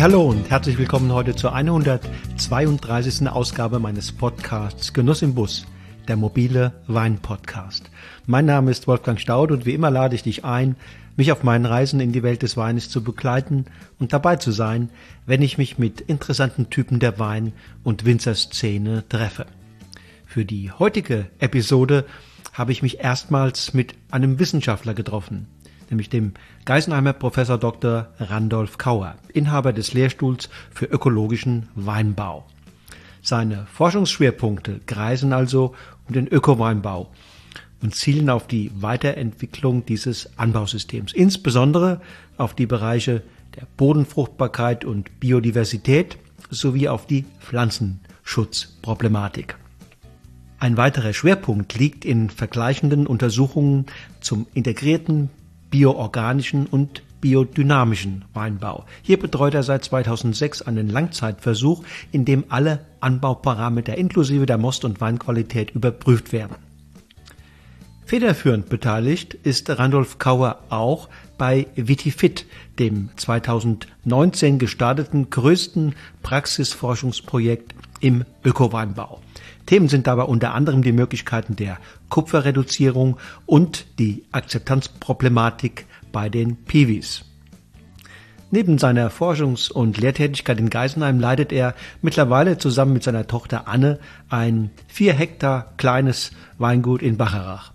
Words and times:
Hallo 0.00 0.30
und 0.30 0.48
herzlich 0.48 0.78
willkommen 0.78 1.12
heute 1.12 1.36
zur 1.36 1.54
132. 1.54 3.28
Ausgabe 3.28 3.78
meines 3.80 4.12
Podcasts 4.12 4.94
Genuss 4.94 5.20
im 5.20 5.34
Bus, 5.34 5.66
der 6.08 6.16
mobile 6.16 6.72
Wein-Podcast. 6.86 7.90
Mein 8.24 8.46
Name 8.46 8.70
ist 8.70 8.86
Wolfgang 8.86 9.20
Staud 9.20 9.50
und 9.50 9.66
wie 9.66 9.74
immer 9.74 9.90
lade 9.90 10.14
ich 10.14 10.22
dich 10.22 10.42
ein, 10.42 10.76
mich 11.18 11.32
auf 11.32 11.42
meinen 11.42 11.66
Reisen 11.66 12.00
in 12.00 12.12
die 12.12 12.22
Welt 12.22 12.40
des 12.40 12.56
Weines 12.56 12.88
zu 12.88 13.04
begleiten 13.04 13.66
und 13.98 14.14
dabei 14.14 14.36
zu 14.36 14.52
sein, 14.52 14.88
wenn 15.26 15.42
ich 15.42 15.58
mich 15.58 15.78
mit 15.78 16.00
interessanten 16.00 16.70
Typen 16.70 16.98
der 16.98 17.18
Wein- 17.18 17.52
und 17.84 18.06
Winzerszene 18.06 19.06
treffe. 19.06 19.44
Für 20.24 20.46
die 20.46 20.72
heutige 20.72 21.26
Episode 21.40 22.06
habe 22.54 22.72
ich 22.72 22.80
mich 22.80 23.00
erstmals 23.00 23.74
mit 23.74 23.92
einem 24.10 24.38
Wissenschaftler 24.38 24.94
getroffen, 24.94 25.46
nämlich 25.90 26.08
dem 26.08 26.32
Geisenheimer 26.64 27.12
Professor 27.12 27.58
Dr. 27.58 28.08
Randolph 28.18 28.78
Kauer, 28.78 29.16
Inhaber 29.32 29.72
des 29.72 29.92
Lehrstuhls 29.92 30.48
für 30.70 30.86
ökologischen 30.86 31.68
Weinbau. 31.74 32.46
Seine 33.22 33.66
Forschungsschwerpunkte 33.72 34.80
kreisen 34.86 35.32
also 35.32 35.74
um 36.08 36.14
den 36.14 36.26
Ökoweinbau 36.26 37.10
und 37.82 37.94
zielen 37.94 38.30
auf 38.30 38.46
die 38.46 38.70
Weiterentwicklung 38.74 39.84
dieses 39.84 40.38
Anbausystems, 40.38 41.12
insbesondere 41.12 42.00
auf 42.36 42.54
die 42.54 42.66
Bereiche 42.66 43.22
der 43.56 43.66
Bodenfruchtbarkeit 43.76 44.84
und 44.84 45.20
Biodiversität 45.20 46.18
sowie 46.50 46.88
auf 46.88 47.06
die 47.06 47.24
Pflanzenschutzproblematik. 47.40 49.56
Ein 50.58 50.76
weiterer 50.76 51.14
Schwerpunkt 51.14 51.78
liegt 51.78 52.04
in 52.04 52.28
vergleichenden 52.28 53.06
Untersuchungen 53.06 53.86
zum 54.20 54.46
integrierten 54.52 55.30
bioorganischen 55.70 56.66
und 56.66 57.02
biodynamischen 57.20 58.24
Weinbau. 58.34 58.86
Hier 59.02 59.18
betreut 59.18 59.54
er 59.54 59.62
seit 59.62 59.84
2006 59.84 60.62
einen 60.62 60.88
Langzeitversuch, 60.88 61.84
in 62.12 62.24
dem 62.24 62.44
alle 62.48 62.86
Anbauparameter 63.00 63.96
inklusive 63.96 64.46
der 64.46 64.58
Most- 64.58 64.84
und 64.84 65.00
Weinqualität 65.00 65.70
überprüft 65.72 66.32
werden. 66.32 66.56
Federführend 68.10 68.68
beteiligt 68.68 69.34
ist 69.34 69.70
Randolph 69.70 70.18
Kauer 70.18 70.58
auch 70.68 71.08
bei 71.38 71.68
Vitifit, 71.76 72.44
dem 72.78 73.10
2019 73.14 74.58
gestarteten 74.58 75.30
größten 75.30 75.94
Praxisforschungsprojekt 76.22 77.74
im 78.00 78.24
Ökoweinbau. 78.44 79.20
Themen 79.66 79.88
sind 79.88 80.06
dabei 80.06 80.24
unter 80.24 80.54
anderem 80.54 80.82
die 80.82 80.92
Möglichkeiten 80.92 81.56
der 81.56 81.78
Kupferreduzierung 82.08 83.18
und 83.46 83.86
die 83.98 84.24
Akzeptanzproblematik 84.32 85.86
bei 86.12 86.28
den 86.28 86.56
Piwis. 86.64 87.24
Neben 88.52 88.78
seiner 88.78 89.10
Forschungs- 89.10 89.70
und 89.70 89.98
Lehrtätigkeit 89.98 90.58
in 90.58 90.70
Geisenheim 90.70 91.20
leitet 91.20 91.52
er 91.52 91.74
mittlerweile 92.02 92.58
zusammen 92.58 92.94
mit 92.94 93.04
seiner 93.04 93.28
Tochter 93.28 93.68
Anne 93.68 94.00
ein 94.28 94.70
vier 94.88 95.12
Hektar 95.12 95.72
kleines 95.76 96.32
Weingut 96.58 97.00
in 97.00 97.16
Bacharach. 97.16 97.72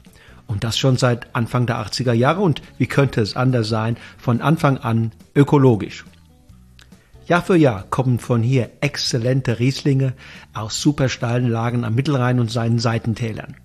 Und 0.47 0.65
das 0.65 0.77
schon 0.77 0.97
seit 0.97 1.33
Anfang 1.33 1.65
der 1.65 1.77
80er 1.77 2.11
Jahre 2.11 2.41
und 2.41 2.61
wie 2.77 2.87
könnte 2.87 3.21
es 3.21 3.37
anders 3.37 3.69
sein, 3.69 3.95
von 4.17 4.41
Anfang 4.41 4.77
an 4.77 5.11
ökologisch. 5.33 6.03
Jahr 7.27 7.41
für 7.41 7.55
Jahr 7.55 7.83
kommen 7.89 8.19
von 8.19 8.43
hier 8.43 8.69
exzellente 8.81 9.57
Rieslinge 9.57 10.13
aus 10.53 10.79
supersteilen 10.79 11.49
Lagen 11.49 11.83
am 11.83 11.95
Mittelrhein 11.95 12.39
und 12.39 12.51
seinen 12.51 12.77
Seitentälern. 12.77 13.55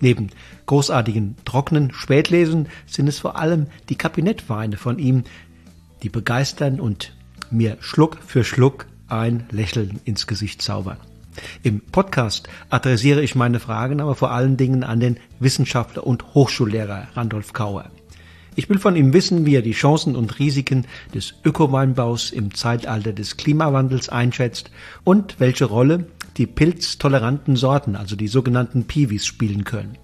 Neben 0.00 0.30
großartigen 0.66 1.36
trockenen 1.44 1.92
Spätlesen 1.92 2.68
sind 2.86 3.06
es 3.06 3.20
vor 3.20 3.38
allem 3.38 3.68
die 3.88 3.94
Kabinettweine 3.94 4.76
von 4.76 4.98
ihm, 4.98 5.22
die 6.02 6.08
begeistern 6.08 6.80
und 6.80 7.14
mir 7.50 7.76
Schluck 7.80 8.18
für 8.26 8.42
Schluck 8.42 8.86
ein 9.06 9.46
Lächeln 9.50 10.00
ins 10.04 10.26
Gesicht 10.26 10.60
zaubern. 10.60 10.98
Im 11.62 11.80
Podcast 11.80 12.48
adressiere 12.68 13.22
ich 13.22 13.36
meine 13.36 13.60
Fragen 13.60 14.00
aber 14.00 14.16
vor 14.16 14.32
allen 14.32 14.56
Dingen 14.56 14.82
an 14.82 14.98
den 14.98 15.18
Wissenschaftler 15.38 16.04
und 16.04 16.34
Hochschullehrer 16.34 17.08
Randolph 17.14 17.52
Kauer. 17.52 17.90
Ich 18.56 18.68
will 18.68 18.78
von 18.78 18.94
ihm 18.94 19.12
wissen, 19.12 19.46
wie 19.46 19.56
er 19.56 19.62
die 19.62 19.72
Chancen 19.72 20.14
und 20.14 20.38
Risiken 20.38 20.86
des 21.12 21.34
Ökoweinbaus 21.44 22.30
im 22.30 22.54
Zeitalter 22.54 23.12
des 23.12 23.36
Klimawandels 23.36 24.08
einschätzt 24.08 24.70
und 25.02 25.40
welche 25.40 25.64
Rolle 25.64 26.06
die 26.36 26.46
pilztoleranten 26.46 27.56
Sorten, 27.56 27.96
also 27.96 28.16
die 28.16 28.28
sogenannten 28.28 28.84
Piwis, 28.84 29.26
spielen 29.26 29.64
können. 29.64 29.98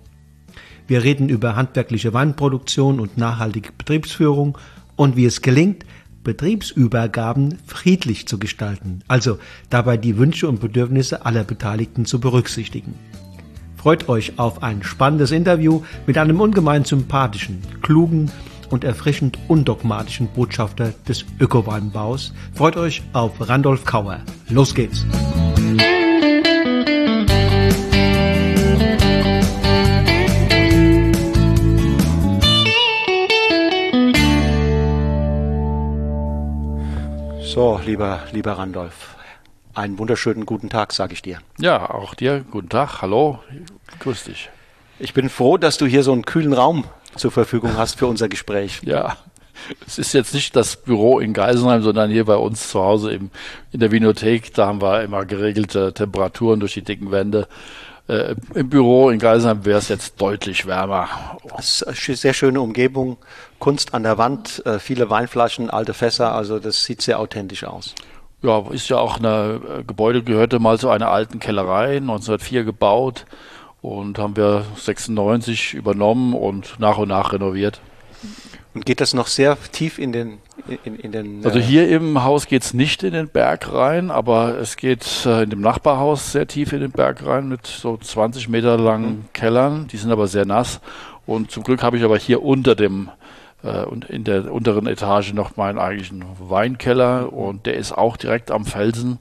Wir 0.87 1.05
reden 1.05 1.28
über 1.28 1.55
handwerkliche 1.55 2.12
Weinproduktion 2.12 2.99
und 2.99 3.16
nachhaltige 3.16 3.71
Betriebsführung 3.77 4.59
und 4.97 5.16
wie 5.16 5.27
es 5.27 5.43
gelingt, 5.43 5.84
Betriebsübergaben 6.25 7.59
friedlich 7.66 8.27
zu 8.27 8.39
gestalten, 8.39 9.03
also 9.09 9.39
dabei 9.71 9.97
die 9.97 10.19
Wünsche 10.19 10.49
und 10.49 10.60
Bedürfnisse 10.60 11.25
aller 11.25 11.44
Beteiligten 11.44 12.05
zu 12.05 12.21
berücksichtigen. 12.21 12.94
Freut 13.80 14.10
euch 14.10 14.38
auf 14.38 14.62
ein 14.62 14.82
spannendes 14.82 15.30
Interview 15.30 15.80
mit 16.06 16.18
einem 16.18 16.38
ungemein 16.38 16.84
sympathischen, 16.84 17.62
klugen 17.80 18.30
und 18.68 18.84
erfrischend 18.84 19.38
undogmatischen 19.48 20.28
Botschafter 20.28 20.92
des 21.08 21.24
Ökoweinbaus. 21.41 22.34
Freut 22.52 22.76
euch 22.76 23.00
auf 23.14 23.32
Randolph 23.41 23.86
Kauer. 23.86 24.20
Los 24.50 24.74
geht's! 24.74 25.06
So, 37.41 37.80
lieber, 37.86 38.20
lieber 38.32 38.52
Randolph, 38.52 39.16
einen 39.80 39.98
wunderschönen 39.98 40.46
guten 40.46 40.68
Tag, 40.68 40.92
sage 40.92 41.14
ich 41.14 41.22
dir. 41.22 41.38
Ja, 41.58 41.91
auch 41.91 42.14
dir 42.14 42.44
guten 42.50 42.68
Tag. 42.68 43.00
Hallo, 43.00 43.41
grüß 44.00 44.24
dich. 44.24 44.50
Ich 44.98 45.14
bin 45.14 45.30
froh, 45.30 45.56
dass 45.56 45.78
du 45.78 45.86
hier 45.86 46.02
so 46.02 46.12
einen 46.12 46.26
kühlen 46.26 46.52
Raum 46.52 46.84
zur 47.16 47.30
Verfügung 47.30 47.76
hast 47.76 47.98
für 47.98 48.06
unser 48.06 48.28
Gespräch. 48.28 48.82
Ja, 48.91 49.16
es 49.86 49.98
ist 49.98 50.14
jetzt 50.14 50.32
nicht 50.32 50.56
das 50.56 50.76
Büro 50.76 51.18
in 51.18 51.34
Geisenheim, 51.34 51.82
sondern 51.82 52.10
hier 52.10 52.24
bei 52.24 52.36
uns 52.36 52.70
zu 52.70 52.80
Hause 52.80 53.12
im, 53.12 53.30
in 53.72 53.80
der 53.80 53.91
Vinothek. 53.92 54.54
Da 54.54 54.66
haben 54.66 54.80
wir 54.80 55.02
immer 55.02 55.26
geregelte 55.26 55.92
Temperaturen 55.92 56.60
durch 56.60 56.72
die 56.72 56.82
dicken 56.82 57.10
Wände. 57.10 57.47
Äh, 58.08 58.36
Im 58.54 58.70
Büro 58.70 59.10
in 59.10 59.18
Geisenheim 59.18 59.66
wäre 59.66 59.78
es 59.78 59.88
jetzt 59.88 60.20
deutlich 60.20 60.66
wärmer. 60.66 61.38
Es 61.58 61.82
ist 61.82 62.08
eine 62.08 62.16
sehr 62.16 62.32
schöne 62.32 62.60
Umgebung, 62.60 63.18
Kunst 63.58 63.92
an 63.92 64.02
der 64.02 64.16
Wand, 64.16 64.64
äh, 64.64 64.78
viele 64.78 65.10
Weinflaschen, 65.10 65.68
alte 65.68 65.92
Fässer, 65.92 66.34
also 66.34 66.58
das 66.58 66.84
sieht 66.84 67.02
sehr 67.02 67.18
authentisch 67.20 67.64
aus. 67.64 67.94
Ja, 68.43 68.65
ist 68.71 68.89
ja 68.89 68.99
auch 68.99 69.19
eine 69.19 69.61
äh, 69.81 69.84
Gebäude 69.84 70.23
gehörte 70.23 70.59
mal 70.59 70.78
zu 70.78 70.89
einer 70.89 71.11
alten 71.11 71.41
Kellerei, 71.41 71.97
1904 71.97 72.65
gebaut 72.65 73.27
und 73.83 74.19
haben 74.19 74.37
wir 74.37 74.65
96 74.77 75.75
übernommen 75.75 76.34
und 76.34 76.78
nach 76.78 76.99
und 76.99 77.09
nach 77.09 77.33
renoviert. 77.33 77.81
Und 78.73 78.87
geht 78.87 79.01
das 79.01 79.15
noch 79.15 79.27
sehr 79.27 79.59
tief 79.73 79.99
in 79.99 80.12
den 80.12 80.39
in, 80.84 80.97
in 80.97 81.12
den 81.12 81.45
Also 81.45 81.59
hier 81.59 81.89
im 81.89 82.23
Haus 82.23 82.47
geht's 82.47 82.73
nicht 82.73 83.03
in 83.03 83.12
den 83.12 83.28
Berg 83.28 83.73
rein, 83.73 84.11
aber 84.11 84.59
es 84.59 84.77
geht 84.77 85.27
äh, 85.27 85.43
in 85.43 85.51
dem 85.51 85.61
Nachbarhaus 85.61 86.33
sehr 86.33 86.47
tief 86.47 86.72
in 86.72 86.81
den 86.81 86.93
Berg 86.93 87.25
rein 87.27 87.49
mit 87.49 87.67
so 87.67 87.97
20 87.97 88.49
Meter 88.49 88.78
langen 88.78 89.11
mhm. 89.11 89.25
Kellern. 89.33 89.89
Die 89.89 89.97
sind 89.97 90.12
aber 90.12 90.28
sehr 90.28 90.45
nass. 90.45 90.81
Und 91.27 91.51
zum 91.51 91.62
Glück 91.62 91.83
habe 91.83 91.97
ich 91.97 92.05
aber 92.05 92.19
hier 92.19 92.43
unter 92.43 92.75
dem 92.75 93.09
äh, 93.09 93.20
und 93.68 94.07
in 94.07 94.24
der 94.24 94.53
unteren 94.53 94.86
Etage 94.86 95.33
noch 95.33 95.57
meinen 95.57 95.78
eigentlichen 95.78 96.24
Weinkeller 96.39 97.33
und 97.33 97.66
der 97.66 97.74
ist 97.74 97.92
auch 97.92 98.16
direkt 98.16 98.51
am 98.51 98.65
Felsen. 98.65 99.18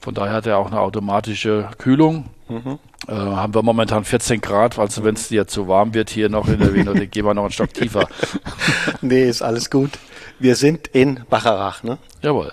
Von 0.00 0.14
daher 0.14 0.32
hat 0.32 0.46
er 0.46 0.58
auch 0.58 0.68
eine 0.68 0.80
automatische 0.80 1.68
Kühlung. 1.78 2.26
Mhm. 2.48 2.78
Äh, 3.06 3.12
haben 3.12 3.54
wir 3.54 3.62
momentan 3.62 4.04
14 4.04 4.40
Grad, 4.40 4.78
also 4.78 5.04
wenn 5.04 5.14
es 5.14 5.28
dir 5.28 5.46
zu 5.46 5.68
warm 5.68 5.94
wird 5.94 6.10
hier 6.10 6.28
noch 6.28 6.48
in 6.48 6.58
der 6.58 6.74
Wiener, 6.74 6.94
dann 6.94 7.10
gehen 7.10 7.24
wir 7.24 7.34
noch 7.34 7.42
einen 7.42 7.52
Stock 7.52 7.72
tiefer. 7.74 8.08
nee, 9.02 9.28
ist 9.28 9.42
alles 9.42 9.70
gut. 9.70 9.90
Wir 10.38 10.56
sind 10.56 10.88
in 10.88 11.20
Bacharach, 11.28 11.82
ne? 11.82 11.98
Jawohl. 12.22 12.52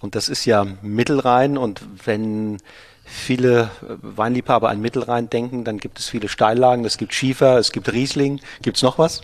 Und 0.00 0.14
das 0.14 0.28
ist 0.28 0.44
ja 0.44 0.66
Mittelrhein 0.82 1.58
und 1.58 1.82
wenn 2.04 2.58
viele 3.04 3.70
Weinliebhaber 3.80 4.68
an 4.68 4.80
Mittelrhein 4.80 5.28
denken, 5.30 5.64
dann 5.64 5.78
gibt 5.78 5.98
es 5.98 6.08
viele 6.08 6.28
Steillagen, 6.28 6.84
es 6.84 6.98
gibt 6.98 7.14
Schiefer, 7.14 7.58
es 7.58 7.72
gibt 7.72 7.92
Riesling. 7.92 8.40
Gibt 8.62 8.76
es 8.76 8.82
noch 8.82 8.98
was? 8.98 9.22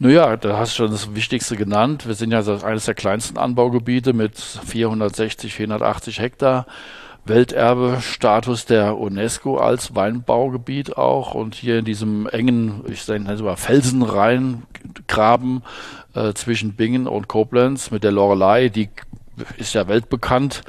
Naja, 0.00 0.36
da 0.36 0.58
hast 0.58 0.74
du 0.74 0.84
schon 0.84 0.92
das 0.92 1.12
Wichtigste 1.16 1.56
genannt. 1.56 2.06
Wir 2.06 2.14
sind 2.14 2.30
ja 2.30 2.38
eines 2.62 2.84
der 2.84 2.94
kleinsten 2.94 3.36
Anbaugebiete 3.36 4.12
mit 4.12 4.38
460, 4.38 5.52
480 5.52 6.20
Hektar. 6.20 6.66
Welterbe-Status 7.24 8.66
der 8.66 8.96
UNESCO 8.96 9.58
als 9.58 9.96
Weinbaugebiet 9.96 10.96
auch 10.96 11.34
und 11.34 11.56
hier 11.56 11.80
in 11.80 11.84
diesem 11.84 12.28
engen, 12.28 12.84
ich 12.88 13.08
nenne 13.08 13.32
es 13.32 13.42
mal 13.42 13.56
Felsenrheingraben 13.56 15.64
äh, 16.14 16.32
zwischen 16.32 16.74
Bingen 16.74 17.08
und 17.08 17.26
Koblenz 17.26 17.90
mit 17.90 18.04
der 18.04 18.12
Lorelei, 18.12 18.68
die 18.68 18.90
ist 19.56 19.74
ja 19.74 19.88
weltbekannt. 19.88 20.62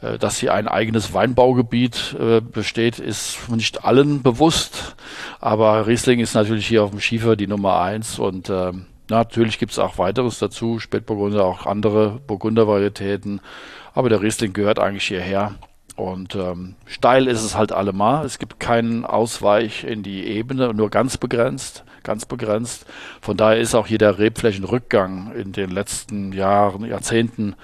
Äh, 0.00 0.18
dass 0.18 0.38
hier 0.38 0.54
ein 0.54 0.68
eigenes 0.68 1.12
Weinbaugebiet 1.12 2.16
äh, 2.18 2.40
besteht, 2.40 2.98
ist 2.98 3.48
nicht 3.48 3.84
allen 3.84 4.22
bewusst. 4.22 4.96
Aber 5.40 5.86
Riesling 5.86 6.20
ist 6.20 6.34
natürlich 6.34 6.66
hier 6.66 6.84
auf 6.84 6.90
dem 6.90 7.00
Schiefer 7.00 7.36
die 7.36 7.46
Nummer 7.46 7.80
eins 7.80 8.18
und 8.18 8.48
äh, 8.48 8.72
Natürlich 9.10 9.58
gibt 9.58 9.72
es 9.72 9.78
auch 9.78 9.98
weiteres 9.98 10.38
dazu, 10.38 10.78
Spätburgunder, 10.78 11.44
auch 11.44 11.66
andere 11.66 12.20
Burgundervarietäten. 12.26 13.40
Aber 13.92 14.08
der 14.08 14.22
Riesling 14.22 14.54
gehört 14.54 14.78
eigentlich 14.78 15.06
hierher. 15.06 15.56
Und 15.96 16.34
ähm, 16.34 16.74
steil 16.86 17.28
ist 17.28 17.44
es 17.44 17.56
halt 17.56 17.70
allemal. 17.70 18.24
Es 18.24 18.38
gibt 18.38 18.58
keinen 18.58 19.04
Ausweich 19.04 19.84
in 19.84 20.02
die 20.02 20.26
Ebene, 20.26 20.74
nur 20.74 20.90
ganz 20.90 21.18
begrenzt, 21.18 21.84
ganz 22.02 22.26
begrenzt. 22.26 22.86
Von 23.20 23.36
daher 23.36 23.60
ist 23.60 23.74
auch 23.74 23.86
hier 23.86 23.98
der 23.98 24.18
Rebflächenrückgang 24.18 25.32
in 25.34 25.52
den 25.52 25.70
letzten 25.70 26.32
Jahren, 26.32 26.84
Jahrzehnten 26.84 27.54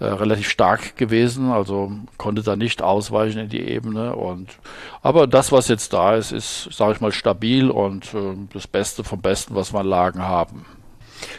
äh, 0.00 0.04
relativ 0.04 0.48
stark 0.48 0.96
gewesen. 0.96 1.50
Also 1.50 1.92
konnte 2.16 2.42
da 2.42 2.56
nicht 2.56 2.82
ausweichen 2.82 3.38
in 3.38 3.48
die 3.48 3.68
Ebene. 3.68 4.14
Und 4.14 4.58
aber 5.02 5.26
das, 5.26 5.52
was 5.52 5.68
jetzt 5.68 5.92
da 5.92 6.16
ist, 6.16 6.32
ist, 6.32 6.68
sage 6.72 6.92
ich 6.92 7.00
mal, 7.00 7.12
stabil 7.12 7.70
und 7.70 8.14
äh, 8.14 8.36
das 8.52 8.66
Beste 8.66 9.04
vom 9.04 9.20
Besten, 9.20 9.54
was 9.54 9.72
wir 9.72 9.80
an 9.80 9.86
Lagen 9.86 10.22
haben. 10.22 10.64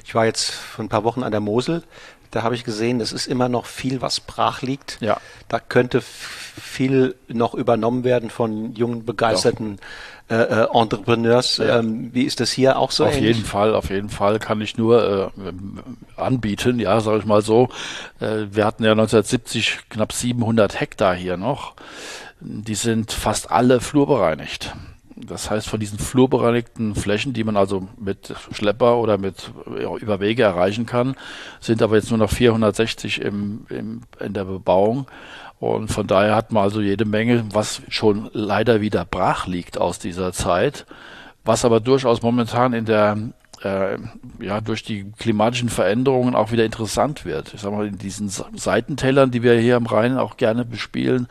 Ich 0.04 0.14
war 0.14 0.26
jetzt 0.26 0.52
vor 0.52 0.84
ein 0.84 0.90
paar 0.90 1.04
Wochen 1.04 1.24
an 1.24 1.32
der 1.32 1.40
Mosel 1.40 1.84
da 2.32 2.44
habe 2.44 2.56
ich 2.56 2.64
gesehen, 2.64 3.02
es 3.02 3.12
ist 3.12 3.28
immer 3.28 3.50
noch 3.50 3.66
viel, 3.66 4.02
was 4.02 4.20
brach 4.20 4.62
liegt. 4.62 4.98
Ja. 5.02 5.18
Da 5.48 5.60
könnte 5.60 6.02
viel 6.02 7.16
noch 7.28 7.54
übernommen 7.56 8.04
werden 8.04 8.30
von 8.30 8.76
jungen, 8.76 9.06
begeisterten 9.06 9.80
äh, 10.30 10.36
äh, 10.36 10.68
Entrepreneurs. 10.72 11.58
Ja. 11.58 11.80
Ähm, 11.80 12.14
wie 12.14 12.24
ist 12.24 12.40
das 12.40 12.52
hier 12.52 12.78
auch 12.78 12.92
so? 12.92 13.06
Auf 13.06 13.16
ähnlich? 13.16 13.38
jeden 13.38 13.48
Fall, 13.48 13.74
auf 13.74 13.90
jeden 13.90 14.10
Fall 14.10 14.38
kann 14.38 14.62
ich 14.62 14.78
nur 14.78 15.32
äh, 15.38 16.22
anbieten, 16.22 16.80
ja, 16.80 17.02
sage 17.02 17.20
ich 17.20 17.26
mal 17.26 17.42
so. 17.42 17.70
Äh, 18.20 18.46
wir 18.52 18.66
hatten 18.66 18.84
ja 18.84 18.92
1970 18.92 19.90
knapp 19.90 20.14
700 20.14 20.80
Hektar 20.80 21.16
hier 21.16 21.38
noch. 21.38 21.74
Die 22.42 22.76
sind 22.76 23.12
fast 23.12 23.52
alle 23.52 23.82
flurbereinigt. 23.82 24.74
Das 25.22 25.52
heißt, 25.52 25.68
von 25.68 25.80
diesen 25.80 26.00
flurbereinigten 26.00 26.96
Flächen, 26.96 27.34
die 27.34 27.44
man 27.44 27.58
also 27.58 27.88
mit 28.00 28.34
Schlepper 28.52 28.98
oder 28.98 29.18
mit 29.18 29.52
ja, 29.78 29.96
über 29.98 30.20
erreichen 30.22 30.86
kann, 30.86 31.16
sind 31.60 31.82
aber 31.82 31.98
jetzt 31.98 32.10
nur 32.10 32.20
noch 32.20 32.30
460 32.32 33.22
im, 33.22 33.66
im, 33.70 34.02
in 34.20 34.34
der 34.34 34.46
Bebauung. 34.46 35.08
Und 35.60 35.90
von 35.92 36.08
daher 36.08 36.36
hat 36.36 36.54
man 36.54 36.64
also 36.64 36.80
jede 36.80 37.04
Menge, 37.04 37.44
was 37.52 37.82
schon 37.90 38.30
leider 38.32 38.80
wieder 38.80 39.04
brach 39.04 39.46
liegt 39.46 39.78
aus 39.78 40.00
dieser 40.00 40.32
Zeit, 40.32 40.86
was 41.44 41.66
aber 41.66 41.82
durchaus 41.82 42.22
momentan 42.22 42.72
in 42.72 42.86
der 42.86 43.18
äh, 43.62 43.98
ja, 44.40 44.62
durch 44.62 44.84
die 44.84 45.12
klimatischen 45.18 45.68
Veränderungen 45.68 46.34
auch 46.34 46.54
wieder 46.54 46.64
interessant 46.64 47.26
wird. 47.26 47.54
Ich 47.54 47.60
sag 47.60 47.74
mal, 47.74 47.88
in 47.88 47.98
diesen 47.98 48.30
Seitentälern, 48.30 49.32
die 49.32 49.44
wir 49.44 49.60
hier 49.60 49.76
am 49.76 49.86
Rhein 49.86 50.18
auch 50.18 50.38
gerne 50.38 50.64
bespielen, 50.64 51.28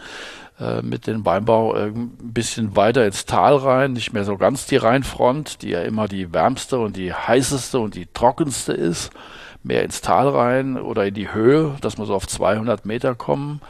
äh, 0.60 0.82
mit 0.82 1.06
dem 1.06 1.24
Weinbau 1.24 1.74
äh, 1.76 1.86
ein 1.86 2.10
bisschen 2.18 2.74
weiter 2.74 3.06
ins 3.06 3.26
Tal 3.26 3.56
rein, 3.56 3.92
nicht 3.92 4.12
mehr 4.12 4.24
so 4.24 4.36
ganz 4.36 4.66
die 4.66 4.76
Rheinfront, 4.76 5.62
die 5.62 5.70
ja 5.70 5.82
immer 5.82 6.08
die 6.08 6.32
wärmste 6.32 6.78
und 6.78 6.96
die 6.96 7.12
heißeste 7.12 7.78
und 7.78 7.94
die 7.94 8.06
trockenste 8.12 8.72
ist, 8.72 9.10
mehr 9.62 9.84
ins 9.84 10.00
Tal 10.00 10.28
rein 10.28 10.76
oder 10.76 11.06
in 11.06 11.14
die 11.14 11.32
Höhe, 11.32 11.76
dass 11.80 11.96
wir 11.96 12.06
so 12.06 12.14
auf 12.14 12.26
200 12.26 12.86
Meter 12.86 13.14
kommen. 13.14 13.60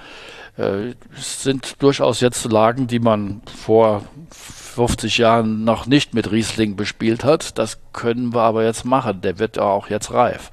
Äh, 0.56 0.94
es 1.14 1.43
sind 1.43 1.82
durchaus 1.82 2.20
jetzt 2.20 2.50
Lagen, 2.50 2.87
die 2.87 3.00
man 3.00 3.43
vor 3.55 4.02
50 4.31 5.19
Jahren 5.19 5.64
noch 5.64 5.87
nicht 5.87 6.14
mit 6.14 6.31
Riesling 6.31 6.76
bespielt 6.76 7.23
hat. 7.23 7.58
Das 7.58 7.81
können 7.93 8.32
wir 8.32 8.43
aber 8.43 8.64
jetzt 8.64 8.85
machen. 8.85 9.20
Der 9.20 9.38
wird 9.38 9.58
auch 9.58 9.90
jetzt 9.90 10.12
reif. 10.12 10.50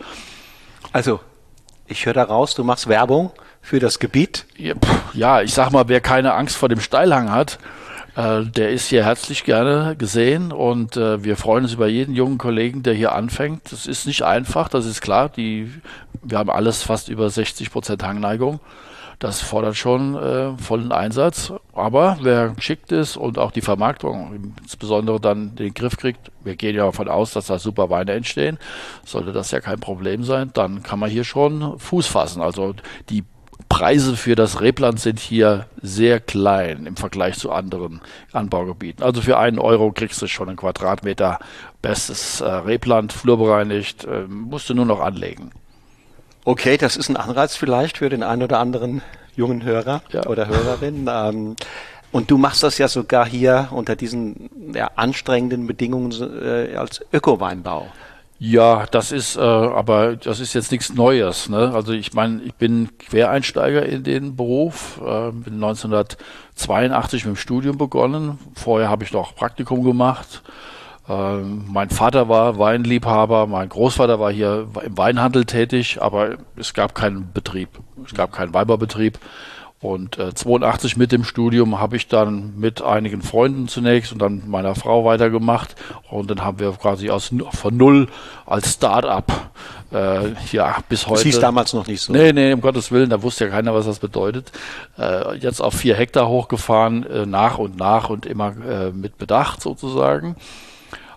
Also, 0.91 1.21
ich 1.87 2.05
höre 2.05 2.13
da 2.13 2.23
raus, 2.23 2.55
du 2.55 2.63
machst 2.63 2.87
Werbung 2.87 3.31
für 3.65 3.79
das 3.79 3.97
Gebiet? 3.97 4.45
Ja, 5.13 5.41
ich 5.41 5.53
sag 5.53 5.71
mal, 5.71 5.87
wer 5.87 5.99
keine 5.99 6.35
Angst 6.35 6.55
vor 6.55 6.69
dem 6.69 6.79
Steilhang 6.79 7.31
hat, 7.31 7.57
äh, 8.15 8.43
der 8.43 8.69
ist 8.69 8.87
hier 8.87 9.03
herzlich 9.03 9.43
gerne 9.43 9.95
gesehen 9.97 10.51
und 10.51 10.95
äh, 10.97 11.23
wir 11.23 11.35
freuen 11.35 11.63
uns 11.63 11.73
über 11.73 11.87
jeden 11.87 12.13
jungen 12.13 12.37
Kollegen, 12.37 12.83
der 12.83 12.93
hier 12.93 13.13
anfängt. 13.13 13.71
Das 13.71 13.87
ist 13.87 14.05
nicht 14.05 14.21
einfach, 14.21 14.69
das 14.69 14.85
ist 14.85 15.01
klar. 15.01 15.29
Die, 15.29 15.71
wir 16.21 16.37
haben 16.37 16.51
alles 16.51 16.83
fast 16.83 17.09
über 17.09 17.27
60 17.29 17.71
Prozent 17.71 18.03
Hangneigung. 18.03 18.59
Das 19.17 19.41
fordert 19.41 19.77
schon 19.77 20.15
äh, 20.15 20.55
vollen 20.57 20.91
Einsatz. 20.91 21.51
Aber 21.73 22.17
wer 22.21 22.49
geschickt 22.49 22.91
ist 22.91 23.17
und 23.17 23.39
auch 23.39 23.51
die 23.51 23.61
Vermarktung 23.61 24.53
insbesondere 24.61 25.19
dann 25.19 25.55
den 25.55 25.73
Griff 25.73 25.97
kriegt, 25.97 26.31
wir 26.43 26.55
gehen 26.55 26.75
ja 26.75 26.85
davon 26.85 27.07
aus, 27.07 27.31
dass 27.31 27.47
da 27.47 27.57
super 27.57 27.89
Weine 27.89 28.11
entstehen, 28.11 28.59
sollte 29.05 29.31
das 29.31 29.49
ja 29.49 29.59
kein 29.59 29.79
Problem 29.79 30.23
sein, 30.23 30.51
dann 30.53 30.83
kann 30.83 30.99
man 30.99 31.09
hier 31.09 31.23
schon 31.23 31.79
Fuß 31.79 32.05
fassen. 32.05 32.41
Also 32.41 32.75
die 33.09 33.23
Preise 33.69 34.15
für 34.15 34.35
das 34.35 34.61
Rebland 34.61 34.99
sind 34.99 35.19
hier 35.19 35.67
sehr 35.81 36.19
klein 36.19 36.85
im 36.85 36.95
Vergleich 36.95 37.37
zu 37.37 37.51
anderen 37.51 38.01
Anbaugebieten. 38.31 39.03
Also 39.03 39.21
für 39.21 39.37
einen 39.37 39.59
Euro 39.59 39.91
kriegst 39.91 40.21
du 40.21 40.27
schon 40.27 40.49
einen 40.49 40.57
Quadratmeter 40.57 41.39
bestes 41.81 42.41
äh, 42.41 42.45
Rebland, 42.45 43.11
flurbereinigt, 43.11 44.05
äh, 44.05 44.21
musst 44.27 44.69
du 44.69 44.73
nur 44.73 44.85
noch 44.85 44.99
anlegen. 44.99 45.51
Okay, 46.43 46.77
das 46.77 46.95
ist 46.95 47.09
ein 47.09 47.17
Anreiz 47.17 47.55
vielleicht 47.55 47.97
für 47.97 48.09
den 48.09 48.21
einen 48.23 48.43
oder 48.43 48.59
anderen 48.59 49.01
jungen 49.35 49.63
Hörer 49.63 50.01
ja. 50.11 50.25
oder 50.25 50.47
Hörerin. 50.47 51.09
Ähm, 51.15 51.55
und 52.11 52.31
du 52.31 52.37
machst 52.37 52.63
das 52.63 52.77
ja 52.77 52.87
sogar 52.87 53.25
hier 53.25 53.67
unter 53.71 53.97
diesen 53.97 54.49
ja, 54.73 54.89
anstrengenden 54.95 55.67
Bedingungen 55.67 56.13
äh, 56.13 56.75
als 56.77 57.03
Öko-Weinbau. 57.11 57.87
Ja, 58.37 58.85
das 58.91 59.13
ist 59.13 59.37
äh, 59.37 59.39
aber 59.39 60.17
das 60.17 60.41
ist 60.41 60.53
jetzt 60.53 60.71
nichts 60.71 60.93
Neues. 60.93 61.47
Ne? 61.47 61.71
Also 61.73 61.93
ich 61.93 62.13
meine, 62.13 62.41
ich 62.43 62.53
bin 62.55 62.89
Quereinsteiger 62.97 63.85
in 63.85 64.03
den 64.03 64.35
Beruf, 64.35 64.99
äh, 65.01 65.31
bin 65.31 65.55
1982 65.55 67.25
mit 67.25 67.35
dem 67.35 67.37
Studium 67.37 67.77
begonnen. 67.77 68.37
Vorher 68.55 68.89
habe 68.89 69.05
ich 69.05 69.13
noch 69.13 69.35
Praktikum 69.35 69.83
gemacht. 69.83 70.43
Äh, 71.07 71.37
mein 71.37 71.89
Vater 71.89 72.27
war 72.27 72.59
Weinliebhaber, 72.59 73.47
mein 73.47 73.69
Großvater 73.69 74.19
war 74.19 74.33
hier 74.33 74.67
im 74.83 74.97
Weinhandel 74.97 75.45
tätig, 75.45 76.01
aber 76.01 76.37
es 76.57 76.73
gab 76.73 76.93
keinen 76.93 77.31
Betrieb, 77.31 77.69
es 78.05 78.13
gab 78.13 78.33
keinen 78.33 78.53
Weiberbetrieb. 78.53 79.17
Und 79.85 80.17
äh, 80.17 80.33
82 80.33 80.97
mit 80.97 81.11
dem 81.11 81.23
Studium 81.23 81.79
habe 81.79 81.95
ich 81.95 82.07
dann 82.07 82.53
mit 82.57 82.81
einigen 82.81 83.21
Freunden 83.21 83.67
zunächst 83.67 84.11
und 84.11 84.19
dann 84.19 84.41
meiner 84.47 84.73
Frau 84.73 85.05
weitergemacht. 85.05 85.75
Und 86.09 86.31
dann 86.31 86.43
haben 86.43 86.59
wir 86.59 86.71
quasi 86.71 87.11
aus 87.11 87.31
von 87.51 87.77
null 87.77 88.07
als 88.47 88.73
Start-up 88.73 89.51
äh, 89.93 90.31
ja 90.51 90.77
bis 90.89 91.05
heute. 91.05 91.15
Das 91.15 91.23
hieß 91.23 91.39
damals 91.39 91.73
noch 91.73 91.85
nicht 91.85 92.01
so. 92.01 92.13
Nee, 92.13 92.33
nee, 92.33 92.51
um 92.51 92.61
Gottes 92.61 92.91
Willen, 92.91 93.11
da 93.11 93.21
wusste 93.21 93.45
ja 93.45 93.51
keiner, 93.51 93.75
was 93.75 93.85
das 93.85 93.99
bedeutet. 93.99 94.51
Äh, 94.97 95.37
jetzt 95.37 95.61
auf 95.61 95.75
vier 95.75 95.95
Hektar 95.95 96.27
hochgefahren, 96.27 97.05
äh, 97.05 97.25
nach 97.27 97.59
und 97.59 97.77
nach 97.77 98.09
und 98.09 98.25
immer 98.25 98.53
äh, 98.67 98.91
mit 98.91 99.19
Bedacht 99.19 99.61
sozusagen. 99.61 100.35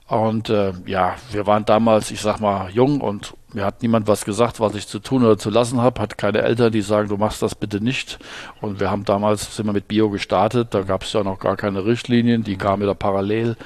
Und 0.08 0.48
äh, 0.48 0.72
ja, 0.86 1.16
wir 1.32 1.46
waren 1.46 1.66
damals, 1.66 2.10
ich 2.10 2.22
sag 2.22 2.40
mal, 2.40 2.70
jung 2.70 3.02
und 3.02 3.34
mir 3.52 3.66
hat 3.66 3.82
niemand 3.82 4.08
was 4.08 4.24
gesagt, 4.24 4.58
was 4.58 4.74
ich 4.74 4.88
zu 4.88 5.00
tun 5.00 5.22
oder 5.22 5.36
zu 5.36 5.50
lassen 5.50 5.82
habe. 5.82 6.00
Hat 6.00 6.16
keine 6.16 6.40
Eltern, 6.40 6.72
die 6.72 6.80
sagen, 6.80 7.08
du 7.08 7.18
machst 7.18 7.42
das 7.42 7.54
bitte 7.54 7.82
nicht. 7.82 8.18
Und 8.62 8.80
wir 8.80 8.90
haben 8.90 9.04
damals, 9.04 9.54
sind 9.54 9.66
wir 9.66 9.74
mit 9.74 9.86
Bio 9.86 10.08
gestartet, 10.08 10.68
da 10.72 10.80
gab 10.80 11.02
es 11.02 11.12
ja 11.12 11.22
noch 11.22 11.38
gar 11.38 11.56
keine 11.56 11.84
Richtlinien, 11.84 12.42
die 12.42 12.56
kamen 12.56 12.82
wieder 12.82 12.94
parallel. 12.94 13.56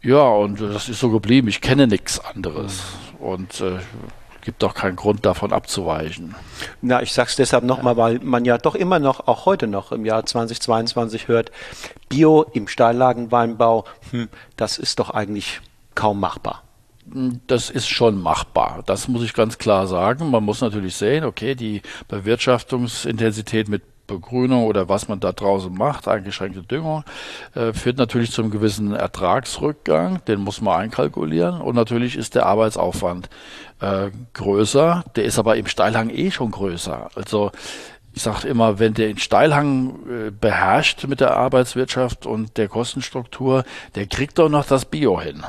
Ja, 0.00 0.22
und 0.22 0.60
das 0.60 0.88
ist 0.88 1.00
so 1.00 1.10
geblieben. 1.10 1.48
Ich 1.48 1.60
kenne 1.60 1.86
nichts 1.86 2.18
anderes. 2.18 2.82
Und 3.18 3.60
äh, 3.60 3.78
gibt 4.46 4.62
doch 4.62 4.74
keinen 4.74 4.96
Grund 4.96 5.26
davon 5.26 5.52
abzuweichen. 5.52 6.34
Na, 6.80 7.02
ich 7.02 7.12
sag's 7.12 7.36
deshalb 7.36 7.64
nochmal, 7.64 7.96
weil 7.96 8.20
man 8.20 8.44
ja 8.44 8.56
doch 8.56 8.76
immer 8.76 9.00
noch, 9.00 9.26
auch 9.26 9.44
heute 9.44 9.66
noch 9.66 9.92
im 9.92 10.06
Jahr 10.06 10.24
2022 10.24 11.28
hört, 11.28 11.50
Bio 12.08 12.46
im 12.54 12.68
Steillagenweinbau, 12.68 13.84
hm, 14.12 14.28
das 14.56 14.78
ist 14.78 15.00
doch 15.00 15.10
eigentlich 15.10 15.60
kaum 15.96 16.20
machbar. 16.20 16.62
Das 17.46 17.70
ist 17.70 17.88
schon 17.88 18.22
machbar. 18.22 18.82
Das 18.86 19.08
muss 19.08 19.22
ich 19.22 19.34
ganz 19.34 19.58
klar 19.58 19.86
sagen. 19.86 20.30
Man 20.30 20.44
muss 20.44 20.60
natürlich 20.60 20.94
sehen, 20.94 21.24
okay, 21.24 21.54
die 21.54 21.82
Bewirtschaftungsintensität 22.08 23.68
mit 23.68 23.82
Begrünung 24.06 24.64
oder 24.64 24.88
was 24.88 25.08
man 25.08 25.20
da 25.20 25.32
draußen 25.32 25.72
macht, 25.72 26.08
eingeschränkte 26.08 26.62
Düngung, 26.62 27.04
äh, 27.54 27.72
führt 27.72 27.98
natürlich 27.98 28.32
zum 28.32 28.50
gewissen 28.50 28.94
Ertragsrückgang, 28.94 30.24
den 30.26 30.40
muss 30.40 30.60
man 30.60 30.80
einkalkulieren 30.80 31.60
und 31.60 31.74
natürlich 31.74 32.16
ist 32.16 32.34
der 32.34 32.46
Arbeitsaufwand 32.46 33.28
äh, 33.80 34.10
größer, 34.34 35.04
der 35.16 35.24
ist 35.24 35.38
aber 35.38 35.56
im 35.56 35.66
Steilhang 35.66 36.10
eh 36.10 36.30
schon 36.30 36.50
größer. 36.50 37.10
Also 37.14 37.50
ich 38.16 38.22
sage 38.22 38.48
immer, 38.48 38.78
wenn 38.78 38.94
der 38.94 39.08
den 39.08 39.18
Steilhang 39.18 39.98
äh, 40.08 40.30
beherrscht 40.30 41.06
mit 41.06 41.20
der 41.20 41.36
Arbeitswirtschaft 41.36 42.24
und 42.24 42.56
der 42.56 42.68
Kostenstruktur, 42.68 43.64
der 43.94 44.06
kriegt 44.06 44.38
doch 44.38 44.48
noch 44.48 44.64
das 44.64 44.86
Bio 44.86 45.20
hin. 45.20 45.44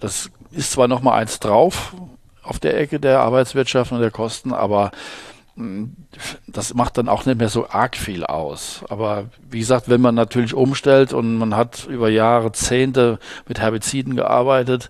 Das 0.00 0.30
ist 0.50 0.72
zwar 0.72 0.86
noch 0.86 1.00
mal 1.00 1.14
eins 1.14 1.40
drauf 1.40 1.94
auf 2.42 2.58
der 2.58 2.78
Ecke 2.78 3.00
der 3.00 3.20
Arbeitswirtschaft 3.20 3.92
und 3.92 4.00
der 4.00 4.10
Kosten, 4.10 4.52
aber 4.52 4.90
das 6.46 6.74
macht 6.74 6.96
dann 6.96 7.08
auch 7.08 7.26
nicht 7.26 7.38
mehr 7.38 7.50
so 7.50 7.68
arg 7.68 7.96
viel 7.96 8.24
aus. 8.24 8.84
Aber 8.88 9.26
wie 9.50 9.58
gesagt, 9.58 9.88
wenn 9.88 10.00
man 10.00 10.14
natürlich 10.14 10.54
umstellt 10.54 11.12
und 11.12 11.36
man 11.36 11.54
hat 11.54 11.86
über 11.88 12.08
Jahre, 12.08 12.52
Zehnte 12.52 13.18
mit 13.46 13.60
Herbiziden 13.60 14.16
gearbeitet, 14.16 14.88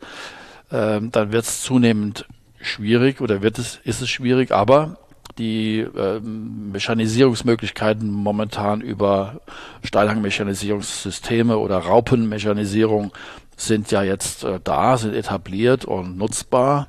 äh, 0.71 1.01
dann 1.01 1.33
wird 1.33 1.45
es 1.45 1.63
zunehmend 1.63 2.27
schwierig 2.61 3.21
oder 3.21 3.43
wird 3.43 3.59
es, 3.59 3.81
ist 3.83 4.03
es 4.03 4.09
schwierig, 4.09 4.53
aber 4.53 4.99
die 5.39 5.81
äh, 5.81 6.21
Mechanisierungsmöglichkeiten 6.21 8.11
momentan 8.11 8.81
über 8.81 9.41
Steilhangmechanisierungssysteme 9.83 11.59
oder 11.59 11.79
Raupenmechanisierung 11.79 13.13
sind 13.57 13.91
ja 13.91 14.03
jetzt 14.03 14.45
äh, 14.45 14.61
da, 14.63 14.97
sind 14.99 15.15
etabliert 15.15 15.85
und 15.85 16.19
nutzbar. 16.19 16.89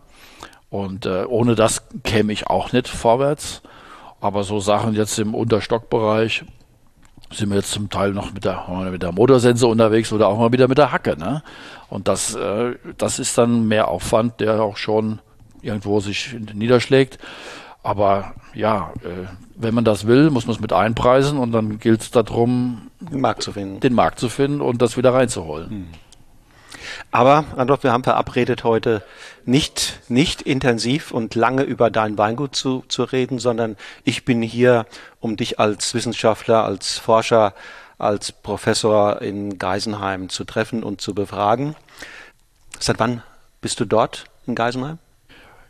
Und 0.73 1.05
äh, 1.05 1.25
ohne 1.25 1.53
das 1.53 1.83
käme 2.03 2.33
ich 2.33 2.47
auch 2.47 2.71
nicht 2.71 2.87
vorwärts. 2.87 3.61
Aber 4.19 4.43
so 4.43 4.59
Sachen 4.59 4.95
jetzt 4.95 5.19
im 5.19 5.35
Unterstockbereich 5.35 6.45
sind 7.31 7.49
wir 7.51 7.57
jetzt 7.57 7.69
zum 7.69 7.91
Teil 7.91 8.11
noch 8.11 8.33
mit 8.33 8.43
der, 8.43 8.65
mit 8.89 9.03
der 9.03 9.11
Motorsense 9.11 9.67
unterwegs 9.67 10.11
oder 10.11 10.27
auch 10.27 10.39
mal 10.39 10.51
wieder 10.51 10.67
mit 10.67 10.79
der 10.79 10.91
Hacke. 10.91 11.15
Ne? 11.15 11.43
Und 11.91 12.07
das, 12.07 12.33
äh, 12.33 12.73
das 12.97 13.19
ist 13.19 13.37
dann 13.37 13.67
mehr 13.67 13.87
Aufwand, 13.87 14.39
der 14.39 14.63
auch 14.63 14.77
schon 14.77 15.19
irgendwo 15.61 15.99
sich 15.99 16.35
niederschlägt. 16.55 17.19
Aber 17.83 18.33
ja, 18.55 18.93
äh, 19.03 19.27
wenn 19.55 19.75
man 19.75 19.85
das 19.85 20.07
will, 20.07 20.31
muss 20.31 20.47
man 20.47 20.55
es 20.55 20.59
mit 20.59 20.73
einpreisen 20.73 21.37
und 21.37 21.51
dann 21.51 21.77
gilt 21.77 22.01
es 22.01 22.09
darum, 22.09 22.89
den 23.79 23.93
Markt 23.93 24.17
zu 24.17 24.27
finden. 24.27 24.59
Und 24.59 24.81
das 24.81 24.97
wieder 24.97 25.13
reinzuholen. 25.13 25.69
Hm. 25.69 25.87
Aber, 27.11 27.45
Randolph, 27.55 27.83
wir 27.83 27.91
haben 27.91 28.03
verabredet 28.03 28.63
heute 28.63 29.03
nicht, 29.45 29.99
nicht 30.09 30.41
intensiv 30.41 31.11
und 31.11 31.35
lange 31.35 31.63
über 31.63 31.89
dein 31.89 32.17
Weingut 32.17 32.55
zu, 32.55 32.83
zu 32.87 33.03
reden, 33.03 33.39
sondern 33.39 33.77
ich 34.03 34.25
bin 34.25 34.41
hier, 34.41 34.85
um 35.19 35.37
dich 35.37 35.59
als 35.59 35.93
Wissenschaftler, 35.93 36.63
als 36.63 36.97
Forscher, 36.97 37.53
als 37.97 38.31
Professor 38.31 39.21
in 39.21 39.59
Geisenheim 39.59 40.29
zu 40.29 40.43
treffen 40.43 40.83
und 40.83 41.01
zu 41.01 41.13
befragen. 41.13 41.75
Seit 42.79 42.99
wann 42.99 43.23
bist 43.61 43.79
du 43.79 43.85
dort 43.85 44.25
in 44.47 44.55
Geisenheim? 44.55 44.97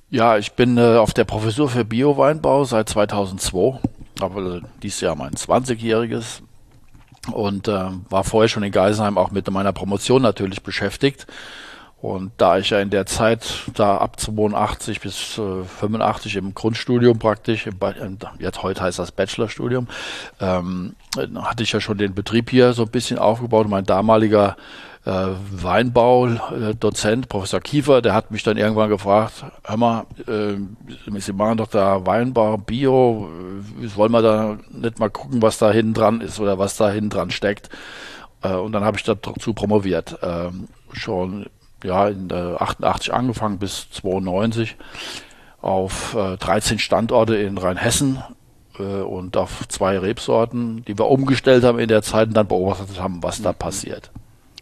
Ja, 0.09 0.37
ich 0.37 0.53
bin 0.53 0.77
äh, 0.77 0.97
auf 0.97 1.13
der 1.13 1.25
Professur 1.25 1.69
für 1.69 1.85
Bio-Weinbau 1.85 2.65
seit 2.65 2.89
2002, 2.89 3.79
aber 4.19 4.61
dieses 4.81 5.01
Jahr 5.01 5.15
mein 5.15 5.33
20-jähriges 5.33 6.41
und 7.31 7.67
äh, 7.67 7.89
war 8.09 8.23
vorher 8.23 8.49
schon 8.49 8.63
in 8.63 8.71
Geisenheim 8.71 9.17
auch 9.17 9.31
mit 9.31 9.49
meiner 9.49 9.73
Promotion 9.73 10.21
natürlich 10.21 10.63
beschäftigt. 10.63 11.27
Und 12.03 12.33
da 12.35 12.57
ich 12.57 12.69
ja 12.69 12.81
in 12.81 12.89
der 12.89 13.05
Zeit, 13.05 13.63
da 13.75 13.95
ab 13.95 14.19
82 14.19 14.99
bis 14.99 15.37
äh, 15.37 15.63
85 15.63 16.35
im 16.35 16.53
Grundstudium 16.53 17.17
praktisch, 17.17 17.65
im, 17.65 17.77
jetzt 18.39 18.61
heute 18.61 18.81
heißt 18.81 18.99
das 18.99 19.13
Bachelorstudium, 19.13 19.87
ähm, 20.41 20.97
hatte 21.15 21.63
ich 21.63 21.71
ja 21.71 21.79
schon 21.79 21.97
den 21.97 22.13
Betrieb 22.13 22.49
hier 22.49 22.73
so 22.73 22.83
ein 22.83 22.91
bisschen 22.91 23.19
aufgebaut. 23.19 23.69
Mein 23.69 23.85
damaliger 23.85 24.57
äh, 25.05 25.27
Weinbau-Dozent, 25.51 27.27
Professor 27.27 27.59
Kiefer, 27.59 28.01
der 28.01 28.13
hat 28.13 28.31
mich 28.31 28.43
dann 28.43 28.57
irgendwann 28.57 28.89
gefragt, 28.89 29.45
hör 29.63 29.77
mal, 29.77 30.05
äh, 30.27 30.55
Sie 31.19 31.33
machen 31.33 31.57
doch 31.57 31.67
da 31.67 32.05
Weinbau, 32.05 32.57
Bio, 32.57 33.29
äh, 33.81 33.95
wollen 33.95 34.11
wir 34.11 34.21
da 34.21 34.57
nicht 34.71 34.99
mal 34.99 35.09
gucken, 35.09 35.41
was 35.41 35.57
da 35.57 35.71
hinten 35.71 35.93
dran 35.93 36.21
ist 36.21 36.39
oder 36.39 36.57
was 36.57 36.77
da 36.77 36.89
hinten 36.89 37.09
dran 37.09 37.31
steckt. 37.31 37.69
Äh, 38.41 38.53
und 38.53 38.71
dann 38.71 38.83
habe 38.85 38.97
ich 38.97 39.03
dazu 39.03 39.53
promoviert. 39.53 40.17
Ähm, 40.21 40.67
schon 40.93 41.47
ja, 41.83 42.07
in 42.07 42.29
äh, 42.29 42.55
88 42.57 43.13
angefangen 43.13 43.57
bis 43.57 43.89
92 43.91 44.77
auf 45.61 46.15
äh, 46.15 46.37
13 46.37 46.79
Standorte 46.79 47.35
in 47.35 47.57
Rheinhessen 47.57 48.23
äh, 48.79 48.83
und 48.83 49.35
auf 49.37 49.67
zwei 49.67 49.97
Rebsorten, 49.97 50.83
die 50.85 50.97
wir 50.97 51.07
umgestellt 51.07 51.63
haben 51.63 51.79
in 51.79 51.87
der 51.87 52.03
Zeit 52.03 52.29
und 52.29 52.35
dann 52.35 52.47
beobachtet 52.47 53.01
haben, 53.01 53.21
was 53.21 53.41
da 53.41 53.53
passiert. 53.53 54.11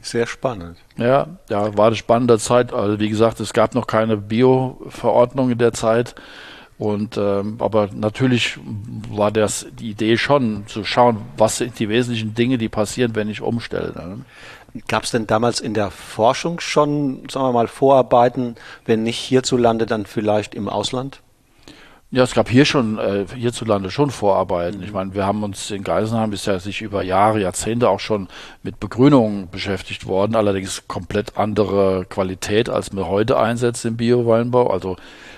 Sehr 0.02 0.26
spannend. 0.26 0.78
Ja, 0.98 1.28
ja, 1.50 1.78
war 1.78 1.88
eine 1.88 1.96
spannende 1.96 2.40
Zeit. 2.40 2.74
Also 2.74 3.00
wie 3.00 3.10
gesagt, 3.10 3.40
es 3.40 3.54
gab 3.54 3.76
noch 3.76 3.88
keine 3.88 4.18
Bio-Verordnung 4.18 5.52
in 5.52 5.58
der 5.58 5.74
Zeit. 5.74 6.16
Und 6.78 7.16
ähm, 7.16 7.58
aber 7.60 7.90
natürlich 7.94 8.58
war 9.12 9.32
das 9.32 9.68
die 9.80 9.92
Idee 9.92 10.18
schon 10.18 10.66
zu 10.66 10.84
schauen, 10.84 11.18
was 11.38 11.58
sind 11.58 11.78
die 11.78 11.90
wesentlichen 11.90 12.34
Dinge, 12.34 12.58
die 12.58 12.70
passieren, 12.70 13.16
wenn 13.16 13.30
ich 13.30 13.42
umstelle. 13.42 13.94
Ne? 13.94 14.26
Gab 14.88 15.04
es 15.04 15.12
denn 15.12 15.28
damals 15.28 15.60
in 15.60 15.76
der 15.76 15.92
Forschung 15.92 16.60
schon, 16.60 17.30
sagen 17.30 17.46
wir 17.46 17.52
mal, 17.52 17.68
Vorarbeiten, 17.68 18.56
wenn 18.86 19.04
nicht 19.04 19.20
hierzulande, 19.20 19.86
dann 19.86 20.08
vielleicht 20.08 20.56
im 20.56 20.68
Ausland? 20.68 21.22
Ja, 22.14 22.24
es 22.24 22.34
gab 22.34 22.50
hier 22.50 22.66
schon, 22.66 22.98
äh, 22.98 23.26
hierzulande 23.34 23.90
schon 23.90 24.12
Vorarbeiten. 24.12 24.80
Mhm. 24.80 24.84
Ich 24.84 24.92
meine, 24.92 25.16
wir 25.16 25.26
haben 25.26 25.44
uns 25.44 25.72
in 25.72 25.82
Geisenheim 25.82 26.34
ist 26.34 26.46
ja 26.46 26.60
sich 26.60 26.82
über 26.82 27.04
Jahre, 27.04 27.40
Jahrzehnte 27.40 27.88
auch 27.88 28.02
schon 28.02 28.28
mit 28.64 28.82
Begrünungen 28.82 29.50
beschäftigt 29.50 30.06
worden, 30.06 30.36
allerdings 30.36 30.90
komplett 30.90 31.38
andere 31.38 32.06
Qualität, 32.10 32.70
als 32.70 32.92
man 32.92 33.08
heute 33.08 33.40
einsetzt 33.40 33.86
im 33.86 33.96
Bio-Weinbau. 33.96 34.70
Also 34.70 34.98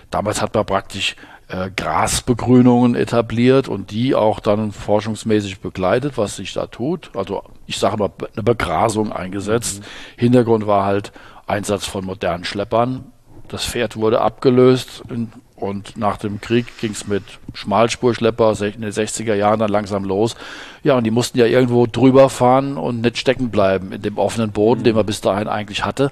damals 0.09 0.41
hat 0.41 0.55
man 0.55 0.65
praktisch 0.65 1.15
äh, 1.47 1.69
Grasbegrünungen 1.75 2.95
etabliert 2.95 3.67
und 3.67 3.91
die 3.91 4.15
auch 4.15 4.39
dann 4.39 4.71
forschungsmäßig 4.71 5.59
begleitet, 5.59 6.17
was 6.17 6.37
sich 6.37 6.53
da 6.53 6.65
tut. 6.65 7.11
Also 7.15 7.43
ich 7.67 7.77
sage 7.77 7.97
mal, 7.97 8.09
eine 8.33 8.41
Begrasung 8.41 9.11
eingesetzt. 9.11 9.81
Mhm. 9.81 9.85
Hintergrund 10.17 10.65
war 10.65 10.85
halt 10.85 11.11
Einsatz 11.45 11.85
von 11.85 12.03
modernen 12.03 12.45
Schleppern. 12.45 13.11
Das 13.47 13.63
Pferd 13.63 13.95
wurde 13.95 14.21
abgelöst 14.21 15.03
in 15.09 15.31
und 15.63 15.95
nach 15.95 16.17
dem 16.17 16.41
Krieg 16.41 16.77
ging 16.79 16.91
es 16.91 17.07
mit 17.07 17.23
Schmalspurschlepper 17.53 18.53
in 18.61 18.81
den 18.81 18.91
60er 18.91 19.33
Jahren 19.33 19.59
dann 19.59 19.69
langsam 19.69 20.03
los. 20.03 20.35
Ja, 20.83 20.97
und 20.97 21.05
die 21.05 21.11
mussten 21.11 21.37
ja 21.37 21.45
irgendwo 21.45 21.87
drüber 21.87 22.29
fahren 22.29 22.77
und 22.77 22.99
nicht 22.99 23.17
stecken 23.17 23.49
bleiben 23.49 23.93
in 23.93 24.01
dem 24.01 24.17
offenen 24.17 24.51
Boden, 24.51 24.81
mhm. 24.81 24.83
den 24.83 24.95
man 24.95 25.05
bis 25.05 25.21
dahin 25.21 25.47
eigentlich 25.47 25.85
hatte. 25.85 26.11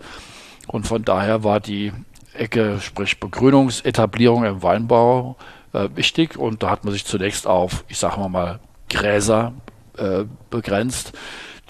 Und 0.68 0.88
von 0.88 1.04
daher 1.04 1.44
war 1.44 1.60
die 1.60 1.92
Ecke, 2.34 2.80
sprich 2.80 3.20
Begrünungsetablierung 3.20 4.46
im 4.46 4.64
Weinbau 4.64 5.36
äh, 5.74 5.90
wichtig. 5.96 6.38
Und 6.38 6.64
da 6.64 6.70
hat 6.70 6.86
man 6.86 6.94
sich 6.94 7.04
zunächst 7.04 7.46
auf, 7.46 7.84
ich 7.90 7.98
sage 7.98 8.22
mal, 8.30 8.62
Gräser 8.90 9.52
äh, 9.98 10.24
begrenzt 10.50 11.12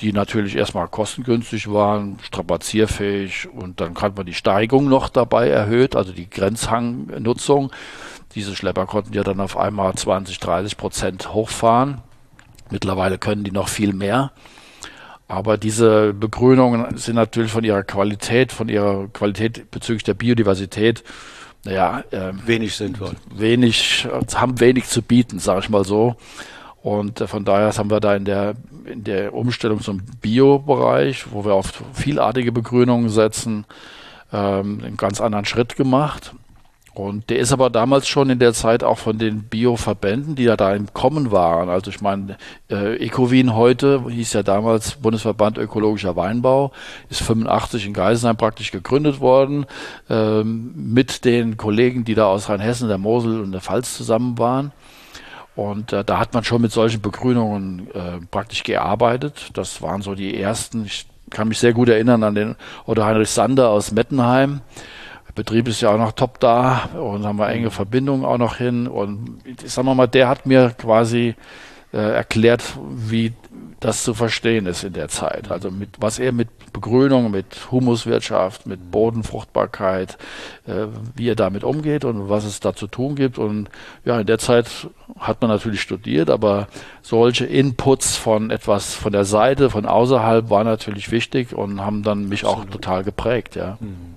die 0.01 0.13
natürlich 0.13 0.55
erstmal 0.55 0.88
kostengünstig 0.88 1.72
waren, 1.72 2.17
strapazierfähig 2.24 3.48
und 3.50 3.79
dann 3.79 3.96
hat 3.96 4.17
man 4.17 4.25
die 4.25 4.34
Steigung 4.34 4.89
noch 4.89 5.10
dabei 5.10 5.50
erhöht, 5.50 5.96
also 5.96 6.12
die 6.12 6.29
Grenzhangnutzung. 6.29 7.72
Diese 8.34 8.55
Schlepper 8.55 8.88
konnten 8.88 9.13
ja 9.13 9.24
dann 9.24 9.39
auf 9.39 9.58
einmal 9.58 9.93
20, 9.93 10.39
30 10.39 10.77
Prozent 10.77 11.34
hochfahren. 11.34 12.00
Mittlerweile 12.70 13.17
können 13.17 13.43
die 13.43 13.51
noch 13.51 13.67
viel 13.67 13.93
mehr. 13.93 14.31
Aber 15.27 15.58
diese 15.58 16.13
Begrünungen 16.13 16.98
sind 16.98 17.15
natürlich 17.15 17.51
von 17.51 17.63
ihrer 17.63 17.84
Qualität, 17.84 18.51
von 18.51 18.70
ihrer 18.70 19.08
Qualität 19.08 19.72
bezüglich 19.72 20.03
der 20.03 20.13
Biodiversität, 20.13 21.03
naja, 21.63 22.03
äh, 22.12 22.34
wenig 22.46 22.75
sinnvoll. 22.75 23.15
Wenig, 23.34 24.08
haben 24.34 24.60
wenig 24.60 24.88
zu 24.88 25.01
bieten, 25.01 25.39
sage 25.39 25.62
ich 25.62 25.70
mal 25.70 25.86
so. 25.86 26.15
Und 26.81 27.22
äh, 27.22 27.27
von 27.27 27.46
daher 27.46 27.72
haben 27.77 27.91
wir 27.91 28.00
da 28.00 28.15
in 28.15 28.25
der, 28.25 28.55
in 28.86 29.04
der 29.04 29.34
Umstellung 29.34 29.82
zum 29.82 30.02
Bio-Bereich, 30.22 31.32
wo 31.32 31.46
wir 31.46 31.54
auf 31.54 31.72
vielartige 31.94 32.52
Begrünungen 32.52 33.10
setzen, 33.10 33.66
ähm, 34.32 34.82
einen 34.84 34.98
ganz 34.98 35.22
anderen 35.22 35.46
Schritt 35.46 35.76
gemacht. 35.76 36.34
Und 36.94 37.30
der 37.30 37.40
ist 37.40 37.54
aber 37.54 37.70
damals 37.70 38.10
schon 38.10 38.30
in 38.30 38.40
der 38.40 38.54
Zeit 38.54 38.84
auch 38.84 38.98
von 38.98 39.18
den 39.18 39.44
Bio-Verbänden, 39.44 40.36
die 40.36 40.44
ja 40.44 40.58
da 40.58 40.76
im 40.76 40.94
Kommen 40.94 41.32
waren. 41.32 41.70
Also 41.70 41.90
ich 41.90 42.02
meine, 42.02 42.38
äh, 42.70 42.98
Ecowin 42.98 43.56
heute 43.56 44.04
hieß 44.10 44.34
ja 44.34 44.44
damals 44.44 44.96
Bundesverband 44.96 45.58
Ökologischer 45.58 46.18
Weinbau, 46.18 46.74
ist 47.10 47.22
85 47.22 47.86
in 47.86 47.94
Geisenheim 47.94 48.36
praktisch 48.36 48.72
gegründet 48.72 49.22
worden, 49.22 49.66
ähm, 50.10 50.74
mit 50.76 51.24
den 51.24 51.56
Kollegen, 51.56 52.04
die 52.04 52.14
da 52.14 52.26
aus 52.26 52.50
Rheinhessen, 52.50 52.90
der 52.90 52.98
Mosel 52.98 53.40
und 53.40 53.54
der 53.54 53.62
Pfalz 53.62 53.96
zusammen 53.96 54.38
waren. 54.38 54.74
Und 55.55 55.91
äh, 55.93 56.03
da 56.03 56.20
hat 56.20 56.34
man 56.34 56.43
schon 56.43 56.62
mit 56.62 56.72
solchen 56.72 57.01
Begrünungen 57.01 57.88
äh, 57.93 58.25
praktisch 58.29 58.63
gearbeitet. 58.63 59.51
Das 59.53 59.81
waren 59.81 60.01
so 60.01 60.15
die 60.15 60.39
ersten. 60.39 60.86
Ich 60.86 61.05
kann 61.29 61.48
mich 61.48 61.60
sehr 61.60 61.74
gut 61.74 61.89
erinnern 61.89 62.24
an 62.24 62.36
den 62.36 62.55
Otto 62.86 63.03
Heinrich 63.03 63.29
Sander 63.29 63.70
aus 63.70 63.91
Mettenheim. 63.91 64.62
Der 65.27 65.34
Betrieb 65.34 65.67
ist 65.67 65.81
ja 65.81 65.91
auch 65.91 65.98
noch 65.98 66.12
top 66.12 66.39
da 66.39 66.89
und 66.93 67.25
haben 67.25 67.39
wir 67.39 67.48
enge 67.50 67.67
mhm. 67.67 67.72
Verbindungen 67.72 68.25
auch 68.25 68.38
noch 68.38 68.58
hin. 68.58 68.88
Und 68.88 69.39
ich 69.46 69.72
sag 69.72 69.86
mal, 69.86 70.08
der 70.08 70.27
hat 70.27 70.46
mir 70.46 70.72
quasi 70.77 71.36
äh, 71.94 71.98
erklärt, 71.98 72.64
wie 72.90 73.34
das 73.82 74.04
zu 74.04 74.14
verstehen 74.14 74.68
ist 74.68 74.84
in 74.84 74.94
der 74.94 75.08
Zeit. 75.08 75.50
Also 75.50 75.72
mit 75.72 75.90
was 76.00 76.20
er 76.20 76.32
mit 76.32 76.50
Begrünung, 76.72 77.32
mit 77.32 77.72
Humuswirtschaft, 77.72 78.66
mit 78.66 78.92
Bodenfruchtbarkeit, 78.92 80.18
äh, 80.68 80.86
wie 81.16 81.28
er 81.28 81.36
damit 81.36 81.64
umgeht 81.64 82.06
und 82.06 82.30
was 82.30 82.46
es 82.46 82.60
da 82.60 82.76
zu 82.76 82.88
tun 82.88 83.16
gibt. 83.16 83.38
Und 83.38 83.70
ja, 84.06 84.20
in 84.20 84.28
der 84.28 84.38
Zeit 84.38 84.88
hat 85.20 85.42
man 85.42 85.50
natürlich 85.50 85.82
studiert, 85.82 86.30
aber 86.30 86.68
solche 87.02 87.46
Inputs 87.46 88.16
von 88.16 88.52
etwas 88.52 88.94
von 88.94 89.12
der 89.12 89.26
Seite, 89.26 89.70
von 89.70 89.86
außerhalb 89.86 90.50
waren 90.50 90.68
natürlich 90.68 91.12
wichtig 91.12 91.54
und 91.54 91.82
haben 91.82 92.04
dann 92.04 92.30
mich 92.30 92.46
Absolut. 92.46 92.68
auch 92.68 92.72
total 92.72 93.04
geprägt, 93.04 93.56
ja. 93.56 93.78
Mhm. 93.82 94.16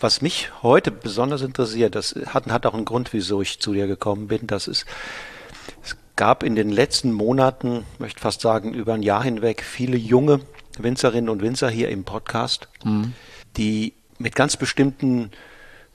Was 0.00 0.22
mich 0.22 0.50
heute 0.62 0.90
besonders 0.90 1.42
interessiert, 1.42 1.94
das 1.94 2.14
hat, 2.26 2.46
hat 2.46 2.64
auch 2.64 2.72
einen 2.72 2.86
Grund, 2.86 3.12
wieso 3.12 3.42
ich 3.42 3.60
zu 3.60 3.74
dir 3.74 3.86
gekommen 3.86 4.28
bin, 4.28 4.46
das 4.46 4.66
ist, 4.66 4.86
gab 6.16 6.42
in 6.42 6.56
den 6.56 6.70
letzten 6.70 7.12
Monaten, 7.12 7.84
möchte 7.98 8.20
fast 8.20 8.40
sagen, 8.40 8.74
über 8.74 8.94
ein 8.94 9.02
Jahr 9.02 9.22
hinweg 9.22 9.62
viele 9.62 9.96
junge 9.96 10.40
Winzerinnen 10.78 11.28
und 11.28 11.42
Winzer 11.42 11.70
hier 11.70 11.90
im 11.90 12.04
Podcast, 12.04 12.68
mhm. 12.84 13.12
die 13.56 13.92
mit 14.18 14.34
ganz 14.34 14.56
bestimmten 14.56 15.30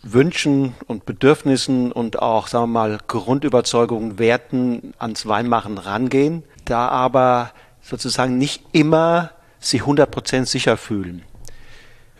Wünschen 0.04 0.74
und 0.88 1.06
Bedürfnissen 1.06 1.92
und 1.92 2.20
auch, 2.20 2.48
sagen 2.48 2.66
wir 2.66 2.80
mal, 2.80 3.00
Grundüberzeugungen, 3.08 4.18
Werten 4.18 4.94
ans 4.98 5.28
Weinmachen 5.28 5.78
rangehen, 5.78 6.44
da 6.66 6.88
aber 6.88 7.52
sozusagen 7.82 8.38
nicht 8.38 8.64
immer 8.72 9.32
sie 9.60 9.82
100% 9.82 10.46
sicher 10.46 10.78
fühlen. 10.78 11.24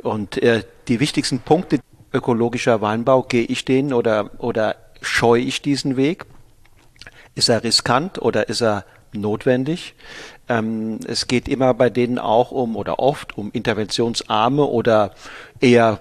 Und 0.04 0.42
äh, 0.42 0.64
die 0.88 1.00
wichtigsten 1.00 1.40
Punkte 1.40 1.80
ökologischer 2.14 2.82
Weinbau, 2.82 3.24
gehe 3.24 3.44
ich 3.46 3.66
den 3.66 3.94
oder, 3.94 4.32
oder 4.40 4.76
scheue 5.02 5.42
ich 5.42 5.62
diesen 5.62 5.98
Weg? 5.98 6.26
Ist 7.36 7.50
er 7.50 7.64
riskant 7.64 8.22
oder 8.22 8.50
ist 8.50 8.62
er 8.62 8.86
notwendig? 9.14 9.96
Ähm, 10.50 11.00
es 11.06 11.28
geht 11.28 11.48
immer 11.48 11.74
bei 11.74 11.90
denen 11.90 12.20
auch 12.20 12.52
um 12.52 12.76
oder 12.76 13.00
oft 13.00 13.38
um 13.38 13.52
interventionsarme 13.52 14.64
oder 14.66 15.14
eher 15.60 16.00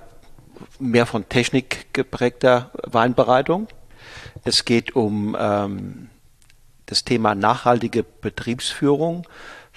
mehr 0.79 1.07
von 1.07 1.29
Technik 1.29 1.93
geprägter 1.93 2.71
Weinbereitung. 2.83 3.69
Es 4.45 4.65
geht 4.65 4.97
um 4.97 5.37
ähm, 5.39 6.09
das 6.87 7.05
Thema 7.05 7.35
nachhaltige 7.35 8.03
Betriebsführung. 8.03 9.27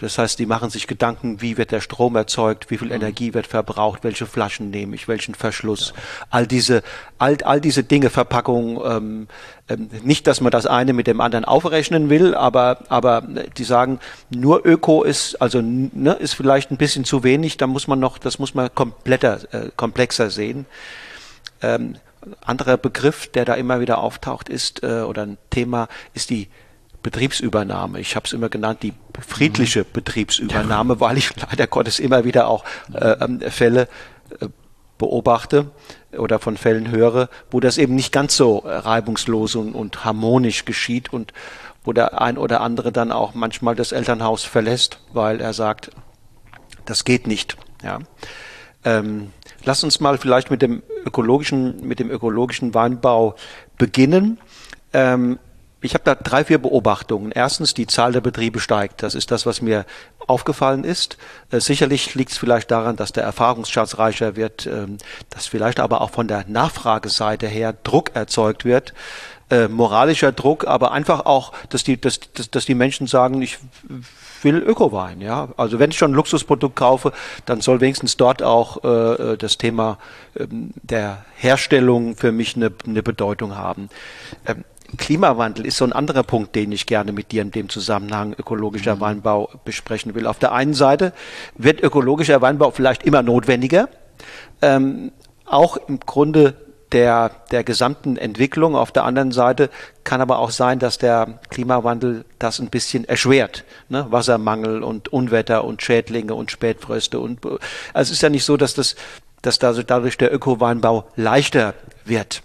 Das 0.03 0.17
heißt, 0.17 0.37
die 0.37 0.45
machen 0.45 0.69
sich 0.69 0.85
Gedanken, 0.85 1.41
wie 1.41 1.57
wird 1.57 1.71
der 1.71 1.79
Strom 1.79 2.17
erzeugt, 2.17 2.69
wie 2.69 2.77
viel 2.77 2.89
mhm. 2.89 2.95
Energie 2.95 3.33
wird 3.33 3.47
verbraucht, 3.47 4.03
welche 4.03 4.25
Flaschen 4.25 4.69
nehme 4.69 4.95
ich, 4.95 5.07
welchen 5.07 5.33
Verschluss, 5.33 5.93
ja. 5.95 6.27
all 6.29 6.45
diese, 6.45 6.83
all, 7.17 7.37
all 7.43 7.61
diese 7.61 7.83
Dinge, 7.85 8.09
Verpackung, 8.09 8.81
ähm, 8.85 9.27
ähm, 9.69 9.89
nicht, 10.03 10.27
dass 10.27 10.41
man 10.41 10.51
das 10.51 10.65
eine 10.65 10.91
mit 10.91 11.07
dem 11.07 11.21
anderen 11.21 11.45
aufrechnen 11.45 12.09
will, 12.09 12.35
aber, 12.35 12.79
aber 12.89 13.23
die 13.57 13.63
sagen, 13.63 13.99
nur 14.29 14.65
Öko 14.65 15.03
ist, 15.03 15.41
also 15.41 15.61
ne, 15.61 16.13
ist 16.13 16.33
vielleicht 16.33 16.69
ein 16.71 16.77
bisschen 16.77 17.05
zu 17.05 17.23
wenig, 17.23 17.55
da 17.55 17.65
muss 17.65 17.87
man 17.87 17.99
noch, 17.99 18.17
das 18.17 18.39
muss 18.39 18.53
man 18.53 18.75
kompletter, 18.75 19.39
äh, 19.53 19.69
komplexer 19.75 20.29
sehen. 20.29 20.65
Ähm, 21.61 21.95
anderer 22.41 22.75
Begriff, 22.75 23.27
der 23.27 23.45
da 23.45 23.53
immer 23.53 23.79
wieder 23.79 23.99
auftaucht, 23.99 24.49
ist, 24.49 24.83
äh, 24.83 25.01
oder 25.01 25.23
ein 25.23 25.37
Thema, 25.49 25.87
ist 26.13 26.29
die 26.29 26.49
Betriebsübernahme. 27.03 27.99
Ich 27.99 28.15
habe 28.15 28.25
es 28.25 28.33
immer 28.33 28.49
genannt, 28.49 28.79
die 28.81 28.93
friedliche 29.19 29.81
mhm. 29.81 29.87
Betriebsübernahme, 29.93 30.99
weil 30.99 31.17
ich 31.17 31.31
leider 31.35 31.67
Gottes 31.67 31.99
immer 31.99 32.23
wieder 32.23 32.47
auch 32.47 32.63
äh, 32.93 33.11
ähm, 33.21 33.41
Fälle 33.41 33.87
äh, 34.39 34.47
beobachte 34.97 35.71
oder 36.17 36.39
von 36.39 36.55
Fällen 36.57 36.89
höre, 36.89 37.29
wo 37.51 37.59
das 37.59 37.77
eben 37.77 37.93
nicht 37.95 38.11
ganz 38.11 38.37
so 38.37 38.63
reibungslos 38.65 39.55
und, 39.55 39.73
und 39.73 40.05
harmonisch 40.05 40.65
geschieht 40.65 41.11
und 41.11 41.33
wo 41.83 41.91
der 41.91 42.21
ein 42.21 42.37
oder 42.37 42.61
andere 42.61 42.91
dann 42.91 43.11
auch 43.11 43.33
manchmal 43.33 43.75
das 43.75 43.91
Elternhaus 43.91 44.43
verlässt, 44.43 44.99
weil 45.11 45.41
er 45.41 45.53
sagt, 45.53 45.91
das 46.85 47.03
geht 47.03 47.27
nicht. 47.27 47.57
Ja. 47.83 47.99
Ähm, 48.85 49.31
lass 49.65 49.83
uns 49.83 49.99
mal 49.99 50.17
vielleicht 50.17 50.51
mit 50.51 50.61
dem 50.61 50.83
ökologischen, 51.05 51.85
mit 51.85 51.99
dem 51.99 52.09
ökologischen 52.09 52.73
Weinbau 52.73 53.35
beginnen. 53.77 54.39
Ähm, 54.93 55.39
ich 55.83 55.93
habe 55.93 56.03
da 56.03 56.15
drei, 56.15 56.45
vier 56.45 56.57
Beobachtungen. 56.57 57.31
Erstens, 57.31 57.73
die 57.73 57.87
Zahl 57.87 58.13
der 58.13 58.21
Betriebe 58.21 58.59
steigt. 58.59 59.03
Das 59.03 59.15
ist 59.15 59.31
das, 59.31 59.45
was 59.45 59.61
mir 59.61 59.85
aufgefallen 60.27 60.83
ist. 60.83 61.17
Äh, 61.51 61.59
sicherlich 61.59 62.15
liegt 62.15 62.31
es 62.31 62.37
vielleicht 62.37 62.71
daran, 62.71 62.95
dass 62.95 63.11
der 63.11 63.23
Erfahrungsschatz 63.23 63.97
reicher 63.97 64.35
wird, 64.35 64.65
ähm, 64.65 64.97
dass 65.29 65.47
vielleicht 65.47 65.79
aber 65.79 66.01
auch 66.01 66.11
von 66.11 66.27
der 66.27 66.45
Nachfrageseite 66.47 67.47
her 67.47 67.75
Druck 67.83 68.15
erzeugt 68.15 68.65
wird. 68.65 68.93
Äh, 69.49 69.67
moralischer 69.67 70.31
Druck, 70.31 70.65
aber 70.65 70.93
einfach 70.93 71.25
auch, 71.25 71.51
dass 71.69 71.83
die, 71.83 71.99
dass, 71.99 72.19
dass, 72.33 72.49
dass 72.49 72.65
die 72.65 72.75
Menschen 72.75 73.07
sagen, 73.07 73.41
ich 73.41 73.59
will 74.43 74.57
Ökowein, 74.57 75.21
ja. 75.21 75.49
Also 75.57 75.79
wenn 75.79 75.91
ich 75.91 75.97
schon 75.97 76.11
ein 76.11 76.15
Luxusprodukt 76.15 76.75
kaufe, 76.75 77.13
dann 77.45 77.61
soll 77.61 77.81
wenigstens 77.81 78.17
dort 78.17 78.41
auch 78.41 78.83
äh, 78.83 79.33
äh 79.33 79.37
das 79.37 79.57
Thema 79.57 79.97
ähm, 80.37 80.71
der 80.81 81.25
Herstellung 81.35 82.15
für 82.15 82.31
mich 82.31 82.55
eine, 82.55 82.71
eine 82.85 83.03
Bedeutung 83.03 83.55
haben. 83.55 83.89
Ähm, 84.45 84.63
Klimawandel 84.97 85.65
ist 85.65 85.77
so 85.77 85.85
ein 85.85 85.93
anderer 85.93 86.23
Punkt, 86.23 86.55
den 86.55 86.71
ich 86.71 86.85
gerne 86.85 87.11
mit 87.11 87.31
dir 87.31 87.41
in 87.41 87.51
dem 87.51 87.69
Zusammenhang 87.69 88.33
ökologischer 88.37 88.95
mhm. 88.95 89.01
Weinbau 89.01 89.49
besprechen 89.65 90.15
will. 90.15 90.27
Auf 90.27 90.39
der 90.39 90.51
einen 90.51 90.73
Seite 90.73 91.13
wird 91.55 91.81
ökologischer 91.81 92.41
Weinbau 92.41 92.71
vielleicht 92.71 93.03
immer 93.03 93.21
notwendiger, 93.21 93.89
ähm, 94.61 95.11
auch 95.45 95.77
im 95.77 95.99
Grunde 95.99 96.55
der, 96.91 97.31
der 97.51 97.63
gesamten 97.63 98.17
Entwicklung. 98.17 98.75
Auf 98.75 98.91
der 98.91 99.03
anderen 99.03 99.31
Seite 99.31 99.69
kann 100.03 100.21
aber 100.21 100.39
auch 100.39 100.51
sein, 100.51 100.79
dass 100.79 100.99
der 100.99 101.39
Klimawandel 101.49 102.23
das 102.39 102.59
ein 102.59 102.69
bisschen 102.69 103.05
erschwert. 103.05 103.65
Ne? 103.89 104.05
Wassermangel 104.09 104.83
und 104.83 105.11
Unwetter 105.11 105.63
und 105.63 105.81
Schädlinge 105.81 106.35
und 106.35 106.51
Spätfröste 106.51 107.19
und 107.19 107.45
also 107.45 107.59
es 107.93 108.11
ist 108.11 108.21
ja 108.21 108.29
nicht 108.29 108.45
so, 108.45 108.57
dass 108.57 108.75
das, 108.75 108.95
dass 109.41 109.59
dadurch 109.59 110.17
der 110.17 110.33
Ökoweinbau 110.33 111.07
leichter 111.15 111.73
wird 112.05 112.43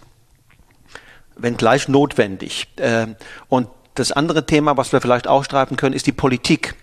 wenngleich 1.41 1.87
notwendig. 1.87 2.67
Ähm, 2.77 3.15
und 3.47 3.67
das 3.95 4.11
andere 4.11 4.45
Thema, 4.45 4.77
was 4.77 4.91
wir 4.91 5.01
vielleicht 5.01 5.27
auch 5.27 5.43
streiten 5.43 5.75
können, 5.75 5.95
ist 5.95 6.07
die 6.07 6.11
Politik 6.11 6.75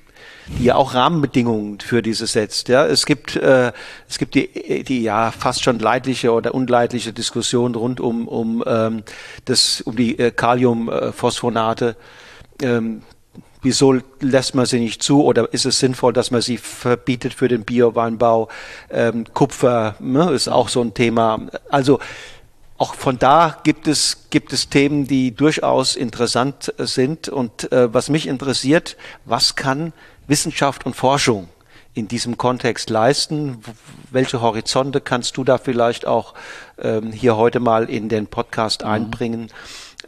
die 0.49 0.64
ja 0.64 0.77
auch 0.77 0.95
Rahmenbedingungen 0.95 1.81
für 1.81 2.03
dieses 2.03 2.33
setzt. 2.33 2.69
Ja, 2.69 2.87
es 2.87 3.07
gibt 3.07 3.37
äh, 3.37 3.73
es 4.09 4.19
gibt 4.19 4.35
die 4.35 4.85
die 4.85 5.03
ja 5.03 5.31
fast 5.33 5.64
schon 5.64 5.79
leidliche 5.79 6.33
oder 6.33 6.55
unleidliche 6.55 7.12
Diskussion 7.12 7.75
rund 7.75 8.01
um 8.01 8.29
um 8.29 8.62
ähm, 8.66 9.03
das 9.45 9.81
um 9.81 9.97
die 9.97 10.19
äh, 10.19 10.31
Kaliumphosphonate. 10.31 11.97
Ähm, 12.62 13.03
wieso 13.62 13.97
lässt 14.21 14.55
man 14.55 14.66
sie 14.66 14.79
nicht 14.79 15.03
zu 15.03 15.25
oder 15.25 15.53
ist 15.53 15.66
es 15.66 15.81
sinnvoll, 15.81 16.12
dass 16.12 16.31
man 16.31 16.40
sie 16.40 16.59
verbietet 16.59 17.35
für 17.35 17.49
den 17.49 17.64
Bioweinbau? 17.64 18.49
Ähm, 18.90 19.25
Kupfer 19.35 19.97
ne, 19.99 20.31
ist 20.31 20.49
auch 20.49 20.69
so 20.69 20.81
ein 20.81 20.95
Thema. 20.95 21.40
Also 21.69 21.99
auch 22.79 22.95
von 22.95 23.19
da 23.19 23.59
gibt 23.62 23.89
es, 23.89 24.29
gibt 24.31 24.53
es 24.53 24.69
Themen, 24.69 25.07
die 25.07 25.35
durchaus 25.35 25.97
interessant 25.97 26.73
sind. 26.79 27.29
Und 27.29 27.73
äh, 27.73 27.93
was 27.93 28.11
mich 28.11 28.27
interessiert, 28.27 28.97
was 29.25 29.57
kann 29.57 29.93
Wissenschaft 30.27 30.85
und 30.85 30.95
Forschung 30.95 31.49
in 31.95 32.09
diesem 32.09 32.37
Kontext 32.37 32.91
leisten? 32.91 33.62
Welche 34.11 34.43
Horizonte 34.43 35.01
kannst 35.01 35.37
du 35.39 35.45
da 35.45 35.57
vielleicht 35.57 36.07
auch 36.07 36.35
ähm, 36.79 37.12
hier 37.12 37.37
heute 37.37 37.61
mal 37.61 37.89
in 37.89 38.09
den 38.11 38.27
Podcast 38.27 38.83
mhm. 38.83 38.89
einbringen? 38.89 39.51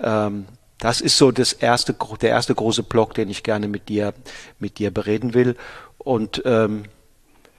Ähm, 0.00 0.46
das 0.78 1.00
ist 1.00 1.16
so 1.16 1.33
das 1.33 1.54
erste, 1.54 1.96
der 2.20 2.31
erste 2.31 2.54
große 2.54 2.83
Block, 2.83 3.14
den 3.14 3.31
ich 3.31 3.42
gerne 3.42 3.66
mit 3.66 3.88
dir, 3.88 4.12
mit 4.59 4.78
dir 4.78 4.92
bereden 4.92 5.33
will. 5.33 5.57
Und 5.96 6.42
ähm, 6.44 6.85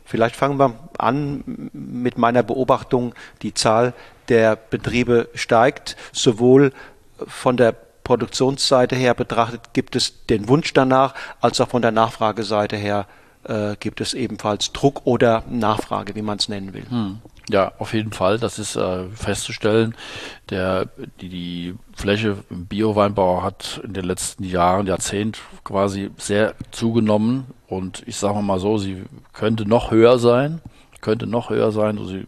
vielleicht 0.10 0.36
fangen 0.36 0.60
wir 0.60 0.74
an 0.98 1.70
mit 1.72 2.18
meiner 2.18 2.44
Beobachtung, 2.44 3.14
die 3.42 3.54
Zahl 3.54 3.94
der 4.28 4.56
Betriebe 4.56 5.30
steigt. 5.34 5.96
Sowohl 6.12 6.74
von 7.28 7.58
der 7.58 7.76
Produktionsseite 8.04 8.96
her 8.96 9.14
betrachtet 9.14 9.74
gibt 9.74 9.96
es 9.96 10.26
den 10.26 10.50
Wunsch 10.50 10.74
danach, 10.74 11.14
als 11.42 11.62
auch 11.62 11.70
von 11.70 11.82
der 11.82 11.92
Nachfrageseite 11.92 12.76
her 12.76 13.06
äh, 13.44 13.76
gibt 13.80 14.02
es 14.02 14.14
ebenfalls 14.14 14.74
Druck 14.74 15.02
oder 15.06 15.44
Nachfrage, 15.50 16.16
wie 16.16 16.22
man 16.22 16.40
es 16.40 16.50
nennen 16.50 16.74
will. 16.74 16.90
Hm. 16.90 17.20
Ja, 17.50 17.74
auf 17.80 17.94
jeden 17.94 18.12
Fall. 18.12 18.38
Das 18.38 18.60
ist 18.60 18.76
äh, 18.76 19.10
festzustellen. 19.10 19.96
Der, 20.50 20.88
die, 21.20 21.30
die 21.30 21.76
Fläche 21.96 22.38
im 22.50 22.68
Bioweinbau 22.68 23.42
hat 23.44 23.82
in 23.84 23.94
den 23.94 24.06
letzten 24.06 24.44
Jahren, 24.44 24.88
Jahrzehnt 24.88 25.40
quasi 25.64 26.12
sehr 26.18 26.54
zugenommen. 26.72 27.48
Und 27.68 28.04
ich 28.06 28.18
sage 28.18 28.42
mal 28.42 28.60
so, 28.60 28.78
sie 28.78 29.04
könnte 29.34 29.68
noch 29.68 29.92
höher 29.92 30.20
sein 30.20 30.62
könnte 31.02 31.28
noch 31.28 31.50
höher 31.50 31.72
sein. 31.72 31.98
Also 31.98 32.12
Sie 32.12 32.28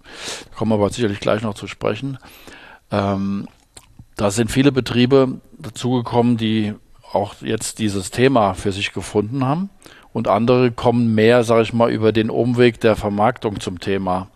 kommen 0.56 0.72
aber 0.72 0.90
sicherlich 0.90 1.20
gleich 1.20 1.42
noch 1.42 1.54
zu 1.54 1.68
sprechen. 1.68 2.18
Ähm, 2.92 3.48
da 4.16 4.32
sind 4.32 4.52
viele 4.52 4.72
Betriebe 4.72 5.40
dazugekommen, 5.58 6.38
die 6.38 6.74
auch 7.12 7.36
jetzt 7.42 7.80
dieses 7.80 8.12
Thema 8.12 8.54
für 8.54 8.72
sich 8.72 8.94
gefunden 8.94 9.46
haben. 9.46 9.70
Und 10.14 10.28
andere 10.28 10.72
kommen 10.72 11.16
mehr, 11.16 11.44
sage 11.44 11.64
ich 11.64 11.74
mal, 11.74 11.92
über 11.92 12.12
den 12.12 12.30
Umweg 12.30 12.80
der 12.82 12.96
Vermarktung 12.96 13.60
zum 13.60 13.80
Thema. 13.80 14.28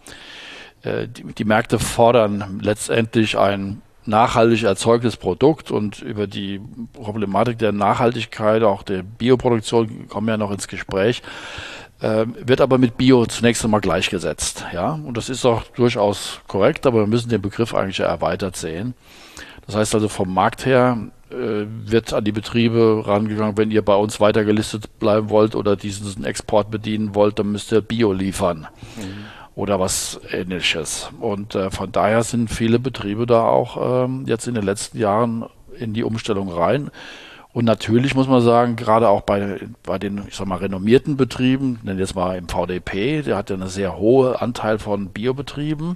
Äh, 0.85 1.07
die, 1.07 1.45
Märkte 1.45 1.79
fordern 1.79 2.59
letztendlich 2.61 3.37
ein 3.37 3.81
nachhaltig 4.05 4.63
erzeugtes 4.63 5.17
Produkt 5.17 5.71
und 5.71 6.01
über 6.01 6.27
die 6.27 6.61
Problematik 6.93 7.57
der 7.57 7.71
Nachhaltigkeit, 7.71 8.61
auch 8.61 8.83
der 8.83 9.01
Bioproduktion 9.01 10.07
kommen 10.07 10.27
wir 10.27 10.33
ja 10.33 10.37
noch 10.37 10.51
ins 10.51 10.67
Gespräch. 10.67 11.23
Ähm, 12.01 12.35
wird 12.39 12.61
aber 12.61 12.77
mit 12.77 12.97
Bio 12.97 13.25
zunächst 13.25 13.63
einmal 13.63 13.81
gleichgesetzt. 13.81 14.65
Ja? 14.73 14.91
Und 14.91 15.17
das 15.17 15.29
ist 15.29 15.45
auch 15.45 15.63
durchaus 15.75 16.41
korrekt, 16.47 16.85
aber 16.85 16.99
wir 16.99 17.07
müssen 17.07 17.29
den 17.29 17.41
Begriff 17.41 17.73
eigentlich 17.73 18.01
erweitert 18.01 18.57
sehen. 18.57 18.93
Das 19.65 19.75
heißt 19.75 19.95
also 19.95 20.09
vom 20.09 20.31
Markt 20.31 20.65
her 20.65 20.97
äh, 21.31 21.65
wird 21.65 22.13
an 22.13 22.23
die 22.23 22.33
Betriebe 22.33 23.01
rangegangen, 23.05 23.57
wenn 23.57 23.71
ihr 23.71 23.83
bei 23.83 23.95
uns 23.95 24.19
weiter 24.19 24.43
gelistet 24.43 24.99
bleiben 24.99 25.29
wollt 25.29 25.55
oder 25.55 25.75
diesen 25.75 26.25
Export 26.25 26.69
bedienen 26.69 27.15
wollt, 27.15 27.39
dann 27.39 27.51
müsst 27.51 27.71
ihr 27.71 27.81
Bio 27.81 28.11
liefern. 28.11 28.67
Mhm. 28.97 29.25
Oder 29.55 29.79
was 29.79 30.19
ähnliches. 30.31 31.09
Und 31.19 31.55
äh, 31.55 31.71
von 31.71 31.91
daher 31.91 32.23
sind 32.23 32.49
viele 32.49 32.77
Betriebe 32.77 33.25
da 33.25 33.43
auch 33.43 34.05
ähm, 34.05 34.25
jetzt 34.27 34.47
in 34.47 34.53
den 34.53 34.65
letzten 34.65 34.97
Jahren 34.97 35.45
in 35.79 35.93
die 35.93 36.03
Umstellung 36.03 36.51
rein. 36.51 36.91
Und 37.55 37.63
natürlich 37.63 38.15
muss 38.15 38.27
man 38.27 38.41
sagen, 38.41 38.75
gerade 38.75 39.07
auch 39.07 39.21
bei, 39.21 39.61
bei 39.83 39.97
den, 39.97 40.23
ich 40.27 40.35
sag 40.35 40.45
mal, 40.45 40.57
renommierten 40.57 41.15
Betrieben, 41.15 41.79
nennen 41.83 41.99
jetzt 41.99 42.13
mal 42.13 42.37
im 42.37 42.49
VDP, 42.49 43.21
der 43.21 43.37
hat 43.37 43.49
ja 43.49 43.55
einen 43.55 43.69
sehr 43.69 43.97
hohen 43.97 44.35
Anteil 44.35 44.77
von 44.77 45.07
Biobetrieben. 45.07 45.95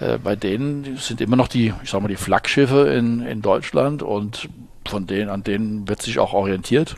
Äh, 0.00 0.18
bei 0.18 0.36
denen 0.36 0.98
sind 0.98 1.22
immer 1.22 1.36
noch 1.36 1.48
die, 1.48 1.72
ich 1.82 1.88
sag 1.88 2.02
mal, 2.02 2.08
die 2.08 2.16
Flaggschiffe 2.16 2.88
in, 2.88 3.24
in 3.24 3.40
Deutschland 3.40 4.02
und 4.02 4.50
von 4.86 5.06
denen, 5.06 5.30
an 5.30 5.42
denen 5.42 5.88
wird 5.88 6.02
sich 6.02 6.18
auch 6.18 6.34
orientiert. 6.34 6.96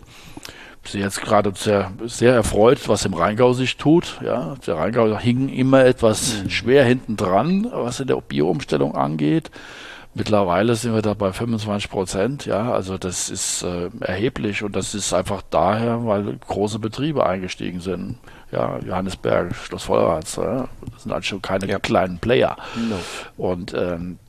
Sehe 0.89 1.03
jetzt 1.03 1.21
gerade 1.21 1.53
sehr, 1.55 1.93
sehr 2.05 2.35
erfreut, 2.35 2.89
was 2.89 3.05
im 3.05 3.15
Rheingau 3.15 3.53
sich 3.53 3.77
tut. 3.77 4.21
Ja, 4.25 4.55
der 4.67 4.77
Rheingau 4.77 5.17
hing 5.19 5.49
immer 5.49 5.85
etwas 5.85 6.43
mhm. 6.43 6.51
schwer 6.51 6.85
hinten 6.85 7.17
dran, 7.17 7.69
was 7.73 8.01
in 8.01 8.09
der 8.09 8.17
Bio-Umstellung 8.17 8.95
angeht. 8.95 9.51
Mittlerweile 10.17 10.77
sind 10.77 10.95
wir 10.95 11.03
da 11.03 11.15
bei 11.15 11.33
25 11.33 11.91
Prozent, 11.91 12.47
ja, 12.47 12.73
also 12.73 12.99
das 12.99 13.31
ist 13.31 13.65
äh, 13.65 13.91
erheblich 13.99 14.63
und 14.63 14.77
das 14.77 14.95
ist 14.95 15.13
einfach 15.13 15.43
daher, 15.51 16.07
weil 16.07 16.37
große 16.47 16.79
Betriebe 16.79 17.27
eingestiegen 17.27 17.81
sind. 17.81 18.19
Ja, 18.53 18.79
Johannesberg, 18.79 19.57
Schloss 19.57 19.83
Vollrats, 19.83 20.37
ja, 20.37 20.69
das 20.93 21.03
sind 21.03 21.13
halt 21.13 21.25
schon 21.25 21.43
keine 21.43 21.67
ja. 21.67 21.81
kleinen 21.81 22.19
Player. 22.19 22.57
No. 22.77 23.45
Und 23.45 23.75
ähm, 23.75 24.21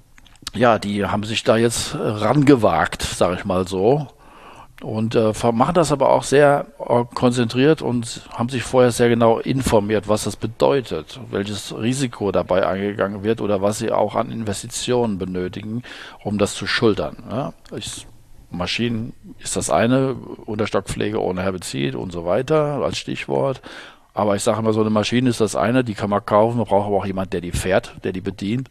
ja, 0.56 0.80
die 0.80 1.06
haben 1.06 1.24
sich 1.24 1.44
da 1.44 1.56
jetzt 1.56 1.96
rangewagt, 1.96 3.04
sage 3.04 3.36
ich 3.36 3.46
mal 3.46 3.68
so. 3.68 4.08
Und 4.82 5.16
äh, 5.16 5.32
machen 5.54 5.74
das 5.74 5.92
aber 5.94 6.10
auch 6.10 6.24
sehr 6.24 6.68
äh, 6.80 7.06
konzentriert 7.14 7.82
und 7.82 8.28
haben 8.34 8.50
sich 8.50 8.64
vorher 8.64 8.92
sehr 8.92 9.08
genau 9.08 9.40
informiert, 9.40 10.10
was 10.10 10.26
das 10.26 10.36
bedeutet, 10.36 11.20
welches 11.32 11.74
Risiko 11.78 12.32
dabei 12.32 12.68
eingegangen 12.68 13.24
wird 13.24 13.40
oder 13.40 13.62
was 13.62 13.80
sie 13.80 13.92
auch 13.92 14.16
an 14.16 14.32
Investitionen 14.32 15.18
benötigen, 15.18 15.84
um 16.24 16.38
das 16.38 16.56
zu 16.56 16.68
schultern. 16.68 17.16
Ja? 17.30 17.54
Ich, 17.76 18.06
Maschinen 18.52 19.14
ist 19.40 19.56
das 19.56 19.70
eine, 19.70 20.16
Unterstockpflege 20.46 21.22
ohne 21.22 21.42
Herbizid 21.42 21.96
und 21.96 22.12
so 22.12 22.26
weiter 22.26 22.82
als 22.84 22.98
Stichwort. 22.98 23.62
Aber 24.14 24.36
ich 24.36 24.44
sage 24.44 24.60
immer, 24.60 24.74
so 24.74 24.82
eine 24.82 24.90
Maschine 24.90 25.30
ist 25.30 25.42
das 25.42 25.56
eine, 25.56 25.84
die 25.84 25.94
kann 25.94 26.10
man 26.10 26.26
kaufen, 26.26 26.58
man 26.58 26.66
braucht 26.66 26.88
aber 26.88 26.98
auch 26.98 27.06
jemanden, 27.06 27.32
der 27.32 27.42
die 27.42 27.52
fährt, 27.52 27.96
der 28.04 28.12
die 28.12 28.22
bedient. 28.22 28.70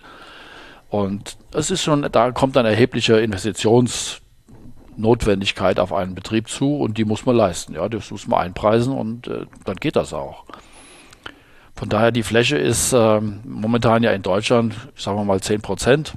Und 0.90 1.38
es 1.53 1.71
ist 1.71 1.83
schon, 1.83 2.07
da 2.12 2.31
kommt 2.33 2.57
ein 2.59 2.67
erheblicher 2.67 3.17
Investitions- 3.17 4.21
Notwendigkeit 4.96 5.78
auf 5.78 5.92
einen 5.92 6.14
Betrieb 6.14 6.48
zu 6.48 6.76
und 6.76 6.98
die 6.98 7.04
muss 7.04 7.26
man 7.26 7.37
leisten. 7.37 7.74
Ja, 7.74 7.88
das 7.88 8.11
muss 8.11 8.26
man 8.26 8.40
einpreisen 8.40 8.92
und 8.92 9.28
äh, 9.28 9.46
dann 9.64 9.76
geht 9.76 9.96
das 9.96 10.12
auch. 10.12 10.44
Von 11.76 11.88
daher, 11.88 12.12
die 12.12 12.22
Fläche 12.22 12.57
ist 12.57 12.92
äh, 12.92 13.20
momentan 13.20 14.02
ja 14.02 14.12
in 14.12 14.22
Deutschland, 14.22 14.74
sagen 14.96 15.18
wir 15.18 15.24
mal 15.24 15.40
10 15.40 15.61
Prozent. 15.61 16.14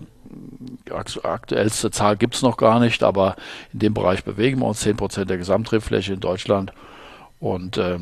Aktuellste 1.24 1.92
Zahl 1.92 2.16
gibt 2.16 2.36
es 2.36 2.42
noch 2.42 2.58
gar 2.58 2.80
nicht, 2.80 3.04
aber 3.04 3.36
in 3.74 3.80
dem 3.80 3.94
Bereich 3.94 4.24
bewegen 4.24 4.60
wir 4.60 4.68
uns 4.68 4.82
10 4.82 4.98
Prozent 4.98 5.30
der 5.30 5.38
Gesamtrebfläche 5.38 6.14
in 6.14 6.20
Deutschland. 6.20 6.72
Und 7.40 7.78
äh, 7.78 8.00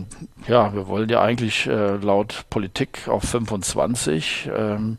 ja, 0.47 0.73
wir 0.73 0.87
wollen 0.87 1.09
ja 1.09 1.21
eigentlich 1.21 1.67
äh, 1.67 1.95
laut 1.97 2.45
Politik 2.49 3.07
auf 3.07 3.23
25. 3.23 4.49
Ähm, 4.55 4.97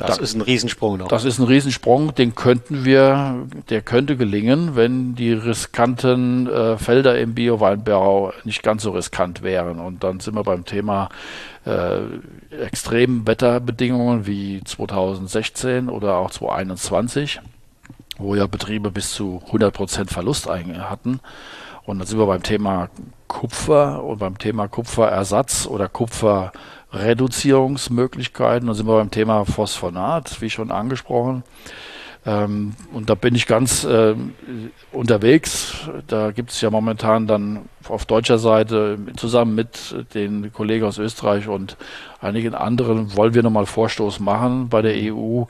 das 0.00 0.16
da, 0.16 0.22
ist 0.22 0.34
ein 0.34 0.40
Riesensprung 0.40 0.98
noch. 0.98 1.08
Das 1.08 1.24
ist 1.24 1.38
ein 1.38 1.46
Riesensprung, 1.46 2.14
den 2.14 2.34
könnten 2.34 2.84
wir, 2.84 3.46
der 3.68 3.82
könnte 3.82 4.16
gelingen, 4.16 4.76
wenn 4.76 5.14
die 5.14 5.32
riskanten 5.32 6.46
äh, 6.46 6.78
Felder 6.78 7.18
im 7.18 7.34
Bio-Weinbau 7.34 8.32
nicht 8.44 8.62
ganz 8.62 8.82
so 8.82 8.90
riskant 8.90 9.42
wären. 9.42 9.78
Und 9.78 10.04
dann 10.04 10.20
sind 10.20 10.34
wir 10.34 10.44
beim 10.44 10.64
Thema 10.64 11.08
äh, 11.64 12.00
extremen 12.62 13.26
Wetterbedingungen 13.26 14.26
wie 14.26 14.62
2016 14.64 15.88
oder 15.88 16.16
auch 16.16 16.30
2021, 16.30 17.40
wo 18.18 18.34
ja 18.34 18.46
Betriebe 18.46 18.90
bis 18.90 19.12
zu 19.12 19.42
100 19.46 19.72
Prozent 19.72 20.10
Verlust 20.10 20.48
hatten. 20.48 21.20
Und 21.84 21.98
dann 21.98 22.06
sind 22.06 22.18
wir 22.18 22.26
beim 22.26 22.42
Thema 22.42 22.88
Kupfer 23.28 24.04
und 24.04 24.18
beim 24.18 24.38
Thema 24.38 24.68
Kupferersatz 24.68 25.66
oder 25.66 25.88
Kupfer 25.88 26.52
Reduzierungsmöglichkeiten. 26.92 28.68
Da 28.68 28.74
sind 28.74 28.86
wir 28.86 28.96
beim 28.96 29.10
Thema 29.10 29.44
Phosphonat, 29.44 30.40
wie 30.40 30.50
schon 30.50 30.70
angesprochen. 30.70 31.44
Ähm, 32.26 32.74
und 32.92 33.08
da 33.08 33.14
bin 33.14 33.34
ich 33.34 33.46
ganz 33.46 33.84
äh, 33.84 34.14
unterwegs. 34.92 35.88
Da 36.06 36.32
gibt 36.32 36.50
es 36.50 36.60
ja 36.60 36.68
momentan 36.68 37.26
dann 37.26 37.68
auf 37.88 38.04
deutscher 38.04 38.38
Seite 38.38 38.98
zusammen 39.16 39.54
mit 39.54 40.04
den 40.12 40.52
Kollegen 40.52 40.84
aus 40.84 40.98
Österreich 40.98 41.48
und 41.48 41.78
einigen 42.20 42.54
anderen 42.54 43.16
wollen 43.16 43.32
wir 43.32 43.42
nochmal 43.42 43.64
Vorstoß 43.64 44.20
machen 44.20 44.68
bei 44.68 44.82
der 44.82 44.92
EU, 44.94 45.44
mhm. 45.44 45.46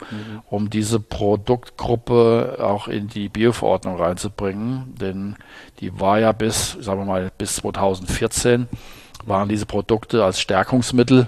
um 0.49 0.69
diese 0.69 1.01
Produktgruppe 1.01 2.59
auch 2.61 2.87
in 2.87 3.09
die 3.09 3.27
Bioverordnung 3.27 3.97
reinzubringen. 3.97 4.93
Denn 4.99 5.35
die 5.81 5.99
war 5.99 6.19
ja 6.19 6.31
bis, 6.31 6.77
sagen 6.79 7.01
wir 7.01 7.05
mal, 7.05 7.31
bis 7.37 7.57
2014 7.57 8.69
waren 9.25 9.49
diese 9.49 9.65
Produkte 9.65 10.23
als 10.23 10.39
Stärkungsmittel 10.39 11.27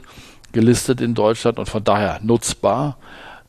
gelistet 0.52 1.02
in 1.02 1.16
Deutschland 1.16 1.60
und 1.60 1.70
von 1.70 1.84
daher 1.84 2.20
nutzbar. 2.22 2.98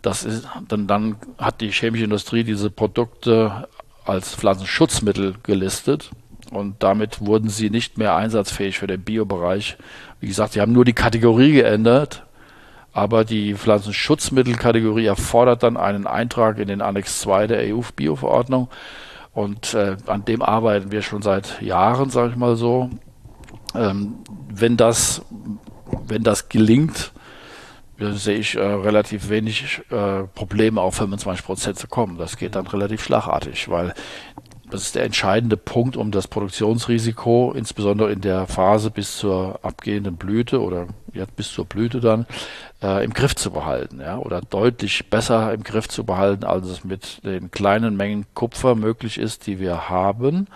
Das 0.02 0.24
ist, 0.24 0.46
dann, 0.68 0.87
dann 0.87 1.16
hat 1.38 1.61
die 1.61 1.70
chemische 1.70 2.04
Industrie 2.04 2.44
diese 2.44 2.70
Produkte 2.70 3.68
als 4.04 4.35
Pflanzenschutzmittel 4.35 5.35
gelistet 5.42 6.11
und 6.50 6.83
damit 6.83 7.20
wurden 7.20 7.48
sie 7.48 7.70
nicht 7.70 7.98
mehr 7.98 8.14
einsatzfähig 8.14 8.78
für 8.78 8.87
den 8.87 9.02
Biobereich. 9.02 9.76
Wie 10.20 10.28
gesagt, 10.28 10.52
sie 10.52 10.61
haben 10.61 10.72
nur 10.72 10.85
die 10.85 10.92
Kategorie 10.92 11.52
geändert, 11.52 12.24
aber 12.92 13.24
die 13.24 13.54
Pflanzenschutzmittelkategorie 13.54 15.07
erfordert 15.07 15.62
dann 15.62 15.76
einen 15.76 16.07
Eintrag 16.07 16.59
in 16.59 16.68
den 16.68 16.80
Annex 16.80 17.20
2 17.20 17.46
der 17.48 17.74
EU-Bioverordnung. 17.74 18.68
Und 19.33 19.74
äh, 19.74 19.96
an 20.07 20.24
dem 20.24 20.42
arbeiten 20.42 20.92
wir 20.92 21.02
schon 21.02 21.22
seit 21.22 21.61
Jahren, 21.61 22.11
sage 22.11 22.30
ich 22.30 22.37
mal 22.37 22.54
so. 22.54 22.88
Ähm, 23.74 24.16
wenn, 24.48 24.76
das, 24.76 25.22
wenn 26.06 26.22
das 26.22 26.48
gelingt, 26.48 27.12
sehe 27.98 28.38
ich 28.38 28.56
äh, 28.56 28.60
relativ 28.60 29.28
wenig 29.28 29.82
äh, 29.90 30.24
Probleme 30.34 30.80
auf 30.80 30.96
25 30.96 31.44
Prozent 31.44 31.78
zu 31.78 31.87
kommen. 31.87 32.18
Das 32.18 32.37
geht 32.37 32.56
dann 32.56 32.66
relativ 32.66 33.02
schlagartig, 33.04 33.68
weil 33.68 33.94
das 34.70 34.82
ist 34.82 34.94
der 34.96 35.04
entscheidende 35.04 35.56
Punkt, 35.56 35.96
um 35.96 36.10
das 36.10 36.26
Produktionsrisiko, 36.26 37.52
insbesondere 37.54 38.10
in 38.10 38.20
der 38.20 38.46
Phase 38.46 38.90
bis 38.90 39.18
zur 39.18 39.60
abgehenden 39.62 40.16
Blüte 40.16 40.60
oder 40.60 40.88
ja, 41.12 41.26
bis 41.37 41.52
zur 41.52 41.64
Blüte 41.64 42.00
dann, 42.00 42.26
äh, 42.82 43.04
im 43.04 43.12
Griff 43.12 43.37
zu 43.37 43.52
behalten, 43.52 44.00
ja, 44.00 44.18
oder 44.18 44.40
deutlich 44.40 45.10
besser 45.10 45.52
im 45.52 45.62
Griff 45.62 45.88
zu 45.88 46.04
behalten, 46.04 46.44
als 46.44 46.66
es 46.66 46.82
mit 46.82 47.24
den 47.24 47.52
kleinen 47.52 47.96
Mengen 47.96 48.26
Kupfer 48.34 48.74
möglich 48.74 49.18
ist, 49.18 49.46
die 49.46 49.60
wir 49.60 49.88
haben 49.88 50.48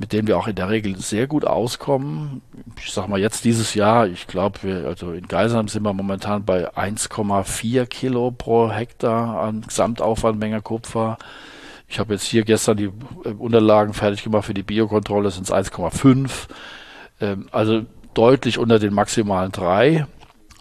mit 0.00 0.14
denen 0.14 0.26
wir 0.26 0.38
auch 0.38 0.48
in 0.48 0.54
der 0.54 0.70
Regel 0.70 0.96
sehr 0.96 1.26
gut 1.26 1.44
auskommen. 1.44 2.40
Ich 2.78 2.90
sag 2.90 3.06
mal 3.06 3.20
jetzt 3.20 3.44
dieses 3.44 3.74
Jahr, 3.74 4.06
ich 4.06 4.26
glaube, 4.26 4.58
wir, 4.62 4.86
also 4.86 5.12
in 5.12 5.28
Geisheim 5.28 5.68
sind 5.68 5.82
wir 5.82 5.92
momentan 5.92 6.46
bei 6.46 6.74
1,4 6.74 7.84
Kilo 7.84 8.30
pro 8.30 8.70
Hektar 8.70 9.42
an 9.42 9.60
Gesamtaufwandmenge 9.60 10.62
Kupfer. 10.62 11.18
Ich 11.86 11.98
habe 11.98 12.14
jetzt 12.14 12.24
hier 12.24 12.44
gestern 12.44 12.78
die 12.78 12.90
äh, 13.24 13.28
Unterlagen 13.36 13.92
fertig 13.92 14.24
gemacht 14.24 14.46
für 14.46 14.54
die 14.54 14.62
Biokontrolle, 14.62 15.30
sind 15.30 15.44
es 15.44 15.52
1,5. 15.52 16.48
Ähm, 17.20 17.50
also 17.52 17.82
deutlich 18.14 18.56
unter 18.56 18.78
den 18.78 18.94
maximalen 18.94 19.52
drei. 19.52 20.06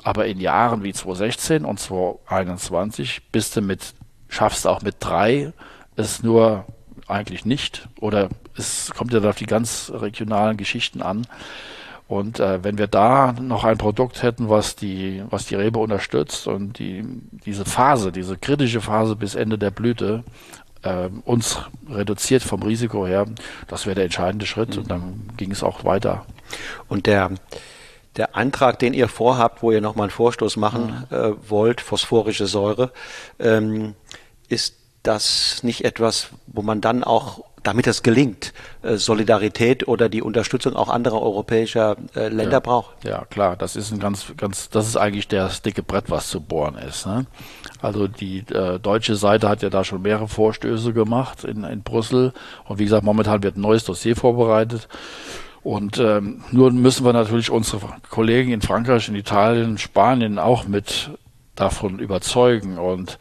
Aber 0.03 0.25
in 0.25 0.41
Jahren 0.41 0.83
wie 0.83 0.91
2016 0.91 1.63
und 1.63 1.79
2021 1.79 3.31
bist 3.31 3.55
du 3.55 3.61
mit, 3.61 3.93
schaffst 4.27 4.67
auch 4.67 4.81
mit 4.81 4.95
drei, 4.99 5.53
ist 5.95 6.25
nur 6.25 6.65
eigentlich 7.07 7.45
nicht. 7.45 7.87
Oder 8.01 8.27
es 8.59 8.91
kommt 8.95 9.13
ja 9.13 9.21
auf 9.21 9.37
die 9.37 9.45
ganz 9.45 9.91
regionalen 9.93 10.57
Geschichten 10.57 11.01
an. 11.01 11.25
Und 12.09 12.39
äh, 12.39 12.63
wenn 12.63 12.79
wir 12.79 12.87
da 12.87 13.33
noch 13.33 13.63
ein 13.63 13.77
Produkt 13.77 14.23
hätten, 14.23 14.49
was 14.49 14.75
die, 14.75 15.23
was 15.29 15.45
die 15.45 15.53
Rebe 15.53 15.77
unterstützt 15.77 16.47
und 16.47 16.79
die, 16.79 17.05
diese 17.45 17.65
Phase, 17.65 18.11
diese 18.11 18.35
kritische 18.35 18.81
Phase 18.81 19.15
bis 19.15 19.35
Ende 19.35 19.59
der 19.59 19.69
Blüte 19.69 20.23
äh, 20.81 21.09
uns 21.25 21.59
reduziert 21.87 22.41
vom 22.41 22.63
Risiko 22.63 23.05
her, 23.05 23.27
das 23.67 23.85
wäre 23.85 23.93
der 23.93 24.05
entscheidende 24.05 24.47
Schritt 24.47 24.75
mhm. 24.75 24.81
und 24.81 24.91
dann 24.91 25.29
ging 25.37 25.51
es 25.51 25.61
auch 25.61 25.83
weiter. 25.83 26.25
Und 26.87 27.05
der, 27.05 27.29
der 28.15 28.35
Antrag, 28.35 28.79
den 28.79 28.95
ihr 28.95 29.07
vorhabt, 29.07 29.61
wo 29.61 29.71
ihr 29.71 29.81
nochmal 29.81 30.05
einen 30.05 30.11
Vorstoß 30.11 30.57
machen 30.57 31.05
mhm. 31.11 31.15
äh, 31.15 31.33
wollt, 31.47 31.79
phosphorische 31.79 32.47
Säure, 32.47 32.91
ähm, 33.37 33.93
ist 34.47 34.77
das 35.03 35.63
nicht 35.63 35.85
etwas, 35.85 36.29
wo 36.47 36.61
man 36.61 36.81
dann 36.81 37.03
auch 37.03 37.43
damit 37.63 37.87
das 37.87 38.03
gelingt, 38.03 38.53
äh, 38.81 38.95
Solidarität 38.95 39.87
oder 39.87 40.09
die 40.09 40.21
Unterstützung 40.21 40.75
auch 40.75 40.89
anderer 40.89 41.21
europäischer 41.21 41.97
äh, 42.15 42.29
Länder 42.29 42.53
ja, 42.53 42.59
braucht. 42.59 43.03
Ja, 43.03 43.25
klar, 43.25 43.55
das 43.55 43.75
ist 43.75 43.91
ein 43.91 43.99
ganz, 43.99 44.33
ganz, 44.37 44.69
das 44.69 44.87
ist 44.87 44.97
eigentlich 44.97 45.27
das 45.27 45.61
dicke 45.61 45.83
Brett, 45.83 46.09
was 46.09 46.29
zu 46.29 46.41
bohren 46.41 46.75
ist. 46.77 47.05
Ne? 47.05 47.25
Also 47.81 48.07
die 48.07 48.39
äh, 48.53 48.79
deutsche 48.79 49.15
Seite 49.15 49.49
hat 49.49 49.61
ja 49.61 49.69
da 49.69 49.83
schon 49.83 50.01
mehrere 50.01 50.27
Vorstöße 50.27 50.93
gemacht 50.93 51.43
in, 51.43 51.63
in 51.63 51.83
Brüssel 51.83 52.33
und 52.65 52.79
wie 52.79 52.85
gesagt, 52.85 53.03
momentan 53.03 53.43
wird 53.43 53.57
ein 53.57 53.61
neues 53.61 53.83
Dossier 53.83 54.15
vorbereitet. 54.15 54.87
Und 55.61 55.97
ähm, 55.99 56.43
nur 56.51 56.71
müssen 56.71 57.05
wir 57.05 57.11
natürlich 57.11 57.51
unsere 57.51 57.81
Kollegen 58.09 58.51
in 58.51 58.61
Frankreich, 58.61 59.09
in 59.09 59.15
Italien, 59.15 59.77
Spanien 59.77 60.39
auch 60.39 60.65
mit 60.65 61.11
davon 61.55 61.99
überzeugen 61.99 62.77
und 62.77 63.19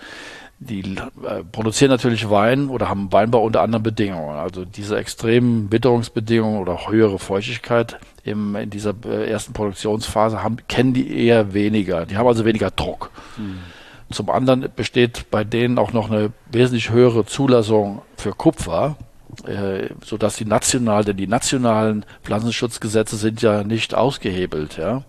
die 0.61 0.97
äh, 1.25 1.45
produzieren 1.53 1.91
natürlich 1.91 2.29
Wein 2.31 2.69
oder 2.69 2.89
haben 2.89 3.13
Weinbau 3.13 3.45
unter 3.45 3.63
anderen 3.63 3.83
Bedingungen. 3.83 4.37
Also 4.37 4.65
diese 4.65 4.97
extremen 4.99 5.71
Witterungsbedingungen 5.71 6.61
oder 6.61 6.89
höhere 6.89 7.19
Feuchtigkeit 7.19 7.99
im, 8.25 8.57
in 8.57 8.71
dieser 8.71 8.95
äh, 9.05 9.31
ersten 9.31 9.53
Produktionsphase 9.53 10.43
haben, 10.43 10.57
kennen 10.69 10.95
die 10.95 11.17
eher 11.17 11.55
weniger. 11.55 12.07
Die 12.07 12.17
haben 12.17 12.27
also 12.27 12.45
weniger 12.45 12.71
Druck. 12.71 13.11
Mhm. 13.37 13.59
Zum 14.11 14.31
anderen 14.31 14.69
besteht 14.75 15.31
bei 15.31 15.45
denen 15.45 15.79
auch 15.79 15.93
noch 15.93 16.11
eine 16.11 16.33
wesentlich 16.51 16.91
höhere 16.91 17.25
Zulassung 17.25 18.03
für 18.17 18.33
Kupfer. 18.33 18.97
äh, 19.47 19.91
sodass 20.05 20.37
die 20.37 20.45
national, 20.45 21.05
denn 21.05 21.17
die 21.17 21.27
nationalen 21.27 22.05
Pflanzenschutzgesetze 22.25 23.17
sind 23.17 23.43
ja 23.43 23.63
nicht 23.63 23.95
ausgehebelt. 23.95 24.77
Ja. 24.79 25.03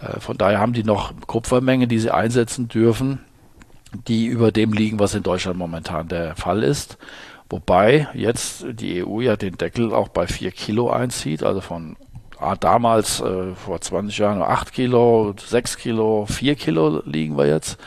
Äh, 0.00 0.20
von 0.20 0.36
daher 0.36 0.60
haben 0.60 0.72
die 0.72 0.84
noch 0.84 1.12
Kupfermenge, 1.26 1.88
die 1.88 1.98
sie 1.98 2.10
einsetzen 2.10 2.68
dürfen, 2.68 3.20
die 4.06 4.26
über 4.26 4.52
dem 4.52 4.72
liegen, 4.72 4.98
was 4.98 5.14
in 5.14 5.22
Deutschland 5.22 5.58
momentan 5.58 6.08
der 6.08 6.36
Fall 6.36 6.62
ist. 6.62 6.98
Wobei 7.48 8.08
jetzt 8.14 8.64
die 8.68 9.04
EU 9.04 9.20
ja 9.20 9.36
den 9.36 9.58
Deckel 9.58 9.92
auch 9.92 10.08
bei 10.08 10.26
4 10.26 10.52
Kilo 10.52 10.90
einzieht, 10.90 11.42
also 11.42 11.60
von 11.60 11.96
ah, 12.38 12.56
damals 12.56 13.20
äh, 13.20 13.54
vor 13.54 13.80
20 13.80 14.16
Jahren 14.18 14.38
nur 14.38 14.48
8 14.48 14.72
Kilo, 14.72 15.34
6 15.38 15.76
Kilo, 15.76 16.26
4 16.26 16.54
Kilo 16.54 17.02
liegen 17.04 17.36
wir 17.36 17.46
jetzt. 17.46 17.78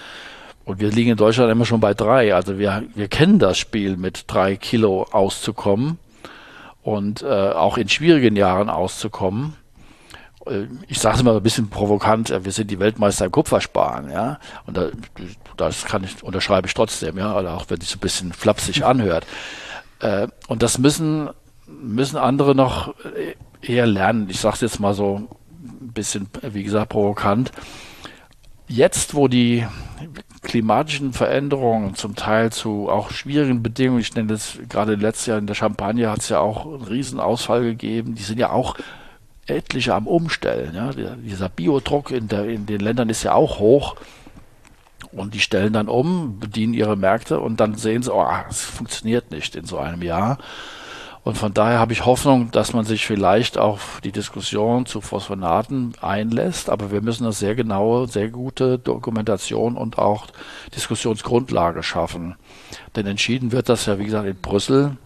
Und 0.66 0.80
wir 0.80 0.90
liegen 0.90 1.12
in 1.12 1.18
Deutschland 1.18 1.52
immer 1.52 1.66
schon 1.66 1.80
bei 1.80 1.94
drei. 1.94 2.34
Also 2.34 2.58
wir, 2.58 2.84
wir 2.96 3.08
kennen 3.08 3.38
das 3.38 3.58
Spiel, 3.58 3.98
mit 3.98 4.26
drei 4.28 4.56
Kilo 4.56 5.04
auszukommen 5.12 6.00
und 6.82 7.22
äh, 7.22 7.26
auch 7.26 7.78
in 7.78 7.88
schwierigen 7.88 8.36
Jahren 8.36 8.70
auszukommen. 8.70 9.56
Äh, 10.46 10.68
ich 10.88 11.00
sage 11.00 11.18
es 11.18 11.24
mal 11.24 11.36
ein 11.36 11.44
bisschen 11.44 11.70
provokant, 11.70 12.30
wir 12.30 12.52
sind 12.52 12.72
die 12.72 12.80
Weltmeister 12.80 13.26
im 13.26 13.32
Kupfersparen, 13.32 14.12
ja. 14.12 14.40
Und 14.66 14.78
da, 14.78 14.90
das 15.58 15.86
kann 15.86 16.04
ich, 16.04 16.24
unterschreibe 16.24 16.68
ich 16.68 16.74
trotzdem, 16.74 17.18
ja, 17.18 17.38
oder 17.38 17.56
auch 17.56 17.66
wenn 17.70 17.80
es 17.80 17.96
ein 17.96 18.00
bisschen 18.00 18.34
flapsig 18.34 18.84
anhört. 18.84 19.26
Äh, 20.00 20.28
und 20.48 20.64
das 20.64 20.78
müssen, 20.78 21.30
müssen 21.68 22.18
andere 22.18 22.56
noch 22.56 22.94
eher 23.62 23.88
lernen. 23.88 24.30
Ich 24.30 24.40
sage 24.40 24.56
es 24.56 24.62
jetzt 24.62 24.80
mal 24.80 24.94
so 24.94 25.28
ein 25.52 25.94
bisschen, 25.94 26.28
wie 26.42 26.64
gesagt, 26.64 26.90
provokant. 26.90 27.52
Jetzt, 28.68 29.14
wo 29.14 29.28
die 29.28 29.66
klimatischen 30.42 31.14
Veränderungen, 31.14 31.96
zum 31.96 32.16
Teil 32.16 32.52
zu 32.52 32.90
auch 32.90 33.12
schwierigen 33.12 33.64
Bedingungen. 33.64 34.02
Ich 34.02 34.14
nenne 34.16 34.30
das 34.30 34.58
gerade 34.70 34.96
letztes 34.96 35.28
Jahr 35.28 35.38
in 35.38 35.48
der 35.48 35.56
Champagne 35.56 36.10
hat 36.10 36.20
es 36.20 36.30
ja 36.30 36.40
auch 36.40 36.66
einen 36.66 36.84
riesen 36.84 37.20
Ausfall 37.20 37.64
gegeben. 37.64 38.16
Die 38.16 38.24
sind 38.24 38.40
ja 38.40 38.52
auch 38.52 38.76
etliche 39.48 39.94
am 39.94 40.08
Umstellen. 40.08 40.76
Ja. 40.76 40.92
Dieser 40.92 41.50
Biodruck 41.50 42.12
in, 42.12 42.28
der, 42.28 42.46
in 42.46 42.66
den 42.66 42.80
Ländern 42.80 43.10
ist 43.10 43.24
ja 43.24 43.34
auch 43.34 43.60
hoch. 43.60 43.96
Und 45.12 45.34
die 45.34 45.40
stellen 45.40 45.74
dann 45.74 45.88
um, 45.88 46.40
bedienen 46.40 46.74
ihre 46.74 46.98
Märkte 46.98 47.40
und 47.40 47.60
dann 47.60 47.76
sehen 47.76 48.04
sie, 48.04 48.14
oh, 48.14 48.28
es 48.50 48.62
funktioniert 48.62 49.32
nicht 49.32 49.56
in 49.56 49.66
so 49.66 49.78
einem 49.78 50.02
Jahr. 50.02 50.38
Und 51.24 51.40
von 51.40 51.56
daher 51.56 51.80
habe 51.80 51.92
ich 51.92 52.06
Hoffnung, 52.06 52.52
dass 52.52 52.74
man 52.74 52.86
sich 52.86 53.08
vielleicht 53.08 53.58
auf 53.58 54.00
die 54.04 54.12
Diskussion 54.12 54.86
zu 54.86 55.02
Phosphonaten 55.02 55.94
einlässt. 56.00 56.70
Aber 56.70 56.92
wir 56.92 57.02
müssen 57.02 57.24
eine 57.24 57.34
sehr 57.34 57.56
genaue, 57.56 58.08
sehr 58.08 58.30
gute 58.30 58.78
Dokumentation 58.78 59.76
und 59.76 59.98
auch 59.98 60.28
Diskussionsgrundlage 60.76 61.82
schaffen. 61.82 62.36
Denn 62.96 63.08
entschieden 63.08 63.52
wird 63.52 63.70
das 63.70 63.88
ja, 63.88 63.98
wie 63.98 64.06
gesagt, 64.06 64.28
in 64.28 64.36
Brüssel. 64.36 64.98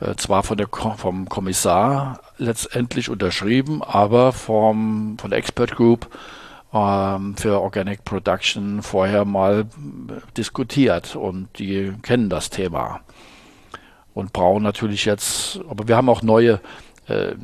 Äh, 0.00 0.14
zwar 0.16 0.42
von 0.42 0.56
der, 0.56 0.68
vom 0.96 1.28
Kommissar 1.28 2.20
letztendlich 2.42 3.08
unterschrieben, 3.08 3.82
aber 3.82 4.32
vom, 4.32 5.16
von 5.18 5.30
der 5.30 5.38
Expert 5.38 5.76
Group 5.76 6.08
ähm, 6.72 7.36
für 7.36 7.60
Organic 7.60 8.04
Production 8.04 8.82
vorher 8.82 9.24
mal 9.24 9.66
diskutiert 10.36 11.16
und 11.16 11.48
die 11.58 11.92
kennen 12.02 12.28
das 12.30 12.50
Thema 12.50 13.00
und 14.14 14.32
brauchen 14.32 14.62
natürlich 14.62 15.04
jetzt, 15.04 15.60
aber 15.68 15.88
wir 15.88 15.96
haben 15.96 16.08
auch 16.08 16.22
neue, 16.22 16.60
äh, 17.08 17.34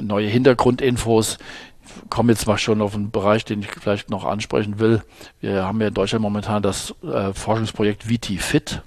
neue 0.00 0.28
Hintergrundinfos. 0.28 1.38
Ich 1.84 2.10
komme 2.10 2.32
jetzt 2.32 2.46
mal 2.46 2.58
schon 2.58 2.80
auf 2.80 2.94
einen 2.94 3.10
Bereich, 3.10 3.44
den 3.44 3.60
ich 3.60 3.68
vielleicht 3.68 4.08
noch 4.08 4.24
ansprechen 4.24 4.78
will. 4.78 5.02
Wir 5.40 5.64
haben 5.64 5.80
ja 5.80 5.88
in 5.88 5.94
Deutschland 5.94 6.22
momentan 6.22 6.62
das 6.62 6.94
äh, 7.02 7.32
Forschungsprojekt 7.32 8.04
VT-Fit. 8.04 8.82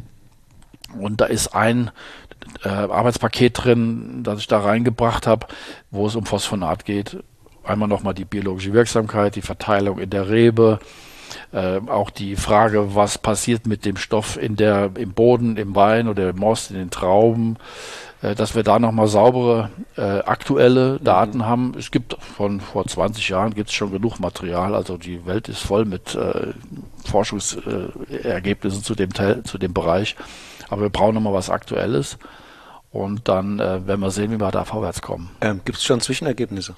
Und 0.99 1.21
da 1.21 1.25
ist 1.25 1.49
ein 1.49 1.91
äh, 2.63 2.69
Arbeitspaket 2.69 3.63
drin, 3.63 4.21
das 4.23 4.39
ich 4.39 4.47
da 4.47 4.59
reingebracht 4.59 5.27
habe, 5.27 5.47
wo 5.91 6.07
es 6.07 6.15
um 6.15 6.25
Phosphonat 6.25 6.85
geht. 6.85 7.17
Einmal 7.63 7.89
nochmal 7.89 8.13
die 8.13 8.25
biologische 8.25 8.73
Wirksamkeit, 8.73 9.35
die 9.35 9.41
Verteilung 9.41 9.99
in 9.99 10.09
der 10.09 10.29
Rebe, 10.29 10.79
äh, 11.51 11.79
auch 11.87 12.09
die 12.09 12.35
Frage, 12.35 12.95
was 12.95 13.17
passiert 13.17 13.67
mit 13.67 13.85
dem 13.85 13.97
Stoff 13.97 14.41
in 14.41 14.55
der, 14.55 14.91
im 14.95 15.11
Boden, 15.11 15.57
im 15.57 15.75
Wein 15.75 16.07
oder 16.07 16.29
im 16.29 16.37
Most, 16.37 16.71
in 16.71 16.77
den 16.77 16.89
Trauben, 16.89 17.57
äh, 18.21 18.35
dass 18.35 18.55
wir 18.55 18.63
da 18.63 18.79
nochmal 18.79 19.07
saubere, 19.07 19.69
äh, 19.95 20.01
aktuelle. 20.01 20.99
Daten 20.99 21.39
mhm. 21.39 21.45
haben. 21.45 21.73
Es 21.77 21.91
gibt 21.91 22.17
von 22.19 22.59
vor 22.61 22.85
20 22.85 23.29
Jahren 23.29 23.53
gibt 23.53 23.69
es 23.69 23.75
schon 23.75 23.91
genug 23.91 24.19
Material, 24.19 24.75
also 24.75 24.97
die 24.97 25.25
Welt 25.25 25.49
ist 25.49 25.61
voll 25.61 25.85
mit 25.85 26.15
äh, 26.15 26.53
Forschungsergebnissen 27.05 28.83
zu 28.83 28.95
dem, 28.95 29.09
zu 29.13 29.57
dem 29.57 29.73
Bereich. 29.73 30.15
Aber 30.69 30.83
wir 30.83 30.89
brauchen 30.89 31.15
nochmal 31.15 31.33
was 31.33 31.49
Aktuelles. 31.49 32.17
Und 32.91 33.27
dann 33.27 33.59
äh, 33.59 33.85
werden 33.85 33.99
wir 33.99 34.11
sehen, 34.11 34.31
wie 34.31 34.39
wir 34.39 34.51
da 34.51 34.65
vorwärts 34.65 35.01
kommen. 35.01 35.29
Ähm, 35.41 35.61
Gibt 35.65 35.77
es 35.77 35.83
schon 35.83 35.99
Zwischenergebnisse? 35.99 36.75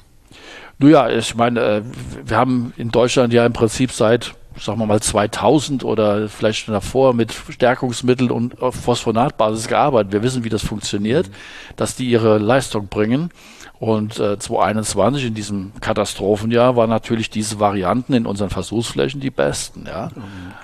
Naja, 0.78 1.10
ich 1.10 1.36
meine, 1.36 1.60
äh, 1.60 1.82
wir 2.26 2.38
haben 2.38 2.74
in 2.78 2.90
Deutschland 2.90 3.34
ja 3.34 3.46
im 3.46 3.54
Prinzip 3.54 3.92
seit 3.92 4.34
sagen 4.58 4.80
wir 4.80 4.86
mal 4.86 5.00
2000 5.00 5.84
oder 5.84 6.28
vielleicht 6.28 6.66
schon 6.66 6.74
davor 6.74 7.14
mit 7.14 7.34
Stärkungsmitteln 7.50 8.32
und 8.32 8.62
auf 8.62 8.76
Phosphonatbasis 8.76 9.68
gearbeitet. 9.68 10.12
Wir 10.12 10.24
wissen, 10.24 10.44
wie 10.44 10.50
das 10.50 10.64
funktioniert, 10.64 11.28
mhm. 11.28 11.34
dass 11.76 11.96
die 11.96 12.10
ihre 12.10 12.38
Leistung 12.38 12.88
bringen. 12.88 13.32
Und 13.80 14.20
äh, 14.20 14.38
2021 14.38 15.26
in 15.26 15.34
diesem 15.34 15.72
Katastrophenjahr 15.80 16.76
waren 16.76 16.90
natürlich 16.90 17.30
diese 17.30 17.62
Varianten 17.62 18.14
in 18.14 18.26
unseren 18.26 18.50
Versuchsflächen 18.50 19.22
die 19.22 19.30
besten. 19.30 19.86
Ja? 19.88 20.10
Mhm. 20.14 20.22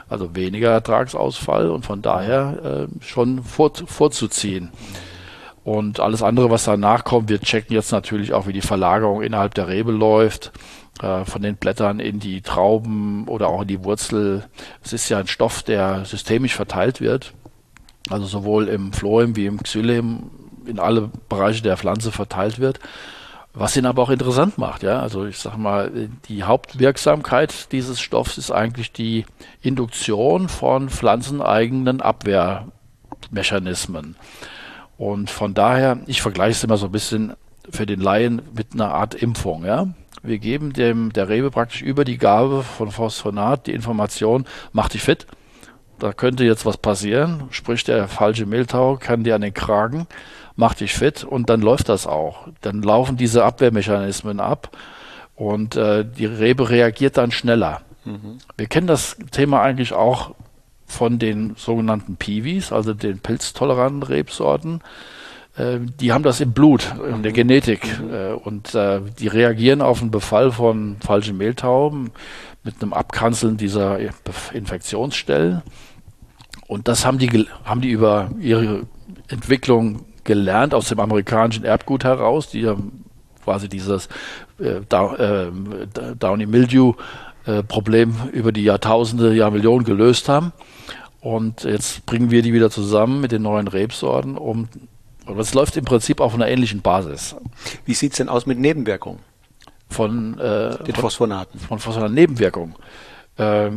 Also 0.09 0.35
weniger 0.35 0.71
Ertragsausfall 0.71 1.69
und 1.69 1.85
von 1.85 2.01
daher 2.01 2.87
äh, 2.89 3.03
schon 3.03 3.43
vor, 3.43 3.71
vorzuziehen. 3.85 4.69
Und 5.63 5.99
alles 5.99 6.21
andere, 6.21 6.51
was 6.51 6.65
danach 6.65 7.05
kommt, 7.05 7.29
wir 7.29 7.39
checken 7.39 7.73
jetzt 7.73 7.91
natürlich 7.91 8.33
auch, 8.33 8.47
wie 8.47 8.53
die 8.53 8.61
Verlagerung 8.61 9.23
innerhalb 9.23 9.55
der 9.55 9.67
Rebe 9.67 9.91
läuft 9.91 10.51
äh, 11.01 11.25
von 11.25 11.41
den 11.41 11.55
Blättern 11.55 11.99
in 11.99 12.19
die 12.19 12.41
Trauben 12.41 13.27
oder 13.27 13.47
auch 13.47 13.61
in 13.61 13.67
die 13.67 13.83
Wurzel. 13.83 14.43
Es 14.83 14.93
ist 14.93 15.09
ja 15.09 15.19
ein 15.19 15.27
Stoff, 15.27 15.63
der 15.63 16.05
systemisch 16.05 16.55
verteilt 16.55 17.01
wird, 17.01 17.33
also 18.09 18.25
sowohl 18.25 18.67
im 18.67 18.93
Phloem 18.93 19.35
wie 19.35 19.45
im 19.45 19.63
Xylem 19.63 20.29
in 20.67 20.79
alle 20.79 21.11
Bereiche 21.29 21.61
der 21.61 21.77
Pflanze 21.77 22.11
verteilt 22.11 22.59
wird. 22.59 22.79
Was 23.53 23.77
ihn 23.77 23.85
aber 23.85 24.01
auch 24.03 24.09
interessant 24.09 24.57
macht, 24.57 24.83
ja. 24.83 24.99
Also 24.99 25.25
ich 25.25 25.37
sag 25.37 25.55
mal, 25.57 26.09
die 26.27 26.43
Hauptwirksamkeit 26.43 27.71
dieses 27.71 28.01
Stoffs 28.01 28.37
ist 28.37 28.51
eigentlich 28.51 28.91
die 28.91 29.25
Induktion 29.61 30.49
von 30.49 30.89
pflanzeneigenen 30.89 32.01
Abwehrmechanismen. 32.01 34.17
Und 34.97 35.29
von 35.29 35.53
daher, 35.53 35.99
ich 36.05 36.21
vergleiche 36.21 36.51
es 36.51 36.65
immer 36.65 36.77
so 36.77 36.87
ein 36.87 36.91
bisschen 36.91 37.35
für 37.69 37.85
den 37.85 38.01
Laien 38.01 38.41
mit 38.53 38.73
einer 38.73 38.93
Art 38.93 39.15
Impfung, 39.15 39.63
ja. 39.65 39.87
Wir 40.21 40.39
geben 40.39 40.73
dem, 40.73 41.13
der 41.13 41.29
Rebe 41.29 41.51
praktisch 41.51 41.81
über 41.81 42.03
die 42.03 42.17
Gabe 42.17 42.63
von 42.63 42.91
Phosphonat 42.91 43.67
die 43.67 43.73
Information, 43.73 44.45
mach 44.73 44.89
dich 44.89 45.03
fit. 45.03 45.27
Da 45.99 46.13
könnte 46.13 46.43
jetzt 46.43 46.65
was 46.65 46.77
passieren. 46.77 47.43
Sprich, 47.51 47.83
der 47.83 48.07
falsche 48.07 48.45
Mehltau 48.45 48.97
kann 48.97 49.23
dir 49.23 49.35
an 49.35 49.41
den 49.41 49.53
Kragen, 49.53 50.07
mach 50.55 50.73
dich 50.73 50.93
fit 50.93 51.23
und 51.23 51.49
dann 51.49 51.61
läuft 51.61 51.89
das 51.89 52.07
auch. 52.07 52.47
Dann 52.61 52.81
laufen 52.81 53.17
diese 53.17 53.43
Abwehrmechanismen 53.43 54.39
ab 54.39 54.75
und 55.35 55.75
äh, 55.75 56.05
die 56.05 56.25
Rebe 56.25 56.69
reagiert 56.69 57.17
dann 57.17 57.31
schneller. 57.31 57.81
Mhm. 58.05 58.37
Wir 58.55 58.67
kennen 58.67 58.87
das 58.87 59.17
Thema 59.31 59.61
eigentlich 59.61 59.93
auch 59.93 60.33
von 60.85 61.19
den 61.19 61.55
sogenannten 61.57 62.15
Piwis, 62.15 62.71
also 62.71 62.93
den 62.93 63.19
pilztoleranten 63.19 64.03
Rebsorten. 64.03 64.81
Äh, 65.57 65.79
die 65.99 66.13
haben 66.13 66.23
das 66.23 66.39
im 66.39 66.53
Blut, 66.53 66.95
in 67.09 67.23
der 67.23 67.31
Genetik. 67.33 67.81
Äh, 68.11 68.33
und 68.33 68.73
äh, 68.75 69.01
die 69.19 69.27
reagieren 69.27 69.81
auf 69.81 70.01
einen 70.01 70.11
Befall 70.11 70.51
von 70.51 70.97
falschen 70.99 71.37
Mehltauben 71.37 72.11
mit 72.63 72.81
einem 72.81 72.93
Abkanzeln 72.93 73.57
dieser 73.57 73.99
Infektionsstellen. 74.53 75.61
Und 76.67 76.87
das 76.87 77.05
haben 77.05 77.17
die, 77.17 77.47
haben 77.63 77.81
die 77.81 77.91
über 77.91 78.31
ihre 78.39 78.83
Entwicklung 79.27 80.05
gelernt 80.25 80.73
aus 80.73 80.89
dem 80.89 80.99
amerikanischen 80.99 81.63
Erbgut 81.63 82.03
heraus, 82.03 82.49
die 82.49 82.69
quasi 83.43 83.69
dieses 83.69 84.09
äh, 84.59 84.81
Downy 84.89 86.45
Mildew 86.45 86.93
Problem 87.67 88.15
über 88.31 88.51
die 88.51 88.63
Jahrtausende, 88.63 89.35
Jahrmillionen 89.35 89.85
gelöst 89.85 90.29
haben. 90.29 90.51
Und 91.21 91.63
jetzt 91.63 92.03
bringen 92.07 92.31
wir 92.31 92.41
die 92.41 92.53
wieder 92.53 92.71
zusammen 92.71 93.21
mit 93.21 93.31
den 93.31 93.43
neuen 93.43 93.67
Rebsorten, 93.67 94.35
um 94.35 94.67
aber 95.25 95.39
es 95.39 95.53
läuft 95.53 95.75
im 95.77 95.85
Prinzip 95.85 96.21
auf 96.21 96.33
einer 96.33 96.47
ähnlichen 96.47 96.81
Basis. 96.81 97.35
Wie 97.85 97.93
sieht 97.93 98.11
es 98.11 98.17
denn 98.17 98.29
aus 98.29 98.45
mit 98.45 98.59
Nebenwirkungen? 98.59 99.19
Von 99.89 100.39
äh, 100.39 100.83
den 100.83 100.95
Phosphonaten. 100.95 101.59
Von 101.59 101.79
Phosphonaten 101.79 102.13
Nebenwirkungen. 102.13 102.75
Äh, 103.37 103.71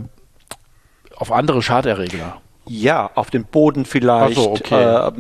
auf 1.17 1.33
andere 1.33 1.63
Schaderreger. 1.63 2.41
Ja, 2.69 3.11
auf 3.15 3.31
den 3.31 3.45
Boden 3.45 3.85
vielleicht, 3.85 4.37
so, 4.37 4.53
okay. 4.53 5.09
äh, 5.09 5.13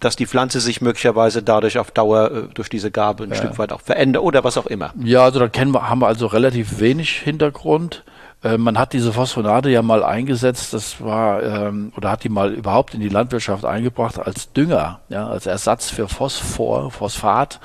dass 0.00 0.16
die 0.16 0.26
Pflanze 0.26 0.60
sich 0.60 0.80
möglicherweise 0.80 1.42
dadurch 1.42 1.78
auf 1.78 1.90
Dauer 1.90 2.30
äh, 2.30 2.42
durch 2.54 2.68
diese 2.68 2.90
Gabel 2.90 3.26
ein 3.26 3.30
ja. 3.30 3.36
Stück 3.36 3.58
weit 3.58 3.72
auch 3.72 3.80
verändert 3.80 4.22
oder 4.22 4.44
was 4.44 4.58
auch 4.58 4.66
immer. 4.66 4.92
Ja, 5.02 5.24
also 5.24 5.38
da 5.38 5.48
kennen 5.48 5.72
wir, 5.72 5.88
haben 5.88 6.00
wir 6.00 6.06
also 6.06 6.26
relativ 6.26 6.80
wenig 6.80 7.18
Hintergrund. 7.18 8.04
Äh, 8.42 8.58
man 8.58 8.78
hat 8.78 8.92
diese 8.92 9.12
Phosphonate 9.12 9.70
ja 9.70 9.82
mal 9.82 10.02
eingesetzt, 10.02 10.72
das 10.72 11.00
war, 11.00 11.42
ähm, 11.42 11.92
oder 11.96 12.10
hat 12.10 12.24
die 12.24 12.28
mal 12.28 12.52
überhaupt 12.52 12.94
in 12.94 13.00
die 13.00 13.08
Landwirtschaft 13.08 13.64
eingebracht 13.64 14.18
als 14.18 14.52
Dünger, 14.52 15.00
ja, 15.08 15.28
als 15.28 15.46
Ersatz 15.46 15.90
für 15.90 16.08
Phosphor, 16.08 16.90
Phosphat. 16.90 17.60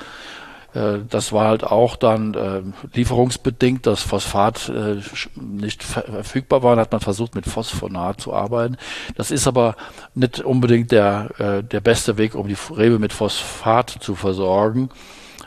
Äh, 0.78 1.00
das 1.08 1.32
war 1.32 1.46
halt 1.48 1.64
auch 1.64 1.96
dann 1.96 2.34
äh, 2.34 2.62
lieferungsbedingt, 2.94 3.86
dass 3.86 4.02
Phosphat 4.02 4.68
äh, 4.68 4.96
nicht 5.34 5.82
verfügbar 5.82 6.62
war, 6.62 6.76
dann 6.76 6.84
hat 6.84 6.92
man 6.92 7.00
versucht 7.00 7.34
mit 7.34 7.46
Phosphonat 7.46 8.20
zu 8.20 8.32
arbeiten. 8.32 8.76
Das 9.16 9.30
ist 9.30 9.48
aber 9.48 9.74
nicht 10.14 10.40
unbedingt 10.40 10.92
der, 10.92 11.62
der 11.62 11.80
beste 11.80 12.16
Weg, 12.18 12.34
um 12.34 12.48
die 12.48 12.56
Rebe 12.76 12.98
mit 12.98 13.12
Phosphat 13.12 13.90
zu 13.90 14.14
versorgen. 14.14 14.90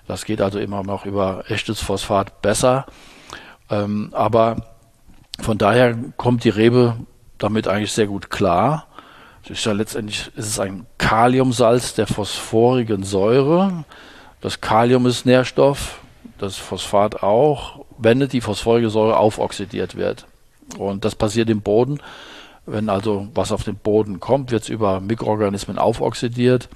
Das 0.07 0.25
geht 0.25 0.41
also 0.41 0.59
immer 0.59 0.83
noch 0.83 1.05
über 1.05 1.45
echtes 1.47 1.79
Phosphat 1.79 2.41
besser. 2.41 2.85
Ähm, 3.69 4.09
aber 4.11 4.65
von 5.39 5.57
daher 5.57 5.95
kommt 6.17 6.43
die 6.43 6.49
Rebe 6.49 6.97
damit 7.37 7.67
eigentlich 7.67 7.93
sehr 7.93 8.07
gut 8.07 8.29
klar. 8.29 8.87
Ist 9.47 9.65
ja 9.65 9.71
letztendlich 9.71 10.31
ist 10.35 10.47
es 10.47 10.59
ein 10.59 10.85
Kaliumsalz 10.97 11.95
der 11.95 12.07
phosphorigen 12.07 13.03
Säure. 13.03 13.85
Das 14.41 14.59
Kalium 14.59 15.05
ist 15.05 15.25
Nährstoff, 15.25 15.99
das 16.37 16.57
Phosphat 16.57 17.23
auch, 17.23 17.85
wenn 17.97 18.27
die 18.27 18.41
phosphorige 18.41 18.89
Säure 18.89 19.17
aufoxidiert 19.17 19.95
wird. 19.95 20.25
Und 20.77 21.05
das 21.05 21.15
passiert 21.15 21.49
im 21.49 21.61
Boden. 21.61 21.99
Wenn 22.65 22.89
also 22.89 23.27
was 23.33 23.51
auf 23.51 23.63
den 23.63 23.75
Boden 23.75 24.19
kommt, 24.19 24.51
wird 24.51 24.63
es 24.63 24.69
über 24.69 24.99
Mikroorganismen 24.99 25.77
aufoxidiert, 25.77 26.69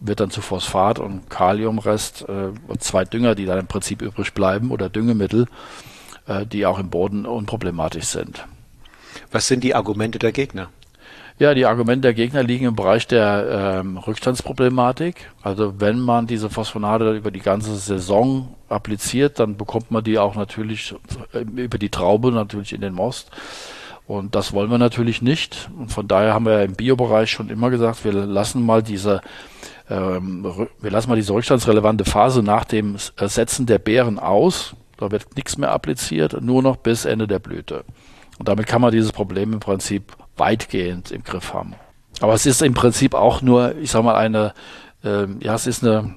wird 0.00 0.20
dann 0.20 0.30
zu 0.30 0.40
Phosphat 0.40 0.98
und 0.98 1.30
Kaliumrest 1.30 2.26
äh, 2.28 2.50
und 2.66 2.82
zwei 2.82 3.04
Dünger, 3.04 3.34
die 3.34 3.46
dann 3.46 3.58
im 3.58 3.66
Prinzip 3.66 4.02
übrig 4.02 4.34
bleiben 4.34 4.70
oder 4.70 4.88
Düngemittel. 4.88 5.46
Äh, 6.26 6.46
die 6.46 6.66
auch 6.66 6.78
im 6.78 6.88
Boden 6.88 7.26
unproblematisch 7.26 8.04
sind. 8.04 8.44
Was 9.32 9.48
sind 9.48 9.64
die 9.64 9.74
Argumente 9.74 10.20
der 10.20 10.30
Gegner? 10.30 10.68
Ja, 11.38 11.54
die 11.54 11.66
Argumente 11.66 12.02
der 12.02 12.14
Gegner 12.14 12.42
liegen 12.42 12.66
im 12.66 12.76
Bereich 12.76 13.06
der 13.06 13.80
ähm, 13.80 13.96
Rückstandsproblematik. 13.96 15.30
Also 15.42 15.80
wenn 15.80 15.98
man 15.98 16.26
diese 16.26 16.50
Phosphonate 16.50 17.12
über 17.12 17.30
die 17.30 17.40
ganze 17.40 17.74
Saison 17.76 18.54
appliziert, 18.68 19.40
dann 19.40 19.56
bekommt 19.56 19.90
man 19.90 20.04
die 20.04 20.18
auch 20.18 20.34
natürlich 20.34 20.94
äh, 21.32 21.40
über 21.40 21.78
die 21.78 21.90
Traube 21.90 22.32
natürlich 22.32 22.72
in 22.72 22.80
den 22.80 22.94
Most. 22.94 23.30
Und 24.06 24.34
das 24.34 24.52
wollen 24.52 24.70
wir 24.70 24.78
natürlich 24.78 25.22
nicht. 25.22 25.70
Und 25.78 25.90
von 25.90 26.06
daher 26.06 26.34
haben 26.34 26.44
wir 26.44 26.62
im 26.62 26.74
Biobereich 26.74 27.30
schon 27.30 27.48
immer 27.48 27.70
gesagt, 27.70 28.04
wir 28.04 28.12
lassen 28.12 28.64
mal 28.64 28.82
diese 28.82 29.20
ähm, 29.90 30.68
wir 30.80 30.90
lassen 30.90 31.08
mal 31.08 31.16
diese 31.16 31.32
rückstandsrelevante 31.32 32.04
Phase 32.04 32.42
nach 32.42 32.64
dem 32.64 32.96
Setzen 32.98 33.66
der 33.66 33.78
Beeren 33.78 34.18
aus. 34.18 34.74
Da 34.96 35.10
wird 35.10 35.34
nichts 35.36 35.58
mehr 35.58 35.72
appliziert, 35.72 36.40
nur 36.40 36.62
noch 36.62 36.76
bis 36.76 37.04
Ende 37.04 37.26
der 37.26 37.40
Blüte. 37.40 37.84
Und 38.38 38.48
damit 38.48 38.66
kann 38.66 38.80
man 38.80 38.92
dieses 38.92 39.12
Problem 39.12 39.52
im 39.52 39.60
Prinzip 39.60 40.16
weitgehend 40.36 41.10
im 41.10 41.24
Griff 41.24 41.52
haben. 41.52 41.74
Aber 42.20 42.34
es 42.34 42.46
ist 42.46 42.62
im 42.62 42.74
Prinzip 42.74 43.14
auch 43.14 43.42
nur, 43.42 43.76
ich 43.78 43.90
sage 43.90 44.04
mal, 44.04 44.14
eine, 44.14 44.54
äh, 45.04 45.26
ja, 45.40 45.54
es 45.54 45.66
ist 45.66 45.82
eine, 45.82 46.14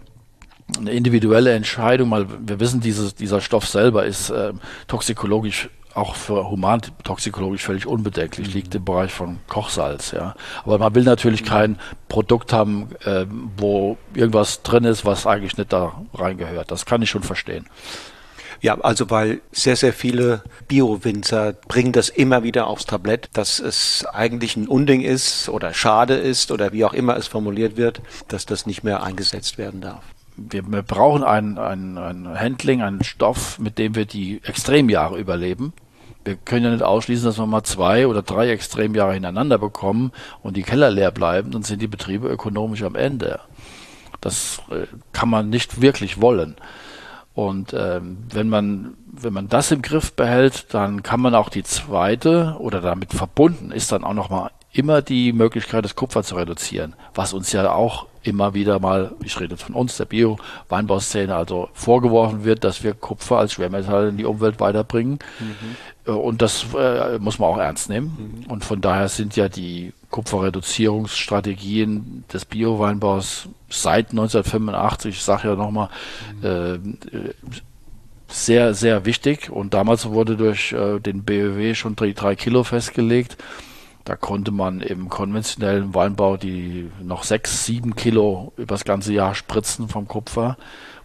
eine 0.78 0.92
individuelle 0.92 1.54
Entscheidung. 1.54 2.10
Mal, 2.10 2.28
wir 2.46 2.60
wissen, 2.60 2.80
dieses, 2.80 3.16
dieser 3.16 3.42
Stoff 3.42 3.68
selber 3.68 4.06
ist 4.06 4.30
äh, 4.30 4.54
toxikologisch 4.88 5.70
auch 5.96 6.16
für 6.16 6.50
humantoxikologisch 6.50 7.64
völlig 7.64 7.88
unbedenklich, 7.88 8.54
liegt 8.54 8.76
im 8.76 8.84
Bereich 8.84 9.12
von 9.12 9.40
Kochsalz, 9.48 10.12
ja. 10.12 10.36
Aber 10.66 10.78
man 10.78 10.94
will 10.94 11.04
natürlich 11.04 11.46
kein 11.46 11.80
Produkt 12.10 12.52
haben, 12.52 12.90
äh, 13.06 13.26
wo 13.56 13.98
irgendwas 14.14 14.62
drin 14.62 14.84
ist, 14.84 15.06
was 15.06 15.26
eigentlich 15.26 15.58
nicht 15.58 15.72
da 15.72 16.02
reingehört. 16.14 16.70
Das 16.70 16.86
kann 16.86 17.02
ich 17.02 17.10
schon 17.10 17.24
verstehen. 17.24 17.66
Ja, 18.62 18.80
also 18.82 19.10
weil 19.10 19.42
sehr, 19.52 19.76
sehr 19.76 19.94
viele 19.94 20.44
Bio-Winzer 20.68 21.54
bringen 21.68 21.92
das 21.92 22.10
immer 22.10 22.44
wieder 22.44 22.68
aufs 22.68 22.86
Tablett, 22.86 23.30
dass 23.34 23.60
es 23.60 24.06
eigentlich 24.12 24.56
ein 24.56 24.68
Unding 24.68 25.02
ist 25.02 25.50
oder 25.50 25.74
schade 25.74 26.16
ist 26.16 26.52
oder 26.52 26.72
wie 26.72 26.86
auch 26.86 26.94
immer 26.94 27.18
es 27.18 27.28
formuliert 27.28 27.78
wird, 27.78 28.02
dass 28.28 28.46
das 28.46 28.66
nicht 28.66 28.84
mehr 28.84 29.04
eingesetzt 29.04 29.58
werden 29.58 29.82
darf. 29.82 30.04
Wir, 30.38 30.64
wir 30.68 30.82
brauchen 30.82 31.24
ein, 31.24 31.58
ein, 31.58 31.98
ein 31.98 32.40
Handling, 32.40 32.82
einen 32.82 33.04
Stoff, 33.04 33.58
mit 33.60 33.78
dem 33.78 33.96
wir 33.96 34.06
die 34.06 34.42
Extremjahre 34.44 35.18
überleben 35.18 35.74
wir 36.26 36.36
können 36.36 36.66
ja 36.66 36.72
nicht 36.72 36.84
ausschließen, 36.84 37.26
dass 37.26 37.38
wir 37.38 37.46
mal 37.46 37.64
zwei 37.64 38.08
oder 38.08 38.24
drei 38.24 38.50
Extremjahre 38.50 39.14
hintereinander 39.14 39.60
bekommen 39.60 40.12
und 40.42 40.58
die 40.58 40.64
Keller 40.64 40.90
leer 40.90 41.12
bleiben, 41.12 41.52
dann 41.52 41.64
sind 41.64 41.82
die 41.82 41.88
Betriebe 41.88 42.28
ökonomisch 42.28 42.84
am 42.84 42.96
Ende. 42.96 43.40
Das 44.22 44.62
äh, 44.72 44.88
kann 45.14 45.30
man 45.30 45.50
nicht 45.50 45.82
wirklich 45.82 46.20
wollen. 46.20 46.56
Und 47.36 47.74
ähm, 47.78 48.18
wenn 48.32 48.50
man 48.50 48.96
wenn 49.22 49.34
man 49.34 49.48
das 49.48 49.72
im 49.72 49.82
Griff 49.82 50.14
behält, 50.14 50.74
dann 50.74 51.04
kann 51.04 51.22
man 51.22 51.36
auch 51.36 51.50
die 51.50 51.64
zweite 51.64 52.58
oder 52.60 52.82
damit 52.82 53.14
verbunden 53.14 53.72
ist 53.72 53.92
dann 53.92 54.04
auch 54.04 54.14
noch 54.14 54.30
mal 54.30 54.52
immer 54.72 55.02
die 55.02 55.32
Möglichkeit, 55.32 55.86
das 55.86 55.96
Kupfer 55.96 56.24
zu 56.24 56.36
reduzieren, 56.36 56.96
was 57.14 57.34
uns 57.34 57.52
ja 57.54 57.72
auch 57.72 58.08
immer 58.24 58.54
wieder 58.54 58.80
mal, 58.80 59.14
ich 59.24 59.40
rede 59.40 59.54
jetzt 59.54 59.64
von 59.64 59.76
uns, 59.76 59.96
der 59.98 60.06
Bio-Weinbauszene, 60.06 61.34
also 61.34 61.70
vorgeworfen 61.74 62.44
wird, 62.44 62.64
dass 62.64 62.84
wir 62.84 62.94
Kupfer 62.94 63.38
als 63.38 63.54
Schwermetall 63.54 64.10
in 64.10 64.18
die 64.18 64.26
Umwelt 64.26 64.60
weiterbringen. 64.60 65.20
Mhm. 65.40 66.16
Und 66.16 66.42
das 66.42 66.66
äh, 66.78 67.20
muss 67.20 67.40
man 67.40 67.50
auch 67.50 67.58
ernst 67.58 67.90
nehmen. 67.90 68.44
Mhm. 68.46 68.52
Und 68.52 68.66
von 68.66 68.82
daher 68.82 69.08
sind 69.08 69.36
ja 69.36 69.48
die 69.48 69.94
Kupferreduzierungsstrategien 70.16 72.24
des 72.32 72.46
Bio-Weinbaus 72.46 73.50
seit 73.70 74.12
1985, 74.12 75.16
ich 75.16 75.22
sage 75.22 75.50
ja 75.50 75.56
nochmal, 75.56 75.90
mhm. 76.42 76.98
äh, 77.12 77.34
sehr, 78.30 78.74
sehr 78.74 79.06
wichtig. 79.06 79.50
Und 79.50 79.74
damals 79.74 80.10
wurde 80.10 80.38
durch 80.38 80.72
äh, 80.72 81.02
den 81.02 81.24
BÖW 81.24 81.76
schon 81.76 81.98
die 81.98 82.14
drei 82.14 82.38
Kilo 82.38 82.64
festgelegt. 82.64 83.36
Da 84.06 84.16
konnte 84.16 84.52
man 84.52 84.80
im 84.80 85.10
konventionellen 85.10 85.94
Weinbau 85.94 86.38
die 86.38 86.90
noch 87.04 87.24
sechs, 87.24 87.66
sieben 87.66 87.98
Kilo 87.98 88.54
übers 88.56 88.86
ganze 88.86 89.12
Jahr 89.12 89.36
spritzen 89.36 89.90
vom 89.90 90.08
Kupfer, 90.08 90.56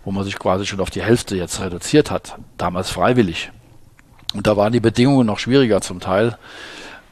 wo 0.04 0.12
man 0.12 0.22
sich 0.22 0.38
quasi 0.38 0.66
schon 0.66 0.78
auf 0.78 0.90
die 0.90 1.02
Hälfte 1.02 1.34
jetzt 1.34 1.60
reduziert 1.60 2.12
hat. 2.12 2.38
Damals 2.58 2.90
freiwillig. 2.90 3.50
Und 4.34 4.46
da 4.46 4.56
waren 4.56 4.72
die 4.72 4.78
Bedingungen 4.78 5.26
noch 5.26 5.40
schwieriger 5.40 5.80
zum 5.80 5.98
Teil. 5.98 6.38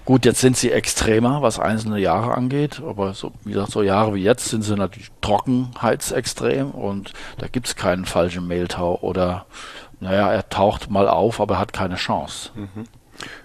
Gut, 0.09 0.25
jetzt 0.25 0.41
sind 0.41 0.57
sie 0.57 0.73
extremer, 0.73 1.43
was 1.43 1.59
einzelne 1.59 1.99
Jahre 1.99 2.33
angeht, 2.33 2.81
aber 2.81 3.13
so, 3.13 3.31
wie 3.45 3.53
gesagt, 3.53 3.73
so 3.73 3.83
Jahre 3.83 4.15
wie 4.15 4.23
jetzt 4.23 4.47
sind 4.47 4.63
sie 4.63 4.75
natürlich 4.75 5.11
trockenheitsextrem 5.21 6.71
und 6.71 7.13
da 7.37 7.47
gibt's 7.47 7.77
keinen 7.77 8.07
falschen 8.07 8.49
Mehltau 8.49 8.99
oder, 9.03 9.45
naja, 10.01 10.33
er 10.33 10.49
taucht 10.49 10.89
mal 10.89 11.09
auf, 11.09 11.43
aber 11.43 11.57
er 11.57 11.61
hat 11.61 11.75
keine 11.75 11.97
Chance. 11.97 12.53
Mhm. 12.55 12.85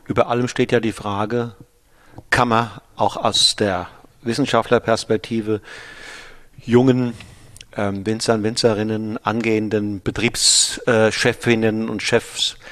Über 0.05 0.27
allem 0.27 0.47
steht 0.47 0.71
ja 0.71 0.79
die 0.79 0.93
Frage, 0.93 1.57
kann 2.29 2.47
man 2.47 2.71
auch 2.95 3.17
aus 3.17 3.57
der 3.57 3.89
Wissenschaftlerperspektive 4.21 5.59
jungen 6.63 7.13
ähm, 7.75 8.05
Winzern, 8.05 8.41
Winzerinnen, 8.41 9.17
angehenden 9.17 10.01
Betriebschefinnen 10.01 11.89
und 11.89 12.01
Chefs 12.01 12.53
äh, 12.53 12.62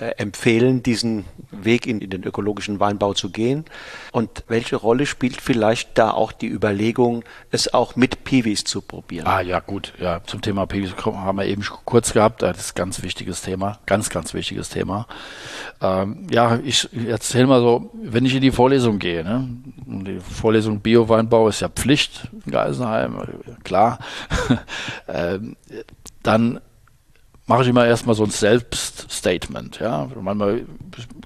empfehlen, 0.00 0.82
diesen 0.82 1.24
Weg 1.50 1.86
in, 1.86 2.00
in, 2.00 2.10
den 2.10 2.24
ökologischen 2.24 2.80
Weinbau 2.80 3.14
zu 3.14 3.30
gehen? 3.30 3.64
Und 4.12 4.44
welche 4.48 4.76
Rolle 4.76 5.06
spielt 5.06 5.40
vielleicht 5.40 5.98
da 5.98 6.10
auch 6.10 6.32
die 6.32 6.48
Überlegung, 6.48 7.24
es 7.50 7.72
auch 7.72 7.96
mit 7.96 8.24
Piwis 8.24 8.64
zu 8.64 8.80
probieren? 8.82 9.26
Ah 9.26 9.40
ja, 9.40 9.60
gut. 9.60 9.92
Ja, 10.00 10.22
zum 10.24 10.40
Thema 10.40 10.66
Piwis 10.66 10.94
haben 10.96 11.38
wir 11.38 11.46
eben 11.46 11.64
kurz 11.84 12.12
gehabt. 12.12 12.42
Das 12.42 12.58
ist 12.58 12.72
ein 12.72 12.76
ganz 12.76 13.02
wichtiges 13.02 13.42
Thema. 13.42 13.78
Ganz, 13.86 14.10
ganz 14.10 14.34
wichtiges 14.34 14.70
Thema. 14.70 15.06
Ähm, 15.80 16.26
ja, 16.30 16.58
ich 16.64 16.88
erzähle 17.06 17.46
mal 17.46 17.60
so, 17.60 17.90
wenn 17.94 18.24
ich 18.24 18.34
in 18.34 18.42
die 18.42 18.50
Vorlesung 18.50 18.98
gehe, 18.98 19.24
ne? 19.24 19.48
die 19.86 20.20
Vorlesung 20.20 20.80
Bio-Weinbau 20.80 21.48
ist 21.48 21.60
ja 21.60 21.68
Pflicht 21.68 22.28
in 22.44 22.52
Geisenheim, 22.52 23.16
klar. 23.64 23.98
ähm, 25.08 25.56
dann 26.22 26.60
mache 27.50 27.62
ich 27.62 27.68
immer 27.68 27.84
erstmal 27.84 28.14
so 28.14 28.22
ein 28.22 28.30
Selbststatement. 28.30 29.80
Ja, 29.80 30.08
manchmal 30.20 30.66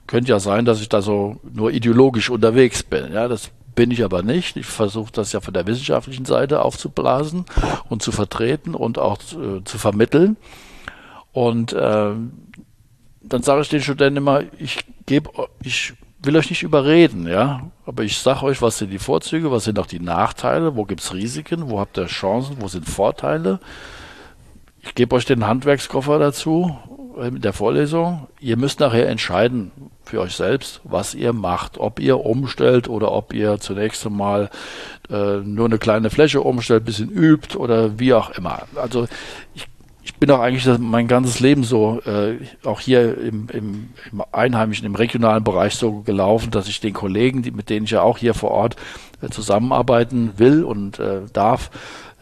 könnte 0.06 0.30
ja 0.30 0.40
sein, 0.40 0.64
dass 0.64 0.80
ich 0.80 0.88
da 0.88 1.02
so 1.02 1.36
nur 1.42 1.70
ideologisch 1.70 2.30
unterwegs 2.30 2.82
bin. 2.82 3.12
Ja, 3.12 3.28
das 3.28 3.50
bin 3.74 3.90
ich 3.90 4.02
aber 4.02 4.22
nicht. 4.22 4.56
Ich 4.56 4.64
versuche 4.64 5.12
das 5.12 5.32
ja 5.32 5.42
von 5.42 5.52
der 5.52 5.66
wissenschaftlichen 5.66 6.24
Seite 6.24 6.62
aufzublasen 6.62 7.44
und 7.90 8.02
zu 8.02 8.10
vertreten 8.10 8.74
und 8.74 8.98
auch 8.98 9.18
äh, 9.18 9.62
zu 9.64 9.76
vermitteln. 9.76 10.38
Und 11.32 11.74
äh, 11.74 12.12
dann 13.22 13.42
sage 13.42 13.60
ich 13.60 13.68
den 13.68 13.82
Studenten 13.82 14.16
immer, 14.16 14.44
ich 14.58 14.78
gebe, 15.04 15.28
ich 15.62 15.92
will 16.22 16.38
euch 16.38 16.48
nicht 16.48 16.62
überreden, 16.62 17.28
ja, 17.28 17.68
aber 17.84 18.02
ich 18.02 18.16
sage 18.16 18.44
euch, 18.44 18.62
was 18.62 18.78
sind 18.78 18.90
die 18.90 18.98
Vorzüge, 18.98 19.50
was 19.50 19.64
sind 19.64 19.78
auch 19.78 19.86
die 19.86 20.00
Nachteile, 20.00 20.74
wo 20.74 20.86
gibt's 20.86 21.12
Risiken, 21.12 21.68
wo 21.68 21.80
habt 21.80 21.98
ihr 21.98 22.06
Chancen, 22.06 22.56
wo 22.60 22.68
sind 22.68 22.88
Vorteile 22.88 23.60
ich 24.84 24.94
gebe 24.94 25.16
euch 25.16 25.24
den 25.24 25.46
Handwerkskoffer 25.46 26.18
dazu 26.18 26.76
äh, 27.18 27.30
mit 27.30 27.44
der 27.44 27.52
Vorlesung. 27.52 28.28
Ihr 28.38 28.56
müsst 28.56 28.80
nachher 28.80 29.08
entscheiden 29.08 29.70
für 30.04 30.20
euch 30.20 30.34
selbst, 30.34 30.80
was 30.84 31.14
ihr 31.14 31.32
macht. 31.32 31.78
Ob 31.78 31.98
ihr 31.98 32.20
umstellt 32.20 32.88
oder 32.88 33.10
ob 33.12 33.32
ihr 33.32 33.58
zunächst 33.58 34.04
einmal 34.06 34.50
äh, 35.10 35.36
nur 35.38 35.66
eine 35.66 35.78
kleine 35.78 36.10
Fläche 36.10 36.42
umstellt, 36.42 36.84
bisschen 36.84 37.10
übt 37.10 37.56
oder 37.56 37.98
wie 37.98 38.12
auch 38.12 38.30
immer. 38.30 38.62
Also 38.76 39.06
ich, 39.54 39.66
ich 40.02 40.14
bin 40.16 40.30
auch 40.30 40.40
eigentlich 40.40 40.66
mein 40.78 41.08
ganzes 41.08 41.40
Leben 41.40 41.64
so, 41.64 42.02
äh, 42.02 42.36
auch 42.64 42.80
hier 42.80 43.16
im, 43.16 43.48
im, 43.50 43.88
im, 44.12 44.22
einheimischen, 44.32 44.86
im 44.86 44.94
regionalen 44.94 45.44
Bereich 45.44 45.76
so 45.76 46.02
gelaufen, 46.02 46.50
dass 46.50 46.68
ich 46.68 46.80
den 46.80 46.92
Kollegen, 46.92 47.42
die, 47.42 47.52
mit 47.52 47.70
denen 47.70 47.84
ich 47.84 47.92
ja 47.92 48.02
auch 48.02 48.18
hier 48.18 48.34
vor 48.34 48.50
Ort 48.50 48.76
äh, 49.22 49.30
zusammenarbeiten 49.30 50.34
will 50.36 50.62
und 50.62 50.98
äh, 50.98 51.22
darf, 51.32 51.70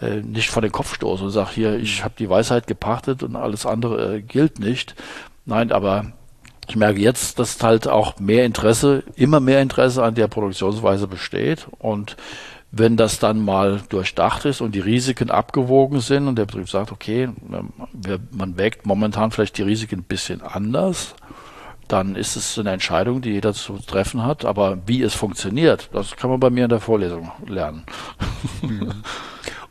äh, 0.02 0.20
nicht 0.20 0.50
vor 0.50 0.62
den 0.62 0.72
Kopf 0.72 0.94
stoße 0.94 1.24
und 1.24 1.30
sage, 1.30 1.50
hier, 1.54 1.76
ich 1.76 2.04
habe 2.04 2.14
die 2.18 2.28
Weisheit 2.28 2.66
gepachtet 2.66 3.22
und 3.22 3.36
alles 3.36 3.66
andere 3.66 4.16
äh, 4.16 4.22
gilt 4.22 4.58
nicht. 4.58 4.94
Nein, 5.46 5.72
aber 5.72 6.12
ich 6.68 6.76
merke 6.76 7.00
jetzt, 7.00 7.38
dass 7.38 7.62
halt 7.62 7.88
auch 7.88 8.18
mehr 8.18 8.44
Interesse, 8.44 9.04
immer 9.16 9.40
mehr 9.40 9.62
Interesse 9.62 10.02
an 10.02 10.14
der 10.14 10.28
Produktionsweise 10.28 11.06
besteht 11.06 11.66
und 11.78 12.16
wenn 12.72 12.96
das 12.96 13.18
dann 13.18 13.44
mal 13.44 13.82
durchdacht 13.90 14.46
ist 14.46 14.62
und 14.62 14.74
die 14.74 14.80
Risiken 14.80 15.30
abgewogen 15.30 16.00
sind 16.00 16.26
und 16.26 16.36
der 16.36 16.46
Betrieb 16.46 16.70
sagt, 16.70 16.90
okay, 16.90 17.28
ähm, 17.52 17.72
man 18.30 18.56
wägt 18.56 18.86
momentan 18.86 19.30
vielleicht 19.30 19.58
die 19.58 19.62
Risiken 19.62 20.00
ein 20.00 20.04
bisschen 20.04 20.40
anders, 20.40 21.14
dann 21.86 22.16
ist 22.16 22.36
es 22.36 22.58
eine 22.58 22.70
Entscheidung, 22.70 23.20
die 23.20 23.32
jeder 23.32 23.52
zu 23.52 23.76
treffen 23.76 24.24
hat. 24.24 24.46
Aber 24.46 24.78
wie 24.86 25.02
es 25.02 25.14
funktioniert, 25.14 25.90
das 25.92 26.16
kann 26.16 26.30
man 26.30 26.40
bei 26.40 26.48
mir 26.48 26.64
in 26.64 26.70
der 26.70 26.80
Vorlesung 26.80 27.30
lernen. 27.46 27.84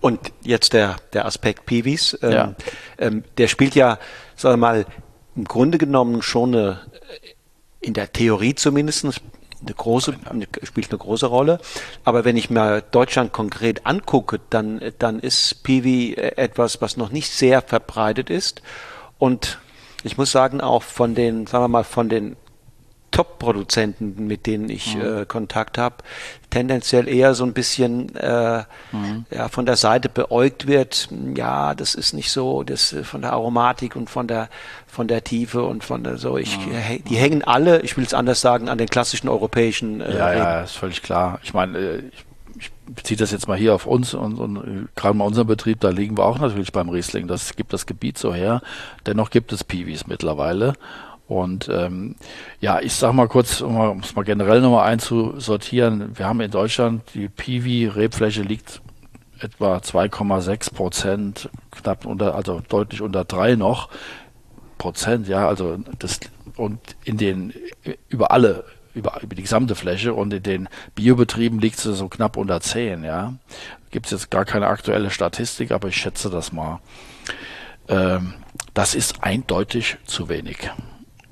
Und 0.01 0.33
jetzt 0.41 0.73
der, 0.73 0.97
der 1.13 1.25
Aspekt 1.25 1.65
Piwis, 1.65 2.17
ähm, 2.21 2.31
ja. 2.31 2.55
ähm, 2.97 3.23
der 3.37 3.47
spielt 3.47 3.75
ja, 3.75 3.99
sagen 4.35 4.53
wir 4.53 4.57
mal, 4.57 4.85
im 5.35 5.45
Grunde 5.45 5.77
genommen 5.77 6.21
schon 6.21 6.55
eine, 6.55 6.81
in 7.79 7.93
der 7.93 8.11
Theorie 8.11 8.55
zumindest 8.55 9.05
eine 9.05 9.73
große, 9.75 10.15
eine, 10.25 10.47
spielt 10.63 10.89
eine 10.89 10.97
große 10.97 11.27
Rolle. 11.27 11.59
Aber 12.03 12.25
wenn 12.25 12.35
ich 12.35 12.49
mir 12.49 12.81
Deutschland 12.81 13.31
konkret 13.31 13.85
angucke, 13.85 14.39
dann, 14.49 14.81
dann 14.97 15.19
ist 15.19 15.63
Piwi 15.63 16.15
etwas, 16.15 16.81
was 16.81 16.97
noch 16.97 17.11
nicht 17.11 17.29
sehr 17.29 17.61
verbreitet 17.61 18.29
ist. 18.31 18.63
Und 19.19 19.59
ich 20.03 20.17
muss 20.17 20.31
sagen, 20.31 20.61
auch 20.61 20.81
von 20.81 21.13
den, 21.13 21.45
sagen 21.45 21.63
wir 21.63 21.67
mal, 21.67 21.83
von 21.83 22.09
den 22.09 22.35
Top-Produzenten, 23.11 24.25
mit 24.25 24.47
denen 24.47 24.69
ich 24.69 24.95
mhm. 24.95 25.21
äh, 25.21 25.25
Kontakt 25.25 25.77
habe, 25.77 25.97
tendenziell 26.51 27.07
eher 27.07 27.33
so 27.33 27.43
ein 27.43 27.53
bisschen 27.53 28.15
äh, 28.15 28.63
mhm. 28.91 29.25
ja, 29.31 29.47
von 29.49 29.65
der 29.65 29.77
Seite 29.77 30.09
beäugt 30.09 30.67
wird. 30.67 31.09
Ja, 31.35 31.73
das 31.73 31.95
ist 31.95 32.13
nicht 32.13 32.31
so, 32.31 32.63
das 32.63 32.93
äh, 32.93 33.03
von 33.03 33.21
der 33.21 33.33
Aromatik 33.33 33.95
und 33.95 34.09
von 34.09 34.27
der 34.27 34.49
von 34.87 35.07
der 35.07 35.23
Tiefe 35.23 35.63
und 35.63 35.83
von 35.83 36.03
der 36.03 36.17
so. 36.17 36.37
Ich, 36.37 36.57
mhm. 36.59 37.03
die 37.09 37.15
hängen 37.15 37.43
alle, 37.43 37.81
ich 37.81 37.97
will 37.97 38.03
es 38.03 38.13
anders 38.13 38.41
sagen, 38.41 38.69
an 38.69 38.77
den 38.77 38.87
klassischen 38.87 39.29
europäischen. 39.29 40.01
Äh, 40.01 40.17
ja, 40.17 40.33
ja, 40.33 40.61
ist 40.61 40.75
völlig 40.75 41.01
klar. 41.01 41.39
Ich 41.43 41.53
meine, 41.53 41.77
äh, 41.77 41.97
ich, 41.99 42.25
ich 42.59 42.71
beziehe 42.85 43.17
das 43.17 43.31
jetzt 43.31 43.47
mal 43.47 43.57
hier 43.57 43.73
auf 43.73 43.85
uns 43.85 44.13
und, 44.13 44.37
und 44.37 44.89
gerade 44.95 45.15
mal 45.15 45.25
unser 45.25 45.45
Betrieb, 45.45 45.79
da 45.79 45.89
liegen 45.89 46.17
wir 46.17 46.25
auch 46.25 46.39
natürlich 46.39 46.73
beim 46.73 46.89
Riesling. 46.89 47.27
Das 47.27 47.55
gibt 47.55 47.71
das 47.71 47.85
Gebiet 47.85 48.17
so 48.17 48.33
her. 48.33 48.61
Dennoch 49.05 49.29
gibt 49.29 49.53
es 49.53 49.63
Piwis 49.63 50.07
mittlerweile. 50.07 50.73
Und 51.31 51.69
ähm, 51.69 52.17
ja, 52.59 52.81
ich 52.81 52.91
sag 52.91 53.13
mal 53.13 53.29
kurz, 53.29 53.61
um 53.61 54.01
es 54.01 54.13
mal 54.17 54.25
generell 54.25 54.59
nochmal 54.59 54.89
einzusortieren, 54.89 56.17
wir 56.17 56.25
haben 56.25 56.41
in 56.41 56.51
Deutschland 56.51 57.03
die 57.13 57.29
Piwi-Rebfläche 57.29 58.41
liegt 58.41 58.81
etwa 59.39 59.77
2,6 59.77 60.73
Prozent, 60.73 61.49
knapp 61.71 62.05
unter, 62.05 62.35
also 62.35 62.61
deutlich 62.67 63.01
unter 63.01 63.23
drei 63.23 63.55
noch 63.55 63.87
Prozent, 64.77 65.29
ja, 65.29 65.47
also 65.47 65.77
das 65.99 66.19
und 66.57 66.79
in 67.05 67.15
den 67.15 67.53
über 68.09 68.31
alle 68.31 68.65
über, 68.93 69.21
über 69.23 69.33
die 69.33 69.43
gesamte 69.43 69.75
Fläche 69.75 70.13
und 70.13 70.33
in 70.33 70.43
den 70.43 70.69
Biobetrieben 70.95 71.59
liegt 71.59 71.77
es 71.77 71.83
so 71.83 72.09
knapp 72.09 72.35
unter 72.35 72.59
10, 72.59 73.05
ja. 73.05 73.35
Gibt 73.89 74.07
es 74.07 74.11
jetzt 74.11 74.31
gar 74.31 74.43
keine 74.43 74.67
aktuelle 74.67 75.09
Statistik, 75.09 75.71
aber 75.71 75.87
ich 75.87 75.95
schätze 75.95 76.29
das 76.29 76.51
mal. 76.51 76.81
Ähm, 77.87 78.33
das 78.73 78.95
ist 78.95 79.23
eindeutig 79.23 79.95
zu 80.03 80.27
wenig 80.27 80.69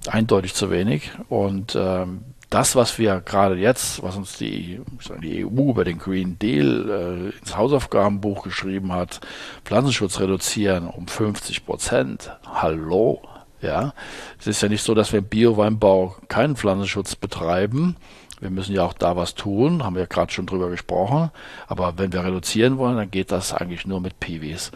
eindeutig 0.07 0.53
zu 0.53 0.71
wenig. 0.71 1.11
Und 1.27 1.75
ähm, 1.79 2.21
das, 2.49 2.75
was 2.75 2.97
wir 2.97 3.21
gerade 3.21 3.55
jetzt, 3.55 4.01
was 4.01 4.15
uns 4.15 4.37
die, 4.37 4.81
die 5.21 5.45
EU 5.45 5.69
über 5.69 5.83
den 5.83 5.99
Green 5.99 6.39
Deal 6.39 7.31
äh, 7.33 7.37
ins 7.37 7.55
Hausaufgabenbuch 7.55 8.43
geschrieben 8.43 8.91
hat, 8.91 9.21
Pflanzenschutz 9.65 10.19
reduzieren 10.19 10.87
um 10.87 11.07
50 11.07 11.65
Prozent. 11.65 12.31
Hallo, 12.45 13.21
ja. 13.61 13.93
Es 14.39 14.47
ist 14.47 14.61
ja 14.61 14.69
nicht 14.69 14.83
so, 14.83 14.95
dass 14.95 15.11
wir 15.11 15.19
im 15.19 15.25
Bioweinbau 15.25 16.15
keinen 16.27 16.55
Pflanzenschutz 16.55 17.15
betreiben. 17.15 17.95
Wir 18.39 18.49
müssen 18.49 18.73
ja 18.73 18.83
auch 18.83 18.93
da 18.93 19.15
was 19.15 19.35
tun, 19.35 19.83
haben 19.83 19.95
wir 19.95 20.03
ja 20.03 20.07
gerade 20.07 20.31
schon 20.31 20.45
drüber 20.45 20.69
gesprochen. 20.69 21.29
Aber 21.67 21.97
wenn 21.97 22.13
wir 22.13 22.23
reduzieren 22.23 22.77
wollen, 22.77 22.97
dann 22.97 23.11
geht 23.11 23.31
das 23.31 23.53
eigentlich 23.53 23.85
nur 23.85 24.01
mit 24.01 24.19
Piwis. 24.19 24.71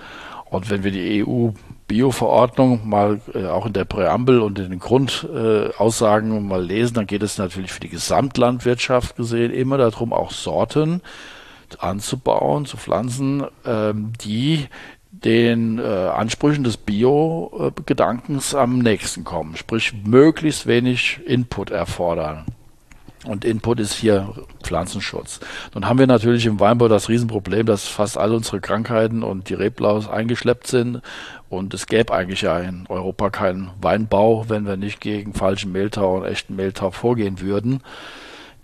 Und 0.46 0.70
wenn 0.70 0.84
wir 0.84 0.92
die 0.92 1.26
EU 1.26 1.50
Bio-Verordnung 1.88 2.88
mal 2.88 3.22
äh, 3.34 3.46
auch 3.48 3.66
in 3.66 3.74
der 3.74 3.86
Präambel 3.86 4.40
und 4.40 4.60
in 4.60 4.70
den 4.70 4.80
Grundaussagen 4.80 6.38
äh, 6.38 6.40
mal 6.40 6.64
lesen, 6.64 6.96
dann 6.96 7.08
geht 7.08 7.24
es 7.24 7.38
natürlich 7.38 7.72
für 7.72 7.82
die 7.82 7.90
Gesamtlandwirtschaft 7.90 9.16
gesehen 9.16 9.52
immer 9.52 9.78
darum, 9.78 10.14
auch 10.14 10.32
Sorten 10.32 11.02
anzubauen, 11.80 12.66
zu 12.66 12.78
pflanzen, 12.78 13.46
ähm, 13.66 14.14
die 14.24 14.68
den 15.12 15.80
äh, 15.80 15.84
Ansprüchen 15.84 16.64
des 16.64 16.78
Bio-Gedankens 16.78 18.56
am 18.56 18.80
nächsten 18.80 19.24
kommen, 19.24 19.56
sprich 19.56 19.94
möglichst 20.04 20.68
wenig 20.68 21.20
Input 21.26 21.70
erfordern. 21.70 22.46
Und 23.26 23.46
Input 23.46 23.80
ist 23.80 23.94
hier 23.94 24.34
Pflanzenschutz. 24.64 25.40
Nun 25.74 25.88
haben 25.88 25.98
wir 25.98 26.08
natürlich 26.08 26.46
im 26.46 26.60
Weinbau 26.60 26.90
das 26.90 27.08
Riesenproblem, 27.08 27.66
dass 27.66 27.88
fast 27.88 28.18
alle 28.18 28.36
unsere 28.36 28.60
Krankheiten 28.60 29.24
und 29.24 29.50
die 29.50 29.54
Reblaus 29.54 30.10
eingeschleppt 30.10 30.68
sind. 30.68 31.02
Und 31.56 31.74
es 31.74 31.88
gäbe 31.88 32.14
eigentlich 32.14 32.42
ja 32.42 32.60
in 32.60 32.86
Europa 32.90 33.30
keinen 33.30 33.72
Weinbau, 33.82 34.46
wenn 34.50 34.66
wir 34.66 34.78
nicht 34.78 35.00
gegen 35.02 35.34
falschen 35.34 35.72
Mehltau 35.72 36.18
und 36.18 36.26
echten 36.26 36.56
Mehltau 36.56 36.92
vorgehen 36.92 37.40
würden. 37.40 37.82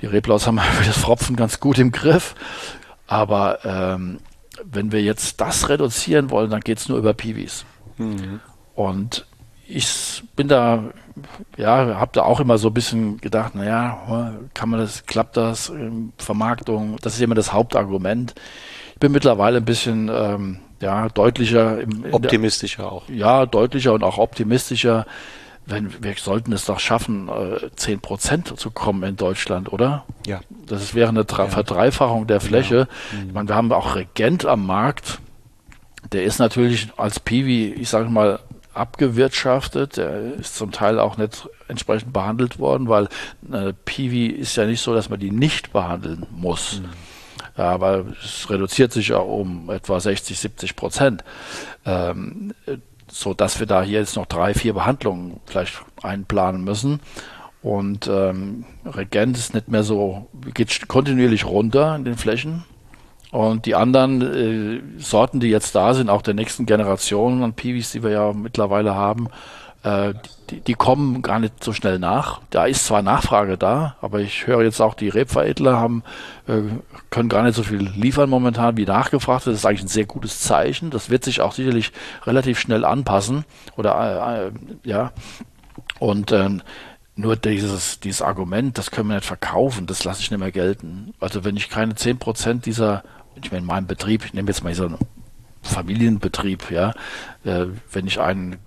Die 0.02 0.06
Reblaus 0.06 0.48
haben 0.48 0.60
für 0.80 0.86
das 0.86 0.98
Fropfen 0.98 1.36
ganz 1.36 1.60
gut 1.60 1.78
im 1.78 1.92
Griff. 1.92 2.36
Aber 3.08 3.66
ähm, 3.66 4.20
wenn 4.64 4.92
wir 4.92 5.02
jetzt 5.02 5.42
das 5.42 5.70
reduzieren 5.70 6.30
wollen, 6.30 6.50
dann 6.50 6.62
geht 6.62 6.80
es 6.80 6.90
nur 6.90 6.98
über 6.98 7.14
Piwis. 7.14 7.66
Mhm. 7.98 8.40
Und 8.76 9.26
ich 9.68 10.24
bin 10.36 10.48
da, 10.48 10.84
ja, 11.58 12.00
habe 12.00 12.12
da 12.14 12.24
auch 12.24 12.40
immer 12.40 12.58
so 12.58 12.70
ein 12.70 12.74
bisschen 12.74 13.20
gedacht, 13.20 13.56
naja, 13.56 14.36
kann 14.54 14.70
man 14.70 14.80
das, 14.80 15.06
klappt 15.06 15.38
das, 15.38 15.72
Vermarktung, 16.18 16.98
das 17.02 17.16
ist 17.16 17.22
immer 17.22 17.36
das 17.36 17.54
Hauptargument. 17.54 18.34
Ich 18.94 19.00
bin 19.00 19.12
mittlerweile 19.12 19.58
ein 19.58 19.66
bisschen, 19.66 20.10
ähm, 20.12 20.60
ja, 20.82 21.10
deutlicher. 21.10 21.82
Im, 21.82 22.06
optimistischer 22.12 22.84
der, 22.84 22.92
auch. 22.92 23.10
Ja, 23.10 23.46
deutlicher 23.46 23.94
und 23.94 24.04
auch 24.04 24.18
optimistischer. 24.18 25.06
Wenn, 25.66 26.04
wir 26.04 26.16
sollten 26.16 26.52
es 26.52 26.66
doch 26.66 26.80
schaffen, 26.80 27.30
äh, 27.30 27.70
10 27.76 28.00
Prozent 28.00 28.60
zu 28.60 28.72
kommen 28.72 29.04
in 29.04 29.18
Deutschland, 29.18 29.72
oder? 29.72 30.04
Ja. 30.26 30.40
Das 30.66 30.96
wäre 30.96 31.10
eine 31.10 31.26
ja. 31.30 31.48
Verdreifachung 31.48 32.26
der 32.26 32.40
Fläche. 32.40 32.88
Ja. 33.12 33.18
Mhm. 33.18 33.28
Ich 33.28 33.34
meine, 33.34 33.50
wir 33.50 33.56
haben 33.56 33.72
auch 33.72 33.96
Regent 33.96 34.46
am 34.46 34.66
Markt. 34.66 35.20
Der 36.12 36.24
ist 36.24 36.40
natürlich 36.40 36.90
als 36.98 37.20
Piwi, 37.20 37.74
ich 37.74 37.90
sage 37.90 38.10
mal, 38.10 38.40
abgewirtschaftet. 38.74 39.98
Der 39.98 40.34
ist 40.36 40.56
zum 40.56 40.72
Teil 40.72 41.00
auch 41.00 41.18
nicht 41.18 41.48
entsprechend 41.68 42.14
behandelt 42.14 42.58
worden, 42.58 42.88
weil 42.88 43.08
äh, 43.52 43.74
Piwi 43.86 44.28
ist 44.28 44.56
ja 44.56 44.66
nicht 44.66 44.82
so, 44.82 44.96
dass 44.96 45.10
man 45.10 45.20
die 45.20 45.32
nicht 45.32 45.72
behandeln 45.72 46.26
muss. 46.32 46.80
Mhm. 46.80 47.09
Ja, 47.60 47.82
weil 47.82 48.06
es 48.24 48.50
reduziert 48.50 48.94
sich 48.94 49.10
ja 49.10 49.18
um 49.18 49.70
etwa 49.70 50.00
60, 50.00 50.40
70 50.40 50.78
Prozent. 50.78 51.26
Ähm, 51.86 52.54
so 53.12 53.34
dass 53.34 53.60
wir 53.60 53.68
da 53.68 53.84
hier 53.84 54.00
jetzt 54.00 54.16
noch 54.16 54.28
drei, 54.28 54.54
vier 54.54 54.74
Behandlungen 54.74 55.42
vielleicht 55.46 55.82
einplanen 56.02 56.64
müssen. 56.64 57.02
Und 57.62 58.08
ähm, 58.08 58.64
Regent 58.86 59.36
ist 59.36 59.54
nicht 59.54 59.68
mehr 59.68 59.84
so, 59.84 60.30
geht 60.54 60.88
kontinuierlich 60.88 61.44
runter 61.44 61.98
in 61.98 62.06
den 62.06 62.16
Flächen. 62.16 62.64
Und 63.32 63.66
die 63.66 63.76
anderen 63.76 64.22
äh, 64.22 65.02
Sorten, 65.02 65.42
die 65.42 65.50
jetzt 65.50 65.76
da 65.76 65.94
sind, 65.94 66.10
auch 66.10 66.22
der 66.22 66.36
nächsten 66.36 66.66
Generation 66.66 67.44
an 67.44 67.56
Piwis, 67.56 67.92
die 67.92 68.04
wir 68.04 68.12
ja 68.12 68.32
mittlerweile 68.32 68.96
haben, 68.96 69.28
äh, 69.84 70.14
die, 70.50 70.60
die, 70.62 70.74
kommen 70.74 71.22
gar 71.22 71.40
nicht 71.40 71.64
so 71.64 71.74
schnell 71.74 72.00
nach. 72.00 72.42
Da 72.50 72.66
ist 72.66 72.86
zwar 72.86 73.02
Nachfrage 73.02 73.58
da, 73.58 73.96
aber 74.02 74.20
ich 74.20 74.46
höre 74.48 74.64
jetzt 74.64 74.82
auch, 74.82 74.94
die 74.94 75.10
Rebveredler 75.10 75.78
haben, 75.78 76.04
äh, 76.48 76.62
können 77.10 77.30
gar 77.30 77.44
nicht 77.44 77.56
so 77.56 77.64
viel 77.64 77.78
liefern 77.78 78.30
momentan, 78.30 78.76
wie 78.78 78.86
nachgefragt 78.86 79.46
wird. 79.46 79.54
Das 79.54 79.62
ist 79.62 79.66
eigentlich 79.66 79.84
ein 79.84 79.88
sehr 79.88 80.06
gutes 80.06 80.42
Zeichen. 80.42 80.90
Das 80.90 81.10
wird 81.10 81.24
sich 81.24 81.42
auch 81.42 81.54
sicherlich 81.54 81.94
relativ 82.26 82.60
schnell 82.60 82.84
anpassen. 82.84 83.46
Oder 83.78 83.96
äh, 83.96 84.48
äh 84.48 84.52
ja. 84.84 85.12
Und 86.00 86.32
ähm, 86.32 86.62
nur 87.16 87.36
dieses, 87.36 88.00
dieses 88.00 88.22
Argument, 88.22 88.78
das 88.78 88.92
können 88.92 89.10
wir 89.10 89.16
nicht 89.16 89.28
verkaufen, 89.28 89.88
das 89.88 90.04
lasse 90.04 90.22
ich 90.22 90.32
nicht 90.32 90.40
mehr 90.40 90.52
gelten. 90.52 91.14
Also 91.20 91.44
wenn 91.44 91.58
ich 91.58 91.70
keine 91.70 91.94
10% 91.94 92.62
dieser, 92.62 93.04
ich 93.36 93.52
meine, 93.52 93.62
in 93.62 93.68
meinem 93.68 93.88
Betrieb, 93.88 94.26
ich 94.26 94.34
nehme 94.34 94.48
jetzt 94.48 94.64
mal 94.64 94.74
so 94.74 94.90
Familienbetrieb, 95.62 96.72
ja. 96.72 96.94
Äh, 97.46 97.68
wenn 97.92 98.06
ich 98.06 98.20
einen 98.20 98.58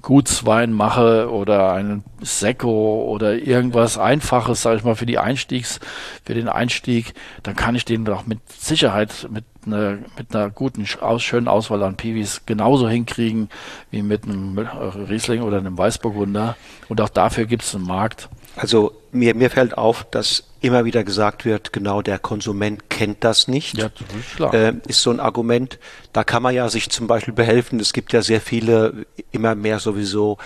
Gutswein 0.00 0.72
mache 0.72 1.30
oder 1.30 1.74
einen 1.74 2.02
Sekko 2.22 3.04
oder 3.04 3.34
irgendwas 3.34 3.98
Einfaches, 3.98 4.62
sage 4.62 4.78
ich 4.78 4.84
mal, 4.84 4.94
für 4.94 5.04
die 5.04 5.18
Einstiegs, 5.18 5.80
für 6.24 6.32
den 6.32 6.48
Einstieg, 6.48 7.12
dann 7.42 7.56
kann 7.56 7.74
ich 7.74 7.84
den 7.84 8.06
doch 8.06 8.26
mit 8.26 8.40
Sicherheit 8.50 9.28
mit 9.30 9.44
einer, 9.66 9.98
mit 10.16 10.34
einer 10.34 10.48
guten, 10.48 10.86
aus, 11.02 11.22
schönen 11.22 11.46
Auswahl 11.46 11.82
an 11.82 11.96
Piwis 11.96 12.42
genauso 12.46 12.88
hinkriegen 12.88 13.50
wie 13.90 14.02
mit 14.02 14.24
einem 14.24 14.58
Riesling 14.58 15.42
oder 15.42 15.58
einem 15.58 15.76
Weißburgunder. 15.76 16.56
Und 16.88 17.02
auch 17.02 17.10
dafür 17.10 17.44
gibt 17.44 17.62
es 17.64 17.74
einen 17.74 17.86
Markt. 17.86 18.30
Also 18.56 18.92
mir, 19.12 19.34
mir 19.34 19.50
fällt 19.50 19.76
auf, 19.76 20.04
dass 20.10 20.51
immer 20.62 20.84
wieder 20.84 21.04
gesagt 21.04 21.44
wird, 21.44 21.72
genau 21.72 22.02
der 22.02 22.18
Konsument 22.18 22.88
kennt 22.88 23.24
das 23.24 23.48
nicht. 23.48 23.76
Ja, 23.76 23.88
das 23.88 24.16
ist, 24.16 24.36
klar. 24.36 24.54
Äh, 24.54 24.74
ist 24.86 25.02
so 25.02 25.10
ein 25.10 25.20
Argument. 25.20 25.78
Da 26.12 26.24
kann 26.24 26.42
man 26.42 26.54
ja 26.54 26.68
sich 26.68 26.90
zum 26.90 27.06
Beispiel 27.06 27.34
behelfen. 27.34 27.80
Es 27.80 27.92
gibt 27.92 28.12
ja 28.12 28.22
sehr 28.22 28.40
viele, 28.40 29.06
immer 29.30 29.54
mehr 29.54 29.78
sowieso, 29.78 30.38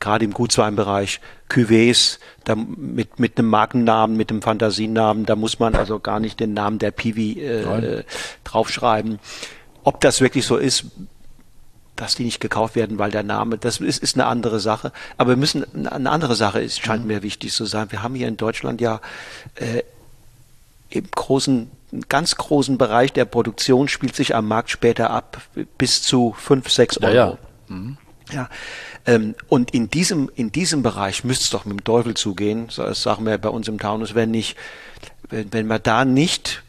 gerade 0.00 0.24
im 0.24 0.32
Gutsweinbereich, 0.32 1.20
Cuvées 1.50 2.18
da 2.44 2.54
mit, 2.54 3.18
mit 3.18 3.38
einem 3.38 3.48
Markennamen, 3.48 4.16
mit 4.16 4.30
einem 4.30 4.42
Fantasienamen. 4.42 5.26
Da 5.26 5.36
muss 5.36 5.58
man 5.58 5.74
also 5.74 5.98
gar 5.98 6.20
nicht 6.20 6.40
den 6.40 6.54
Namen 6.54 6.78
der 6.78 6.90
Piwi 6.90 7.40
äh, 7.40 8.04
draufschreiben. 8.44 9.18
Ob 9.84 10.00
das 10.00 10.20
wirklich 10.20 10.46
so 10.46 10.56
ist, 10.56 10.86
dass 11.98 12.14
die 12.14 12.24
nicht 12.24 12.40
gekauft 12.40 12.76
werden, 12.76 12.98
weil 12.98 13.10
der 13.10 13.22
Name, 13.22 13.58
das 13.58 13.80
ist, 13.80 14.02
ist 14.02 14.14
eine 14.14 14.26
andere 14.26 14.60
Sache. 14.60 14.92
Aber 15.16 15.30
wir 15.30 15.36
müssen, 15.36 15.86
eine 15.86 16.10
andere 16.10 16.36
Sache 16.36 16.60
ist, 16.60 16.80
scheint 16.80 17.02
mhm. 17.02 17.08
mir 17.08 17.22
wichtig 17.22 17.52
zu 17.52 17.66
sein. 17.66 17.90
Wir 17.90 18.02
haben 18.02 18.14
hier 18.14 18.28
in 18.28 18.36
Deutschland 18.36 18.80
ja 18.80 19.00
äh, 19.56 19.82
im 20.90 21.10
großen, 21.10 21.70
ganz 22.08 22.36
großen 22.36 22.78
Bereich 22.78 23.12
der 23.12 23.24
Produktion 23.24 23.88
spielt 23.88 24.14
sich 24.14 24.34
am 24.34 24.46
Markt 24.46 24.70
später 24.70 25.10
ab 25.10 25.42
bis 25.76 26.02
zu 26.02 26.34
fünf, 26.38 26.70
sechs 26.70 26.98
Euro. 26.98 27.14
Ja, 27.14 27.28
ja. 27.30 27.38
Mhm. 27.68 27.98
ja 28.32 28.48
ähm, 29.06 29.34
und 29.48 29.72
in 29.74 29.90
diesem, 29.90 30.30
in 30.34 30.52
diesem 30.52 30.82
Bereich 30.82 31.24
müsste 31.24 31.44
es 31.44 31.50
doch 31.50 31.64
mit 31.64 31.80
dem 31.80 31.84
Teufel 31.84 32.14
zugehen, 32.14 32.68
das 32.76 33.02
sagen 33.02 33.26
wir 33.26 33.36
bei 33.38 33.48
uns 33.48 33.66
im 33.66 33.78
Taunus, 33.78 34.14
wenn 34.14 34.30
nicht, 34.30 34.56
wenn, 35.28 35.52
wenn 35.52 35.66
man 35.66 35.82
da 35.82 36.04
nicht 36.04 36.62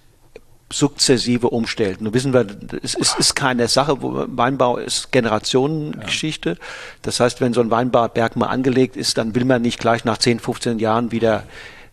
sukzessive 0.72 1.50
umstellt. 1.50 2.02
Nun 2.02 2.14
wissen 2.14 2.34
wir, 2.34 2.46
es 2.84 2.94
ist, 2.94 3.18
ist 3.18 3.36
keine 3.36 3.68
Sache, 3.68 4.02
wo 4.02 4.26
Weinbau 4.28 4.78
ist 4.78 5.12
Generationengeschichte. 5.12 6.50
Ja. 6.52 6.56
Das 7.02 7.20
heißt, 7.20 7.42
wenn 7.42 7.54
so 7.54 7.62
ein 7.62 7.72
Weinbauberg 7.72 8.36
mal 8.36 8.48
angelegt 8.48 8.96
ist, 8.96 9.18
dann 9.18 9.34
will 9.36 9.46
man 9.46 9.62
nicht 9.62 9.80
gleich 9.80 10.06
nach 10.06 10.18
10, 10.18 10.40
15 10.40 10.80
Jahren 10.80 11.12
wieder 11.12 11.44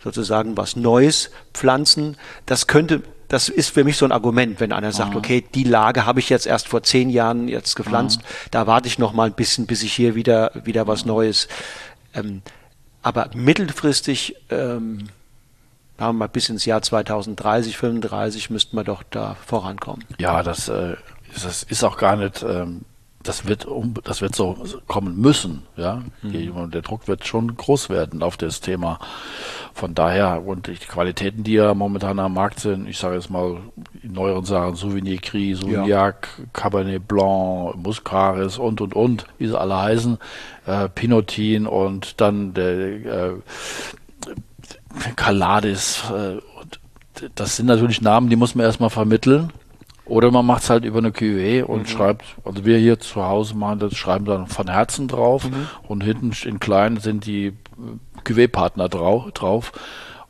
sozusagen 0.02 0.56
was 0.56 0.76
Neues 0.76 1.30
pflanzen. 1.54 2.16
Das 2.44 2.66
könnte 2.66 3.02
das 3.28 3.48
ist 3.48 3.70
für 3.70 3.82
mich 3.82 3.96
so 3.96 4.04
ein 4.04 4.12
Argument, 4.12 4.60
wenn 4.60 4.72
einer 4.72 4.92
sagt, 4.92 5.10
Aha. 5.10 5.18
okay, 5.18 5.44
die 5.54 5.64
Lage 5.64 6.06
habe 6.06 6.20
ich 6.20 6.28
jetzt 6.28 6.46
erst 6.46 6.68
vor 6.68 6.84
zehn 6.84 7.10
Jahren 7.10 7.48
jetzt 7.48 7.74
gepflanzt, 7.74 8.20
Aha. 8.20 8.28
da 8.52 8.66
warte 8.68 8.86
ich 8.86 9.00
noch 9.00 9.12
mal 9.12 9.24
ein 9.24 9.34
bisschen, 9.34 9.66
bis 9.66 9.82
ich 9.82 9.92
hier 9.92 10.14
wieder 10.14 10.52
wieder 10.62 10.86
was 10.86 11.04
Neues. 11.04 11.48
Ähm, 12.14 12.42
aber 13.02 13.30
mittelfristig 13.34 14.36
ähm, 14.50 15.08
sagen 15.98 16.18
wir 16.18 16.28
bis 16.28 16.48
ins 16.48 16.64
Jahr 16.64 16.82
2030, 16.82 17.76
35 17.76 18.50
müssten 18.50 18.76
wir 18.76 18.84
doch 18.84 19.02
da 19.10 19.36
vorankommen. 19.46 20.04
Ja, 20.18 20.42
das, 20.42 20.68
äh, 20.68 20.96
das 21.42 21.62
ist 21.62 21.84
auch 21.84 21.96
gar 21.96 22.16
nicht, 22.16 22.42
ähm, 22.42 22.82
das 23.22 23.46
wird 23.46 23.66
um, 23.66 23.94
das 24.04 24.20
wird 24.20 24.36
so 24.36 24.56
kommen 24.86 25.20
müssen, 25.20 25.62
ja. 25.76 26.02
Mhm. 26.22 26.70
Der 26.70 26.82
Druck 26.82 27.08
wird 27.08 27.26
schon 27.26 27.56
groß 27.56 27.90
werden 27.90 28.22
auf 28.22 28.36
das 28.36 28.60
Thema. 28.60 29.00
Von 29.74 29.94
daher, 29.94 30.46
und 30.46 30.68
die 30.68 30.74
Qualitäten, 30.74 31.42
die 31.42 31.54
ja 31.54 31.74
momentan 31.74 32.18
am 32.20 32.34
Markt 32.34 32.60
sind, 32.60 32.88
ich 32.88 32.98
sage 32.98 33.16
jetzt 33.16 33.28
mal 33.28 33.58
in 34.02 34.12
neueren 34.12 34.44
Sachen, 34.44 34.76
Souvenir 34.76 35.18
Gris, 35.18 35.58
Sauvignac, 35.58 36.28
ja. 36.38 36.44
Cabernet 36.52 37.08
Blanc, 37.08 37.76
Muscaris 37.76 38.58
und 38.58 38.80
und 38.80 38.94
und, 38.94 39.26
wie 39.38 39.48
sie 39.48 39.58
alle 39.58 39.76
heißen, 39.76 40.18
äh, 40.66 40.88
Pinotin 40.88 41.66
und 41.66 42.20
dann 42.20 42.54
der 42.54 42.70
äh, 42.70 43.32
Kaladis. 45.16 46.04
Äh, 46.10 46.38
das 47.34 47.56
sind 47.56 47.66
natürlich 47.66 48.02
Namen, 48.02 48.28
die 48.28 48.36
muss 48.36 48.54
man 48.54 48.66
erstmal 48.66 48.90
vermitteln. 48.90 49.52
Oder 50.04 50.30
man 50.30 50.46
macht 50.46 50.62
es 50.62 50.70
halt 50.70 50.84
über 50.84 50.98
eine 50.98 51.10
QE 51.10 51.66
und 51.66 51.80
mhm. 51.80 51.86
schreibt, 51.86 52.24
also 52.44 52.64
wir 52.64 52.78
hier 52.78 53.00
zu 53.00 53.24
Hause 53.24 53.56
machen 53.56 53.80
das, 53.80 53.96
schreiben 53.96 54.24
dann 54.24 54.46
von 54.46 54.68
Herzen 54.68 55.08
drauf 55.08 55.50
mhm. 55.50 55.66
und 55.88 56.04
hinten 56.04 56.30
in 56.46 56.60
klein 56.60 56.98
sind 56.98 57.26
die 57.26 57.54
QE-Partner 58.22 58.88
drau 58.88 59.30
drauf. 59.34 59.72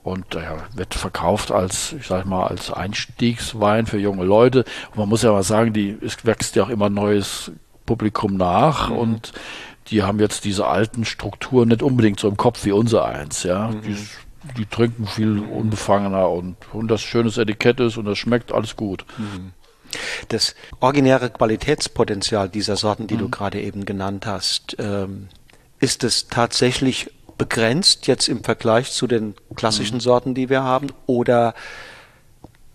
Und 0.02 0.34
ja, 0.34 0.58
wird 0.72 0.94
verkauft 0.94 1.50
als, 1.50 1.92
ich 1.92 2.06
sag 2.06 2.26
mal, 2.26 2.46
als 2.46 2.72
Einstiegswein 2.72 3.86
für 3.86 3.98
junge 3.98 4.24
Leute. 4.24 4.64
Und 4.90 4.98
man 4.98 5.08
muss 5.08 5.22
ja 5.22 5.32
mal 5.32 5.42
sagen, 5.42 5.72
die, 5.72 5.98
es 6.00 6.24
wächst 6.24 6.54
ja 6.54 6.62
auch 6.62 6.68
immer 6.68 6.88
neues 6.88 7.50
Publikum 7.86 8.36
nach 8.36 8.88
mhm. 8.88 8.96
und 8.96 9.32
die 9.88 10.02
haben 10.02 10.20
jetzt 10.20 10.44
diese 10.44 10.66
alten 10.66 11.04
Strukturen 11.04 11.68
nicht 11.68 11.82
unbedingt 11.82 12.20
so 12.20 12.28
im 12.28 12.36
Kopf 12.36 12.64
wie 12.64 12.72
unser 12.72 13.04
eins, 13.04 13.42
ja. 13.42 13.68
Mhm. 13.68 13.82
Die 13.82 13.96
die 14.56 14.66
trinken 14.66 15.06
viel 15.06 15.38
unbefangener 15.38 16.30
und, 16.30 16.56
und 16.72 16.88
das 16.88 17.02
schönes 17.02 17.38
Etikett 17.38 17.80
ist 17.80 17.96
und 17.96 18.04
das 18.04 18.18
schmeckt 18.18 18.52
alles 18.52 18.76
gut. 18.76 19.04
Mhm. 19.18 19.52
Das 20.28 20.54
originäre 20.80 21.30
Qualitätspotenzial 21.30 22.48
dieser 22.48 22.76
Sorten, 22.76 23.06
die 23.06 23.14
mhm. 23.14 23.20
du 23.20 23.28
gerade 23.30 23.60
eben 23.60 23.84
genannt 23.84 24.26
hast, 24.26 24.76
ähm, 24.78 25.28
ist 25.80 26.04
es 26.04 26.28
tatsächlich 26.28 27.10
begrenzt 27.38 28.06
jetzt 28.06 28.28
im 28.28 28.42
Vergleich 28.42 28.90
zu 28.92 29.06
den 29.06 29.34
klassischen 29.54 29.96
mhm. 29.96 30.00
Sorten, 30.00 30.34
die 30.34 30.48
wir 30.48 30.62
haben? 30.62 30.88
Oder 31.06 31.54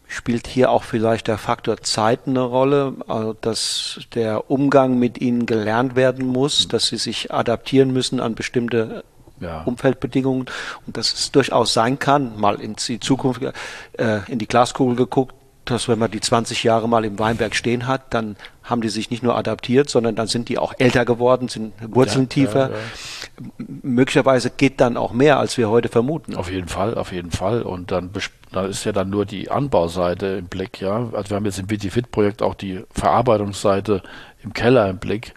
spielt 0.08 0.46
hier 0.48 0.70
auch 0.72 0.84
vielleicht 0.84 1.28
der 1.28 1.38
Faktor 1.38 1.82
Zeit 1.82 2.28
eine 2.28 2.42
Rolle, 2.42 2.96
also 3.08 3.34
dass 3.34 4.02
der 4.14 4.52
Umgang 4.52 5.00
mit 5.00 5.22
ihnen 5.22 5.46
gelernt 5.46 5.96
werden 5.96 6.28
muss, 6.28 6.66
mhm. 6.66 6.70
dass 6.70 6.88
sie 6.88 6.98
sich 6.98 7.34
adaptieren 7.34 7.92
müssen 7.92 8.20
an 8.20 8.36
bestimmte 8.36 9.04
ja. 9.42 9.64
Umfeldbedingungen 9.64 10.46
und 10.88 10.98
dass 10.98 11.14
es 11.14 11.32
durchaus 11.32 11.74
sein 11.74 12.00
kann, 12.00 12.40
mal 12.40 12.62
in 12.62 12.76
die 12.76 13.00
Zukunft, 13.00 13.42
äh, 13.44 14.20
in 14.28 14.40
die 14.40 14.48
Glaskugel 14.48 14.96
geguckt, 14.96 15.36
dass 15.66 15.88
wenn 15.88 16.00
man 16.00 16.10
die 16.10 16.20
20 16.20 16.64
Jahre 16.64 16.90
mal 16.90 17.06
im 17.06 17.20
Weinberg 17.20 17.56
stehen 17.56 17.88
hat, 17.88 18.14
dann 18.14 18.36
haben 18.64 18.82
die 18.82 18.90
sich 18.90 19.10
nicht 19.10 19.22
nur 19.22 19.36
adaptiert, 19.36 19.90
sondern 19.90 20.16
dann 20.16 20.28
sind 20.28 20.50
die 20.50 20.58
auch 20.58 20.74
älter 20.78 21.06
geworden, 21.06 21.50
sind 21.50 21.74
Wurzeln 21.82 22.24
ja, 22.24 22.30
tiefer. 22.30 22.70
Ja, 22.70 22.76
ja. 22.76 23.66
Möglicherweise 23.84 24.50
geht 24.50 24.82
dann 24.82 24.98
auch 24.98 25.14
mehr, 25.14 25.40
als 25.40 25.58
wir 25.58 25.70
heute 25.70 25.90
vermuten. 25.90 26.36
Auf 26.36 26.50
jeden 26.50 26.68
Fall, 26.68 26.96
auf 26.96 27.12
jeden 27.12 27.32
Fall. 27.32 27.62
Und 27.62 27.92
dann, 27.92 28.12
da 28.52 28.66
ist 28.66 28.86
ja 28.86 28.92
dann 28.92 29.10
nur 29.10 29.26
die 29.26 29.52
Anbauseite 29.52 30.28
im 30.28 30.46
Blick, 30.46 30.82
ja. 30.82 31.10
Also 31.12 31.30
wir 31.30 31.36
haben 31.36 31.46
jetzt 31.46 31.60
im 31.60 31.68
BT-Fit-Projekt 31.68 32.42
auch 32.42 32.56
die 32.56 32.84
Verarbeitungsseite 32.92 34.02
im 34.44 34.54
Keller 34.54 34.90
im 34.90 34.98
Blick. 34.98 35.34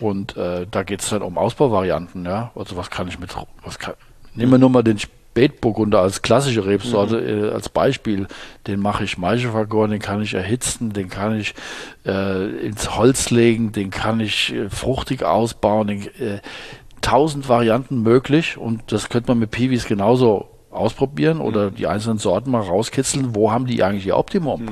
Und 0.00 0.36
äh, 0.36 0.66
da 0.70 0.82
geht 0.82 1.00
es 1.00 1.10
dann 1.10 1.22
um 1.22 1.38
Ausbauvarianten, 1.38 2.24
ja. 2.24 2.50
Also 2.54 2.76
was 2.76 2.90
kann 2.90 3.08
ich 3.08 3.18
mit, 3.18 3.34
was 3.64 3.78
kann, 3.78 3.94
nehmen 4.34 4.52
wir 4.52 4.58
nur 4.58 4.70
mal 4.70 4.82
den 4.82 4.98
Spätburgunder 4.98 6.00
als 6.00 6.22
klassische 6.22 6.66
Rebsorte 6.66 7.20
mhm. 7.20 7.44
äh, 7.44 7.50
als 7.50 7.68
Beispiel. 7.68 8.26
Den 8.66 8.80
mache 8.80 9.04
ich 9.04 9.18
Maischevergoren, 9.18 9.90
den 9.90 10.00
kann 10.00 10.22
ich 10.22 10.34
erhitzen, 10.34 10.92
den 10.92 11.08
kann 11.08 11.38
ich 11.38 11.54
äh, 12.04 12.46
ins 12.66 12.96
Holz 12.96 13.30
legen, 13.30 13.72
den 13.72 13.90
kann 13.90 14.20
ich 14.20 14.54
äh, 14.54 14.68
fruchtig 14.70 15.22
ausbauen. 15.22 15.88
Den, 15.88 16.02
äh, 16.20 16.40
tausend 17.06 17.48
Varianten 17.48 18.02
möglich 18.02 18.56
und 18.56 18.90
das 18.90 19.08
könnte 19.08 19.30
man 19.30 19.38
mit 19.38 19.52
Piwis 19.52 19.86
genauso 19.86 20.48
ausprobieren 20.76 21.40
oder 21.40 21.70
mhm. 21.70 21.74
die 21.76 21.86
einzelnen 21.86 22.18
Sorten 22.18 22.50
mal 22.50 22.60
rauskitzeln, 22.60 23.34
wo 23.34 23.50
haben 23.50 23.66
die 23.66 23.82
eigentlich 23.82 24.06
ihr 24.06 24.16
Optimum 24.16 24.62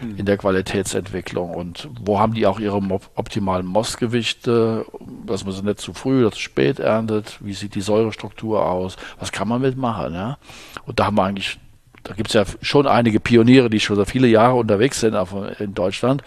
mhm. 0.00 0.16
in 0.16 0.26
der 0.26 0.36
Qualitätsentwicklung? 0.36 1.50
Und 1.54 1.88
wo 2.00 2.18
haben 2.18 2.34
die 2.34 2.46
auch 2.46 2.60
ihre 2.60 2.80
optimalen 3.14 3.66
Mostgewichte, 3.66 4.84
dass 5.26 5.44
man 5.44 5.54
sie 5.54 5.64
nicht 5.64 5.80
zu 5.80 5.92
früh 5.92 6.20
oder 6.20 6.32
zu 6.32 6.40
spät 6.40 6.78
erntet, 6.78 7.38
wie 7.40 7.54
sieht 7.54 7.74
die 7.74 7.80
Säurestruktur 7.80 8.64
aus, 8.64 8.96
was 9.18 9.32
kann 9.32 9.48
man 9.48 9.60
mitmachen, 9.60 10.14
ja? 10.14 10.38
Und 10.86 11.00
da 11.00 11.06
haben 11.06 11.16
wir 11.16 11.24
eigentlich, 11.24 11.58
da 12.02 12.14
gibt 12.14 12.28
es 12.28 12.34
ja 12.34 12.44
schon 12.60 12.86
einige 12.86 13.20
Pioniere, 13.20 13.70
die 13.70 13.80
schon 13.80 13.96
so 13.96 14.04
viele 14.04 14.28
Jahre 14.28 14.54
unterwegs 14.54 15.00
sind 15.00 15.16
in 15.58 15.74
Deutschland, 15.74 16.22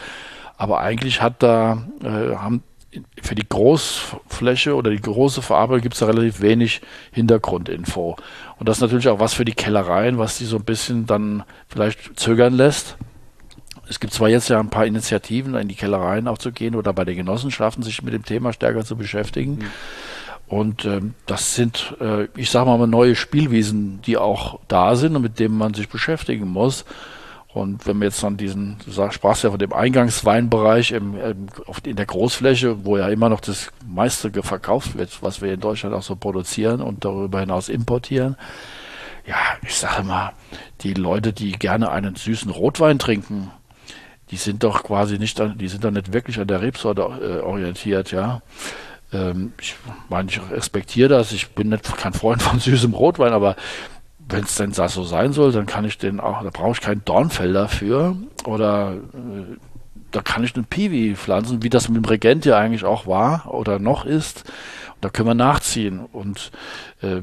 aber 0.58 0.80
eigentlich 0.80 1.22
hat 1.22 1.44
da, 1.44 1.84
äh, 2.04 2.36
haben 2.36 2.64
für 3.22 3.36
die 3.36 3.48
Großfläche 3.48 4.76
oder 4.76 4.92
die 4.92 5.02
große 5.02 5.42
Verarbeitung 5.42 5.82
gibt 5.82 5.96
es 5.96 6.00
da 6.00 6.06
relativ 6.06 6.42
wenig 6.42 6.82
Hintergrundinfo. 7.12 8.16
Und 8.58 8.70
das 8.70 8.78
ist 8.78 8.82
natürlich 8.82 9.10
auch 9.10 9.20
was 9.20 9.34
für 9.34 9.46
die 9.46 9.54
Kellereien, 9.54 10.18
was 10.18 10.38
die 10.38 10.46
so 10.46 10.58
ein 10.58 10.64
bisschen 10.64 11.06
dann 11.06 11.44
vielleicht 11.68 12.20
zögern 12.20 12.54
lässt. 12.54 12.98
Es 13.90 14.00
gibt 14.00 14.14
zwar 14.14 14.30
jetzt 14.30 14.50
ja 14.50 14.60
ein 14.60 14.70
paar 14.70 14.86
Initiativen, 14.86 15.56
in 15.56 15.68
die 15.68 15.76
Kellereien 15.76 16.28
auch 16.28 16.38
zu 16.38 16.52
gehen 16.52 16.76
oder 16.76 16.94
bei 16.94 17.06
den 17.06 17.18
Genossenschaften 17.18 17.84
sich 17.84 18.02
mit 18.02 18.14
dem 18.14 18.26
Thema 18.26 18.52
stärker 18.52 18.84
zu 18.84 18.96
beschäftigen. 18.96 19.60
Mhm. 19.60 19.66
Und 20.48 20.86
ähm, 20.86 21.14
das 21.26 21.56
sind, 21.56 21.96
äh, 22.00 22.28
ich 22.36 22.50
sage 22.50 22.70
mal, 22.70 22.88
neue 22.88 23.16
Spielwiesen, 23.16 24.02
die 24.02 24.18
auch 24.18 24.60
da 24.70 24.96
sind 24.96 25.16
und 25.16 25.22
mit 25.22 25.40
denen 25.40 25.58
man 25.58 25.74
sich 25.74 25.90
beschäftigen 25.90 26.48
muss. 26.48 26.86
Und 27.54 27.88
wenn 27.88 27.98
wir 27.98 28.06
jetzt 28.06 28.22
dann 28.22 28.38
diesen, 28.38 28.78
du 28.86 29.12
sprachst 29.12 29.44
ja 29.44 29.50
von 29.50 29.60
dem 29.60 29.74
Eingangsweinbereich 29.74 30.92
im, 30.92 31.20
im, 31.20 31.48
in 31.84 31.96
der 31.96 32.06
Großfläche, 32.06 32.86
wo 32.86 32.98
ja 32.98 33.08
immer 33.08 33.30
noch 33.30 33.40
das 33.40 33.72
meiste 33.88 34.32
verkauft 34.44 34.98
wird, 34.98 35.24
was 35.24 35.42
wir 35.42 35.54
in 35.54 35.60
Deutschland 35.60 35.96
auch 35.96 36.04
so 36.04 36.16
produzieren 36.16 36.82
und 36.82 37.06
darüber 37.06 37.40
hinaus 37.40 37.70
importieren. 37.70 38.36
Ja, 39.26 39.36
ich 39.62 39.76
sage 39.76 40.04
mal, 40.04 40.34
die 40.82 40.94
Leute, 40.94 41.34
die 41.34 41.52
gerne 41.54 41.90
einen 41.90 42.16
süßen 42.16 42.52
Rotwein 42.52 43.00
trinken, 43.00 43.52
die 44.32 44.38
sind 44.38 44.64
doch 44.64 44.84
quasi 44.84 45.18
nicht, 45.18 45.40
an, 45.40 45.58
die 45.58 45.68
sind 45.68 45.84
doch 45.84 45.92
nicht 45.92 46.14
wirklich 46.14 46.40
an 46.40 46.48
der 46.48 46.62
Rebsorte 46.62 47.02
äh, 47.02 47.40
orientiert, 47.42 48.12
ja. 48.12 48.42
Ähm, 49.14 49.54
ich 49.60 49.76
meine, 50.10 50.30
ich 50.30 50.40
respektiere 50.52 51.10
das. 51.10 51.32
Ich 51.32 51.50
bin 51.52 51.70
nicht 51.70 51.98
kein 51.98 52.14
Freund 52.14 52.42
von 52.42 52.60
süßem 52.60 52.94
Rotwein, 52.94 53.34
aber 53.34 53.56
wenn 54.30 54.44
es 54.44 54.56
denn 54.56 54.74
so 54.74 55.04
sein 55.04 55.34
soll, 55.34 55.52
dann 55.52 55.66
kann 55.66 55.86
ich 55.86 55.98
den 55.98 56.20
auch, 56.20 56.44
da 56.44 56.50
brauche 56.50 56.72
ich 56.72 56.82
keinen 56.82 57.04
Dornfelder 57.06 57.68
für 57.68 58.16
oder 58.46 58.94
äh, 58.94 59.58
da 60.12 60.22
kann 60.22 60.44
ich 60.44 60.56
einen 60.56 60.66
Piwi 60.66 61.16
pflanzen, 61.16 61.64
wie 61.64 61.70
das 61.70 61.90
mit 61.90 61.98
dem 61.98 62.10
Regent 62.10 62.46
ja 62.46 62.58
eigentlich 62.58 62.86
auch 62.86 63.08
war 63.08 63.54
oder 63.54 63.80
noch 63.80 64.06
ist. 64.06 64.44
Und 64.96 65.06
da 65.06 65.10
können 65.10 65.28
wir 65.28 65.36
nachziehen. 65.36 66.00
Und 66.00 66.52
äh, 67.02 67.22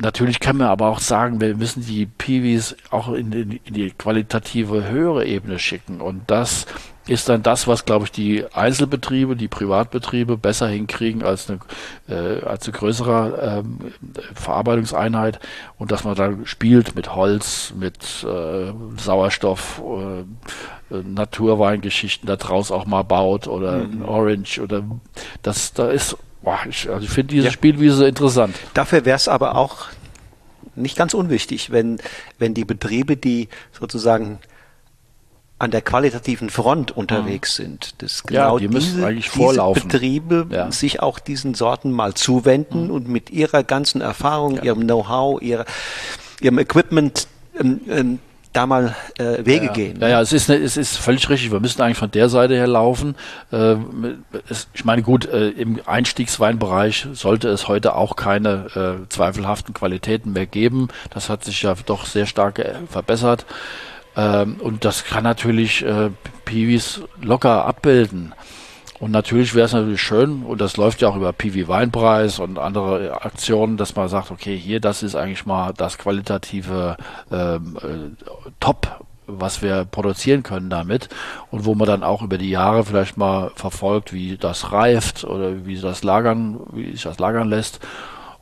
natürlich 0.00 0.40
können 0.40 0.58
wir 0.58 0.70
aber 0.70 0.88
auch 0.88 1.00
sagen, 1.00 1.40
wir 1.40 1.54
müssen 1.56 1.84
die 1.84 2.06
Piwis 2.06 2.76
auch 2.90 3.12
in, 3.12 3.32
in, 3.32 3.52
in 3.64 3.74
die 3.74 3.90
qualitative 3.90 4.88
höhere 4.88 5.26
Ebene 5.26 5.58
schicken. 5.58 6.00
Und 6.00 6.30
das 6.30 6.66
ist 7.06 7.28
dann 7.28 7.42
das, 7.42 7.66
was, 7.66 7.84
glaube 7.84 8.04
ich, 8.04 8.12
die 8.12 8.44
Einzelbetriebe, 8.52 9.34
die 9.34 9.48
Privatbetriebe 9.48 10.36
besser 10.36 10.68
hinkriegen 10.68 11.22
als 11.22 11.50
eine, 11.50 11.58
äh, 12.08 12.44
als 12.44 12.66
eine 12.66 12.76
größere 12.76 13.62
ähm, 13.64 13.78
Verarbeitungseinheit 14.34 15.40
und 15.78 15.90
dass 15.90 16.04
man 16.04 16.14
da 16.14 16.32
spielt 16.44 16.94
mit 16.94 17.14
Holz, 17.14 17.74
mit 17.76 18.24
äh, 18.24 18.72
Sauerstoff, 18.96 19.82
äh, 19.84 20.20
äh 20.94 21.02
Naturweingeschichten 21.02 22.26
da 22.26 22.36
draus 22.36 22.70
auch 22.70 22.86
mal 22.86 23.02
baut 23.02 23.48
oder 23.48 23.78
mhm. 23.78 24.04
Orange 24.04 24.60
oder 24.60 24.84
das, 25.42 25.72
da 25.72 25.90
ist, 25.90 26.16
boah, 26.42 26.58
ich, 26.68 26.88
also 26.88 27.04
ich 27.04 27.10
finde 27.10 27.34
diese 27.34 27.46
ja. 27.46 27.52
Spielwiese 27.52 28.06
interessant. 28.06 28.56
Dafür 28.74 29.04
wäre 29.04 29.16
es 29.16 29.28
aber 29.28 29.56
auch 29.56 29.86
nicht 30.74 30.96
ganz 30.96 31.14
unwichtig, 31.14 31.70
wenn, 31.70 31.98
wenn 32.38 32.54
die 32.54 32.64
Betriebe, 32.64 33.16
die 33.16 33.48
sozusagen 33.78 34.38
an 35.58 35.70
der 35.70 35.82
qualitativen 35.82 36.48
Front 36.48 36.90
unterwegs 36.90 37.58
mhm. 37.58 37.62
sind. 37.62 38.02
Dass 38.02 38.22
genau 38.22 38.58
ja, 38.58 38.66
die 38.66 38.74
diese, 38.74 39.14
diese 39.14 39.72
Betriebe 39.74 40.46
ja. 40.50 40.72
sich 40.72 41.00
auch 41.00 41.18
diesen 41.18 41.54
Sorten 41.54 41.92
mal 41.92 42.14
zuwenden 42.14 42.84
mhm. 42.84 42.90
und 42.90 43.08
mit 43.08 43.30
ihrer 43.30 43.62
ganzen 43.62 44.00
Erfahrung, 44.00 44.62
ihrem 44.62 44.80
Know-how, 44.80 45.40
ihrem 45.42 46.58
Equipment 46.58 47.28
ähm, 47.58 47.80
ähm, 47.88 48.18
da 48.52 48.66
mal 48.66 48.96
äh, 49.18 49.44
Wege 49.44 49.66
ja, 49.66 49.72
gehen. 49.72 50.00
Ja, 50.00 50.08
ja, 50.08 50.20
es 50.20 50.32
ist, 50.32 50.48
ne, 50.48 50.56
es 50.56 50.76
ist 50.76 50.96
völlig 50.96 51.28
richtig. 51.28 51.52
Wir 51.52 51.60
müssen 51.60 51.80
eigentlich 51.82 51.98
von 51.98 52.10
der 52.10 52.28
Seite 52.28 52.54
her 52.54 52.66
laufen. 52.66 53.14
Äh, 53.52 53.76
es, 54.48 54.68
ich 54.74 54.84
meine, 54.84 55.02
gut, 55.02 55.26
äh, 55.26 55.50
im 55.50 55.80
Einstiegsweinbereich 55.86 57.06
sollte 57.12 57.48
es 57.48 57.68
heute 57.68 57.94
auch 57.94 58.16
keine 58.16 58.98
äh, 59.04 59.08
zweifelhaften 59.08 59.74
Qualitäten 59.74 60.32
mehr 60.32 60.46
geben. 60.46 60.88
Das 61.10 61.28
hat 61.28 61.44
sich 61.44 61.62
ja 61.62 61.74
doch 61.86 62.06
sehr 62.06 62.26
stark 62.26 62.58
äh, 62.58 62.74
verbessert. 62.88 63.46
Ähm, 64.16 64.56
und 64.60 64.84
das 64.84 65.04
kann 65.04 65.22
natürlich 65.22 65.84
äh, 65.84 66.10
Piwis 66.44 67.02
locker 67.22 67.64
abbilden. 67.64 68.34
Und 69.00 69.12
natürlich 69.12 69.54
wäre 69.54 69.64
es 69.64 69.72
natürlich 69.72 70.02
schön, 70.02 70.42
und 70.42 70.60
das 70.60 70.76
läuft 70.76 71.00
ja 71.00 71.08
auch 71.08 71.16
über 71.16 71.32
Piwi 71.32 71.68
Weinpreis 71.68 72.38
und 72.38 72.58
andere 72.58 73.22
Aktionen, 73.24 73.78
dass 73.78 73.96
man 73.96 74.08
sagt, 74.08 74.30
okay, 74.30 74.56
hier, 74.56 74.78
das 74.78 75.02
ist 75.02 75.14
eigentlich 75.14 75.46
mal 75.46 75.72
das 75.74 75.96
qualitative 75.96 76.98
ähm, 77.32 77.78
äh, 77.82 78.50
Top, 78.60 79.04
was 79.26 79.62
wir 79.62 79.86
produzieren 79.86 80.42
können 80.42 80.68
damit 80.68 81.08
und 81.50 81.64
wo 81.64 81.74
man 81.74 81.86
dann 81.86 82.02
auch 82.02 82.20
über 82.20 82.36
die 82.36 82.50
Jahre 82.50 82.84
vielleicht 82.84 83.16
mal 83.16 83.52
verfolgt, 83.54 84.12
wie 84.12 84.36
das 84.36 84.70
reift 84.70 85.24
oder 85.24 85.64
wie 85.64 85.80
das 85.80 86.04
lagern, 86.04 86.60
wie 86.72 86.92
sich 86.92 87.02
das 87.02 87.18
lagern 87.18 87.48
lässt 87.48 87.80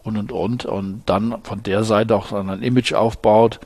und 0.03 0.17
und 0.17 0.33
und 0.33 0.65
und 0.65 1.03
dann 1.07 1.37
von 1.45 1.63
der 1.63 1.85
Seite 1.85 2.17
auch 2.17 2.33
ein 2.33 2.63
Image 2.63 2.95
aufbaut 2.95 3.61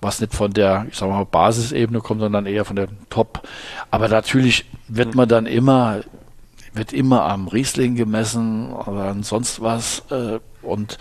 was 0.00 0.20
nicht 0.20 0.34
von 0.34 0.52
der, 0.52 0.86
ich 0.88 0.96
sag 0.96 1.08
mal, 1.08 1.24
Basisebene 1.24 2.00
kommt, 2.00 2.20
sondern 2.20 2.46
eher 2.46 2.64
von 2.64 2.76
der 2.76 2.88
Top. 3.10 3.46
Aber 3.90 4.08
natürlich 4.08 4.64
wird 4.86 5.14
man 5.14 5.28
dann 5.28 5.46
immer, 5.46 6.00
wird 6.78 6.92
immer 6.92 7.24
am 7.24 7.48
Riesling 7.48 7.94
gemessen 7.94 8.72
oder 8.72 9.08
an 9.10 9.22
sonst 9.22 9.60
was. 9.60 10.02
Äh, 10.10 10.38
und 10.62 10.98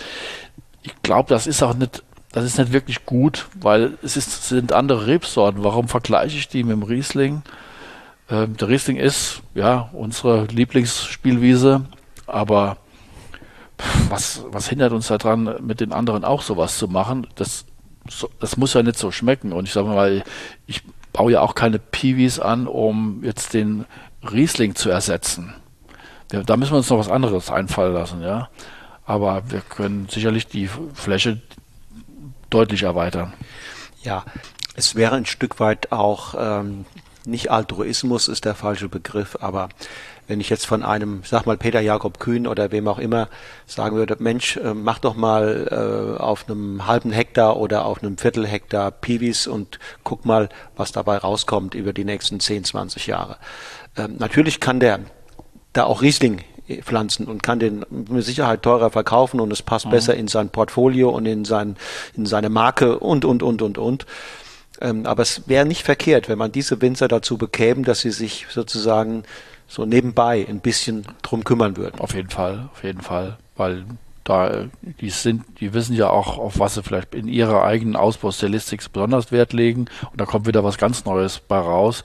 ich 0.84 0.94
glaube, 1.04 1.30
das 1.30 1.48
ist 1.48 1.64
auch 1.64 1.74
nicht, 1.74 2.04
das 2.32 2.44
ist 2.44 2.58
nicht 2.58 2.74
wirklich 2.74 3.06
gut, 3.06 3.48
weil 3.60 3.98
es 4.04 4.18
ist, 4.18 4.48
sind 4.48 4.74
andere 4.74 5.08
Rebsorten. 5.08 5.64
Warum 5.64 5.88
vergleiche 5.88 6.38
ich 6.38 6.48
die 6.48 6.64
mit 6.64 6.74
dem 6.74 6.84
Riesling? 6.84 7.44
Ähm, 8.30 8.58
der 8.58 8.68
Riesling 8.68 8.98
ist, 8.98 9.42
ja, 9.54 9.90
unsere 9.94 10.46
Lieblingsspielwiese, 10.46 11.86
aber 12.26 12.78
was, 14.10 14.44
was 14.50 14.68
hindert 14.68 14.92
uns 14.92 15.08
daran, 15.08 15.56
mit 15.62 15.80
den 15.80 15.94
anderen 15.94 16.26
auch 16.26 16.42
sowas 16.42 16.78
zu 16.78 16.88
machen? 16.88 17.28
Das 17.36 17.66
so, 18.10 18.30
das 18.40 18.58
muss 18.58 18.74
ja 18.74 18.84
nicht 18.84 18.98
so 18.98 19.12
schmecken. 19.12 19.54
Und 19.54 19.66
ich 19.66 19.74
sage 19.74 19.88
mal, 19.88 20.24
ich 20.66 20.82
baue 21.14 21.34
ja 21.34 21.42
auch 21.42 21.56
keine 21.56 21.80
Piwis 21.80 22.40
an, 22.40 22.68
um 22.68 23.24
jetzt 23.24 23.54
den 23.54 23.86
Riesling 24.24 24.76
zu 24.76 24.90
ersetzen. 24.90 25.54
Ja, 26.32 26.44
da 26.44 26.58
müssen 26.58 26.72
wir 26.72 26.78
uns 26.78 26.90
noch 26.90 27.00
was 27.00 27.10
anderes 27.10 27.50
einfallen 27.50 27.94
lassen, 27.94 28.22
ja. 28.22 28.50
Aber 29.06 29.44
wir 29.50 29.62
können 29.62 30.08
sicherlich 30.10 30.48
die 30.48 30.70
Fläche 30.94 31.42
deutlich 32.50 32.84
erweitern. 32.84 33.34
Ja, 34.04 34.26
es 34.76 34.96
wäre 34.96 35.16
ein 35.16 35.26
Stück 35.26 35.60
weit 35.60 35.92
auch 35.92 36.36
ähm, 36.38 36.86
nicht 37.28 37.52
Altruismus 37.52 38.28
ist 38.28 38.46
der 38.46 38.56
falsche 38.56 38.90
Begriff, 38.90 39.38
aber 39.42 39.70
wenn 40.28 40.40
ich 40.42 40.50
jetzt 40.50 40.66
von 40.66 40.84
einem, 40.84 41.22
sag 41.24 41.46
mal 41.46 41.58
Peter 41.58 41.80
Jakob 41.80 42.20
Kühn 42.20 42.48
oder 42.48 42.72
wem 42.72 42.88
auch 42.88 43.00
immer 43.00 43.30
sagen 43.66 43.96
würde, 43.96 44.18
Mensch, 44.20 44.58
äh, 44.58 44.74
mach 44.74 45.00
doch 45.00 45.16
mal 45.16 45.68
äh, 46.20 46.22
auf 46.22 46.50
einem 46.50 46.88
halben 46.88 47.12
Hektar 47.12 47.58
oder 47.58 47.86
auf 47.86 48.02
einem 48.02 48.18
Viertel 48.18 48.46
Hektar 48.48 48.92
Piwis 48.92 49.48
und 49.48 49.80
guck 50.04 50.26
mal, 50.26 50.50
was 50.76 50.92
dabei 50.92 51.18
rauskommt 51.18 51.76
über 51.76 51.94
die 51.94 52.06
nächsten 52.06 52.40
10, 52.40 52.66
20 52.66 53.08
Jahre. 53.08 53.38
Ähm, 53.96 54.16
natürlich 54.20 54.60
kann 54.60 54.80
der 54.80 55.00
da 55.78 55.86
auch 55.86 56.02
Riesling 56.02 56.42
pflanzen 56.82 57.28
und 57.28 57.44
kann 57.44 57.60
den 57.60 57.86
mit 57.90 58.24
Sicherheit 58.24 58.62
teurer 58.62 58.90
verkaufen 58.90 59.40
und 59.40 59.52
es 59.52 59.62
passt 59.62 59.86
mhm. 59.86 59.92
besser 59.92 60.16
in 60.16 60.28
sein 60.28 60.50
Portfolio 60.50 61.10
und 61.10 61.26
in 61.26 61.46
sein 61.46 61.78
in 62.16 62.26
seine 62.26 62.50
Marke 62.50 63.00
und 63.00 63.26
und 63.26 63.44
und 63.44 63.62
und 63.62 63.78
und. 63.78 64.06
Ähm, 64.82 65.06
aber 65.06 65.24
es 65.24 65.48
wäre 65.48 65.66
nicht 65.66 65.84
verkehrt, 65.84 66.30
wenn 66.30 66.38
man 66.38 66.52
diese 66.52 66.82
Winzer 66.82 67.08
dazu 67.08 67.38
bekäme, 67.38 67.84
dass 67.84 68.02
sie 68.02 68.12
sich 68.12 68.46
sozusagen 68.50 69.24
so 69.68 69.86
nebenbei 69.86 70.46
ein 70.48 70.60
bisschen 70.60 71.06
drum 71.24 71.44
kümmern 71.44 71.78
würden. 71.78 72.00
Auf 72.00 72.14
jeden 72.14 72.30
Fall, 72.30 72.70
auf 72.72 72.84
jeden 72.84 73.02
Fall, 73.02 73.38
weil 73.56 73.86
da 74.24 74.66
die 74.82 75.10
sind, 75.10 75.44
die 75.60 75.74
wissen 75.74 75.96
ja 75.96 76.10
auch, 76.10 76.38
auf 76.38 76.60
was 76.60 76.76
sie 76.76 76.84
vielleicht 76.84 77.16
in 77.16 77.28
ihrer 77.28 77.64
eigenen 77.64 77.96
Ausbaustilistik 77.96 78.82
besonders 78.92 79.32
Wert 79.32 79.54
legen 79.54 79.86
und 80.12 80.20
da 80.20 80.26
kommt 80.26 80.48
wieder 80.48 80.64
was 80.64 80.78
ganz 80.78 81.06
Neues 81.06 81.40
bei 81.40 81.58
raus. 81.58 82.04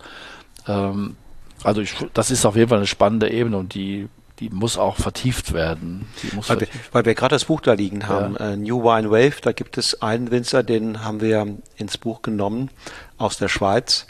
Ähm, 0.69 1.17
also 1.65 1.81
ich, 1.81 1.95
das 2.15 2.31
ist 2.31 2.45
auf 2.45 2.57
jeden 2.57 2.69
Fall 2.69 2.79
eine 2.79 2.87
spannende 2.87 3.31
Ebene 3.31 3.57
und 3.57 3.75
die 3.75 4.09
die 4.39 4.49
muss 4.49 4.77
auch 4.77 4.97
vertieft 4.97 5.53
werden. 5.53 6.09
weil, 6.33 6.43
vertieft. 6.43 6.75
Wir, 6.75 6.81
weil 6.91 7.05
wir 7.05 7.15
gerade 7.15 7.35
das 7.35 7.45
Buch 7.45 7.61
da 7.61 7.75
liegen 7.75 8.09
haben, 8.09 8.35
ja. 8.35 8.53
äh, 8.53 8.57
New 8.57 8.83
Wine 8.83 9.09
Wave, 9.11 9.41
da 9.41 9.53
gibt 9.53 9.79
es 9.79 10.03
einen 10.03 10.33
Winzer, 10.33 10.65
den 10.65 11.05
haben 11.05 11.21
wir 11.21 11.59
ins 11.77 11.97
Buch 11.97 12.23
genommen 12.23 12.71
aus 13.19 13.37
der 13.37 13.49
Schweiz, 13.49 14.09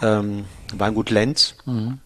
ähm, 0.00 0.46
Weingut 0.72 1.10
Lenz. 1.10 1.56
Mhm 1.66 1.98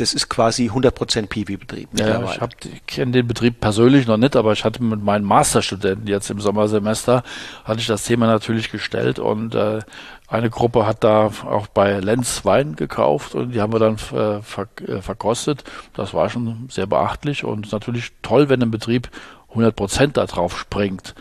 das 0.00 0.14
ist 0.14 0.28
quasi 0.28 0.70
100% 0.70 1.26
Piwi-Betrieb. 1.26 1.88
Ja, 1.98 2.22
ich, 2.22 2.40
ich 2.72 2.86
kenne 2.86 3.12
den 3.12 3.26
Betrieb 3.28 3.60
persönlich 3.60 4.06
noch 4.06 4.16
nicht, 4.16 4.36
aber 4.36 4.52
ich 4.52 4.64
hatte 4.64 4.82
mit 4.82 5.02
meinen 5.02 5.24
Masterstudenten 5.24 6.06
jetzt 6.06 6.30
im 6.30 6.40
Sommersemester, 6.40 7.22
hatte 7.64 7.80
ich 7.80 7.86
das 7.86 8.04
Thema 8.04 8.26
natürlich 8.26 8.70
gestellt 8.70 9.18
und 9.18 9.54
äh, 9.54 9.80
eine 10.28 10.48
Gruppe 10.48 10.86
hat 10.86 11.02
da 11.04 11.30
auch 11.44 11.66
bei 11.66 11.98
Lenz 11.98 12.44
Wein 12.44 12.76
gekauft 12.76 13.34
und 13.34 13.52
die 13.52 13.60
haben 13.60 13.72
wir 13.72 13.80
dann 13.80 13.94
äh, 13.94 14.42
ver 14.42 14.68
äh, 14.86 15.02
verkostet. 15.02 15.64
Das 15.94 16.14
war 16.14 16.30
schon 16.30 16.68
sehr 16.70 16.86
beachtlich 16.86 17.44
und 17.44 17.70
natürlich 17.72 18.12
toll, 18.22 18.48
wenn 18.48 18.62
ein 18.62 18.70
Betrieb 18.70 19.10
100% 19.54 20.12
da 20.12 20.26
drauf 20.26 20.58
springt. 20.58 21.14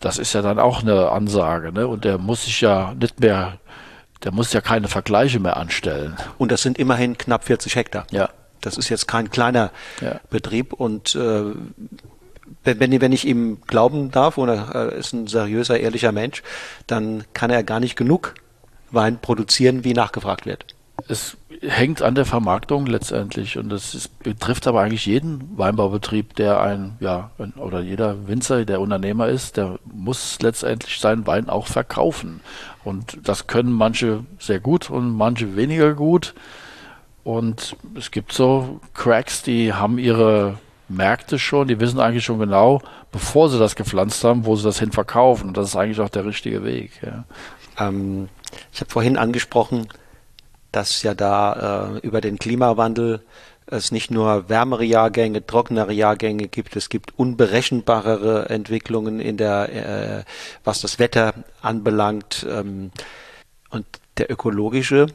Das 0.00 0.18
ist 0.18 0.32
ja 0.32 0.42
dann 0.42 0.58
auch 0.58 0.82
eine 0.82 1.10
Ansage, 1.10 1.72
ne? 1.72 1.86
Und 1.86 2.04
der 2.04 2.18
muss 2.18 2.44
sich 2.44 2.60
ja 2.60 2.94
nicht 2.98 3.20
mehr 3.20 3.58
der 4.24 4.32
muss 4.32 4.52
ja 4.52 4.60
keine 4.60 4.88
Vergleiche 4.88 5.40
mehr 5.40 5.56
anstellen. 5.56 6.16
Und 6.38 6.52
das 6.52 6.62
sind 6.62 6.78
immerhin 6.78 7.16
knapp 7.18 7.44
40 7.44 7.76
Hektar. 7.76 8.06
Ja. 8.10 8.30
Das 8.60 8.76
ist 8.76 8.88
jetzt 8.88 9.06
kein 9.06 9.30
kleiner 9.30 9.70
ja. 10.00 10.20
Betrieb 10.30 10.72
und 10.72 11.14
äh, 11.14 11.42
wenn, 12.64 13.00
wenn 13.00 13.12
ich 13.12 13.26
ihm 13.26 13.58
glauben 13.66 14.10
darf, 14.10 14.38
und 14.38 14.48
er 14.48 14.92
ist 14.92 15.12
ein 15.12 15.26
seriöser, 15.26 15.78
ehrlicher 15.78 16.12
Mensch, 16.12 16.42
dann 16.86 17.24
kann 17.34 17.50
er 17.50 17.62
gar 17.62 17.80
nicht 17.80 17.96
genug 17.96 18.34
Wein 18.90 19.18
produzieren, 19.20 19.84
wie 19.84 19.92
nachgefragt 19.92 20.46
wird. 20.46 20.66
Es 21.06 21.36
hängt 21.60 22.02
an 22.02 22.14
der 22.14 22.24
Vermarktung 22.24 22.86
letztendlich 22.86 23.58
und 23.58 23.68
das 23.68 23.94
ist, 23.94 24.18
betrifft 24.20 24.66
aber 24.66 24.80
eigentlich 24.80 25.06
jeden 25.06 25.56
Weinbaubetrieb, 25.56 26.34
der 26.36 26.60
ein, 26.60 26.96
ja, 27.00 27.30
oder 27.56 27.80
jeder 27.80 28.26
Winzer, 28.26 28.64
der 28.64 28.80
Unternehmer 28.80 29.28
ist, 29.28 29.56
der 29.56 29.78
muss 29.84 30.38
letztendlich 30.40 30.98
seinen 30.98 31.26
Wein 31.26 31.48
auch 31.48 31.66
verkaufen. 31.66 32.40
Und 32.88 33.18
das 33.22 33.46
können 33.46 33.72
manche 33.72 34.24
sehr 34.38 34.60
gut 34.60 34.88
und 34.88 35.14
manche 35.14 35.56
weniger 35.56 35.92
gut. 35.94 36.34
Und 37.22 37.76
es 37.94 38.10
gibt 38.10 38.32
so 38.32 38.80
Cracks, 38.94 39.42
die 39.42 39.74
haben 39.74 39.98
ihre 39.98 40.58
Märkte 40.88 41.38
schon, 41.38 41.68
die 41.68 41.78
wissen 41.80 42.00
eigentlich 42.00 42.24
schon 42.24 42.38
genau, 42.38 42.80
bevor 43.12 43.50
sie 43.50 43.58
das 43.58 43.76
gepflanzt 43.76 44.24
haben, 44.24 44.46
wo 44.46 44.56
sie 44.56 44.64
das 44.64 44.78
hin 44.78 44.92
verkaufen. 44.92 45.48
Und 45.48 45.56
das 45.58 45.68
ist 45.68 45.76
eigentlich 45.76 46.00
auch 46.00 46.08
der 46.08 46.24
richtige 46.24 46.64
Weg. 46.64 46.92
Ja. 47.02 47.24
Ähm, 47.78 48.30
ich 48.72 48.80
habe 48.80 48.90
vorhin 48.90 49.18
angesprochen, 49.18 49.88
dass 50.72 51.02
ja 51.02 51.12
da 51.12 51.96
äh, 51.96 52.06
über 52.06 52.22
den 52.22 52.38
Klimawandel 52.38 53.22
es 53.70 53.92
nicht 53.92 54.10
nur 54.10 54.48
wärmere 54.48 54.84
Jahrgänge, 54.84 55.44
trockenere 55.44 55.92
Jahrgänge 55.92 56.48
gibt, 56.48 56.76
es 56.76 56.88
gibt 56.88 57.18
unberechenbarere 57.18 58.48
Entwicklungen 58.48 59.20
in 59.20 59.36
der, 59.36 59.68
äh, 59.72 60.24
was 60.64 60.80
das 60.80 60.98
Wetter 60.98 61.34
anbelangt. 61.62 62.46
Ähm, 62.48 62.90
und 63.70 63.86
der 64.16 64.30
ökologische 64.30 65.06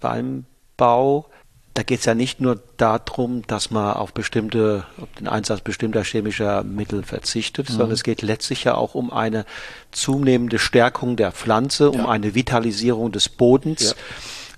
Weinbau, 0.00 1.26
da 1.74 1.84
geht 1.84 2.00
es 2.00 2.04
ja 2.04 2.14
nicht 2.14 2.40
nur 2.40 2.60
darum, 2.76 3.46
dass 3.46 3.70
man 3.70 3.94
auf 3.94 4.12
bestimmte, 4.12 4.84
auf 5.00 5.08
den 5.18 5.28
Einsatz 5.28 5.60
bestimmter 5.60 6.02
chemischer 6.02 6.64
Mittel 6.64 7.04
verzichtet, 7.04 7.68
mhm. 7.68 7.74
sondern 7.74 7.92
es 7.92 8.02
geht 8.02 8.22
letztlich 8.22 8.64
ja 8.64 8.74
auch 8.74 8.94
um 8.94 9.12
eine 9.12 9.46
zunehmende 9.92 10.58
Stärkung 10.58 11.16
der 11.16 11.32
Pflanze, 11.32 11.90
um 11.90 12.00
ja. 12.00 12.08
eine 12.08 12.34
Vitalisierung 12.34 13.12
des 13.12 13.28
Bodens, 13.28 13.94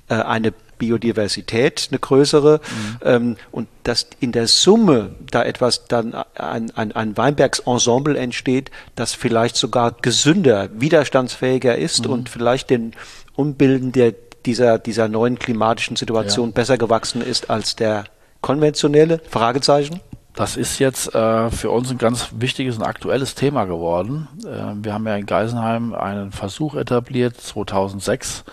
ja. 0.08 0.20
äh, 0.20 0.22
eine 0.22 0.54
Biodiversität, 0.82 1.86
eine 1.90 2.00
größere. 2.00 2.60
Mhm. 2.60 2.98
Ähm, 3.04 3.36
und 3.52 3.68
dass 3.84 4.08
in 4.18 4.32
der 4.32 4.48
Summe 4.48 5.14
da 5.30 5.44
etwas 5.44 5.84
dann 5.86 6.12
ein, 6.34 6.72
ein, 6.74 6.90
ein 6.90 7.16
Weinbergsensemble 7.16 8.18
entsteht, 8.18 8.72
das 8.96 9.14
vielleicht 9.14 9.54
sogar 9.54 9.92
gesünder, 10.02 10.70
widerstandsfähiger 10.74 11.78
ist 11.78 12.06
mhm. 12.06 12.12
und 12.12 12.28
vielleicht 12.28 12.70
den 12.70 12.94
Umbilden 13.36 13.92
der, 13.92 14.12
dieser, 14.44 14.80
dieser 14.80 15.06
neuen 15.06 15.38
klimatischen 15.38 15.94
Situation 15.94 16.48
ja. 16.48 16.52
besser 16.52 16.78
gewachsen 16.78 17.22
ist 17.22 17.48
als 17.48 17.76
der 17.76 18.06
konventionelle? 18.40 19.20
Fragezeichen. 19.30 20.00
Das 20.34 20.56
ist 20.56 20.80
jetzt 20.80 21.14
äh, 21.14 21.50
für 21.50 21.70
uns 21.70 21.90
ein 21.90 21.98
ganz 21.98 22.30
wichtiges 22.34 22.76
und 22.76 22.82
aktuelles 22.82 23.36
Thema 23.36 23.66
geworden. 23.66 24.26
Äh, 24.40 24.82
wir 24.82 24.94
haben 24.94 25.06
ja 25.06 25.14
in 25.14 25.26
Geisenheim 25.26 25.94
einen 25.94 26.32
Versuch 26.32 26.74
etabliert, 26.74 27.36
2006, 27.40 28.44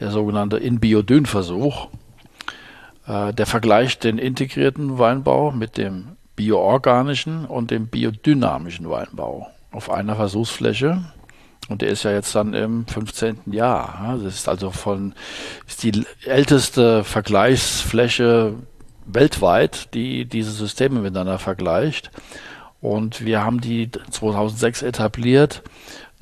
der 0.00 0.10
sogenannte 0.10 0.58
In-Biodyn-Versuch. 0.58 1.88
Äh, 3.06 3.32
der 3.32 3.46
vergleicht 3.46 4.04
den 4.04 4.18
integrierten 4.18 4.98
Weinbau 4.98 5.50
mit 5.52 5.76
dem 5.76 6.16
bioorganischen 6.36 7.44
und 7.44 7.70
dem 7.70 7.88
biodynamischen 7.88 8.88
Weinbau 8.88 9.48
auf 9.70 9.90
einer 9.90 10.16
Versuchsfläche. 10.16 11.04
Und 11.68 11.82
der 11.82 11.88
ist 11.88 12.02
ja 12.02 12.12
jetzt 12.12 12.34
dann 12.34 12.54
im 12.54 12.86
15. 12.86 13.40
Jahr. 13.46 14.18
Das 14.22 14.34
ist 14.34 14.48
also 14.48 14.70
von, 14.70 15.14
ist 15.66 15.82
die 15.82 16.04
älteste 16.24 17.04
Vergleichsfläche 17.04 18.54
weltweit, 19.06 19.94
die 19.94 20.24
diese 20.24 20.50
Systeme 20.50 21.00
miteinander 21.00 21.38
vergleicht. 21.38 22.10
Und 22.80 23.24
wir 23.24 23.44
haben 23.44 23.60
die 23.60 23.90
2006 23.90 24.82
etabliert 24.82 25.62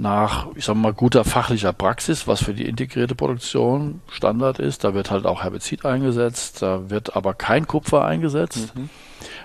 nach, 0.01 0.49
ich 0.55 0.65
sag 0.65 0.77
mal, 0.77 0.93
guter 0.93 1.25
fachlicher 1.25 1.73
Praxis, 1.73 2.27
was 2.27 2.43
für 2.43 2.55
die 2.55 2.67
integrierte 2.67 3.15
Produktion 3.15 4.01
Standard 4.09 4.59
ist. 4.59 4.85
Da 4.85 4.95
wird 4.95 5.11
halt 5.11 5.27
auch 5.27 5.43
Herbizid 5.43 5.85
eingesetzt, 5.85 6.63
da 6.63 6.89
wird 6.89 7.17
aber 7.17 7.35
kein 7.35 7.67
Kupfer 7.67 8.05
eingesetzt. 8.05 8.75
Mhm. 8.75 8.89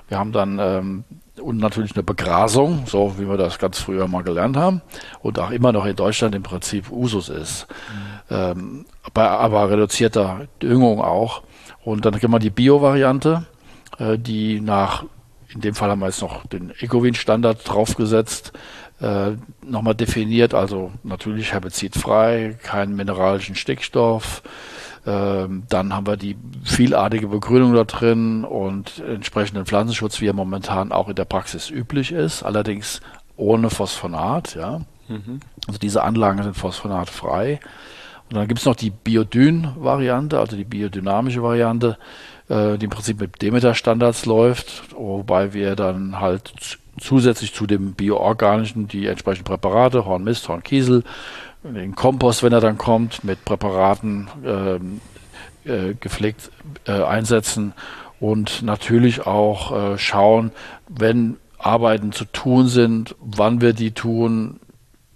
Wir 0.07 0.17
haben 0.17 0.31
dann 0.31 0.59
ähm, 0.59 1.03
und 1.41 1.57
natürlich 1.57 1.95
eine 1.95 2.03
Begrasung, 2.03 2.83
so 2.85 3.15
wie 3.17 3.27
wir 3.27 3.37
das 3.37 3.59
ganz 3.59 3.79
früher 3.79 4.07
mal 4.07 4.23
gelernt 4.23 4.55
haben 4.55 4.81
und 5.21 5.37
auch 5.39 5.51
immer 5.51 5.73
noch 5.73 5.85
in 5.85 5.95
Deutschland 5.95 6.33
im 6.33 6.43
Prinzip 6.43 6.89
Usus 6.91 7.29
ist. 7.29 7.67
Mhm. 8.29 8.35
Ähm, 8.35 8.85
bei 9.13 9.27
aber 9.27 9.69
reduzierter 9.69 10.47
Düngung 10.61 11.01
auch. 11.01 11.43
Und 11.83 12.05
dann 12.05 12.15
haben 12.15 12.31
wir 12.31 12.39
die 12.39 12.49
Bio-Variante, 12.49 13.45
äh, 13.99 14.17
die 14.17 14.61
nach, 14.61 15.03
in 15.53 15.61
dem 15.61 15.75
Fall 15.75 15.89
haben 15.89 15.99
wir 15.99 16.07
jetzt 16.07 16.21
noch 16.21 16.45
den 16.47 16.71
Ecowin-Standard 16.79 17.67
draufgesetzt, 17.67 18.53
äh, 19.01 19.31
nochmal 19.61 19.95
definiert, 19.95 20.53
also 20.53 20.91
natürlich 21.03 21.53
herbizidfrei, 21.53 22.57
keinen 22.63 22.95
mineralischen 22.95 23.55
Stickstoff. 23.55 24.41
Ähm, 25.05 25.63
dann 25.69 25.93
haben 25.93 26.07
wir 26.07 26.17
die 26.17 26.35
vielartige 26.63 27.27
Begrünung 27.27 27.73
da 27.73 27.83
drin 27.83 28.43
und 28.43 28.99
entsprechenden 28.99 29.65
Pflanzenschutz, 29.65 30.21
wie 30.21 30.27
er 30.27 30.33
momentan 30.33 30.91
auch 30.91 31.09
in 31.09 31.15
der 31.15 31.25
Praxis 31.25 31.69
üblich 31.69 32.11
ist, 32.11 32.43
allerdings 32.43 33.01
ohne 33.37 33.69
Phosphonat. 33.69 34.55
Ja. 34.55 34.81
Mhm. 35.07 35.41
Also 35.67 35.79
diese 35.79 36.03
Anlagen 36.03 36.41
sind 36.41 36.55
phosphonatfrei. 36.55 37.59
Und 38.29 38.37
dann 38.37 38.47
gibt 38.47 38.59
es 38.59 38.65
noch 38.65 38.75
die 38.75 38.89
Biodyn-Variante, 38.89 40.39
also 40.39 40.57
die 40.57 40.63
biodynamische 40.63 41.43
Variante, 41.43 41.97
äh, 42.49 42.77
die 42.77 42.85
im 42.85 42.91
Prinzip 42.91 43.19
mit 43.19 43.39
Demeter-Standards 43.41 44.25
läuft, 44.25 44.83
wobei 44.95 45.53
wir 45.53 45.75
dann 45.75 46.19
halt 46.19 46.79
zusätzlich 46.99 47.53
zu 47.53 47.65
dem 47.65 47.93
bioorganischen 47.93 48.87
die 48.87 49.07
entsprechenden 49.07 49.45
Präparate, 49.45 50.05
Hornmist, 50.05 50.47
Hornkiesel, 50.47 51.03
den 51.63 51.95
Kompost, 51.95 52.43
wenn 52.43 52.53
er 52.53 52.61
dann 52.61 52.77
kommt, 52.77 53.23
mit 53.23 53.43
Präparaten 53.43 54.27
ähm, 54.45 55.01
äh, 55.65 55.95
gepflegt 55.99 56.51
äh, 56.85 56.91
einsetzen 56.91 57.73
und 58.19 58.61
natürlich 58.61 59.25
auch 59.25 59.93
äh, 59.93 59.97
schauen, 59.97 60.51
wenn 60.87 61.37
Arbeiten 61.57 62.11
zu 62.11 62.25
tun 62.25 62.67
sind, 62.67 63.15
wann 63.19 63.61
wir 63.61 63.73
die 63.73 63.91
tun. 63.91 64.59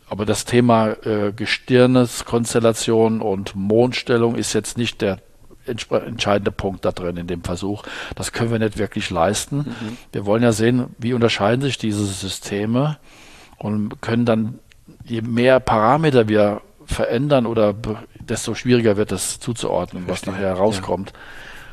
Aber 0.09 0.25
das 0.25 0.45
Thema 0.45 0.93
äh, 1.05 1.31
Gestirneskonstellation 1.35 3.21
und 3.21 3.55
Mondstellung 3.55 4.35
ist 4.35 4.53
jetzt 4.53 4.77
nicht 4.77 5.01
der 5.01 5.19
entscheidende 5.69 6.51
Punkt 6.51 6.85
da 6.85 6.91
drin 6.91 7.17
in 7.17 7.27
dem 7.27 7.43
Versuch. 7.43 7.83
Das 8.15 8.31
können 8.31 8.51
wir 8.51 8.59
nicht 8.59 8.77
wirklich 8.77 9.09
leisten. 9.09 9.57
Mhm. 9.57 9.97
Wir 10.11 10.25
wollen 10.25 10.43
ja 10.43 10.51
sehen, 10.51 10.95
wie 10.97 11.13
unterscheiden 11.13 11.61
sich 11.61 11.77
diese 11.77 12.05
Systeme 12.05 12.97
und 13.57 14.01
können 14.01 14.25
dann, 14.25 14.59
je 15.05 15.21
mehr 15.21 15.59
Parameter 15.59 16.27
wir 16.27 16.61
verändern 16.85 17.45
oder 17.45 17.75
desto 18.19 18.55
schwieriger 18.55 18.97
wird 18.97 19.11
es 19.11 19.39
zuzuordnen, 19.39 20.05
was 20.07 20.25
nachher 20.25 20.47
herauskommt. 20.47 21.11
Ja. 21.11 21.19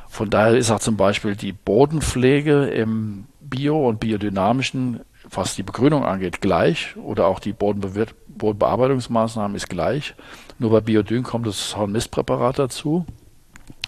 Von 0.08 0.30
daher 0.30 0.56
ist 0.56 0.70
auch 0.70 0.80
zum 0.80 0.96
Beispiel 0.96 1.36
die 1.36 1.52
Bodenpflege 1.52 2.66
im 2.66 3.26
Bio- 3.40 3.88
und 3.88 4.00
biodynamischen, 4.00 5.00
was 5.28 5.56
die 5.56 5.62
Begrünung 5.62 6.04
angeht, 6.04 6.40
gleich 6.40 6.96
oder 6.96 7.26
auch 7.26 7.40
die 7.40 7.52
Bodenbe 7.52 8.06
Bodenbearbeitungsmaßnahmen 8.28 9.56
ist 9.56 9.68
gleich. 9.68 10.14
Nur 10.58 10.70
bei 10.70 10.80
Biodyn 10.80 11.22
kommt 11.22 11.46
das 11.46 11.76
Hornmistpräparat 11.76 12.58
dazu 12.58 13.06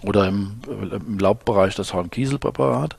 oder 0.03 0.28
im, 0.28 0.61
im 0.68 1.18
Laubbereich 1.18 1.74
das 1.74 1.94
Hornkieselpräparat. 1.94 2.96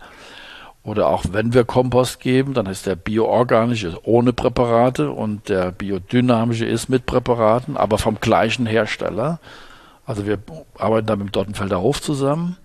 Oder 0.83 1.09
auch 1.09 1.25
wenn 1.31 1.53
wir 1.53 1.65
Kompost 1.65 2.19
geben, 2.19 2.53
dann 2.53 2.65
ist 2.65 2.85
der 2.85 2.95
bioorganische 2.95 3.99
ohne 4.03 4.33
Präparate 4.33 5.11
und 5.11 5.49
der 5.49 5.71
biodynamische 5.71 6.65
ist 6.65 6.89
mit 6.89 7.05
Präparaten, 7.05 7.75
aber 7.75 7.97
vom 7.97 8.19
gleichen 8.19 8.65
Hersteller. 8.65 9.39
Also 10.05 10.25
wir 10.25 10.39
arbeiten 10.77 11.07
da 11.07 11.15
mit 11.15 11.27
dem 11.27 11.31
Dottenfelder 11.31 11.81
Hof 11.81 12.01
zusammen 12.01 12.57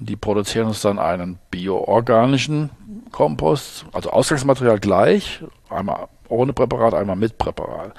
und 0.00 0.08
die 0.08 0.16
produzieren 0.16 0.68
uns 0.68 0.80
dann 0.80 0.98
einen 0.98 1.38
bioorganischen 1.50 2.70
Kompost, 3.12 3.86
also 3.92 4.10
Ausgangsmaterial 4.10 4.80
gleich, 4.80 5.40
einmal 5.70 6.08
ohne 6.28 6.52
Präparat, 6.52 6.94
einmal 6.94 7.16
mit 7.16 7.38
Präparat. 7.38 7.92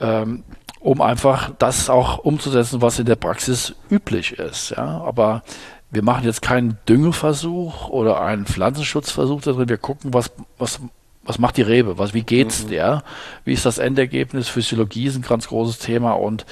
Ähm, 0.00 0.42
um 0.86 1.00
einfach 1.00 1.50
das 1.58 1.90
auch 1.90 2.18
umzusetzen, 2.18 2.80
was 2.80 3.00
in 3.00 3.06
der 3.06 3.16
Praxis 3.16 3.74
üblich 3.90 4.38
ist. 4.38 4.70
Ja? 4.70 5.02
Aber 5.04 5.42
wir 5.90 6.04
machen 6.04 6.24
jetzt 6.24 6.42
keinen 6.42 6.78
Düngeversuch 6.88 7.88
oder 7.88 8.20
einen 8.20 8.46
Pflanzenschutzversuch 8.46 9.42
da 9.42 9.50
drin. 9.50 9.68
Wir 9.68 9.78
gucken, 9.78 10.14
was, 10.14 10.30
was, 10.58 10.78
was 11.24 11.40
macht 11.40 11.56
die 11.56 11.62
Rebe, 11.62 11.98
was, 11.98 12.14
wie 12.14 12.22
geht's 12.22 12.64
mhm. 12.64 12.68
der, 12.68 13.02
wie 13.44 13.52
ist 13.52 13.66
das 13.66 13.78
Endergebnis, 13.78 14.46
Physiologie 14.46 15.06
ist 15.06 15.16
ein 15.16 15.22
ganz 15.22 15.48
großes 15.48 15.80
Thema 15.80 16.12
und 16.12 16.46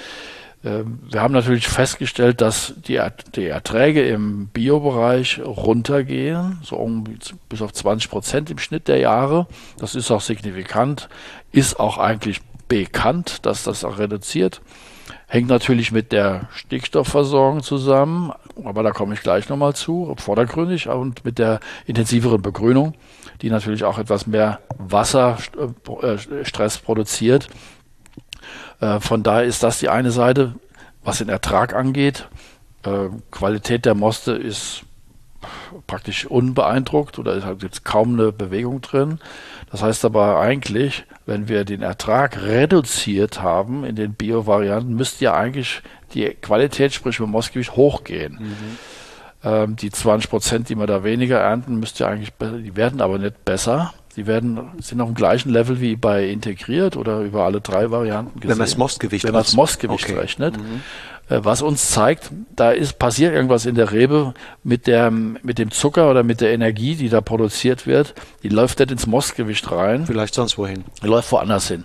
äh, 0.64 0.82
wir 0.84 1.22
haben 1.22 1.32
natürlich 1.32 1.68
festgestellt, 1.68 2.40
dass 2.40 2.74
die, 2.76 3.00
die 3.36 3.46
Erträge 3.46 4.04
im 4.04 4.48
Biobereich 4.48 5.42
runtergehen, 5.44 6.58
so 6.64 6.74
um 6.74 7.04
bis 7.48 7.62
auf 7.62 7.72
20 7.72 8.10
Prozent 8.10 8.50
im 8.50 8.58
Schnitt 8.58 8.88
der 8.88 8.98
Jahre. 8.98 9.46
Das 9.78 9.94
ist 9.94 10.10
auch 10.10 10.20
signifikant, 10.20 11.08
ist 11.52 11.78
auch 11.78 11.98
eigentlich 11.98 12.40
bekannt, 12.68 13.46
dass 13.46 13.64
das 13.64 13.84
auch 13.84 13.98
reduziert. 13.98 14.60
Hängt 15.26 15.48
natürlich 15.48 15.92
mit 15.92 16.12
der 16.12 16.48
Stickstoffversorgung 16.54 17.62
zusammen, 17.62 18.32
aber 18.64 18.82
da 18.82 18.92
komme 18.92 19.14
ich 19.14 19.20
gleich 19.20 19.48
nochmal 19.48 19.74
zu, 19.74 20.14
vordergründig 20.18 20.88
und 20.88 21.24
mit 21.24 21.38
der 21.38 21.60
intensiveren 21.86 22.40
Begrünung, 22.40 22.94
die 23.42 23.50
natürlich 23.50 23.84
auch 23.84 23.98
etwas 23.98 24.26
mehr 24.26 24.60
Wasserstress 24.78 26.78
produziert. 26.78 27.48
Äh, 28.80 29.00
von 29.00 29.22
daher 29.22 29.44
ist 29.44 29.62
das 29.62 29.78
die 29.78 29.88
eine 29.88 30.10
Seite, 30.10 30.54
was 31.02 31.18
den 31.18 31.28
Ertrag 31.28 31.74
angeht. 31.74 32.28
Äh, 32.84 33.08
Qualität 33.30 33.84
der 33.84 33.94
Moste 33.94 34.32
ist 34.32 34.84
praktisch 35.86 36.26
unbeeindruckt 36.26 37.18
oder 37.18 37.36
es 37.36 37.44
gibt 37.58 37.84
kaum 37.84 38.18
eine 38.18 38.32
Bewegung 38.32 38.80
drin. 38.80 39.18
Das 39.70 39.82
heißt 39.82 40.04
aber 40.04 40.38
eigentlich, 40.38 41.04
wenn 41.26 41.48
wir 41.48 41.64
den 41.64 41.82
Ertrag 41.82 42.42
reduziert 42.42 43.42
haben 43.42 43.84
in 43.84 43.96
den 43.96 44.14
Bio-Varianten, 44.14 44.94
müsste 44.94 45.24
ja 45.24 45.34
eigentlich 45.34 45.82
die 46.14 46.26
Qualität, 46.26 46.92
sprich 46.92 47.18
mit 47.20 47.28
Moskowitsch, 47.28 47.72
hochgehen. 47.72 48.38
Mhm. 48.40 48.78
Ähm, 49.42 49.76
die 49.76 49.90
20 49.90 50.30
Prozent, 50.30 50.68
die 50.68 50.76
wir 50.76 50.86
da 50.86 51.04
weniger 51.04 51.38
ernten, 51.38 51.80
müsste 51.80 52.04
ja 52.04 52.10
eigentlich 52.10 52.32
besser, 52.34 52.58
die 52.58 52.76
werden 52.76 53.00
aber 53.00 53.18
nicht 53.18 53.44
besser. 53.44 53.92
Die 54.16 54.28
werden, 54.28 54.70
sind 54.78 55.00
auf 55.00 55.08
dem 55.08 55.16
gleichen 55.16 55.50
Level 55.50 55.80
wie 55.80 55.96
bei 55.96 56.28
integriert 56.28 56.96
oder 56.96 57.20
über 57.20 57.44
alle 57.44 57.60
drei 57.60 57.90
Varianten 57.90 58.38
gesehen. 58.38 58.50
Wenn 58.50 58.58
man 58.58 58.66
das 58.66 58.76
Mostgewicht 58.76 59.24
Wenn 59.24 59.32
man 59.32 59.42
das 59.42 59.54
Mostgewicht 59.54 60.04
okay. 60.04 60.18
rechnet. 60.18 60.56
Mhm. 60.56 60.82
Äh, 61.28 61.40
was 61.42 61.62
uns 61.62 61.90
zeigt, 61.90 62.30
da 62.54 62.70
ist 62.70 62.98
passiert 62.98 63.34
irgendwas 63.34 63.66
in 63.66 63.74
der 63.74 63.92
Rebe 63.92 64.34
mit, 64.62 64.86
der, 64.86 65.10
mit 65.10 65.58
dem 65.58 65.70
Zucker 65.70 66.10
oder 66.10 66.22
mit 66.22 66.40
der 66.40 66.52
Energie, 66.52 66.94
die 66.94 67.08
da 67.08 67.20
produziert 67.20 67.86
wird. 67.86 68.14
Die 68.42 68.48
läuft 68.48 68.78
nicht 68.78 68.90
ins 68.90 69.06
Mostgewicht 69.06 69.70
rein. 69.70 70.06
Vielleicht 70.06 70.34
sonst 70.34 70.58
wohin. 70.58 70.84
Die 71.02 71.06
läuft 71.06 71.30
woanders 71.32 71.68
hin. 71.68 71.84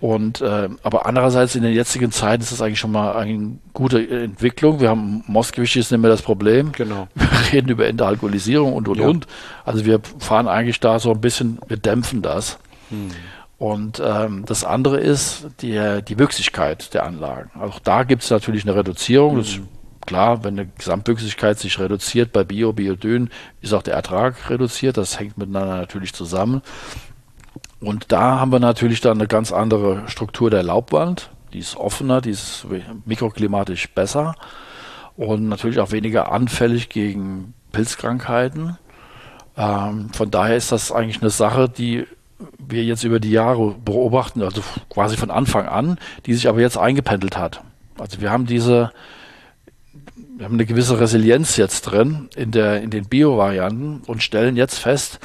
Und 0.00 0.40
äh, 0.42 0.68
aber 0.84 1.06
andererseits 1.06 1.56
in 1.56 1.64
den 1.64 1.74
jetzigen 1.74 2.12
Zeiten 2.12 2.42
ist 2.42 2.52
das 2.52 2.62
eigentlich 2.62 2.78
schon 2.78 2.92
mal 2.92 3.16
eine 3.16 3.58
gute 3.72 3.98
Entwicklung. 4.08 4.78
Wir 4.80 4.90
haben 4.90 5.24
Mostgewicht 5.26 5.74
ist 5.74 5.90
nicht 5.90 6.00
mehr 6.00 6.10
das 6.10 6.22
Problem. 6.22 6.70
Genau. 6.70 7.08
Wir 7.14 7.52
reden 7.52 7.68
über 7.68 7.86
Entalkoholisierung 7.86 8.74
und 8.74 8.86
und 8.86 8.98
ja. 8.98 9.08
und. 9.08 9.26
Also 9.64 9.84
wir 9.84 10.00
fahren 10.18 10.46
eigentlich 10.46 10.78
da 10.80 10.98
so 10.98 11.10
ein 11.10 11.20
bisschen, 11.20 11.58
wir 11.66 11.78
dämpfen 11.78 12.22
das. 12.22 12.58
Hm. 12.90 13.08
Und 13.58 14.00
ähm, 14.04 14.44
das 14.46 14.64
andere 14.64 14.98
ist 15.00 15.48
die, 15.60 16.00
die 16.06 16.18
Wüchsigkeit 16.18 16.94
der 16.94 17.04
Anlagen. 17.04 17.50
Auch 17.60 17.80
da 17.80 18.04
gibt 18.04 18.22
es 18.22 18.30
natürlich 18.30 18.64
eine 18.64 18.76
Reduzierung. 18.76 19.34
Mhm. 19.34 19.38
Das 19.38 19.60
klar, 20.06 20.42
wenn 20.44 20.58
eine 20.58 20.68
Gesamtwüchsigkeit 20.68 21.58
sich 21.58 21.78
reduziert 21.78 22.32
bei 22.32 22.44
Bio, 22.44 22.72
Biodyn, 22.72 23.30
ist 23.60 23.74
auch 23.74 23.82
der 23.82 23.94
Ertrag 23.94 24.48
reduziert. 24.48 24.96
Das 24.96 25.18
hängt 25.18 25.36
miteinander 25.36 25.76
natürlich 25.76 26.14
zusammen. 26.14 26.62
Und 27.80 28.10
da 28.10 28.40
haben 28.40 28.52
wir 28.52 28.60
natürlich 28.60 29.00
dann 29.00 29.18
eine 29.18 29.28
ganz 29.28 29.52
andere 29.52 30.08
Struktur 30.08 30.50
der 30.50 30.62
Laubwand. 30.62 31.30
Die 31.52 31.58
ist 31.58 31.76
offener, 31.76 32.20
die 32.20 32.30
ist 32.30 32.66
mikroklimatisch 33.04 33.88
besser 33.90 34.34
und 35.16 35.48
natürlich 35.48 35.80
auch 35.80 35.92
weniger 35.92 36.30
anfällig 36.30 36.88
gegen 36.88 37.54
Pilzkrankheiten. 37.72 38.78
Ähm, 39.56 40.10
von 40.12 40.30
daher 40.30 40.56
ist 40.56 40.72
das 40.72 40.92
eigentlich 40.92 41.20
eine 41.20 41.30
Sache, 41.30 41.68
die 41.68 42.06
wir 42.58 42.84
jetzt 42.84 43.04
über 43.04 43.20
die 43.20 43.30
Jahre 43.30 43.74
beobachten, 43.84 44.42
also 44.42 44.62
quasi 44.88 45.16
von 45.16 45.30
Anfang 45.30 45.66
an, 45.66 45.98
die 46.26 46.34
sich 46.34 46.48
aber 46.48 46.60
jetzt 46.60 46.78
eingependelt 46.78 47.36
hat. 47.36 47.62
Also 47.98 48.20
wir 48.20 48.30
haben 48.30 48.46
diese, 48.46 48.92
wir 50.36 50.44
haben 50.44 50.54
eine 50.54 50.66
gewisse 50.66 51.00
Resilienz 51.00 51.56
jetzt 51.56 51.82
drin 51.82 52.28
in, 52.36 52.52
der, 52.52 52.80
in 52.80 52.90
den 52.90 53.06
Bio-Varianten 53.06 54.02
und 54.06 54.22
stellen 54.22 54.56
jetzt 54.56 54.78
fest, 54.78 55.18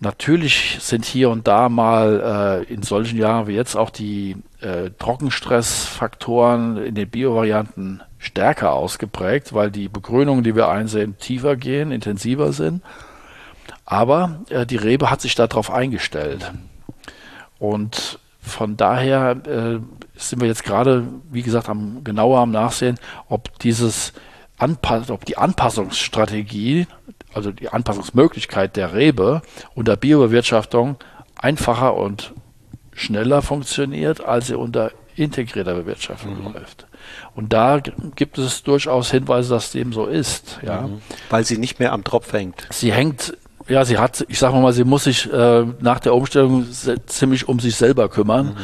natürlich 0.00 0.78
sind 0.80 1.04
hier 1.04 1.30
und 1.30 1.48
da 1.48 1.68
mal 1.68 2.64
äh, 2.68 2.72
in 2.72 2.82
solchen 2.82 3.18
Jahren 3.18 3.48
wie 3.48 3.54
jetzt 3.54 3.74
auch 3.74 3.90
die 3.90 4.36
äh, 4.60 4.90
Trockenstressfaktoren 4.98 6.76
in 6.76 6.94
den 6.94 7.08
Bio-Varianten 7.10 8.02
stärker 8.18 8.72
ausgeprägt, 8.72 9.52
weil 9.52 9.70
die 9.70 9.88
Begrünungen, 9.88 10.44
die 10.44 10.54
wir 10.54 10.68
einsehen, 10.68 11.18
tiefer 11.18 11.56
gehen, 11.56 11.90
intensiver 11.90 12.52
sind. 12.52 12.82
Aber 13.84 14.40
äh, 14.48 14.66
die 14.66 14.76
Rebe 14.76 15.10
hat 15.10 15.20
sich 15.20 15.34
darauf 15.34 15.70
eingestellt. 15.70 16.52
Und 17.58 18.18
von 18.40 18.76
daher 18.76 19.36
äh, 19.46 19.80
sind 20.16 20.40
wir 20.40 20.48
jetzt 20.48 20.64
gerade, 20.64 21.06
wie 21.30 21.42
gesagt, 21.42 21.68
am, 21.68 22.04
genauer 22.04 22.40
am 22.40 22.50
Nachsehen, 22.50 22.98
ob 23.28 23.58
dieses 23.58 24.12
Anpass 24.56 25.10
ob 25.10 25.24
die 25.24 25.36
Anpassungsstrategie, 25.36 26.86
also 27.32 27.50
die 27.50 27.68
Anpassungsmöglichkeit 27.68 28.76
der 28.76 28.94
Rebe 28.94 29.42
unter 29.74 29.96
Biobewirtschaftung 29.96 30.96
einfacher 31.36 31.96
und 31.96 32.32
schneller 32.92 33.42
funktioniert, 33.42 34.24
als 34.24 34.46
sie 34.46 34.56
unter 34.56 34.92
integrierter 35.16 35.74
Bewirtschaftung 35.74 36.38
mhm. 36.38 36.52
läuft. 36.52 36.86
Und 37.34 37.52
da 37.52 37.80
gibt 37.80 38.38
es 38.38 38.62
durchaus 38.62 39.10
Hinweise, 39.10 39.50
dass 39.50 39.72
dem 39.72 39.92
so 39.92 40.06
ist. 40.06 40.60
Ja. 40.62 40.82
Mhm. 40.82 41.02
Weil 41.30 41.44
sie 41.44 41.58
nicht 41.58 41.80
mehr 41.80 41.92
am 41.92 42.04
Tropf 42.04 42.32
hängt. 42.32 42.66
Sie 42.70 42.92
hängt 42.92 43.36
ja, 43.68 43.84
sie 43.84 43.98
hat, 43.98 44.24
ich 44.28 44.38
sage 44.38 44.56
mal, 44.56 44.72
sie 44.72 44.84
muss 44.84 45.04
sich 45.04 45.32
äh, 45.32 45.64
nach 45.80 46.00
der 46.00 46.14
Umstellung 46.14 46.66
ziemlich 47.06 47.48
um 47.48 47.60
sich 47.60 47.76
selber 47.76 48.08
kümmern. 48.08 48.46
Mhm. 48.46 48.56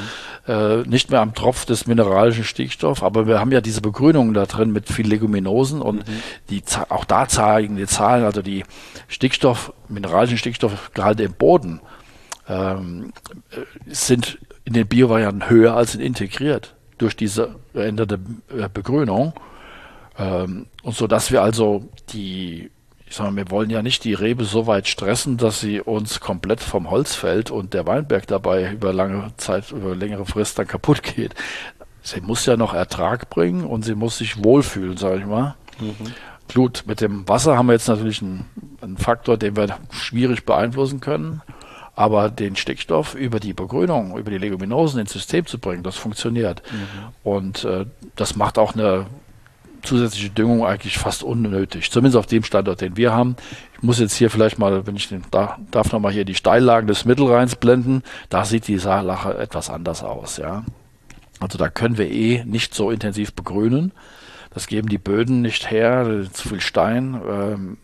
Äh, 0.46 0.88
nicht 0.88 1.10
mehr 1.10 1.20
am 1.20 1.34
Tropf 1.34 1.64
des 1.66 1.86
mineralischen 1.86 2.44
Stickstoffs, 2.44 3.02
aber 3.02 3.26
wir 3.26 3.38
haben 3.38 3.52
ja 3.52 3.60
diese 3.60 3.82
Begrünungen 3.82 4.34
da 4.34 4.46
drin 4.46 4.72
mit 4.72 4.88
viel 4.88 5.06
Leguminosen 5.06 5.82
und 5.82 6.08
mhm. 6.08 6.22
die 6.48 6.62
auch 6.88 7.04
da 7.04 7.28
zeigen 7.28 7.76
die 7.76 7.86
Zahlen, 7.86 8.24
also 8.24 8.42
die 8.42 8.64
Stickstoff, 9.06 9.72
mineralischen 9.88 10.38
Stickstoffgehalte 10.38 11.22
im 11.24 11.34
Boden 11.34 11.80
ähm, 12.48 13.12
äh, 13.50 13.94
sind 13.94 14.38
in 14.64 14.72
den 14.72 14.86
Biovarianten 14.86 15.48
höher 15.48 15.76
als 15.76 15.94
in 15.94 16.00
integriert 16.00 16.74
durch 16.98 17.16
diese 17.16 17.56
veränderte 17.72 18.18
äh, 18.48 18.68
Begrünung. 18.72 19.34
Ähm, 20.18 20.66
und 20.82 20.96
so 20.96 21.06
dass 21.06 21.30
wir 21.30 21.42
also 21.42 21.88
die 22.12 22.70
ich 23.10 23.16
sage 23.16 23.32
mal, 23.32 23.36
wir 23.36 23.50
wollen 23.50 23.70
ja 23.70 23.82
nicht 23.82 24.04
die 24.04 24.14
Rebe 24.14 24.44
so 24.44 24.68
weit 24.68 24.86
stressen, 24.86 25.36
dass 25.36 25.58
sie 25.58 25.80
uns 25.80 26.20
komplett 26.20 26.60
vom 26.60 26.90
Holz 26.90 27.16
fällt 27.16 27.50
und 27.50 27.74
der 27.74 27.84
Weinberg 27.84 28.28
dabei 28.28 28.70
über 28.72 28.92
lange 28.92 29.32
Zeit, 29.36 29.72
über 29.72 29.96
längere 29.96 30.24
Frist 30.26 30.60
dann 30.60 30.68
kaputt 30.68 31.02
geht. 31.02 31.34
Sie 32.02 32.20
muss 32.20 32.46
ja 32.46 32.56
noch 32.56 32.72
Ertrag 32.72 33.28
bringen 33.28 33.64
und 33.64 33.84
sie 33.84 33.96
muss 33.96 34.18
sich 34.18 34.44
wohlfühlen, 34.44 34.96
sage 34.96 35.18
ich 35.18 35.26
mal. 35.26 35.56
Mhm. 35.80 35.94
Gut, 36.54 36.84
mit 36.86 37.00
dem 37.00 37.28
Wasser 37.28 37.58
haben 37.58 37.66
wir 37.66 37.72
jetzt 37.72 37.88
natürlich 37.88 38.22
einen, 38.22 38.46
einen 38.80 38.96
Faktor, 38.96 39.36
den 39.36 39.56
wir 39.56 39.76
schwierig 39.90 40.46
beeinflussen 40.46 41.00
können. 41.00 41.42
Aber 41.96 42.30
den 42.30 42.54
Stickstoff 42.54 43.16
über 43.16 43.40
die 43.40 43.52
Begrünung, 43.52 44.16
über 44.16 44.30
die 44.30 44.38
Leguminosen 44.38 45.00
ins 45.00 45.12
System 45.12 45.46
zu 45.46 45.58
bringen, 45.58 45.82
das 45.82 45.96
funktioniert. 45.96 46.62
Mhm. 46.70 47.28
Und 47.28 47.64
äh, 47.64 47.86
das 48.14 48.36
macht 48.36 48.56
auch 48.56 48.74
eine 48.74 49.06
zusätzliche 49.82 50.30
Düngung 50.30 50.64
eigentlich 50.64 50.98
fast 50.98 51.22
unnötig. 51.22 51.90
Zumindest 51.90 52.16
auf 52.16 52.26
dem 52.26 52.44
Standort, 52.44 52.80
den 52.80 52.96
wir 52.96 53.12
haben. 53.12 53.36
Ich 53.74 53.82
muss 53.82 53.98
jetzt 53.98 54.14
hier 54.14 54.30
vielleicht 54.30 54.58
mal, 54.58 54.86
wenn 54.86 54.96
ich 54.96 55.08
den, 55.08 55.24
da, 55.30 55.58
darf 55.70 55.92
nochmal 55.92 56.12
hier 56.12 56.24
die 56.24 56.34
Steillagen 56.34 56.86
des 56.86 57.04
Mittelrheins 57.04 57.56
blenden. 57.56 58.02
Da 58.28 58.44
sieht 58.44 58.68
die 58.68 58.78
Saarlache 58.78 59.36
etwas 59.38 59.70
anders 59.70 60.02
aus, 60.02 60.36
ja. 60.36 60.64
Also 61.40 61.56
da 61.56 61.68
können 61.68 61.96
wir 61.96 62.10
eh 62.10 62.44
nicht 62.44 62.74
so 62.74 62.90
intensiv 62.90 63.32
begrünen. 63.32 63.92
Das 64.52 64.66
geben 64.66 64.88
die 64.88 64.98
Böden 64.98 65.42
nicht 65.42 65.70
her, 65.70 66.26
zu 66.32 66.48
viel 66.48 66.60
Stein. 66.60 67.20
Ähm, 67.28 67.76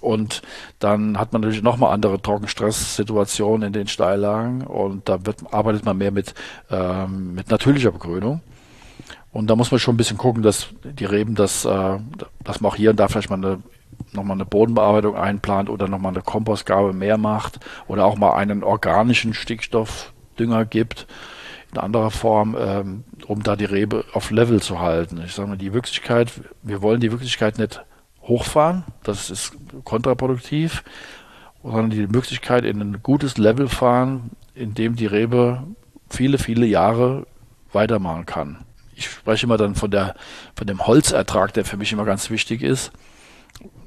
und 0.00 0.42
dann 0.78 1.18
hat 1.18 1.32
man 1.32 1.42
natürlich 1.42 1.62
nochmal 1.62 1.92
andere 1.92 2.20
Trockenstresssituationen 2.20 3.66
in 3.66 3.72
den 3.72 3.86
Steillagen 3.86 4.62
und 4.62 5.08
da 5.08 5.26
wird, 5.26 5.52
arbeitet 5.52 5.84
man 5.84 5.98
mehr 5.98 6.10
mit, 6.10 6.34
ähm, 6.70 7.34
mit 7.34 7.50
natürlicher 7.50 7.90
Begrünung. 7.90 8.40
Und 9.32 9.48
da 9.48 9.56
muss 9.56 9.70
man 9.70 9.78
schon 9.78 9.94
ein 9.94 9.98
bisschen 9.98 10.18
gucken, 10.18 10.42
dass 10.42 10.68
die 10.82 11.04
Reben 11.04 11.34
das, 11.34 11.64
äh, 11.64 11.98
dass 12.42 12.60
man 12.60 12.72
auch 12.72 12.76
hier 12.76 12.90
und 12.90 12.96
da 12.98 13.08
vielleicht 13.08 13.30
mal 13.30 13.36
eine 13.36 13.62
nochmal 14.12 14.36
eine 14.36 14.44
Bodenbearbeitung 14.44 15.16
einplant 15.16 15.70
oder 15.70 15.88
nochmal 15.88 16.12
eine 16.12 16.22
Kompostgabe 16.22 16.92
mehr 16.92 17.18
macht 17.18 17.60
oder 17.86 18.04
auch 18.04 18.16
mal 18.16 18.34
einen 18.34 18.64
organischen 18.64 19.34
Stickstoffdünger 19.34 20.64
gibt 20.64 21.06
in 21.72 21.78
anderer 21.78 22.10
Form, 22.10 22.56
ähm, 22.58 23.04
um 23.26 23.42
da 23.42 23.54
die 23.54 23.64
Rebe 23.64 24.04
auf 24.12 24.30
Level 24.30 24.60
zu 24.60 24.80
halten. 24.80 25.22
Ich 25.24 25.34
sage 25.34 25.48
mal, 25.48 25.56
die 25.56 25.72
Wirklichkeit, 25.72 26.32
wir 26.62 26.82
wollen 26.82 27.00
die 27.00 27.12
Wirklichkeit 27.12 27.58
nicht 27.58 27.84
hochfahren, 28.22 28.84
das 29.04 29.30
ist 29.30 29.56
kontraproduktiv, 29.84 30.82
sondern 31.62 31.90
die 31.90 32.06
Möglichkeit 32.06 32.64
in 32.64 32.80
ein 32.80 33.02
gutes 33.02 33.38
Level 33.38 33.68
fahren, 33.68 34.30
in 34.54 34.74
dem 34.74 34.96
die 34.96 35.06
Rebe 35.06 35.62
viele, 36.08 36.38
viele 36.38 36.66
Jahre 36.66 37.26
weitermachen 37.72 38.26
kann 38.26 38.64
ich 39.00 39.08
spreche 39.08 39.46
immer 39.46 39.56
dann 39.56 39.74
von 39.74 39.90
der, 39.90 40.14
von 40.54 40.66
dem 40.66 40.86
Holzertrag, 40.86 41.54
der 41.54 41.64
für 41.64 41.76
mich 41.76 41.92
immer 41.92 42.04
ganz 42.04 42.30
wichtig 42.30 42.62
ist. 42.62 42.92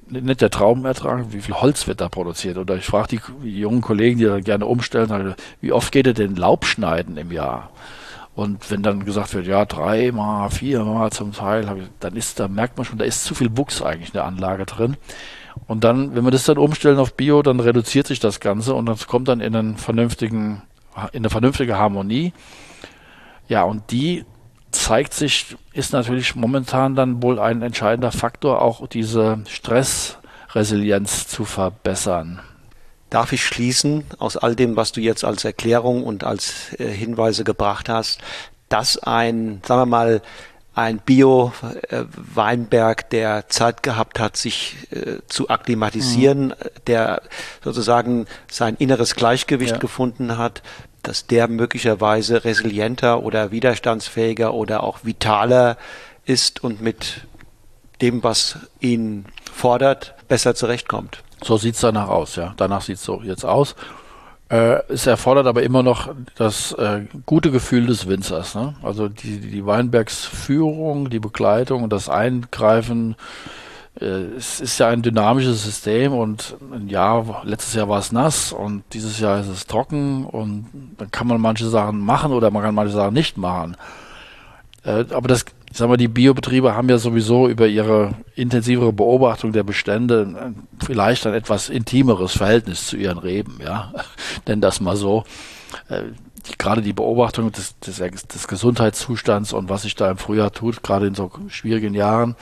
Nicht 0.09 0.41
der 0.41 0.49
Traubenertrag, 0.49 1.32
wie 1.32 1.41
viel 1.41 1.55
Holz 1.55 1.88
wird 1.88 2.01
da 2.01 2.09
produziert? 2.09 2.57
Oder 2.57 2.76
ich 2.76 2.86
frage 2.86 3.20
die, 3.43 3.49
jungen 3.49 3.82
Kollegen, 3.82 4.20
die 4.20 4.26
da 4.26 4.39
gerne 4.39 4.66
umstellen, 4.66 5.36
wie 5.61 5.72
oft 5.72 5.91
geht 5.91 6.07
ihr 6.07 6.14
denn 6.14 6.36
Laub 6.36 6.66
schneiden 6.66 7.18
im 7.18 7.32
Jahr? 7.32 7.70
Und 8.36 8.70
wenn 8.72 8.82
dann 8.82 9.05
gesagt 9.05 9.34
wird, 9.36 9.45
ja, 9.45 9.64
dreimal, 9.66 10.49
viermal 10.49 11.11
zum 11.11 11.34
Teil, 11.34 11.88
dann 11.99 12.16
ist, 12.16 12.39
da 12.39 12.47
merkt 12.47 12.78
man 12.78 12.86
schon, 12.86 12.97
da 12.97 13.05
ist 13.05 13.24
zu 13.24 13.36
viel 13.36 13.55
Wuchs 13.55 13.82
eigentlich 13.82 14.09
in 14.09 14.14
der 14.14 14.26
Anlage 14.26 14.66
drin. 14.66 14.97
Und 15.68 15.84
dann, 15.84 16.16
wenn 16.16 16.24
wir 16.24 16.32
das 16.32 16.45
dann 16.45 16.57
umstellen 16.57 16.97
auf 16.97 17.14
Bio, 17.14 17.43
dann 17.43 17.59
reduziert 17.59 18.07
sich 18.07 18.20
das 18.20 18.39
Ganze 18.39 18.74
und 18.74 18.88
das 18.88 19.05
kommt 19.05 19.28
dann 19.28 19.39
in 19.39 19.55
einen 19.55 19.78
vernünftigen, 19.78 20.64
in 21.11 21.20
eine 21.20 21.30
vernünftige 21.30 21.78
Harmonie. 21.78 22.34
Ja, 23.47 23.64
und 23.64 23.91
die 23.91 24.26
zeigt 24.74 25.13
sich, 25.13 25.55
ist 25.74 25.93
natürlich 25.93 26.36
momentan 26.36 26.95
dann 26.95 27.21
wohl 27.21 27.39
ein 27.39 27.61
entscheidender 27.61 28.11
Faktor, 28.11 28.61
auch 28.61 28.88
diese 28.88 29.39
Stressresilienz 29.47 31.28
zu 31.28 31.45
verbessern. 31.45 32.39
Darf 33.09 33.32
ich 33.32 33.45
schließen 33.45 34.03
aus 34.17 34.38
all 34.38 34.55
dem, 34.55 34.76
was 34.76 34.91
du 34.91 34.99
jetzt 34.99 35.24
als 35.24 35.45
Erklärung 35.45 36.03
und 36.03 36.24
als 36.24 36.74
äh, 36.80 36.88
Hinweise 36.88 37.43
gebracht 37.43 37.88
hast, 37.88 38.21
dass 38.69 38.97
ein, 38.97 39.61
sagen 39.65 39.82
wir 39.82 39.86
mal, 39.86 40.21
ein 40.76 40.97
Bio-Weinberg, 40.97 43.07
der 43.11 43.47
Zeit 43.47 43.84
gehabt 43.84 44.19
hat, 44.19 44.36
sich 44.36 44.76
äh, 44.91 45.19
zu 45.28 45.49
akklimatisieren, 45.49 46.47
mhm. 46.47 46.53
der 46.88 47.21
sozusagen 47.63 48.26
sein 48.49 48.76
inneres 48.78 49.15
Gleichgewicht 49.15 49.74
ja. 49.74 49.78
gefunden 49.78 50.39
hat, 50.39 50.63
dass 51.03 51.27
der 51.27 51.47
möglicherweise 51.47 52.43
resilienter 52.45 53.23
oder 53.23 53.51
widerstandsfähiger 53.51 54.53
oder 54.53 54.83
auch 54.83 54.99
vitaler 55.03 55.77
ist 56.25 56.63
und 56.63 56.81
mit 56.81 57.27
dem, 58.01 58.23
was 58.23 58.57
ihn 58.79 59.25
fordert, 59.51 60.15
besser 60.27 60.55
zurechtkommt. 60.55 61.23
So 61.43 61.57
sieht 61.57 61.75
es 61.75 61.81
danach 61.81 62.07
aus, 62.07 62.37
ja. 62.37 62.53
Danach 62.57 62.81
sieht 62.81 62.95
es 62.95 63.03
so 63.03 63.21
jetzt 63.21 63.45
aus. 63.45 63.75
Äh, 64.49 64.81
es 64.87 65.07
erfordert 65.07 65.47
aber 65.47 65.63
immer 65.63 65.83
noch 65.83 66.13
das 66.35 66.73
äh, 66.73 67.01
gute 67.25 67.51
Gefühl 67.51 67.87
des 67.87 68.07
Winzers. 68.07 68.55
Ne? 68.55 68.75
Also 68.81 69.09
die, 69.09 69.39
die 69.39 69.65
Weinbergsführung, 69.65 71.09
die 71.09 71.19
Begleitung 71.19 71.83
und 71.83 71.91
das 71.91 72.09
Eingreifen. 72.09 73.15
Äh, 73.99 74.35
es 74.37 74.59
ist 74.59 74.79
ja 74.79 74.89
ein 74.89 75.01
dynamisches 75.01 75.63
System 75.63 76.13
und 76.13 76.55
ein 76.71 76.89
Jahr, 76.89 77.43
letztes 77.45 77.73
Jahr 77.73 77.89
war 77.89 77.99
es 77.99 78.11
nass 78.11 78.51
und 78.51 78.83
dieses 78.93 79.19
Jahr 79.19 79.39
ist 79.39 79.47
es 79.47 79.67
trocken 79.67 80.25
und 80.25 80.67
dann 80.97 81.11
kann 81.11 81.27
man 81.27 81.39
manche 81.39 81.67
Sachen 81.67 81.99
machen 81.99 82.31
oder 82.31 82.51
man 82.51 82.63
kann 82.63 82.75
manche 82.75 82.93
Sachen 82.93 83.13
nicht 83.13 83.37
machen. 83.37 83.77
Äh, 84.83 85.05
aber 85.11 85.27
das 85.27 85.45
ich 85.73 85.79
sag 85.79 85.89
mal, 85.89 85.97
die 85.97 86.07
Biobetriebe 86.07 86.75
haben 86.75 86.87
ja 86.87 86.99
sowieso 86.99 87.49
über 87.49 87.65
ihre 87.65 88.13
intensivere 88.35 88.93
Beobachtung 88.93 89.53
der 89.53 89.63
Bestände 89.63 90.53
vielleicht 90.85 91.25
ein 91.25 91.33
etwas 91.33 91.69
intimeres 91.69 92.33
Verhältnis 92.33 92.85
zu 92.85 92.95
ihren 92.95 93.17
Reben, 93.17 93.57
ja. 93.59 93.91
Nenn 94.47 94.61
das 94.61 94.81
mal 94.81 94.95
so. 94.95 95.23
Äh, 95.89 96.03
die, 96.45 96.59
gerade 96.59 96.83
die 96.83 96.93
Beobachtung 96.93 97.51
des, 97.51 97.79
des, 97.79 97.97
des, 97.97 98.47
Gesundheitszustands 98.47 99.51
und 99.51 99.67
was 99.67 99.81
sich 99.81 99.95
da 99.95 100.11
im 100.11 100.17
Frühjahr 100.17 100.51
tut, 100.51 100.83
gerade 100.83 101.07
in 101.07 101.15
so 101.15 101.31
schwierigen 101.47 101.95
Jahren, 101.95 102.35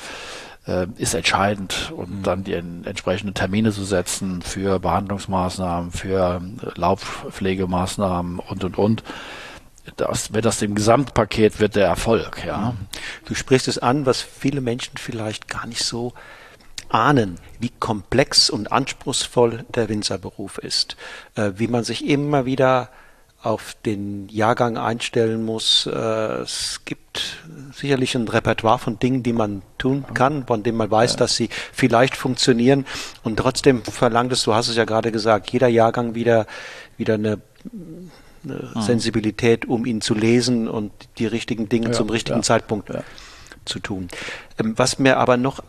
äh, 0.67 0.87
ist 0.97 1.13
entscheidend. 1.13 1.91
Und 1.95 2.19
mhm. 2.19 2.23
dann 2.23 2.43
die 2.43 2.53
entsprechenden 2.53 3.33
Termine 3.33 3.71
zu 3.71 3.83
setzen 3.83 4.41
für 4.41 4.79
Behandlungsmaßnahmen, 4.79 5.91
für 5.91 6.41
Laubpflegemaßnahmen 6.75 8.39
und, 8.39 8.63
und, 8.63 8.77
und 8.77 9.03
das, 9.97 10.33
wird 10.33 10.45
das 10.45 10.59
dem 10.59 10.75
Gesamtpaket 10.75 11.59
wird 11.59 11.75
der 11.75 11.87
Erfolg, 11.87 12.43
ja. 12.45 12.75
Du 13.25 13.33
sprichst 13.33 13.67
es 13.67 13.79
an, 13.79 14.05
was 14.05 14.21
viele 14.21 14.61
Menschen 14.61 14.97
vielleicht 14.97 15.47
gar 15.47 15.65
nicht 15.65 15.83
so 15.83 16.13
ahnen, 16.89 17.39
wie 17.59 17.71
komplex 17.79 18.49
und 18.49 18.71
anspruchsvoll 18.71 19.65
der 19.73 19.89
Winzerberuf 19.89 20.57
ist, 20.57 20.97
äh, 21.35 21.51
wie 21.55 21.67
man 21.67 21.83
sich 21.83 22.05
immer 22.05 22.45
wieder 22.45 22.89
auf 23.43 23.75
den 23.85 24.29
Jahrgang 24.29 24.77
einstellen 24.77 25.43
muss. 25.43 25.87
Äh, 25.87 26.41
es 26.41 26.81
gibt 26.85 27.37
sicherlich 27.73 28.15
ein 28.15 28.27
Repertoire 28.27 28.79
von 28.79 28.99
Dingen, 28.99 29.23
die 29.23 29.33
man 29.33 29.63
tun 29.77 30.05
kann, 30.13 30.45
von 30.45 30.63
denen 30.63 30.77
man 30.77 30.91
weiß, 30.91 31.13
ja. 31.13 31.17
dass 31.17 31.35
sie 31.35 31.49
vielleicht 31.73 32.15
funktionieren. 32.15 32.85
Und 33.23 33.37
trotzdem 33.37 33.83
verlangt 33.83 34.31
es, 34.31 34.43
du 34.43 34.53
hast 34.53 34.67
es 34.67 34.75
ja 34.75 34.85
gerade 34.85 35.11
gesagt, 35.11 35.51
jeder 35.51 35.67
Jahrgang 35.67 36.13
wieder, 36.13 36.45
wieder 36.97 37.15
eine 37.15 37.41
eine 38.43 38.71
mhm. 38.73 38.81
Sensibilität, 38.81 39.65
um 39.65 39.85
ihn 39.85 40.01
zu 40.01 40.13
lesen 40.15 40.67
und 40.67 40.91
die 41.17 41.27
richtigen 41.27 41.69
Dinge 41.69 41.87
ja, 41.87 41.93
zum 41.93 42.09
richtigen 42.09 42.39
ja, 42.39 42.43
Zeitpunkt 42.43 42.91
zu 43.65 43.79
tun. 43.79 44.07
Ähm, 44.59 44.73
was 44.77 44.99
mir 44.99 45.17
aber 45.17 45.37
noch 45.37 45.59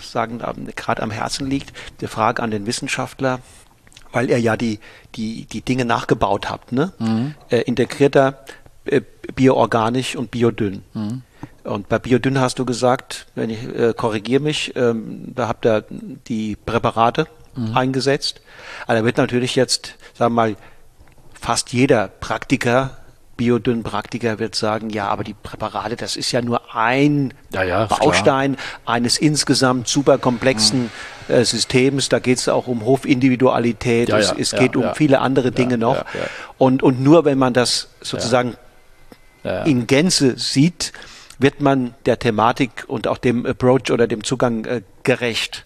sagen, 0.00 0.38
gerade 0.76 1.02
am 1.02 1.10
Herzen 1.10 1.48
liegt, 1.48 1.72
die 2.00 2.06
Frage 2.06 2.42
an 2.42 2.50
den 2.50 2.66
Wissenschaftler, 2.66 3.40
weil 4.16 4.30
er 4.30 4.38
ja 4.38 4.56
die, 4.56 4.80
die, 5.14 5.44
die 5.44 5.60
Dinge 5.60 5.84
nachgebaut 5.84 6.48
hat, 6.48 6.72
ne? 6.72 6.92
Mhm. 6.98 7.34
Äh, 7.50 7.58
integrierter, 7.60 8.44
äh, 8.86 9.02
bioorganisch 9.34 10.16
und 10.16 10.30
biodünn. 10.30 10.82
Mhm. 10.94 11.22
Und 11.64 11.88
bei 11.90 11.98
Biodünn 11.98 12.40
hast 12.40 12.58
du 12.58 12.64
gesagt, 12.64 13.26
wenn 13.34 13.50
ich 13.50 13.62
äh, 13.62 13.92
korrigiere 13.94 14.42
mich, 14.42 14.74
ähm, 14.74 15.34
da 15.34 15.48
habt 15.48 15.66
ihr 15.66 15.84
die 16.28 16.56
Präparate 16.56 17.26
mhm. 17.56 17.76
eingesetzt. 17.76 18.40
Aber 18.86 18.98
da 18.98 19.04
wird 19.04 19.18
natürlich 19.18 19.54
jetzt, 19.54 19.96
sagen 20.14 20.34
wir 20.34 20.42
mal, 20.42 20.56
fast 21.38 21.74
jeder 21.74 22.08
Praktiker 22.08 22.96
Biodünn-Praktiker 23.36 24.38
wird 24.38 24.54
sagen, 24.54 24.88
ja, 24.90 25.08
aber 25.08 25.22
die 25.22 25.34
Präparate, 25.34 25.96
das 25.96 26.16
ist 26.16 26.32
ja 26.32 26.40
nur 26.40 26.74
ein 26.74 27.34
ja, 27.52 27.64
ja, 27.64 27.84
Baustein 27.84 28.56
eines 28.86 29.18
insgesamt 29.18 29.88
super 29.88 30.16
komplexen 30.16 30.84
mhm. 30.84 30.90
Äh, 31.28 31.44
Systems. 31.44 32.08
Da 32.08 32.18
geht 32.18 32.38
es 32.38 32.48
auch 32.48 32.66
um 32.66 32.84
Hofindividualität, 32.84 34.08
ja, 34.08 34.18
es, 34.18 34.32
es 34.32 34.52
geht 34.52 34.76
um 34.76 34.94
viele 34.94 35.20
andere 35.20 35.52
Dinge 35.52 35.78
noch. 35.78 36.04
Und, 36.58 36.82
und 36.82 37.00
nur 37.00 37.24
wenn 37.24 37.38
man 37.38 37.52
das 37.52 37.88
sozusagen 38.00 38.56
in 39.64 39.86
Gänze 39.86 40.36
sieht, 40.38 40.92
wird 41.38 41.60
man 41.60 41.94
der 42.06 42.18
Thematik 42.18 42.84
und 42.86 43.06
auch 43.06 43.18
dem 43.18 43.46
Approach 43.46 43.90
oder 43.90 44.06
dem 44.06 44.24
Zugang 44.24 44.64
äh, 44.64 44.82
gerecht. 45.02 45.64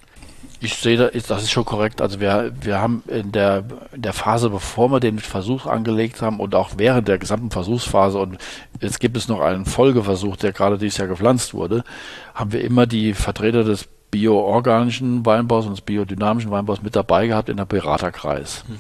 Ich 0.63 0.75
sehe, 0.75 0.97
das 0.99 1.43
ist 1.43 1.51
schon 1.51 1.65
korrekt. 1.65 2.03
Also 2.03 2.21
wir, 2.21 2.53
wir 2.61 2.81
haben 2.81 3.03
in 3.07 3.33
der, 3.33 3.65
in 3.95 4.03
der 4.03 4.13
Phase, 4.13 4.51
bevor 4.51 4.91
wir 4.91 5.01
den 5.01 5.19
Versuch 5.19 5.65
angelegt 5.65 6.21
haben 6.21 6.39
und 6.39 6.55
auch 6.55 6.73
während 6.77 7.09
der 7.09 7.17
gesamten 7.17 7.51
Versuchsphase 7.51 8.19
und 8.19 8.37
jetzt 8.81 9.01
gibt 9.01 9.17
es 9.17 9.29
noch 9.29 9.41
einen 9.41 9.65
Folgeversuch, 9.65 10.37
der 10.37 10.53
gerade 10.53 10.77
dieses 10.77 10.99
Jahr 10.99 11.09
gepflanzt 11.09 11.55
wurde, 11.55 11.83
haben 12.35 12.53
wir 12.53 12.63
immer 12.63 12.87
die 12.87 13.15
Vertreter 13.15 13.65
des 13.65 13.89
bioorganischen 14.11 15.25
Weinbaus 15.25 15.67
und 15.67 15.73
des 15.73 15.81
biodynamischen 15.81 16.51
Weinbaus 16.51 16.83
mit 16.83 16.97
dabei 16.97 17.27
gehabt 17.27 17.49
in 17.49 17.57
der 17.57 17.65
Beraterkreis. 17.65 18.65
Mhm. 18.67 18.79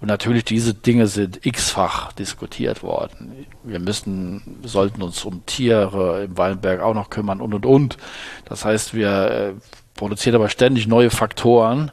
Und 0.00 0.08
natürlich 0.08 0.44
diese 0.44 0.74
Dinge 0.74 1.06
sind 1.06 1.46
x-fach 1.46 2.12
diskutiert 2.12 2.82
worden. 2.82 3.46
Wir 3.64 3.78
müssen, 3.78 4.58
sollten 4.62 5.02
uns 5.02 5.24
um 5.24 5.46
Tiere 5.46 6.24
im 6.24 6.36
Weinberg 6.36 6.82
auch 6.82 6.94
noch 6.94 7.08
kümmern 7.08 7.40
und 7.40 7.54
und 7.54 7.64
und. 7.64 7.96
Das 8.44 8.64
heißt, 8.64 8.92
wir 8.92 9.08
äh, 9.08 9.52
produziert 9.94 10.34
aber 10.34 10.50
ständig 10.50 10.86
neue 10.86 11.10
Faktoren, 11.10 11.90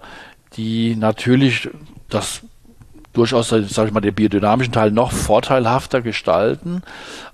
die 0.58 0.96
natürlich 0.96 1.70
das 2.10 2.42
durchaus, 3.14 3.50
sage 3.50 3.88
ich 3.88 3.94
mal, 3.94 4.02
den 4.02 4.16
biodynamischen 4.16 4.74
Teil 4.74 4.92
noch 4.92 5.12
vorteilhafter 5.12 6.02
gestalten, 6.02 6.82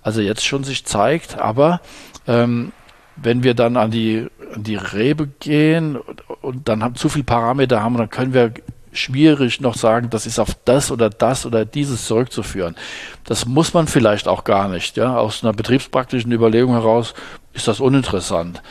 also 0.01 0.21
jetzt 0.21 0.45
schon 0.45 0.63
sich 0.63 0.85
zeigt. 0.85 1.39
Aber 1.39 1.81
ähm, 2.27 2.73
wenn 3.15 3.43
wir 3.43 3.53
dann 3.53 3.77
an 3.77 3.91
die, 3.91 4.27
an 4.53 4.63
die 4.63 4.75
Rebe 4.75 5.27
gehen 5.39 5.95
und, 5.95 6.23
und 6.41 6.69
dann 6.69 6.83
haben 6.83 6.95
zu 6.95 7.09
viele 7.09 7.25
Parameter 7.25 7.83
haben, 7.83 7.97
dann 7.97 8.09
können 8.09 8.33
wir 8.33 8.53
schwierig 8.91 9.61
noch 9.61 9.75
sagen, 9.75 10.09
das 10.09 10.25
ist 10.25 10.39
auf 10.39 10.55
das 10.65 10.91
oder 10.91 11.09
das 11.09 11.45
oder 11.45 11.65
dieses 11.65 12.05
zurückzuführen. 12.05 12.75
Das 13.23 13.45
muss 13.45 13.73
man 13.73 13.87
vielleicht 13.87 14.27
auch 14.27 14.43
gar 14.43 14.67
nicht. 14.67 14.97
Ja? 14.97 15.17
Aus 15.17 15.43
einer 15.43 15.53
betriebspraktischen 15.53 16.31
Überlegung 16.31 16.73
heraus 16.73 17.13
ist 17.53 17.67
das 17.67 17.79
uninteressant 17.79 18.61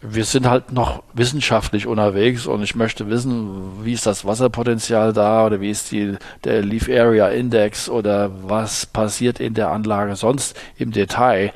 wir 0.00 0.24
sind 0.24 0.48
halt 0.48 0.72
noch 0.72 1.02
wissenschaftlich 1.12 1.86
unterwegs 1.86 2.46
und 2.46 2.62
ich 2.62 2.76
möchte 2.76 3.08
wissen, 3.10 3.84
wie 3.84 3.94
ist 3.94 4.06
das 4.06 4.24
Wasserpotenzial 4.24 5.12
da 5.12 5.44
oder 5.44 5.60
wie 5.60 5.70
ist 5.70 5.90
die, 5.90 6.16
der 6.44 6.62
Leaf 6.62 6.88
Area 6.88 7.28
Index 7.28 7.88
oder 7.88 8.30
was 8.48 8.86
passiert 8.86 9.40
in 9.40 9.54
der 9.54 9.70
Anlage 9.70 10.14
sonst 10.14 10.56
im 10.76 10.92
Detail. 10.92 11.52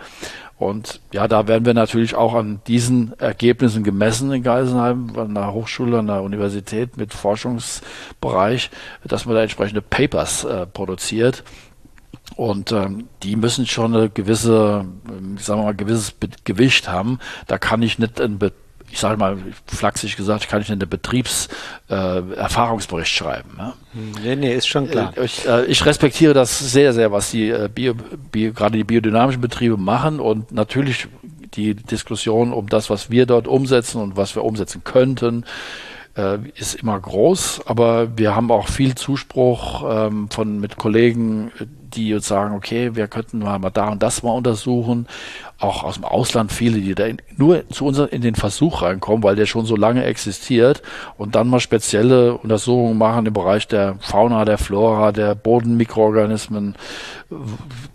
Und 0.62 1.00
ja, 1.12 1.26
da 1.26 1.48
werden 1.48 1.66
wir 1.66 1.74
natürlich 1.74 2.14
auch 2.14 2.34
an 2.34 2.60
diesen 2.68 3.18
Ergebnissen 3.18 3.82
gemessen 3.82 4.32
in 4.32 4.44
Geisenheim, 4.44 5.12
an 5.16 5.34
der 5.34 5.52
Hochschule, 5.52 5.98
an 5.98 6.06
der 6.06 6.22
Universität 6.22 6.96
mit 6.96 7.12
Forschungsbereich, 7.12 8.70
dass 9.04 9.26
man 9.26 9.34
da 9.34 9.42
entsprechende 9.42 9.82
Papers 9.82 10.44
äh, 10.44 10.66
produziert. 10.66 11.42
Und 12.36 12.70
ähm, 12.70 13.08
die 13.24 13.34
müssen 13.34 13.66
schon 13.66 13.94
eine 13.94 14.08
gewisse, 14.08 14.86
ähm, 15.08 15.36
sagen 15.38 15.60
wir 15.60 15.64
mal, 15.64 15.74
gewisses 15.74 16.14
Gewicht 16.44 16.88
haben. 16.88 17.18
Da 17.48 17.58
kann 17.58 17.82
ich 17.82 17.98
nicht 17.98 18.20
ein 18.20 18.38
Be 18.38 18.52
ich 18.93 19.01
sage 19.01 19.16
mal 19.16 19.38
flachsig 19.66 20.16
gesagt, 20.16 20.49
kann 20.49 20.61
ich 20.61 20.68
nicht 20.68 20.82
einen 20.82 20.90
Betriebserfahrungsbericht 20.90 23.11
äh, 23.11 23.16
schreiben. 23.16 23.49
Ja? 23.57 23.72
Nee, 24.22 24.36
nee, 24.36 24.55
ist 24.55 24.68
schon 24.68 24.90
klar. 24.90 25.14
Äh, 25.16 25.24
ich, 25.24 25.49
äh, 25.49 25.64
ich, 25.64 25.86
respektiere 25.86 26.34
das 26.34 26.59
sehr, 26.59 26.93
sehr, 26.93 27.11
was 27.11 27.30
die 27.30 27.49
äh, 27.49 27.70
Bio, 27.74 27.95
Bio, 28.30 28.53
gerade 28.53 28.76
die 28.76 28.84
biodynamischen 28.84 29.40
Betriebe 29.40 29.78
machen 29.78 30.20
und 30.20 30.53
natürlich 30.53 31.09
die 31.55 31.74
Diskussion 31.74 32.53
um 32.53 32.68
das, 32.68 32.90
was 32.90 33.11
wir 33.11 33.24
dort 33.24 33.49
umsetzen 33.49 34.03
und 34.03 34.18
was 34.18 34.34
wir 34.34 34.45
umsetzen 34.45 34.84
könnten, 34.84 35.47
äh, 36.14 36.36
ist 36.57 36.74
immer 36.74 37.01
groß, 37.01 37.62
aber 37.64 38.18
wir 38.18 38.36
haben 38.36 38.51
auch 38.51 38.68
viel 38.68 38.95
Zuspruch 38.95 39.84
ähm, 39.88 40.28
von 40.28 40.61
mit 40.61 40.76
Kollegen, 40.76 41.51
die 41.95 42.14
uns 42.14 42.26
sagen, 42.26 42.55
okay, 42.55 42.95
wir 42.95 43.09
könnten 43.09 43.38
mal, 43.38 43.59
mal 43.59 43.70
da 43.70 43.88
und 43.88 44.03
das 44.03 44.22
mal 44.22 44.32
untersuchen. 44.32 45.07
Auch 45.59 45.84
aus 45.84 45.95
dem 45.95 46.05
Ausland 46.05 46.53
viele, 46.53 46.80
die 46.80 46.95
da 46.95 47.05
in, 47.05 47.18
nur 47.36 47.68
zu 47.68 47.86
uns 47.86 47.99
in 47.99 48.20
den 48.20 48.34
Versuch 48.34 48.82
reinkommen, 48.82 49.22
weil 49.22 49.36
der 49.36 49.47
schon 49.47 49.64
so 49.64 49.76
lange 49.76 50.05
existiert 50.05 50.82
und 51.16 51.34
dann 51.34 51.49
mal 51.49 51.61
spezielle 51.61 52.36
Untersuchungen 52.36 52.99
machen 52.99 53.26
im 53.26 53.32
Bereich 53.32 53.68
der 53.68 53.97
Fauna, 54.01 54.45
der 54.45 54.59
Flora, 54.59 55.12
der 55.12 55.34
Bodenmikroorganismen, 55.34 56.74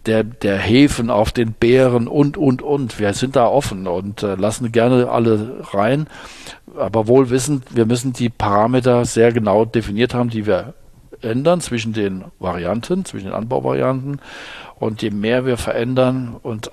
der, 0.06 0.24
der 0.24 0.58
Hefen 0.58 1.10
auf 1.10 1.32
den 1.32 1.54
Beeren 1.54 2.08
und, 2.08 2.38
und, 2.38 2.62
und. 2.62 3.00
Wir 3.00 3.14
sind 3.14 3.36
da 3.36 3.48
offen 3.48 3.88
und 3.88 4.24
äh, 4.24 4.36
lassen 4.36 4.72
gerne 4.72 5.10
alle 5.10 5.64
rein, 5.74 6.08
aber 6.78 7.08
wohl 7.08 7.30
wissend, 7.30 7.76
wir 7.76 7.86
müssen 7.86 8.14
die 8.14 8.30
Parameter 8.30 9.06
sehr 9.06 9.32
genau 9.32 9.66
definiert 9.66 10.14
haben, 10.14 10.30
die 10.30 10.46
wir 10.46 10.74
ändern 11.22 11.62
zwischen 11.62 11.94
den 11.94 12.26
Varianten, 12.40 13.06
zwischen 13.06 13.26
den 13.26 13.34
Anbauvarianten. 13.34 14.22
Und 14.76 15.02
je 15.02 15.12
mehr 15.12 15.46
wir 15.46 15.58
verändern, 15.58 16.36
und 16.42 16.72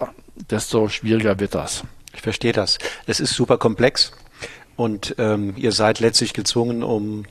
desto 0.50 0.88
schwieriger 0.88 1.38
wird 1.40 1.54
das. 1.54 1.84
Ich 2.14 2.22
verstehe 2.22 2.52
das. 2.52 2.78
Es 3.06 3.20
ist 3.20 3.34
super 3.34 3.58
komplex 3.58 4.12
und 4.76 5.14
ähm, 5.18 5.54
ihr 5.56 5.72
seid 5.72 6.00
letztlich 6.00 6.32
gezwungen, 6.32 6.82
um 6.82 7.24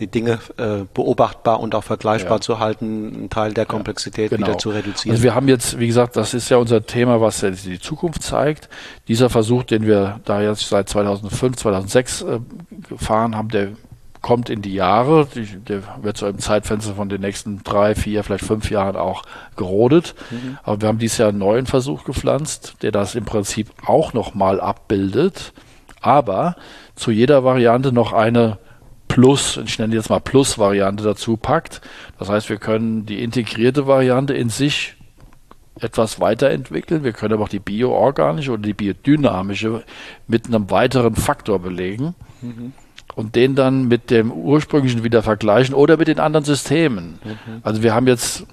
die 0.00 0.06
Dinge 0.06 0.38
äh, 0.56 0.84
beobachtbar 0.94 1.60
und 1.60 1.74
auch 1.74 1.84
vergleichbar 1.84 2.38
ja. 2.38 2.40
zu 2.40 2.58
halten, 2.58 3.14
einen 3.14 3.30
Teil 3.30 3.52
der 3.52 3.66
Komplexität 3.66 4.30
ja, 4.30 4.36
genau. 4.36 4.48
wieder 4.48 4.58
zu 4.58 4.70
reduzieren. 4.70 5.12
Also 5.12 5.22
wir 5.22 5.34
haben 5.34 5.48
jetzt, 5.48 5.78
wie 5.78 5.86
gesagt, 5.86 6.16
das 6.16 6.32
ist 6.32 6.48
ja 6.48 6.56
unser 6.56 6.86
Thema, 6.86 7.20
was 7.20 7.40
die 7.40 7.78
Zukunft 7.78 8.22
zeigt. 8.22 8.70
Dieser 9.08 9.28
Versuch, 9.28 9.64
den 9.64 9.86
wir 9.86 10.20
da 10.24 10.40
jetzt 10.40 10.66
seit 10.66 10.88
2005, 10.88 11.56
2006 11.56 12.22
äh, 12.22 12.40
gefahren 12.88 13.36
haben, 13.36 13.50
der 13.50 13.72
kommt 14.22 14.48
in 14.48 14.62
die 14.62 14.72
Jahre. 14.72 15.26
Die, 15.34 15.44
der 15.44 15.82
wird 16.02 16.16
so 16.16 16.26
im 16.26 16.38
Zeitfenster 16.38 16.94
von 16.94 17.08
den 17.08 17.20
nächsten 17.20 17.62
drei, 17.64 17.94
vier, 17.94 18.24
vielleicht 18.24 18.44
fünf 18.44 18.70
Jahren 18.70 18.96
auch 18.96 19.24
gerodet. 19.56 20.14
Mhm. 20.30 20.58
Aber 20.62 20.80
wir 20.80 20.88
haben 20.88 20.98
dieses 20.98 21.18
Jahr 21.18 21.28
einen 21.30 21.38
neuen 21.38 21.66
Versuch 21.66 22.04
gepflanzt, 22.04 22.76
der 22.82 22.92
das 22.92 23.14
im 23.14 23.24
Prinzip 23.24 23.70
auch 23.84 24.12
nochmal 24.12 24.60
abbildet. 24.60 25.52
Aber 26.00 26.56
zu 26.94 27.10
jeder 27.10 27.44
Variante 27.44 27.92
noch 27.92 28.12
eine 28.12 28.58
Plus, 29.08 29.58
ich 29.58 29.78
nenne 29.78 29.94
jetzt 29.94 30.08
mal 30.08 30.20
Plus-Variante 30.20 31.04
dazu 31.04 31.36
packt. 31.36 31.82
Das 32.18 32.30
heißt, 32.30 32.48
wir 32.48 32.56
können 32.56 33.04
die 33.04 33.22
integrierte 33.22 33.86
Variante 33.86 34.32
in 34.32 34.48
sich 34.48 34.94
etwas 35.78 36.18
weiterentwickeln. 36.20 37.04
Wir 37.04 37.12
können 37.12 37.34
aber 37.34 37.44
auch 37.44 37.48
die 37.50 37.58
bioorganische 37.58 38.52
oder 38.52 38.62
die 38.62 38.72
biodynamische 38.72 39.84
mit 40.26 40.46
einem 40.46 40.70
weiteren 40.70 41.14
Faktor 41.14 41.58
belegen 41.58 42.14
mhm. 42.40 42.72
Und 43.14 43.34
den 43.34 43.54
dann 43.54 43.88
mit 43.88 44.10
dem 44.10 44.32
ursprünglichen 44.32 45.04
wieder 45.04 45.22
vergleichen 45.22 45.74
oder 45.74 45.96
mit 45.96 46.08
den 46.08 46.18
anderen 46.18 46.44
Systemen. 46.44 47.18
Mhm. 47.24 47.60
Also 47.62 47.82
wir 47.82 47.94
haben 47.94 48.06
jetzt 48.06 48.46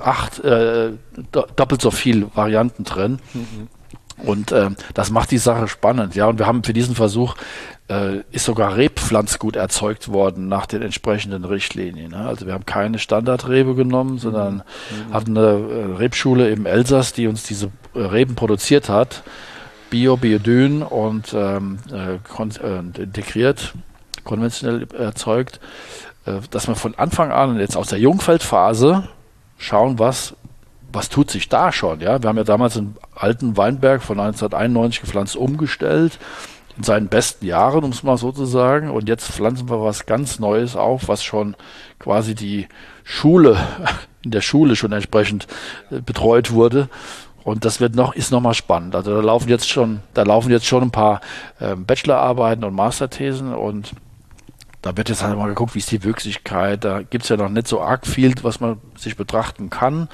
acht, 0.00 0.40
äh, 0.40 0.92
doppelt 1.32 1.80
so 1.80 1.90
viel 1.90 2.26
Varianten 2.34 2.84
drin. 2.84 3.18
Mhm. 3.34 3.68
Und 4.24 4.50
äh, 4.50 4.70
das 4.94 5.10
macht 5.10 5.30
die 5.30 5.38
Sache 5.38 5.68
spannend, 5.68 6.14
ja. 6.14 6.26
Und 6.26 6.38
wir 6.38 6.46
haben 6.46 6.64
für 6.64 6.72
diesen 6.72 6.94
Versuch 6.94 7.34
äh, 7.88 8.20
ist 8.32 8.46
sogar 8.46 8.76
Rebpflanzgut 8.76 9.56
erzeugt 9.56 10.08
worden 10.08 10.48
nach 10.48 10.66
den 10.66 10.82
entsprechenden 10.82 11.44
Richtlinien. 11.44 12.12
Ne? 12.12 12.18
Also 12.18 12.46
wir 12.46 12.54
haben 12.54 12.66
keine 12.66 12.98
Standardrebe 12.98 13.74
genommen, 13.74 14.18
sondern 14.18 14.56
mhm. 14.56 15.12
hatten 15.12 15.36
eine 15.36 15.46
äh, 15.46 15.96
Rebschule 15.96 16.48
im 16.48 16.66
Elsass, 16.66 17.12
die 17.12 17.26
uns 17.26 17.42
diese 17.42 17.70
äh, 17.94 18.00
Reben 18.00 18.34
produziert 18.34 18.88
hat. 18.88 19.22
Bio, 19.90 20.16
Biodyn 20.16 20.82
und 20.82 21.32
ähm, 21.34 21.78
äh, 21.92 22.14
äh, 22.16 22.78
integriert, 22.78 23.74
konventionell 24.24 24.86
erzeugt, 24.92 25.60
äh, 26.24 26.40
dass 26.50 26.68
wir 26.68 26.74
von 26.74 26.94
Anfang 26.96 27.30
an 27.30 27.58
jetzt 27.58 27.76
aus 27.76 27.88
der 27.88 27.98
Jungfeldphase 27.98 29.08
schauen, 29.58 29.98
was 29.98 30.34
was 30.92 31.08
tut 31.10 31.30
sich 31.30 31.48
da 31.48 31.72
schon? 31.72 32.00
Ja, 32.00 32.22
wir 32.22 32.28
haben 32.28 32.38
ja 32.38 32.44
damals 32.44 32.76
einen 32.76 32.96
alten 33.14 33.56
Weinberg 33.56 34.02
von 34.02 34.18
1991 34.18 35.02
gepflanzt 35.02 35.36
umgestellt 35.36 36.18
in 36.76 36.82
seinen 36.82 37.08
besten 37.08 37.46
Jahren, 37.46 37.84
um 37.84 37.90
es 37.90 38.02
mal 38.02 38.16
so 38.16 38.32
zu 38.32 38.46
sagen. 38.46 38.90
Und 38.90 39.08
jetzt 39.08 39.30
pflanzen 39.30 39.68
wir 39.68 39.82
was 39.82 40.06
ganz 40.06 40.38
Neues 40.38 40.76
auf, 40.76 41.08
was 41.08 41.22
schon 41.22 41.56
quasi 41.98 42.34
die 42.34 42.68
Schule, 43.04 43.58
in 44.22 44.30
der 44.30 44.40
Schule 44.40 44.76
schon 44.76 44.92
entsprechend 44.92 45.46
äh, 45.90 46.00
betreut 46.00 46.52
wurde. 46.52 46.88
Und 47.46 47.64
das 47.64 47.80
wird 47.80 47.94
noch, 47.94 48.12
ist 48.12 48.32
nochmal 48.32 48.54
spannend. 48.54 48.96
Also 48.96 49.14
da 49.14 49.20
laufen 49.20 49.48
jetzt 49.48 49.68
schon, 49.68 50.00
da 50.14 50.24
laufen 50.24 50.50
jetzt 50.50 50.66
schon 50.66 50.82
ein 50.82 50.90
paar 50.90 51.20
äh, 51.60 51.76
Bachelorarbeiten 51.76 52.64
und 52.64 52.74
Masterthesen 52.74 53.54
und 53.54 53.92
da 54.82 54.96
wird 54.96 55.08
jetzt 55.08 55.22
halt 55.22 55.38
mal 55.38 55.46
geguckt, 55.46 55.76
wie 55.76 55.78
ist 55.78 55.92
die 55.92 56.02
Wirklichkeit. 56.02 56.82
Da 56.82 57.02
gibt 57.02 57.22
es 57.22 57.28
ja 57.28 57.36
noch 57.36 57.48
nicht 57.48 57.68
so 57.68 57.80
arg 57.80 58.04
viel, 58.04 58.34
was 58.42 58.58
man 58.58 58.78
sich 58.96 59.16
betrachten 59.16 59.70
kann 59.70 60.08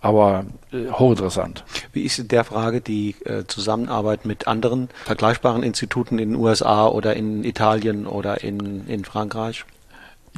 aber 0.00 0.44
äh, 0.72 0.90
hochinteressant. 0.90 1.64
Wie 1.92 2.02
ist 2.02 2.18
in 2.18 2.28
der 2.28 2.44
Frage 2.44 2.80
die 2.80 3.16
äh, 3.24 3.44
Zusammenarbeit 3.46 4.24
mit 4.24 4.46
anderen 4.46 4.88
vergleichbaren 5.04 5.62
Instituten 5.62 6.18
in 6.18 6.30
den 6.30 6.40
USA 6.40 6.86
oder 6.86 7.14
in 7.16 7.44
Italien 7.44 8.06
oder 8.06 8.42
in, 8.42 8.86
in 8.86 9.04
Frankreich? 9.04 9.64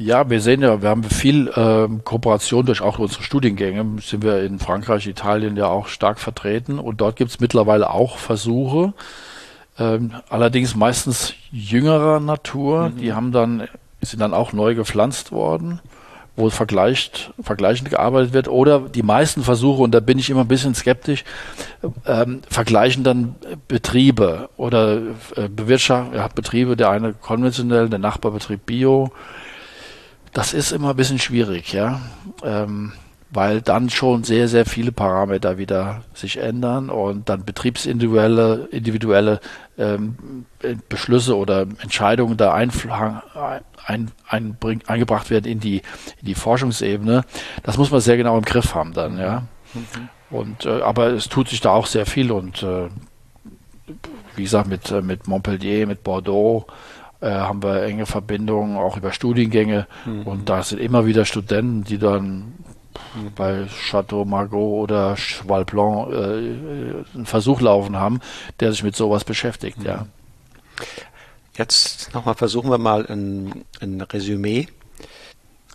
Ja, 0.01 0.29
wir 0.29 0.41
sehen 0.41 0.61
ja, 0.61 0.81
wir 0.81 0.89
haben 0.89 1.03
viel 1.03 1.47
äh, 1.49 1.87
Kooperation 2.03 2.65
durch 2.65 2.81
auch 2.81 2.97
unsere 2.97 3.21
Studiengänge. 3.21 4.01
Sind 4.01 4.23
wir 4.23 4.43
in 4.43 4.57
Frankreich, 4.57 5.05
Italien 5.05 5.55
ja 5.55 5.67
auch 5.67 5.87
stark 5.87 6.19
vertreten 6.19 6.79
und 6.79 7.01
dort 7.01 7.15
gibt 7.15 7.29
es 7.29 7.39
mittlerweile 7.39 7.91
auch 7.91 8.17
Versuche, 8.17 8.93
ähm, 9.77 10.13
allerdings 10.29 10.75
meistens 10.75 11.33
jüngerer 11.51 12.19
Natur. 12.19 12.89
Mhm. 12.89 12.97
Die 12.97 13.13
haben 13.13 13.31
dann 13.31 13.67
sind 14.01 14.19
dann 14.19 14.33
auch 14.33 14.51
neu 14.51 14.73
gepflanzt 14.73 15.31
worden 15.31 15.79
wo 16.35 16.49
vergleicht, 16.49 17.33
vergleichend 17.41 17.89
gearbeitet 17.89 18.33
wird. 18.33 18.47
Oder 18.47 18.79
die 18.79 19.03
meisten 19.03 19.43
Versuche, 19.43 19.81
und 19.81 19.91
da 19.91 19.99
bin 19.99 20.17
ich 20.17 20.29
immer 20.29 20.41
ein 20.41 20.47
bisschen 20.47 20.73
skeptisch, 20.75 21.23
ähm, 22.05 22.41
vergleichen 22.49 23.03
dann 23.03 23.35
Betriebe 23.67 24.49
oder 24.57 24.97
äh, 25.35 25.49
Bewirtschaft, 25.49 26.13
ja, 26.13 26.27
Betriebe, 26.29 26.77
der 26.77 26.89
eine 26.89 27.13
konventionell, 27.13 27.89
der 27.89 27.99
Nachbarbetrieb 27.99 28.65
Bio. 28.65 29.11
Das 30.33 30.53
ist 30.53 30.71
immer 30.71 30.91
ein 30.91 30.95
bisschen 30.95 31.19
schwierig, 31.19 31.73
ja. 31.73 32.01
Ähm, 32.43 32.93
weil 33.33 33.61
dann 33.61 33.89
schon 33.89 34.25
sehr, 34.25 34.49
sehr 34.49 34.65
viele 34.65 34.91
Parameter 34.91 35.57
wieder 35.57 36.03
sich 36.13 36.37
ändern 36.37 36.89
und 36.89 37.29
dann 37.29 37.45
betriebsindividuelle 37.45 38.67
individuelle 38.71 39.39
ähm, 39.77 40.45
Beschlüsse 40.89 41.37
oder 41.37 41.61
Entscheidungen 41.61 42.35
da 42.35 42.53
Einflang, 42.53 43.21
ein, 43.85 44.11
einbring, 44.27 44.81
eingebracht 44.85 45.29
werden 45.29 45.45
in 45.45 45.61
die, 45.61 45.77
in 46.19 46.25
die 46.25 46.35
Forschungsebene. 46.35 47.23
Das 47.63 47.77
muss 47.77 47.89
man 47.89 48.01
sehr 48.01 48.17
genau 48.17 48.37
im 48.37 48.43
Griff 48.43 48.75
haben 48.75 48.93
dann, 48.93 49.17
ja. 49.17 49.43
Mhm. 49.73 50.09
Und, 50.29 50.65
äh, 50.65 50.81
aber 50.81 51.07
es 51.07 51.29
tut 51.29 51.47
sich 51.49 51.61
da 51.61 51.71
auch 51.71 51.85
sehr 51.85 52.05
viel 52.05 52.31
und 52.31 52.63
äh, 52.63 52.89
wie 54.35 54.43
gesagt, 54.43 54.67
mit, 54.67 54.91
äh, 54.91 55.01
mit 55.01 55.27
Montpellier, 55.27 55.87
mit 55.87 56.03
Bordeaux 56.03 56.65
äh, 57.21 57.29
haben 57.29 57.63
wir 57.63 57.83
enge 57.83 58.05
Verbindungen, 58.05 58.77
auch 58.77 58.97
über 58.97 59.11
Studiengänge. 59.11 59.87
Mhm. 60.05 60.23
Und 60.23 60.49
da 60.49 60.63
sind 60.63 60.79
immer 60.79 61.05
wieder 61.05 61.25
Studenten, 61.25 61.83
die 61.83 61.97
dann 61.97 62.53
mhm. 63.15 63.33
bei 63.35 63.67
Chateau 63.67 64.25
Margaux 64.25 64.81
oder 64.81 65.15
Cheval 65.15 65.65
Blanc 65.65 66.11
äh, 66.11 67.15
einen 67.15 67.25
Versuch 67.25 67.61
laufen 67.61 67.97
haben, 67.97 68.19
der 68.59 68.71
sich 68.71 68.83
mit 68.83 68.95
sowas 68.95 69.23
beschäftigt, 69.23 69.79
mhm. 69.79 69.85
ja. 69.85 70.07
Jetzt 71.57 72.13
nochmal 72.13 72.35
versuchen 72.35 72.71
wir 72.71 72.77
mal 72.77 73.05
ein, 73.05 73.65
ein 73.81 74.01
Resümee. 74.01 74.67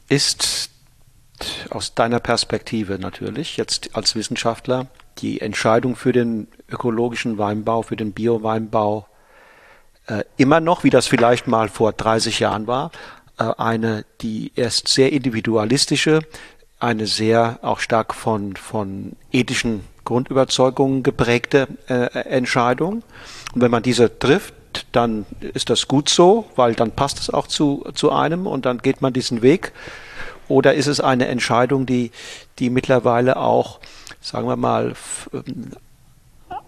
Ist 0.09 0.71
aus 1.71 1.95
deiner 1.95 2.19
Perspektive 2.19 2.99
natürlich 2.99 3.57
jetzt 3.57 3.95
als 3.95 4.15
Wissenschaftler 4.15 4.87
die 5.19 5.41
Entscheidung 5.41 5.95
für 5.95 6.13
den 6.13 6.49
ökologischen 6.69 7.39
Weinbau, 7.39 7.83
für 7.83 7.97
den 7.97 8.13
Bio-Weinbau 8.13 9.07
äh, 10.07 10.25
immer 10.37 10.61
noch, 10.61 10.85
wie 10.85 10.91
das 10.91 11.07
vielleicht 11.07 11.47
mal 11.47 11.69
vor 11.69 11.93
30 11.93 12.41
Jahren 12.41 12.67
war, 12.67 12.91
äh, 13.39 13.45
eine, 13.59 14.05
die 14.21 14.53
erst 14.55 14.89
sehr 14.89 15.13
individualistische, 15.13 16.21
eine 16.79 17.07
sehr 17.07 17.59
auch 17.63 17.81
stark 17.81 18.15
von, 18.15 18.57
von 18.57 19.13
ethischen 19.33 19.85
Grundüberzeugungen 20.05 21.03
geprägte 21.03 21.69
äh, 21.89 22.07
Entscheidung. 22.21 23.03
Und 23.55 23.63
wenn 23.63 23.71
man 23.71 23.83
diese 23.83 24.19
trifft, 24.19 24.55
dann 24.93 25.27
ist 25.41 25.71
das 25.71 25.89
gut 25.89 26.09
so, 26.09 26.47
weil 26.55 26.75
dann 26.75 26.93
passt 26.93 27.19
es 27.19 27.31
auch 27.31 27.47
zu, 27.47 27.85
zu 27.95 28.13
einem 28.13 28.47
und 28.47 28.67
dann 28.67 28.79
geht 28.79 29.01
man 29.03 29.13
diesen 29.13 29.43
Weg. 29.43 29.73
Oder 30.49 30.75
ist 30.75 30.87
es 30.87 31.01
eine 31.01 31.27
Entscheidung, 31.29 31.87
die, 31.87 32.13
die 32.59 32.71
mittlerweile 32.71 33.37
auch, 33.39 33.81
sagen 34.21 34.47
wir 34.47 34.57
mal, 34.57 34.95
ähm, 35.33 35.73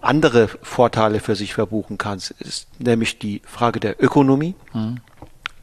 andere 0.01 0.47
Vorteile 0.47 1.19
für 1.19 1.35
sich 1.35 1.53
verbuchen 1.53 1.97
kann? 1.97 2.17
Es 2.17 2.31
ist 2.31 2.67
nämlich 2.79 3.19
die 3.19 3.41
Frage 3.45 3.79
der 3.79 4.03
Ökonomie. 4.03 4.55
Mhm. 4.73 5.01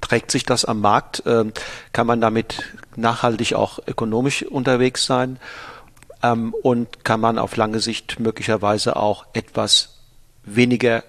Trägt 0.00 0.30
sich 0.30 0.44
das 0.44 0.64
am 0.64 0.80
Markt? 0.80 1.22
Ähm, 1.26 1.52
kann 1.92 2.06
man 2.06 2.20
damit 2.20 2.62
nachhaltig 2.94 3.54
auch 3.54 3.80
ökonomisch 3.86 4.44
unterwegs 4.44 5.06
sein? 5.06 5.38
Ähm, 6.22 6.54
und 6.62 7.04
kann 7.04 7.20
man 7.20 7.38
auf 7.38 7.56
lange 7.56 7.80
Sicht 7.80 8.20
möglicherweise 8.20 8.96
auch 8.96 9.26
etwas 9.32 9.96
weniger 10.44 11.02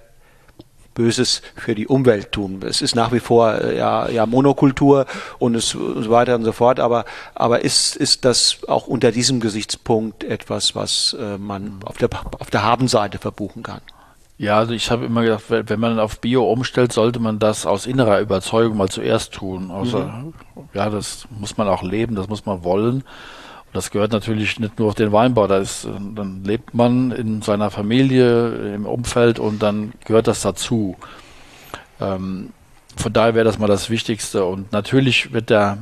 Böses 0.98 1.44
für 1.56 1.76
die 1.76 1.88
Umwelt 1.88 2.32
tun. 2.32 2.62
Es 2.66 2.82
ist 2.82 2.96
nach 2.96 3.12
wie 3.12 3.20
vor 3.20 3.54
äh, 3.54 3.78
ja, 3.78 4.10
ja 4.10 4.26
Monokultur 4.26 5.06
und, 5.38 5.54
es, 5.54 5.76
und 5.76 6.02
so 6.02 6.10
weiter 6.10 6.34
und 6.34 6.44
so 6.44 6.52
fort, 6.52 6.80
aber, 6.80 7.06
aber 7.36 7.64
ist, 7.64 7.96
ist 7.96 8.26
das 8.26 8.58
auch 8.68 8.88
unter 8.88 9.12
diesem 9.12 9.40
Gesichtspunkt 9.40 10.24
etwas, 10.24 10.76
was 10.76 11.16
äh, 11.20 11.38
man 11.38 11.80
auf 11.86 11.98
der, 11.98 12.10
auf 12.40 12.50
der 12.50 12.64
Habenseite 12.64 13.20
verbuchen 13.20 13.62
kann? 13.62 13.82
Ja, 14.40 14.58
also 14.58 14.74
ich 14.74 14.90
habe 14.90 15.06
immer 15.06 15.22
gedacht, 15.22 15.44
wenn 15.50 15.80
man 15.80 16.00
auf 16.00 16.20
Bio 16.20 16.52
umstellt, 16.52 16.92
sollte 16.94 17.20
man 17.20 17.38
das 17.38 17.68
aus 17.68 17.86
innerer 17.86 18.20
Überzeugung 18.20 18.78
mal 18.78 18.90
zuerst 18.90 19.34
tun. 19.34 19.72
Also, 19.72 20.00
mhm. 20.00 20.34
Ja, 20.74 20.90
das 20.90 21.28
muss 21.30 21.58
man 21.58 21.68
auch 21.68 21.84
leben, 21.84 22.16
das 22.16 22.28
muss 22.28 22.46
man 22.46 22.64
wollen. 22.64 23.04
Das 23.78 23.92
gehört 23.92 24.12
natürlich 24.12 24.60
nicht 24.60 24.80
nur 24.80 24.88
auf 24.88 24.96
den 24.96 25.12
Weinbau, 25.12 25.46
da 25.46 25.58
ist, 25.58 25.86
dann 25.86 26.44
lebt 26.44 26.74
man 26.74 27.12
in 27.12 27.44
seiner 27.44 27.70
Familie, 27.70 28.74
im 28.74 28.88
Umfeld 28.88 29.38
und 29.38 29.62
dann 29.62 29.94
gehört 30.04 30.26
das 30.26 30.42
dazu. 30.42 30.98
Ähm, 32.02 32.54
von 32.96 33.14
daher 33.14 33.36
wäre 33.36 33.46
das 33.46 33.60
mal 33.60 33.68
das 33.68 33.92
Wichtigste. 33.92 34.46
Und 34.46 34.72
natürlich 34.72 35.32
wird 35.32 35.52
der, 35.52 35.78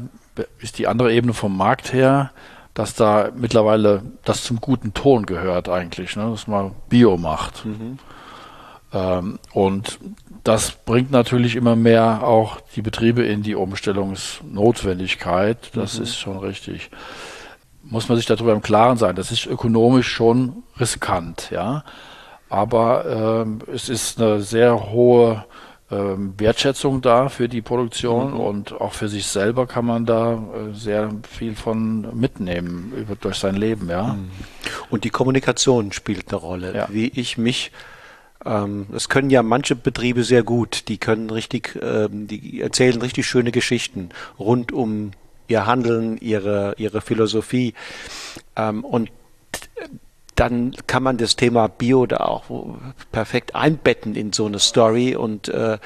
ist 0.60 0.78
die 0.78 0.88
andere 0.88 1.14
Ebene 1.14 1.34
vom 1.34 1.56
Markt 1.56 1.94
her, 1.94 2.32
dass 2.74 2.96
da 2.96 3.30
mittlerweile 3.34 4.02
das 4.26 4.44
zum 4.44 4.60
guten 4.60 4.94
Ton 4.94 5.26
gehört 5.26 5.70
eigentlich, 5.70 6.18
ne? 6.18 6.32
dass 6.32 6.48
man 6.48 6.72
Bio 6.90 7.16
macht. 7.16 7.66
Mhm. 7.66 7.98
Ähm, 8.92 9.40
und 9.54 10.00
das 10.44 10.72
bringt 10.72 11.12
natürlich 11.12 11.56
immer 11.56 11.78
mehr 11.78 12.28
auch 12.28 12.60
die 12.76 12.82
Betriebe 12.82 13.24
in 13.24 13.42
die 13.42 13.56
Umstellungsnotwendigkeit. 13.56 15.72
Das 15.74 15.98
mhm. 15.98 16.04
ist 16.04 16.18
schon 16.18 16.40
richtig 16.40 16.90
muss 17.90 18.10
man 18.10 18.18
sich 18.18 18.26
darüber 18.26 18.54
im 18.54 18.62
Klaren 18.62 18.98
sein. 18.98 19.16
Das 19.16 19.32
ist 19.32 19.46
ökonomisch 19.46 20.08
schon 20.08 20.64
riskant, 20.80 21.50
ja. 21.52 21.84
Aber 22.50 23.44
ähm, 23.44 23.60
es 23.74 23.90
ist 23.90 24.22
eine 24.22 24.42
sehr 24.42 24.92
hohe 24.92 25.46
ähm, 25.92 26.34
Wertschätzung 26.38 27.02
da 27.02 27.30
für 27.30 27.48
die 27.48 27.62
Produktion 27.62 28.34
mhm. 28.34 28.40
und 28.40 28.82
auch 28.82 28.94
für 28.94 29.08
sich 29.08 29.28
selber 29.28 29.68
kann 29.68 29.86
man 29.86 30.06
da 30.06 30.34
äh, 30.34 30.74
sehr 30.74 31.12
viel 31.30 31.56
von 31.56 32.18
mitnehmen 32.18 32.94
über, 32.98 33.16
durch 33.16 33.38
sein 33.38 33.56
Leben, 33.56 33.90
ja. 33.90 34.14
Mhm. 34.14 34.32
Und 34.90 35.04
die 35.04 35.10
Kommunikation 35.10 35.92
spielt 35.92 36.30
eine 36.30 36.38
Rolle, 36.38 36.76
ja. 36.76 36.88
wie 36.90 37.08
ich 37.08 37.38
mich 37.38 37.72
ähm, 38.46 38.86
das 38.92 39.10
können 39.10 39.30
ja 39.30 39.42
manche 39.44 39.76
Betriebe 39.76 40.24
sehr 40.24 40.44
gut. 40.44 40.88
Die 40.88 40.98
können 40.98 41.30
richtig, 41.30 41.80
ähm, 41.82 42.28
die 42.28 42.62
erzählen 42.62 43.02
richtig 43.02 43.26
schöne 43.26 43.52
Geschichten 43.52 44.10
rund 44.38 44.72
um 44.72 45.12
ihr 45.48 45.66
Handeln, 45.66 46.18
ihre, 46.18 46.76
ihre 46.78 47.02
Philosophie. 47.02 47.74
Ähm, 48.56 48.84
und 48.84 49.10
dann 50.36 50.76
kann 50.88 51.04
man 51.04 51.18
das 51.18 51.36
Thema 51.36 51.68
Bio 51.68 52.06
da 52.06 52.18
auch 52.18 52.44
perfekt 53.12 53.56
einbetten 53.56 54.16
in 54.16 54.34
so 54.34 54.46
eine 54.46 54.60
Story 54.60 55.16
und 55.16 55.48
äh, 55.48 55.78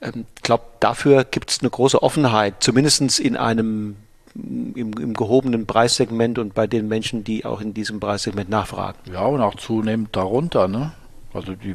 ähm, 0.00 0.26
glaube, 0.42 0.64
dafür 0.78 1.24
gibt 1.24 1.50
es 1.50 1.60
eine 1.60 1.70
große 1.70 2.02
Offenheit, 2.02 2.56
zumindest 2.60 3.18
in 3.18 3.36
einem 3.36 3.96
im, 4.34 4.92
im, 4.92 5.14
gehobenen 5.14 5.66
Preissegment 5.66 6.38
und 6.38 6.54
bei 6.54 6.68
den 6.68 6.86
Menschen, 6.86 7.24
die 7.24 7.44
auch 7.44 7.60
in 7.60 7.74
diesem 7.74 7.98
Preissegment 7.98 8.48
nachfragen. 8.48 8.98
Ja, 9.12 9.22
und 9.22 9.40
auch 9.40 9.56
zunehmend 9.56 10.14
darunter, 10.14 10.68
ne? 10.68 10.92
Also 11.34 11.54
die 11.54 11.74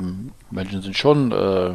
Menschen 0.52 0.82
sind 0.82 0.98
schon 0.98 1.32
äh, 1.32 1.74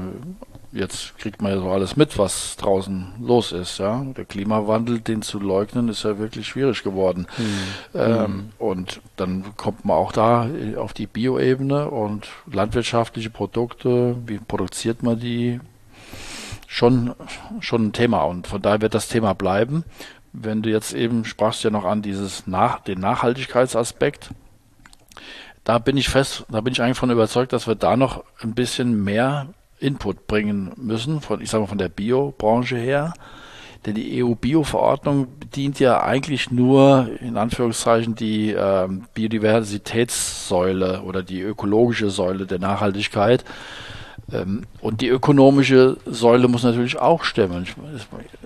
jetzt 0.72 1.18
kriegt 1.18 1.42
man 1.42 1.52
ja 1.52 1.58
so 1.58 1.70
alles 1.70 1.96
mit, 1.96 2.18
was 2.18 2.56
draußen 2.56 3.12
los 3.20 3.52
ist. 3.52 3.78
Ja, 3.78 4.04
der 4.16 4.24
Klimawandel, 4.24 5.00
den 5.00 5.22
zu 5.22 5.38
leugnen, 5.40 5.88
ist 5.88 6.04
ja 6.04 6.18
wirklich 6.18 6.46
schwierig 6.46 6.82
geworden. 6.82 7.26
Hm. 7.36 7.46
Ähm, 7.94 8.24
hm. 8.24 8.50
Und 8.58 9.00
dann 9.16 9.56
kommt 9.56 9.84
man 9.84 9.96
auch 9.96 10.12
da 10.12 10.48
auf 10.76 10.92
die 10.92 11.06
Bioebene 11.06 11.90
und 11.90 12.28
landwirtschaftliche 12.50 13.30
Produkte. 13.30 14.16
Wie 14.26 14.38
produziert 14.38 15.02
man 15.02 15.18
die? 15.18 15.60
Schon, 16.72 17.16
schon 17.58 17.88
ein 17.88 17.92
Thema 17.92 18.22
und 18.22 18.46
von 18.46 18.62
daher 18.62 18.80
wird 18.80 18.94
das 18.94 19.08
Thema 19.08 19.34
bleiben. 19.34 19.82
Wenn 20.32 20.62
du 20.62 20.70
jetzt 20.70 20.94
eben 20.94 21.24
sprachst 21.24 21.64
ja 21.64 21.70
noch 21.70 21.84
an 21.84 22.00
dieses 22.00 22.46
nach, 22.46 22.78
den 22.78 23.00
Nachhaltigkeitsaspekt, 23.00 24.30
da 25.64 25.78
bin 25.80 25.96
ich 25.96 26.08
fest, 26.08 26.46
da 26.48 26.60
bin 26.60 26.72
ich 26.72 26.80
eigentlich 26.80 26.96
von 26.96 27.10
überzeugt, 27.10 27.52
dass 27.52 27.66
wir 27.66 27.74
da 27.74 27.96
noch 27.96 28.22
ein 28.40 28.54
bisschen 28.54 29.02
mehr 29.02 29.48
Input 29.80 30.26
bringen 30.26 30.72
müssen, 30.76 31.20
von, 31.20 31.40
ich 31.40 31.50
sage 31.50 31.62
mal 31.62 31.68
von 31.68 31.78
der 31.78 31.88
Biobranche 31.88 32.76
her. 32.76 33.14
Denn 33.86 33.94
die 33.94 34.22
EU-Bio-Verordnung 34.22 35.26
bedient 35.38 35.80
ja 35.80 36.02
eigentlich 36.02 36.50
nur 36.50 37.08
in 37.20 37.38
Anführungszeichen 37.38 38.14
die 38.14 38.50
äh, 38.50 38.88
Biodiversitätssäule 39.14 41.00
oder 41.02 41.22
die 41.22 41.40
ökologische 41.40 42.10
Säule 42.10 42.44
der 42.44 42.58
Nachhaltigkeit. 42.58 43.42
Ähm, 44.30 44.64
und 44.82 45.00
die 45.00 45.08
ökonomische 45.08 45.96
Säule 46.04 46.46
muss 46.46 46.62
natürlich 46.62 46.98
auch 46.98 47.24
stemmen. 47.24 47.66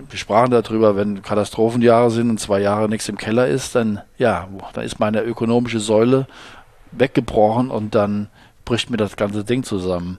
Wir 0.09 0.17
sprachen 0.17 0.51
darüber, 0.51 0.95
wenn 0.95 1.21
Katastrophenjahre 1.21 2.11
sind 2.11 2.29
und 2.29 2.39
zwei 2.39 2.61
Jahre 2.61 2.87
nichts 2.87 3.09
im 3.09 3.17
Keller 3.17 3.47
ist, 3.47 3.75
dann 3.75 4.01
ja, 4.17 4.47
da 4.71 4.81
ist 4.81 5.01
meine 5.01 5.21
ökonomische 5.21 5.81
Säule 5.81 6.27
weggebrochen 6.91 7.71
und 7.71 7.93
dann 7.93 8.29
bricht 8.63 8.89
mir 8.89 8.97
das 8.97 9.17
ganze 9.17 9.43
Ding 9.43 9.63
zusammen 9.63 10.17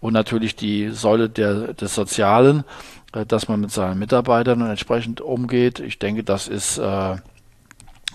und 0.00 0.12
natürlich 0.12 0.56
die 0.56 0.88
Säule 0.90 1.28
der, 1.28 1.74
des 1.74 1.94
Sozialen, 1.94 2.64
äh, 3.12 3.26
dass 3.26 3.48
man 3.48 3.60
mit 3.60 3.70
seinen 3.70 3.98
Mitarbeitern 3.98 4.60
entsprechend 4.62 5.20
umgeht. 5.20 5.80
Ich 5.80 5.98
denke, 5.98 6.24
das 6.24 6.48
ist 6.48 6.78
äh, 6.78 7.16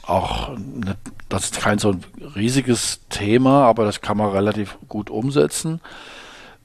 auch 0.05 0.49
eine, 0.49 0.95
das 1.29 1.45
ist 1.45 1.59
kein 1.59 1.79
so 1.79 1.91
ein 1.91 2.03
riesiges 2.35 3.01
Thema, 3.09 3.65
aber 3.65 3.85
das 3.85 4.01
kann 4.01 4.17
man 4.17 4.31
relativ 4.31 4.77
gut 4.87 5.09
umsetzen. 5.09 5.81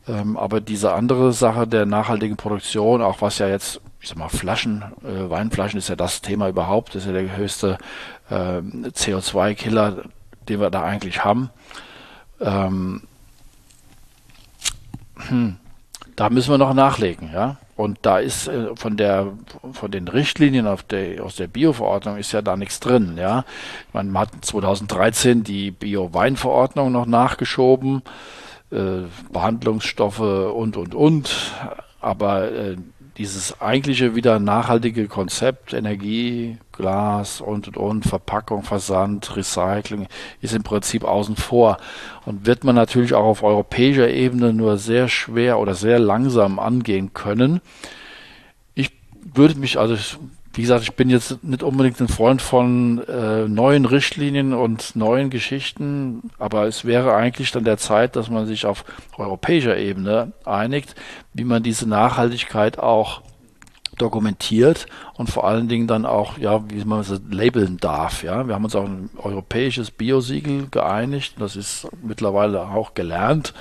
Ähm, 0.09 0.37
aber 0.37 0.61
diese 0.61 0.93
andere 0.93 1.33
Sache 1.33 1.67
der 1.67 1.87
nachhaltigen 1.87 2.37
Produktion, 2.37 3.03
auch 3.03 3.21
was 3.21 3.39
ja 3.39 3.49
jetzt, 3.49 3.81
ich 4.01 4.09
sag 4.09 4.19
mal, 4.19 4.29
Flaschen, 4.29 4.83
äh, 5.05 5.31
Weinflaschen 5.31 5.79
ist 5.79 5.89
ja 5.89 5.97
das 5.97 6.23
Thema 6.23 6.49
überhaupt, 6.49 6.95
ist 6.95 7.07
ja 7.07 7.13
der 7.13 7.37
höchste 7.37 7.79
äh, 8.31 8.61
CO2-Killer, 8.89 10.05
den 10.49 10.61
wir 10.61 10.71
da 10.71 10.83
eigentlich 10.83 11.25
haben. 11.25 11.51
Ähm, 12.41 13.03
da 16.17 16.31
müssen 16.31 16.51
wir 16.51 16.59
noch 16.59 16.75
nachlegen, 16.75 17.31
ja. 17.33 17.57
Und 17.77 18.01
da 18.03 18.19
ist 18.19 18.47
äh, 18.47 18.77
von 18.77 18.97
der 18.97 19.33
von 19.73 19.91
den 19.91 20.07
Richtlinien 20.09 20.69
der, 20.91 21.25
aus 21.25 21.37
der 21.37 21.47
Bio-Verordnung 21.47 22.19
ist 22.19 22.33
ja 22.33 22.43
da 22.43 22.57
nichts 22.57 22.79
drin, 22.81 23.17
ja. 23.17 23.45
Man 23.93 24.17
hat 24.19 24.31
2013 24.43 25.45
die 25.45 25.71
Bio-Wein-Verordnung 25.71 26.93
noch 26.93 27.07
nachgeschoben, 27.07 28.03
äh, 28.71 29.05
Behandlungsstoffe 29.33 30.21
und 30.21 30.77
und 30.77 30.95
und. 30.95 31.53
Aber 32.01 32.51
äh, 32.51 32.77
dieses 33.17 33.61
eigentliche 33.61 34.15
wieder 34.15 34.39
nachhaltige 34.39 35.09
Konzept, 35.09 35.73
Energie, 35.73 36.59
Glas 36.73 37.41
und, 37.41 37.69
und, 37.69 37.77
und, 37.77 38.05
Verpackung, 38.05 38.63
Versand, 38.63 39.37
Recycling, 39.37 40.07
ist 40.41 40.55
im 40.55 40.63
Prinzip 40.63 41.05
außen 41.05 41.37
vor 41.37 41.79
und 42.25 42.47
wird 42.47 42.65
man 42.65 42.75
natürlich 42.75 43.15
auch 43.15 43.25
auf 43.25 43.43
europäischer 43.43 44.09
Ebene 44.09 44.53
nur 44.53 44.79
sehr 44.79 45.09
schwer 45.09 45.59
oder 45.59 45.75
sehr 45.75 45.99
langsam 45.99 46.59
angehen 46.59 47.13
können. 47.13 47.61
Ich 48.75 48.93
würde 49.35 49.57
mich, 49.57 49.79
also 49.79 49.97
wie 50.53 50.63
gesagt, 50.63 50.83
ich 50.83 50.95
bin 50.95 51.11
jetzt 51.11 51.45
nicht 51.45 51.63
unbedingt 51.63 52.01
ein 52.01 52.09
Freund 52.09 52.43
von 52.43 53.07
äh, 53.07 53.47
neuen 53.47 53.85
Richtlinien 53.85 54.53
und 54.53 54.97
neuen 54.97 55.31
Geschichten, 55.31 56.31
aber 56.39 56.67
es 56.67 56.85
wäre 56.85 57.15
eigentlich 57.15 57.53
dann 57.53 57.65
der 57.65 57.79
Zeit, 57.79 58.17
dass 58.17 58.31
man 58.31 58.47
sich 58.47 58.67
auf 58.67 58.85
europäischer 59.17 59.77
Ebene 59.77 60.33
einigt, 60.45 60.97
wie 61.35 61.45
man 61.45 61.63
diese 61.63 61.89
Nachhaltigkeit 61.89 62.81
auch 62.81 63.23
dokumentiert 63.97 64.87
und 65.15 65.31
vor 65.31 65.47
allen 65.47 65.69
Dingen 65.69 65.87
dann 65.87 66.07
auch, 66.07 66.39
ja, 66.39 66.69
wie 66.69 66.85
man 66.85 67.01
es 67.01 67.21
labeln 67.31 67.77
darf. 67.77 68.25
Ja, 68.25 68.47
wir 68.47 68.55
haben 68.55 68.65
uns 68.65 68.75
auf 68.75 68.87
ein 68.87 69.11
europäisches 69.19 69.91
Biosiegel 69.91 70.69
geeinigt. 70.71 71.35
Das 71.39 71.55
ist 71.55 71.87
mittlerweile 72.03 72.63
auch 72.69 72.95
gelernt. 72.95 73.53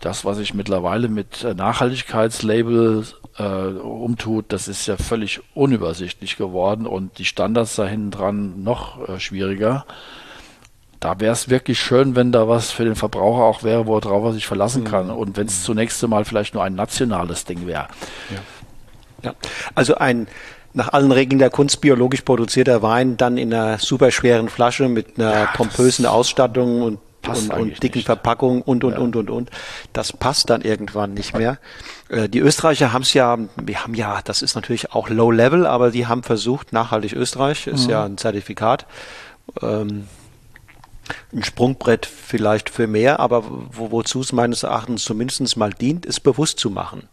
Das, 0.00 0.24
was 0.24 0.38
ich 0.38 0.54
mittlerweile 0.54 1.08
mit 1.08 1.46
Nachhaltigkeitslabel 1.56 3.04
äh, 3.38 3.42
umtut, 3.42 4.46
das 4.52 4.68
ist 4.68 4.86
ja 4.86 4.96
völlig 4.96 5.40
unübersichtlich 5.54 6.36
geworden 6.36 6.86
und 6.86 7.18
die 7.18 7.24
Standards 7.24 7.76
da 7.76 7.86
hinten 7.86 8.10
dran 8.10 8.62
noch 8.62 9.08
äh, 9.08 9.20
schwieriger. 9.20 9.86
Da 11.00 11.20
wäre 11.20 11.32
es 11.32 11.48
wirklich 11.48 11.78
schön, 11.78 12.16
wenn 12.16 12.32
da 12.32 12.48
was 12.48 12.72
für 12.72 12.84
den 12.84 12.96
Verbraucher 12.96 13.44
auch 13.44 13.62
wäre, 13.62 13.86
worauf 13.86 14.24
er 14.24 14.32
sich 14.32 14.46
verlassen 14.46 14.82
mhm. 14.82 14.88
kann. 14.88 15.10
Und 15.10 15.36
wenn 15.36 15.46
es 15.46 15.62
zunächst 15.62 16.02
einmal 16.02 16.24
vielleicht 16.24 16.54
nur 16.54 16.64
ein 16.64 16.74
nationales 16.74 17.44
Ding 17.44 17.66
wäre. 17.66 17.86
Ja. 18.30 18.40
ja. 19.22 19.34
Also 19.74 19.94
ein 19.96 20.26
nach 20.74 20.92
allen 20.92 21.12
Regeln 21.12 21.38
der 21.38 21.50
Kunst 21.50 21.80
biologisch 21.80 22.22
produzierter 22.22 22.82
Wein 22.82 23.16
dann 23.16 23.38
in 23.38 23.54
einer 23.54 23.78
superschweren 23.78 24.48
Flasche 24.48 24.88
mit 24.88 25.18
einer 25.18 25.32
ja, 25.32 25.46
pompösen 25.46 26.06
Ausstattung 26.06 26.82
und 26.82 26.98
und, 27.28 27.52
und 27.52 27.82
dicken 27.82 27.98
nicht. 27.98 28.06
Verpackungen 28.06 28.62
und 28.62 28.84
und 28.84 28.92
ja. 28.92 28.98
und 28.98 29.16
und 29.16 29.30
und. 29.30 29.50
Das 29.92 30.12
passt 30.12 30.50
dann 30.50 30.62
irgendwann 30.62 31.14
nicht 31.14 31.36
mehr. 31.36 31.58
Äh, 32.08 32.28
die 32.28 32.40
Österreicher 32.40 32.92
haben 32.92 33.02
es 33.02 33.14
ja, 33.14 33.38
wir 33.56 33.82
haben 33.82 33.94
ja, 33.94 34.20
das 34.24 34.42
ist 34.42 34.54
natürlich 34.54 34.92
auch 34.92 35.08
Low 35.08 35.30
Level, 35.30 35.66
aber 35.66 35.90
die 35.90 36.06
haben 36.06 36.22
versucht, 36.22 36.72
nachhaltig 36.72 37.12
Österreich 37.12 37.66
ist 37.66 37.84
mhm. 37.84 37.90
ja 37.90 38.04
ein 38.04 38.18
Zertifikat. 38.18 38.86
Ähm, 39.62 40.08
ein 41.32 41.42
Sprungbrett 41.42 42.04
vielleicht 42.04 42.68
für 42.68 42.86
mehr, 42.86 43.18
aber 43.18 43.44
wo, 43.48 43.90
wozu 43.90 44.20
es 44.20 44.32
meines 44.32 44.62
Erachtens 44.62 45.04
zumindest 45.04 45.56
mal 45.56 45.72
dient, 45.72 46.04
ist 46.04 46.20
bewusst 46.20 46.58
zu 46.58 46.70
machen 46.70 47.08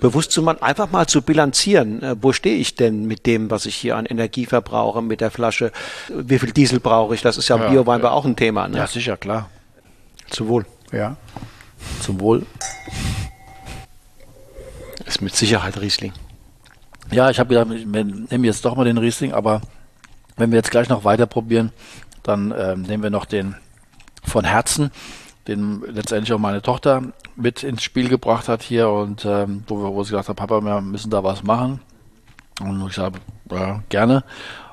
bewusst 0.00 0.32
zu 0.32 0.42
machen, 0.42 0.62
einfach 0.62 0.90
mal 0.90 1.06
zu 1.06 1.22
bilanzieren. 1.22 2.02
Äh, 2.02 2.16
wo 2.20 2.32
stehe 2.32 2.56
ich 2.56 2.74
denn 2.74 3.06
mit 3.06 3.26
dem, 3.26 3.50
was 3.50 3.66
ich 3.66 3.74
hier 3.74 3.96
an 3.96 4.06
Energie 4.06 4.46
verbrauche, 4.46 5.02
mit 5.02 5.20
der 5.20 5.30
Flasche? 5.30 5.72
Wie 6.08 6.38
viel 6.38 6.52
Diesel 6.52 6.80
brauche 6.80 7.14
ich? 7.14 7.22
Das 7.22 7.36
ist 7.38 7.48
ja, 7.48 7.56
ja 7.56 7.68
Bio-Wein 7.68 8.02
ja. 8.02 8.10
auch 8.10 8.24
ein 8.24 8.36
Thema. 8.36 8.68
Ne? 8.68 8.78
Ja, 8.78 8.86
sicher, 8.86 9.16
klar. 9.16 9.48
Zum 10.30 10.48
Wohl. 10.48 10.66
Ja. 10.92 11.16
Zum 12.00 12.20
Wohl. 12.20 12.46
Ist 15.06 15.22
mit 15.22 15.34
Sicherheit 15.34 15.80
Riesling. 15.80 16.12
Ja, 17.10 17.30
ich 17.30 17.38
habe 17.38 17.48
gedacht, 17.48 17.68
wir 17.70 18.04
nehmen 18.04 18.44
jetzt 18.44 18.64
doch 18.64 18.76
mal 18.76 18.84
den 18.84 18.98
Riesling, 18.98 19.32
aber 19.32 19.62
wenn 20.36 20.50
wir 20.50 20.56
jetzt 20.56 20.70
gleich 20.70 20.88
noch 20.88 21.04
weiter 21.04 21.26
probieren, 21.26 21.72
dann 22.22 22.54
ähm, 22.56 22.82
nehmen 22.82 23.02
wir 23.02 23.10
noch 23.10 23.24
den 23.24 23.54
von 24.22 24.44
Herzen, 24.44 24.90
den 25.48 25.82
letztendlich 25.86 26.32
auch 26.32 26.38
meine 26.38 26.62
Tochter 26.62 27.02
mit 27.36 27.62
ins 27.62 27.82
Spiel 27.82 28.08
gebracht 28.08 28.48
hat 28.48 28.62
hier 28.62 28.90
und 28.90 29.24
ähm, 29.24 29.64
wo, 29.66 29.82
wir, 29.82 29.94
wo 29.94 30.04
sie 30.04 30.10
gesagt 30.10 30.28
hat, 30.28 30.36
Papa, 30.36 30.60
wir 30.60 30.80
müssen 30.80 31.10
da 31.10 31.24
was 31.24 31.42
machen. 31.42 31.80
Und 32.60 32.86
ich 32.86 32.94
sage, 32.94 33.18
ja, 33.50 33.82
gerne. 33.88 34.24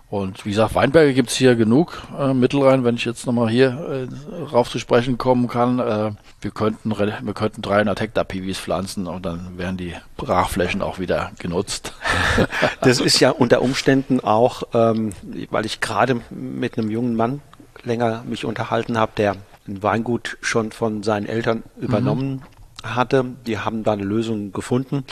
Und 0.10 0.45
wie 0.45 0.52
gesagt, 0.52 0.76
Weinberge 0.76 1.14
gibt 1.14 1.30
es 1.30 1.35
hier 1.35 1.56
genug, 1.56 2.03
äh, 2.18 2.34
Mittelrhein, 2.34 2.84
wenn 2.84 2.95
ich 2.95 3.06
jetzt 3.06 3.26
nochmal 3.26 3.49
hier 3.49 4.07
äh, 4.07 4.43
rauf 4.43 4.69
zu 4.69 4.77
sprechen 4.77 5.18
kommen 5.18 5.47
kann. 5.47 5.80
Äh, 5.80 6.11
wir, 6.41 6.52
könnten, 6.52 6.91
wir 6.91 7.34
könnten 7.34 7.61
300 7.61 7.99
Hektar 7.99 8.23
Piwis 8.23 8.60
pflanzen 8.60 9.07
und 9.07 9.26
dann 9.26 9.57
wären 9.57 9.77
die 9.77 9.93
Brachflächen 10.15 10.81
auch 10.81 10.99
wieder 10.99 11.31
genutzt. 11.39 11.93
Das 12.81 12.99
ist 12.99 13.19
ja 13.19 13.31
unter 13.31 13.61
Umständen 13.61 14.19
auch, 14.19 14.64
ähm, 14.73 15.11
weil 15.49 15.65
ich 15.65 15.81
gerade 15.81 16.22
mit 16.30 16.77
einem 16.77 16.91
jungen 16.91 17.15
Mann 17.15 17.41
länger 17.84 18.23
mich 18.27 18.45
unterhalten 18.45 18.97
habe, 18.99 19.11
der 19.18 19.35
ein 19.68 19.82
Weingut 19.84 20.38
schon 20.42 20.72
von 20.72 21.04
seinen 21.04 21.26
Eltern 21.26 21.64
übernommen 21.78 22.36
mhm 22.36 22.42
hatte. 22.86 23.26
Die 23.48 23.60
haben 23.60 23.84
da 23.84 23.94
eine 23.94 24.04
Lösung 24.04 24.52
gefunden 24.52 25.04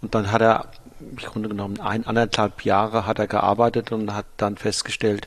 und 0.00 0.14
dann 0.14 0.30
hat 0.30 0.42
er 0.42 0.66
im 1.00 1.16
Grunde 1.16 1.48
genommen 1.48 1.80
ein, 1.80 2.06
anderthalb 2.06 2.64
Jahre 2.64 3.06
hat 3.06 3.18
er 3.18 3.26
gearbeitet 3.26 3.90
und 3.90 4.14
hat 4.14 4.26
dann 4.36 4.56
festgestellt, 4.56 5.26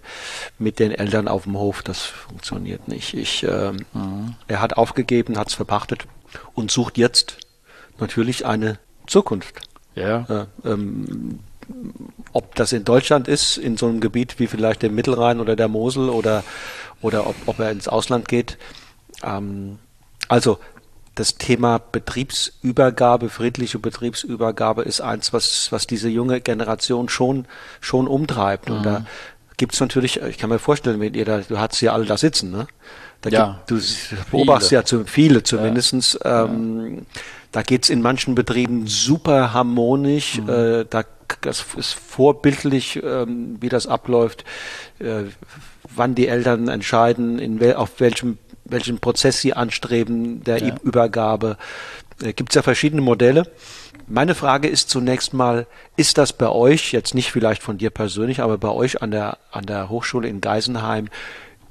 mit 0.57 0.79
den 0.79 0.91
Eltern 0.91 1.27
auf 1.27 1.43
dem 1.43 1.57
Hof, 1.57 1.83
das 1.83 2.01
funktioniert 2.01 2.87
nicht. 2.87 3.13
Ich, 3.13 3.43
äh, 3.43 3.73
mhm. 3.93 4.35
Er 4.47 4.61
hat 4.61 4.77
aufgegeben, 4.77 5.37
hat 5.37 5.49
es 5.49 5.53
verpachtet 5.53 6.07
und 6.53 6.71
sucht 6.71 6.97
jetzt 6.97 7.39
natürlich 7.99 8.45
eine 8.45 8.79
Zukunft. 9.05 9.67
Ja. 9.95 10.47
Äh, 10.63 10.69
ähm, 10.69 11.39
ob 12.31 12.55
das 12.55 12.71
in 12.71 12.85
Deutschland 12.85 13.27
ist, 13.27 13.57
in 13.57 13.75
so 13.75 13.87
einem 13.87 13.99
Gebiet 13.99 14.39
wie 14.39 14.47
vielleicht 14.47 14.81
der 14.81 14.91
Mittelrhein 14.91 15.39
oder 15.39 15.55
der 15.55 15.67
Mosel 15.67 16.09
oder, 16.09 16.43
oder 17.01 17.27
ob, 17.27 17.35
ob 17.45 17.59
er 17.59 17.71
ins 17.71 17.87
Ausland 17.87 18.27
geht. 18.27 18.57
Ähm, 19.23 19.79
also 20.27 20.59
das 21.15 21.37
Thema 21.37 21.79
Betriebsübergabe, 21.79 23.29
friedliche 23.29 23.79
Betriebsübergabe 23.79 24.83
ist 24.83 25.01
eins, 25.01 25.31
was, 25.31 25.71
was 25.71 25.87
diese 25.87 26.09
junge 26.09 26.41
Generation 26.41 27.07
schon, 27.07 27.45
schon 27.79 28.07
umtreibt. 28.07 28.69
Mhm. 28.69 28.75
Und 28.75 28.83
da 28.83 28.99
mhm. 28.99 29.05
gibt's 29.57 29.79
natürlich, 29.79 30.21
ich 30.21 30.37
kann 30.37 30.49
mir 30.49 30.59
vorstellen, 30.59 30.99
wenn 30.99 31.13
ihr 31.13 31.25
da, 31.25 31.39
du 31.39 31.57
hast 31.57 31.79
ja 31.81 31.93
alle 31.93 32.05
da 32.05 32.17
sitzen, 32.17 32.51
ne? 32.51 32.67
Da 33.21 33.29
ja, 33.29 33.63
gibt, 33.67 33.71
du 33.71 33.85
beobachtest 34.29 34.69
viele. 34.69 34.81
ja 34.81 34.85
zu, 34.85 35.05
viele 35.05 35.43
zumindestens. 35.43 36.19
Ja. 36.23 36.45
Ähm. 36.45 37.05
Da 37.51 37.61
geht's 37.63 37.89
in 37.89 38.01
manchen 38.01 38.35
Betrieben 38.35 38.85
super 38.85 39.53
harmonisch. 39.53 40.39
Mhm. 40.41 40.49
Äh, 40.49 40.85
da 40.89 41.05
das 41.41 41.65
ist 41.77 41.93
vorbildlich, 41.93 43.01
ähm, 43.03 43.57
wie 43.59 43.69
das 43.69 43.87
abläuft, 43.87 44.43
äh, 44.99 45.23
wann 45.95 46.15
die 46.15 46.27
Eltern 46.27 46.67
entscheiden, 46.67 47.39
in 47.39 47.59
wel, 47.59 47.75
auf 47.75 47.99
welchem 47.99 48.37
welchen 48.65 48.99
Prozess 48.99 49.39
sie 49.41 49.53
anstreben, 49.53 50.43
der 50.43 50.57
ja. 50.57 50.75
Übergabe. 50.83 51.57
Äh, 52.21 52.33
Gibt 52.33 52.51
es 52.51 52.55
ja 52.55 52.63
verschiedene 52.63 53.01
Modelle. 53.01 53.43
Meine 54.07 54.35
Frage 54.35 54.67
ist 54.67 54.89
zunächst 54.89 55.33
mal, 55.33 55.67
ist 55.95 56.17
das 56.17 56.33
bei 56.33 56.49
euch, 56.49 56.91
jetzt 56.91 57.15
nicht 57.15 57.31
vielleicht 57.31 57.63
von 57.63 57.77
dir 57.77 57.89
persönlich, 57.89 58.41
aber 58.41 58.57
bei 58.57 58.69
euch 58.69 59.01
an 59.01 59.11
der, 59.11 59.37
an 59.51 59.65
der 59.65 59.89
Hochschule 59.89 60.27
in 60.27 60.41
Geisenheim 60.41 61.07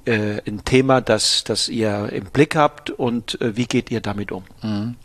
äh, 0.04 0.40
ein 0.46 0.64
Thema, 0.64 1.00
das, 1.00 1.44
das 1.44 1.68
ihr 1.68 2.10
im 2.12 2.24
Blick 2.24 2.56
habt 2.56 2.90
und 2.90 3.40
äh, 3.40 3.56
wie 3.56 3.66
geht 3.66 3.90
ihr 3.90 4.00
damit 4.00 4.32
um? 4.32 4.44
Mhm. 4.62 4.96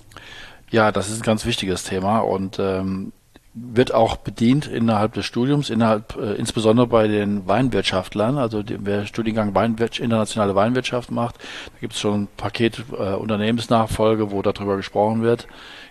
Ja, 0.71 0.91
das 0.91 1.09
ist 1.09 1.21
ein 1.21 1.23
ganz 1.23 1.45
wichtiges 1.45 1.83
Thema 1.83 2.19
und 2.19 2.59
ähm, 2.59 3.11
wird 3.53 3.93
auch 3.93 4.17
bedient 4.17 4.67
innerhalb 4.67 5.13
des 5.13 5.25
Studiums, 5.25 5.69
innerhalb 5.69 6.15
äh, 6.15 6.33
insbesondere 6.35 6.87
bei 6.87 7.07
den 7.07 7.47
Weinwirtschaftlern, 7.47 8.37
also 8.37 8.61
die, 8.61 8.77
wer 8.85 9.05
Studiengang 9.05 9.55
Weinwirtschaft, 9.55 10.03
internationale 10.03 10.55
Weinwirtschaft 10.55 11.11
macht, 11.11 11.37
da 11.37 11.79
gibt 11.81 11.93
es 11.93 11.99
schon 11.99 12.23
ein 12.23 12.27
Paket 12.37 12.83
äh, 12.91 13.15
Unternehmensnachfolge, 13.15 14.31
wo 14.31 14.41
darüber 14.41 14.77
gesprochen 14.77 15.23
wird, 15.23 15.47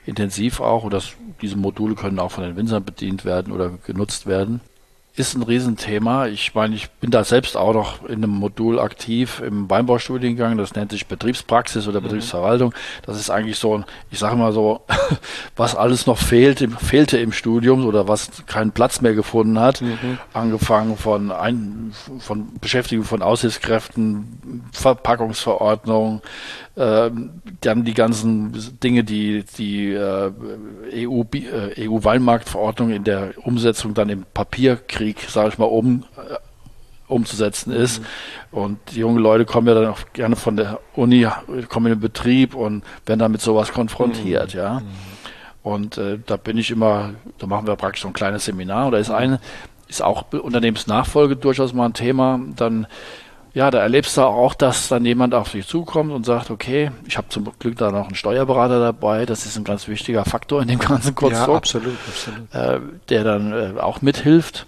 intensiv 0.07 0.61
auch, 0.61 0.85
und 0.85 0.93
das, 0.93 1.13
diese 1.43 1.57
Module 1.57 1.95
können 1.95 2.21
auch 2.21 2.31
von 2.31 2.45
den 2.45 2.57
Winzern 2.57 2.85
bedient 2.85 3.25
werden 3.25 3.53
oder 3.53 3.71
genutzt 3.85 4.27
werden 4.27 4.61
ist 5.19 5.35
ein 5.35 5.43
Riesenthema. 5.43 6.27
Ich 6.27 6.55
meine, 6.55 6.75
ich 6.75 6.91
bin 6.91 7.11
da 7.11 7.25
selbst 7.25 7.57
auch 7.57 7.73
noch 7.73 8.05
in 8.05 8.17
einem 8.17 8.31
Modul 8.31 8.79
aktiv 8.79 9.43
im 9.45 9.69
Weinbaustudiengang. 9.69 10.57
Das 10.57 10.75
nennt 10.75 10.93
sich 10.93 11.07
Betriebspraxis 11.07 11.89
oder 11.89 12.01
mhm. 12.01 12.05
Betriebsverwaltung. 12.05 12.73
Das 13.05 13.19
ist 13.19 13.31
eigentlich 13.31 13.59
so, 13.59 13.83
ich 14.11 14.19
sage 14.19 14.37
mal 14.37 14.53
so, 14.53 14.83
was 15.57 15.75
alles 15.75 16.07
noch 16.07 16.19
fehlt, 16.19 16.67
fehlte 16.81 17.19
im 17.19 17.33
Studium 17.33 17.87
oder 17.87 18.07
was 18.07 18.47
keinen 18.47 18.73
Platz 18.73 19.01
mehr 19.01 19.15
gefunden 19.15 19.59
hat. 19.59 19.81
Mhm. 19.81 20.19
Angefangen 20.33 20.97
von, 20.97 21.33
ein, 21.33 21.93
von 22.21 22.49
Beschäftigung 22.61 23.05
von 23.05 23.23
Aushilfskräften, 23.23 24.63
Verpackungsverordnung, 24.73 26.23
dann 26.79 27.85
die 27.85 27.95
ganzen 27.95 28.53
Dinge, 28.81 29.03
die 29.03 29.45
die 29.57 29.93
äh, 29.93 30.31
EU, 30.95 31.23
äh, 31.33 31.89
EU-Weinmarktverordnung 31.89 32.91
in 32.91 33.03
der 33.03 33.33
Umsetzung 33.43 33.95
dann 33.95 34.09
im 34.09 34.25
Papierkrieg, 34.33 35.21
sage 35.29 35.49
ich 35.49 35.59
mal, 35.59 35.65
um 35.65 36.05
äh, 36.17 36.37
umzusetzen 37.09 37.73
ist. 37.73 38.01
Mhm. 38.01 38.59
Und 38.59 38.79
die 38.93 39.01
jungen 39.01 39.19
Leute 39.19 39.45
kommen 39.45 39.67
ja 39.67 39.75
dann 39.75 39.87
auch 39.87 40.01
gerne 40.13 40.37
von 40.37 40.57
der 40.57 40.79
Uni, 40.95 41.27
kommen 41.69 41.87
in 41.87 41.95
den 41.95 42.01
Betrieb 42.01 42.55
und 42.55 42.85
werden 43.07 43.19
dann 43.19 43.33
mit 43.33 43.41
sowas 43.41 43.73
konfrontiert, 43.73 44.55
mhm. 44.55 44.61
ja. 44.61 44.81
Mhm. 44.81 44.87
Und 45.63 45.99
äh, 45.99 46.19
da 46.25 46.37
bin 46.37 46.57
ich 46.57 46.71
immer, 46.71 47.15
da 47.39 47.47
machen 47.47 47.67
wir 47.67 47.77
praktisch 47.77 48.03
so 48.03 48.09
ein 48.09 48.15
kleines 48.15 48.45
Seminar. 48.45 48.91
Da 48.91 48.99
ist 48.99 49.11
eine, 49.11 49.41
ist 49.89 50.03
auch 50.03 50.33
Unternehmensnachfolge 50.33 51.37
durchaus 51.37 51.73
mal 51.73 51.87
ein 51.87 51.93
Thema. 51.93 52.41
Dann 52.57 52.87
ja, 53.59 53.73
da 53.73 53.81
erlebst 53.81 54.17
du 54.17 54.23
auch, 54.23 54.55
dass 54.55 54.87
dann 54.87 55.05
jemand 55.05 55.35
auf 55.35 55.51
dich 55.51 55.67
zukommt 55.67 56.13
und 56.13 56.25
sagt, 56.25 56.49
okay, 56.53 56.93
ich 57.09 57.19
habe 57.19 57.29
zum 57.29 57.51
Glück 57.59 57.77
da 57.77 57.91
noch 57.91 58.07
einen 58.07 58.15
Steuerberater 58.15 58.79
dabei, 58.79 59.27
das 59.27 59.47
ist 59.47 59.57
ein 59.57 59.65
ganz 59.65 59.89
wichtiger 59.89 60.25
Faktor 60.25 60.63
in 60.63 60.69
dem 60.69 60.79
ganzen 60.79 61.17
Konstrukt. 61.17 61.49
Ja, 61.73 61.81
absolut, 61.83 61.97
absolut. 62.07 62.55
Äh, 62.55 62.81
der 63.09 63.25
dann 63.25 63.53
äh, 63.53 63.81
auch 63.81 64.01
mithilft. 64.01 64.65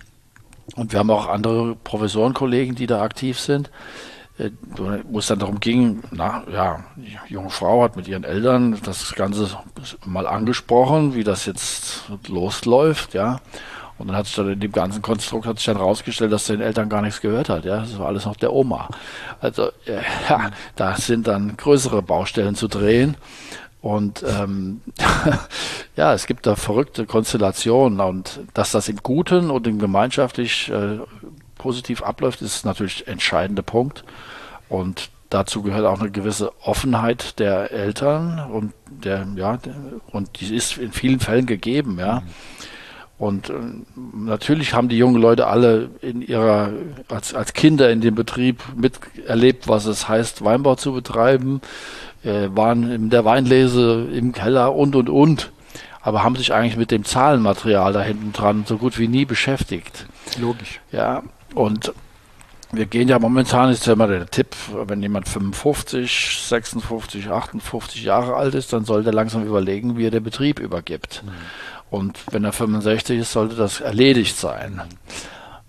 Und 0.75 0.91
wir 0.91 0.99
haben 0.99 1.11
auch 1.11 1.29
andere 1.29 1.77
Professorenkollegen, 1.77 2.75
die 2.75 2.89
da 2.89 3.01
aktiv 3.03 3.39
sind. 3.39 3.71
Äh, 4.39 4.51
wo 5.09 5.21
es 5.21 5.29
dann 5.29 5.39
darum 5.39 5.61
ging, 5.61 6.03
na 6.11 6.43
ja, 6.53 6.83
die 6.97 7.17
junge 7.33 7.51
Frau 7.51 7.85
hat 7.85 7.95
mit 7.95 8.09
ihren 8.09 8.25
Eltern 8.25 8.77
das 8.85 9.13
Ganze 9.15 9.57
mal 10.05 10.27
angesprochen, 10.27 11.15
wie 11.15 11.23
das 11.23 11.47
jetzt 11.47 12.11
losläuft, 12.27 13.15
ja. 13.15 13.41
Und 14.01 14.09
dann 14.09 14.17
hat 14.17 14.25
sich 14.25 14.35
dann 14.35 14.51
in 14.51 14.61
dem 14.61 14.73
ganzen 14.73 15.03
Konstrukt 15.03 15.45
hat 15.45 15.59
sich 15.59 15.67
dann 15.67 15.77
rausgestellt, 15.77 16.33
dass 16.33 16.47
den 16.47 16.63
Eltern 16.63 16.89
gar 16.89 17.03
nichts 17.03 17.21
gehört 17.21 17.51
hat. 17.51 17.67
Ja, 17.67 17.81
das 17.81 17.99
war 17.99 18.07
alles 18.07 18.25
noch 18.25 18.37
der 18.37 18.51
Oma. 18.51 18.89
Also 19.41 19.67
äh, 19.85 20.01
ja, 20.27 20.51
da 20.75 20.97
sind 20.97 21.27
dann 21.27 21.59
größere 21.59 22.01
Baustellen 22.01 22.55
zu 22.55 22.67
drehen. 22.67 23.19
Und 23.83 24.25
ähm, 24.27 24.81
ja, 25.97 26.15
es 26.15 26.27
gibt 26.27 26.47
da 26.47 26.57
verrückte 26.57 27.05
Konstellationen 27.05 28.01
und 28.01 28.41
dass 28.55 28.73
das 28.73 28.89
im 28.89 28.97
Guten 29.03 29.51
und 29.51 29.67
im 29.67 29.79
gemeinschaftlich 29.79 30.71
äh, 30.71 31.01
positiv 31.57 32.03
abläuft, 32.03 32.41
ist 32.41 32.65
natürlich 32.65 33.07
ein 33.07 33.13
entscheidender 33.13 33.63
Punkt. 33.63 34.05
Und 34.71 35.11
dazu 35.29 35.63
gehört 35.63 35.85
auch 35.85 36.01
eine 36.01 36.11
gewisse 36.11 36.53
Offenheit 36.63 37.39
der 37.39 37.71
Eltern 37.71 38.51
und 38.51 38.73
der, 38.89 39.27
ja, 39.37 39.59
und 40.11 40.41
die 40.41 40.55
ist 40.55 40.79
in 40.79 40.93
vielen 40.93 41.21
Fällen 41.21 41.45
gegeben, 41.45 41.99
ja. 41.99 42.21
Mhm. 42.21 42.29
Und 43.21 43.51
äh, 43.51 43.53
natürlich 44.15 44.73
haben 44.73 44.89
die 44.89 44.97
jungen 44.97 45.21
Leute 45.21 45.47
alle 45.47 45.91
in 46.01 46.23
ihrer, 46.23 46.73
als, 47.11 47.35
als 47.35 47.53
Kinder 47.53 47.91
in 47.91 48.01
dem 48.01 48.15
Betrieb 48.15 48.63
miterlebt, 48.75 49.69
was 49.69 49.85
es 49.85 50.09
heißt, 50.09 50.43
Weinbau 50.43 50.77
zu 50.77 50.95
betreiben, 50.95 51.61
äh, 52.25 52.49
waren 52.49 52.91
in 52.91 53.11
der 53.11 53.27
Weinlese 53.27 54.09
im 54.11 54.33
Keller 54.33 54.75
und, 54.75 54.97
und, 54.97 55.11
und. 55.11 55.53
Aber 56.01 56.25
haben 56.25 56.35
sich 56.35 56.55
eigentlich 56.55 56.79
mit 56.79 56.91
dem 56.91 57.05
Zahlenmaterial 57.05 57.93
da 57.93 58.01
hinten 58.01 58.33
dran 58.33 58.65
so 58.67 58.79
gut 58.79 58.99
wie 58.99 59.07
nie 59.07 59.27
beschäftigt. 59.27 60.07
Logisch. 60.41 60.81
Ja, 60.91 61.23
und 61.55 61.93
wir 62.73 62.87
gehen 62.87 63.09
ja 63.09 63.19
momentan, 63.19 63.69
ist 63.69 63.87
ja 63.87 63.93
immer 63.93 64.07
der 64.07 64.31
Tipp, 64.31 64.57
wenn 64.73 65.03
jemand 65.03 65.29
55, 65.29 66.41
56, 66.43 67.29
58 67.29 68.03
Jahre 68.03 68.37
alt 68.37 68.55
ist, 68.55 68.73
dann 68.73 68.87
sollte 68.87 69.11
er 69.11 69.15
langsam 69.15 69.45
überlegen, 69.45 69.99
wie 69.99 70.07
er 70.07 70.11
den 70.11 70.25
Betrieb 70.25 70.59
übergibt. 70.59 71.23
Mhm. 71.23 71.31
Und 71.91 72.21
wenn 72.31 72.45
er 72.45 72.53
65 72.53 73.21
ist, 73.21 73.33
sollte 73.33 73.57
das 73.57 73.81
erledigt 73.81 74.37
sein. 74.37 74.81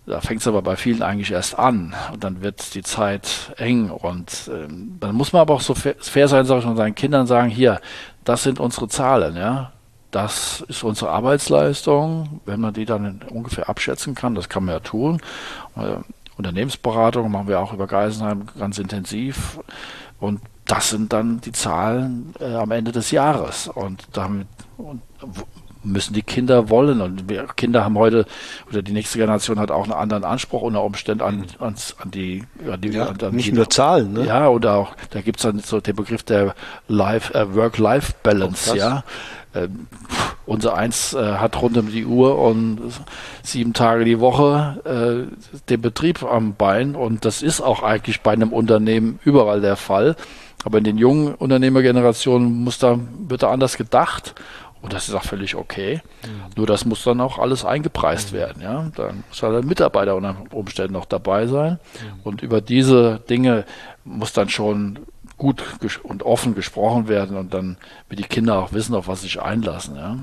Da 0.06 0.20
fängt 0.20 0.42
es 0.42 0.48
aber 0.48 0.62
bei 0.62 0.76
vielen 0.76 1.04
eigentlich 1.04 1.32
erst 1.32 1.58
an. 1.58 1.94
Und 2.12 2.24
dann 2.24 2.42
wird 2.42 2.76
die 2.76 2.84
Zeit 2.84 3.54
eng. 3.58 3.90
Und 3.90 4.50
ähm, 4.54 4.98
dann 5.00 5.16
muss 5.16 5.34
man 5.34 5.42
aber 5.42 5.56
auch 5.56 5.62
so 5.62 5.74
fair 5.74 6.28
sein, 6.28 6.46
sage 6.46 6.60
ich 6.60 6.66
mal, 6.66 6.76
seinen 6.76 6.96
Kindern 6.96 7.28
sagen, 7.28 7.50
hier, 7.50 7.80
das 8.24 8.44
sind 8.44 8.60
unsere 8.60 8.88
Zahlen, 8.88 9.36
ja, 9.36 9.72
das 10.12 10.64
ist 10.68 10.84
unsere 10.84 11.10
Arbeitsleistung, 11.12 12.42
wenn 12.46 12.60
man 12.60 12.74
die 12.74 12.86
dann 12.86 13.22
ungefähr 13.30 13.70
abschätzen 13.70 14.14
kann, 14.14 14.36
das 14.36 14.50
kann 14.50 14.66
man 14.66 14.76
ja 14.76 14.80
tun. 14.82 15.22
Äh, 15.76 15.98
Unternehmensberatung 16.38 17.32
machen 17.32 17.48
wir 17.48 17.60
auch 17.60 17.74
über 17.74 17.88
Geisenheim 17.88 18.48
ganz 18.60 18.78
intensiv. 18.78 19.60
Und 20.20 20.42
das 20.66 20.90
sind 20.90 21.14
dann 21.14 21.42
die 21.42 21.52
Zahlen 21.52 22.34
äh, 22.40 22.56
am 22.56 22.72
Ende 22.72 22.92
des 22.92 23.12
Jahres. 23.12 23.68
Und 23.68 24.08
damit 24.14 24.48
und 24.78 25.02
müssen 25.84 26.14
die 26.14 26.22
Kinder 26.22 26.70
wollen. 26.70 27.02
Und 27.02 27.30
wir 27.30 27.46
Kinder 27.56 27.84
haben 27.84 27.98
heute, 27.98 28.26
oder 28.70 28.82
die 28.82 28.92
nächste 28.92 29.18
Generation 29.18 29.60
hat 29.60 29.72
auch 29.72 29.84
einen 29.84 29.94
anderen 29.94 30.24
Anspruch 30.24 30.62
unter 30.62 30.84
Umständen 30.84 31.24
an, 31.24 31.46
an, 31.60 31.76
an 32.00 32.12
die, 32.12 32.44
an 32.70 32.82
die 32.82 32.90
ja, 32.90 33.08
an, 33.08 33.18
an 33.22 33.36
nicht 33.36 33.48
die, 33.48 33.54
nur 33.54 33.70
Zahlen, 33.70 34.14
ne? 34.14 34.26
Ja, 34.26 34.48
oder 34.48 34.76
auch, 34.76 34.96
da 35.12 35.22
gibt's 35.22 35.44
dann 35.44 35.60
so 35.60 35.80
den 35.80 35.96
Begriff 35.96 36.24
der 36.24 36.56
Life, 36.88 37.34
äh, 37.34 37.56
Work-Life-Balance, 37.56 38.76
ja. 38.78 39.04
Ähm, 39.54 39.88
unser 40.46 40.76
Eins 40.76 41.14
äh, 41.14 41.34
hat 41.34 41.62
rund 41.62 41.78
um 41.78 41.92
die 41.92 42.06
Uhr 42.06 42.40
und 42.40 42.80
sieben 43.44 43.74
Tage 43.74 44.06
die 44.06 44.20
Woche 44.20 45.28
äh, 45.30 45.60
den 45.70 45.82
Betrieb 45.82 46.24
am 46.24 46.56
Bein 46.56 46.96
und 46.96 47.26
das 47.26 47.42
ist 47.42 47.62
auch 47.62 47.84
eigentlich 47.84 48.22
bei 48.22 48.32
einem 48.32 48.54
Unternehmen 48.54 49.20
überall 49.24 49.62
der 49.62 49.76
Fall. 49.76 50.16
Aber 50.64 50.78
in 50.78 50.84
den 50.84 50.98
jungen 50.98 51.34
Unternehmergenerationen 51.34 52.64
muss 52.64 52.78
da, 52.78 53.00
wird 53.28 53.44
da 53.44 53.52
anders 53.52 53.78
gedacht 53.78 54.36
und 54.82 54.94
das 54.94 55.08
ist 55.08 55.16
auch 55.16 55.24
völlig 55.24 55.56
okay. 55.56 56.02
Mhm. 56.26 56.44
Nur 56.56 56.68
das 56.68 56.86
muss 56.86 57.04
dann 57.04 57.22
auch 57.22 57.38
alles 57.38 57.64
eingepreist 57.64 58.32
mhm. 58.32 58.38
werden. 58.38 58.62
Ja? 58.62 58.92
Dann 58.96 59.24
muss 59.30 59.44
halt 59.44 59.64
ein 59.64 59.68
Mitarbeiter 59.68 60.16
unter 60.16 60.36
Umständen 60.52 60.94
noch 60.94 61.06
dabei 61.06 61.48
sein. 61.48 61.74
Mhm. 61.74 62.20
Und 62.24 62.42
über 62.42 62.62
diese 62.62 63.20
Dinge 63.30 63.66
muss 64.04 64.34
dann 64.34 64.50
schon 64.50 65.00
gut 65.38 65.64
und 66.04 66.24
offen 66.24 66.56
gesprochen 66.56 67.08
werden 67.08 67.38
und 67.38 67.54
dann 67.54 67.78
mit 68.10 68.20
die 68.20 68.24
Kinder 68.24 68.60
auch 68.60 68.74
wissen, 68.74 68.96
auf 68.96 69.08
was 69.08 69.22
sie 69.22 69.28
sich 69.28 69.42
einlassen. 69.42 69.96
Ja. 69.96 70.18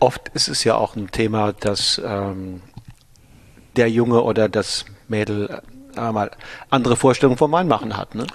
Oft 0.00 0.28
ist 0.30 0.48
es 0.48 0.64
ja 0.64 0.74
auch 0.74 0.96
ein 0.96 1.10
Thema, 1.10 1.52
dass 1.52 2.00
ähm, 2.04 2.62
der 3.76 3.88
Junge 3.88 4.22
oder 4.22 4.48
das 4.48 4.84
Mädel 5.08 5.62
äh, 5.96 6.12
mal 6.12 6.30
andere 6.70 6.96
Vorstellungen 6.96 7.38
vom 7.38 7.52
Weinmachen 7.52 7.96
hat. 7.96 8.14
Ne? 8.14 8.26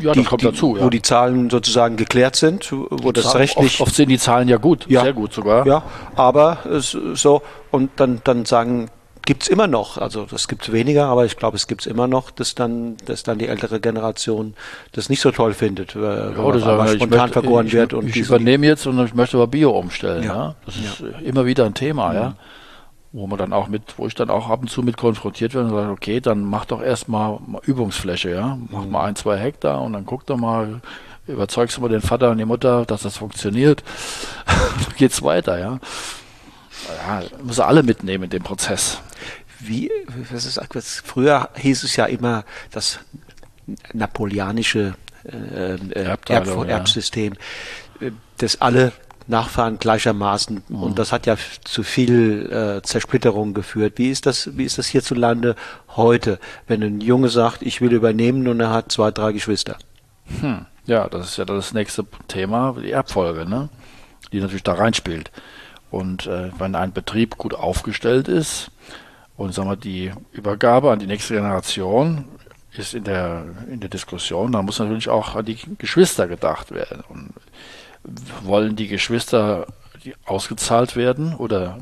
Ja, 0.00 0.12
die, 0.12 0.20
das 0.20 0.28
kommt 0.28 0.42
die, 0.42 0.46
dazu. 0.46 0.76
Ja. 0.76 0.84
Wo 0.84 0.90
die 0.90 1.02
Zahlen 1.02 1.50
sozusagen 1.50 1.96
geklärt 1.96 2.36
sind, 2.36 2.70
wo 2.72 3.12
das 3.12 3.24
Zahlen, 3.24 3.38
rechtlich. 3.38 3.74
Oft, 3.74 3.88
oft, 3.88 3.94
sind 3.94 4.08
die 4.08 4.18
Zahlen 4.18 4.48
ja 4.48 4.56
gut, 4.56 4.86
ja, 4.88 5.02
sehr 5.02 5.12
gut 5.12 5.32
sogar. 5.32 5.66
Ja, 5.66 5.82
aber 6.14 6.58
es, 6.70 6.96
so 7.14 7.42
und 7.70 7.90
dann 7.96 8.20
dann 8.24 8.44
sagen 8.44 8.90
gibt 9.26 9.42
es 9.42 9.48
immer 9.48 9.66
noch, 9.66 9.98
also 9.98 10.24
das 10.24 10.48
gibt 10.48 10.62
es 10.62 10.72
weniger, 10.72 11.06
aber 11.06 11.26
ich 11.26 11.36
glaube, 11.36 11.56
es 11.56 11.66
gibt 11.66 11.82
es 11.82 11.86
immer 11.86 12.06
noch, 12.06 12.30
dass 12.30 12.54
dann, 12.54 12.96
dass 13.04 13.24
dann 13.24 13.38
die 13.38 13.48
ältere 13.48 13.80
Generation 13.80 14.54
das 14.92 15.08
nicht 15.08 15.20
so 15.20 15.32
toll 15.32 15.52
findet, 15.52 15.94
ja, 15.94 16.36
wenn 16.36 16.60
man 16.60 16.88
spontan 16.88 17.18
möchte, 17.18 17.32
vergoren 17.32 17.66
ich, 17.66 17.72
wird. 17.72 17.92
Und 17.92 18.08
ich 18.08 18.16
übernehme 18.16 18.66
jetzt 18.66 18.86
und 18.86 19.04
ich 19.04 19.14
möchte 19.14 19.36
aber 19.36 19.48
Bio 19.48 19.72
umstellen. 19.72 20.22
Ja. 20.22 20.34
ja? 20.34 20.54
Das 20.64 20.76
ist 20.76 21.00
ja. 21.00 21.18
immer 21.24 21.44
wieder 21.44 21.66
ein 21.66 21.74
Thema, 21.74 22.14
ja. 22.14 22.36
Wo 23.12 23.26
man 23.26 23.38
dann 23.38 23.52
auch 23.52 23.68
mit, 23.68 23.98
wo 23.98 24.06
ich 24.06 24.14
dann 24.14 24.30
auch 24.30 24.50
ab 24.50 24.60
und 24.60 24.68
zu 24.68 24.82
mit 24.82 24.96
konfrontiert 24.96 25.54
werde 25.54 25.68
und 25.68 25.74
sage, 25.74 25.90
okay, 25.90 26.20
dann 26.20 26.44
mach 26.44 26.66
doch 26.66 26.82
erstmal 26.82 27.38
Übungsfläche, 27.62 28.30
ja. 28.30 28.58
Mach 28.70 28.84
mhm. 28.84 28.90
mal 28.90 29.04
ein, 29.04 29.16
zwei 29.16 29.38
Hektar 29.38 29.80
und 29.82 29.94
dann 29.94 30.04
guck 30.04 30.26
doch 30.26 30.36
mal, 30.36 30.80
überzeugst 31.26 31.76
du 31.76 31.80
mal 31.80 31.88
den 31.88 32.02
Vater 32.02 32.30
und 32.30 32.38
die 32.38 32.44
Mutter, 32.44 32.84
dass 32.84 33.02
das 33.02 33.16
funktioniert. 33.16 33.82
dann 34.46 34.96
geht's 34.96 35.22
weiter, 35.22 35.58
ja. 35.58 35.78
Ja, 37.08 37.22
muss 37.42 37.58
alle 37.58 37.82
mitnehmen 37.82 38.24
in 38.24 38.30
dem 38.30 38.42
Prozess 38.42 39.00
wie, 39.60 39.90
was 40.30 40.44
ist, 40.44 41.02
früher 41.04 41.50
hieß 41.56 41.84
es 41.84 41.96
ja 41.96 42.06
immer 42.06 42.44
das 42.70 43.00
napoleonische 43.92 44.94
äh, 45.24 45.74
äh 45.74 46.04
Erb, 46.04 46.28
Erbsystem, 46.30 47.34
ja. 48.00 48.08
Äh, 48.08 48.12
dass 48.38 48.60
alle 48.60 48.92
Nachfahren 49.28 49.78
gleichermaßen 49.78 50.62
mhm. 50.68 50.82
und 50.82 50.98
das 50.98 51.12
hat 51.12 51.26
ja 51.26 51.36
zu 51.64 51.82
viel 51.82 52.50
äh, 52.50 52.82
Zersplitterung 52.82 53.54
geführt. 53.54 53.94
Wie 53.96 54.10
ist 54.10 54.26
das, 54.26 54.56
wie 54.56 54.64
ist 54.64 54.78
das 54.78 54.86
hierzulande 54.86 55.56
heute, 55.96 56.38
wenn 56.66 56.82
ein 56.82 57.00
Junge 57.00 57.28
sagt, 57.28 57.62
ich 57.62 57.80
will 57.80 57.92
übernehmen 57.92 58.46
und 58.48 58.60
er 58.60 58.70
hat 58.70 58.92
zwei, 58.92 59.10
drei 59.10 59.32
Geschwister? 59.32 59.76
Hm. 60.40 60.66
Ja, 60.86 61.08
das 61.08 61.30
ist 61.30 61.36
ja 61.38 61.44
das 61.44 61.74
nächste 61.74 62.04
Thema, 62.28 62.76
die 62.80 62.92
Erbfolge, 62.92 63.48
ne? 63.48 63.68
die 64.32 64.40
natürlich 64.40 64.62
da 64.62 64.74
reinspielt. 64.74 65.30
Und 65.90 66.26
äh, 66.26 66.50
wenn 66.58 66.74
ein 66.74 66.92
Betrieb 66.92 67.36
gut 67.36 67.54
aufgestellt 67.54 68.28
ist, 68.28 68.70
und 69.36 69.52
sagen 69.52 69.68
wir, 69.68 69.76
die 69.76 70.12
Übergabe 70.32 70.90
an 70.90 70.98
die 70.98 71.06
nächste 71.06 71.34
Generation 71.34 72.24
ist 72.72 72.94
in 72.94 73.04
der, 73.04 73.44
in 73.70 73.80
der 73.80 73.88
Diskussion, 73.88 74.52
da 74.52 74.62
muss 74.62 74.78
natürlich 74.78 75.08
auch 75.08 75.34
an 75.34 75.44
die 75.44 75.58
Geschwister 75.78 76.26
gedacht 76.26 76.72
werden. 76.72 77.02
Und 77.08 77.32
wollen 78.42 78.76
die 78.76 78.88
Geschwister 78.88 79.66
ausgezahlt 80.24 80.96
werden 80.96 81.34
oder 81.34 81.78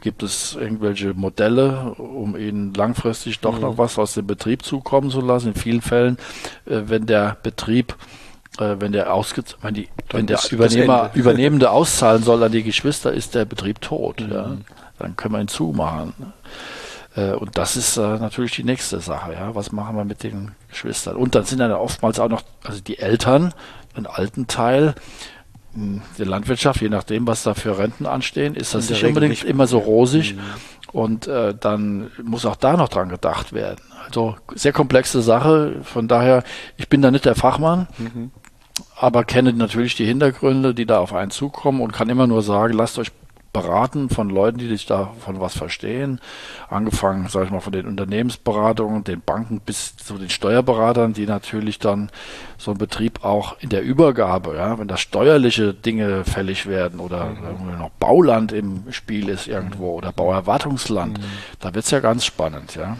gibt 0.00 0.22
es 0.22 0.54
irgendwelche 0.54 1.14
Modelle, 1.14 1.94
um 1.96 2.36
ihnen 2.36 2.74
langfristig 2.74 3.40
doch 3.40 3.54
mhm. 3.56 3.62
noch 3.62 3.78
was 3.78 3.98
aus 3.98 4.14
dem 4.14 4.26
Betrieb 4.26 4.64
zukommen 4.64 5.10
zu 5.10 5.20
lassen? 5.20 5.48
In 5.48 5.54
vielen 5.54 5.80
Fällen, 5.80 6.18
äh, 6.66 6.82
wenn 6.86 7.06
der 7.06 7.36
Betrieb 7.42 7.96
äh, 8.58 8.76
wenn 8.78 8.92
der, 8.92 9.14
ausge 9.14 9.42
wenn, 9.62 9.74
die, 9.74 9.88
wenn 10.10 10.26
der 10.26 10.40
Übernehmer, 10.50 11.10
Übernehmende 11.14 11.70
auszahlen 11.70 12.22
soll 12.22 12.42
an 12.42 12.52
die 12.52 12.62
Geschwister, 12.62 13.12
ist 13.12 13.34
der 13.34 13.44
Betrieb 13.44 13.80
tot. 13.80 14.20
Mhm. 14.20 14.32
Ja? 14.32 14.56
Dann 14.98 15.16
können 15.16 15.34
wir 15.34 15.40
ihn 15.40 15.48
zumachen. 15.48 16.14
Äh, 17.16 17.32
und 17.32 17.56
das 17.56 17.76
ist 17.76 17.96
äh, 17.96 18.00
natürlich 18.00 18.52
die 18.52 18.64
nächste 18.64 19.00
Sache. 19.00 19.32
Ja? 19.34 19.54
Was 19.54 19.72
machen 19.72 19.96
wir 19.96 20.04
mit 20.04 20.22
den 20.22 20.52
Geschwistern? 20.68 21.16
Und 21.16 21.34
dann 21.34 21.44
sind 21.44 21.58
dann 21.58 21.72
oftmals 21.72 22.18
auch 22.18 22.28
noch, 22.28 22.42
also 22.64 22.80
die 22.80 22.98
Eltern, 22.98 23.54
einen 23.94 24.06
alten 24.06 24.46
Teil, 24.46 24.94
der 25.74 26.26
Landwirtschaft, 26.26 26.80
je 26.80 26.88
nachdem, 26.88 27.26
was 27.26 27.42
da 27.42 27.54
für 27.54 27.78
Renten 27.78 28.06
anstehen, 28.06 28.54
ist 28.54 28.74
das 28.74 28.90
nicht 28.90 29.04
unbedingt 29.04 29.30
nicht 29.30 29.44
immer 29.44 29.66
so 29.66 29.78
rosig. 29.78 30.34
Mhm. 30.34 30.40
Und 30.92 31.28
äh, 31.28 31.54
dann 31.58 32.10
muss 32.22 32.44
auch 32.44 32.56
da 32.56 32.76
noch 32.76 32.88
dran 32.88 33.08
gedacht 33.08 33.52
werden. 33.52 33.80
Also 34.04 34.36
sehr 34.54 34.72
komplexe 34.72 35.22
Sache. 35.22 35.76
Von 35.82 36.08
daher, 36.08 36.42
ich 36.76 36.88
bin 36.88 37.00
da 37.00 37.12
nicht 37.12 37.24
der 37.24 37.36
Fachmann, 37.36 37.86
mhm. 37.98 38.32
aber 38.96 39.22
kenne 39.22 39.52
natürlich 39.52 39.94
die 39.94 40.06
Hintergründe, 40.06 40.74
die 40.74 40.86
da 40.86 40.98
auf 40.98 41.14
einen 41.14 41.30
zukommen 41.30 41.80
und 41.80 41.92
kann 41.92 42.08
immer 42.08 42.26
nur 42.26 42.42
sagen, 42.42 42.72
lasst 42.74 42.98
euch 42.98 43.12
beraten 43.52 44.10
von 44.10 44.30
Leuten, 44.30 44.58
die 44.58 44.68
sich 44.68 44.86
davon 44.86 45.40
was 45.40 45.56
verstehen. 45.56 46.20
Angefangen, 46.68 47.28
sage 47.28 47.46
ich 47.46 47.50
mal, 47.50 47.60
von 47.60 47.72
den 47.72 47.86
Unternehmensberatungen, 47.86 49.04
den 49.04 49.20
Banken 49.20 49.60
bis 49.60 49.96
zu 49.96 50.18
den 50.18 50.30
Steuerberatern, 50.30 51.12
die 51.12 51.26
natürlich 51.26 51.78
dann 51.78 52.10
so 52.58 52.70
ein 52.72 52.78
Betrieb 52.78 53.24
auch 53.24 53.56
in 53.60 53.70
der 53.70 53.82
Übergabe, 53.82 54.56
ja, 54.56 54.78
wenn 54.78 54.88
da 54.88 54.96
steuerliche 54.96 55.74
Dinge 55.74 56.24
fällig 56.24 56.66
werden 56.66 57.00
oder 57.00 57.26
mhm. 57.26 57.78
noch 57.78 57.90
Bauland 57.90 58.52
im 58.52 58.84
Spiel 58.90 59.28
ist 59.28 59.48
irgendwo 59.48 59.94
oder 59.94 60.12
Bauerwartungsland, 60.12 61.18
mhm. 61.18 61.24
da 61.58 61.74
wird's 61.74 61.90
ja 61.90 62.00
ganz 62.00 62.24
spannend, 62.24 62.76
ja. 62.76 62.96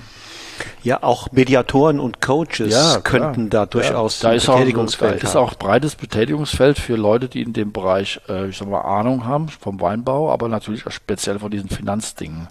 Ja, 0.82 1.02
auch 1.02 1.32
Mediatoren 1.32 2.00
und 2.00 2.20
Coaches 2.20 2.72
ja, 2.72 3.00
könnten 3.00 3.50
da 3.50 3.66
durchaus 3.66 4.22
ja, 4.22 4.30
da 4.30 4.34
ist 4.34 4.46
Betätigungsfeld 4.46 5.16
auch, 5.16 5.20
Da 5.20 5.28
ist 5.28 5.36
auch 5.36 5.54
breites 5.54 5.94
Betätigungsfeld 5.96 6.78
für 6.78 6.96
Leute, 6.96 7.28
die 7.28 7.42
in 7.42 7.52
dem 7.52 7.72
Bereich, 7.72 8.20
äh, 8.28 8.48
ich 8.48 8.58
sag 8.58 8.68
mal, 8.68 8.82
Ahnung 8.82 9.26
haben 9.26 9.48
vom 9.48 9.80
Weinbau, 9.80 10.32
aber 10.32 10.48
natürlich 10.48 10.86
auch 10.86 10.92
speziell 10.92 11.38
von 11.38 11.50
diesen 11.50 11.68
Finanzdingen. 11.68 12.48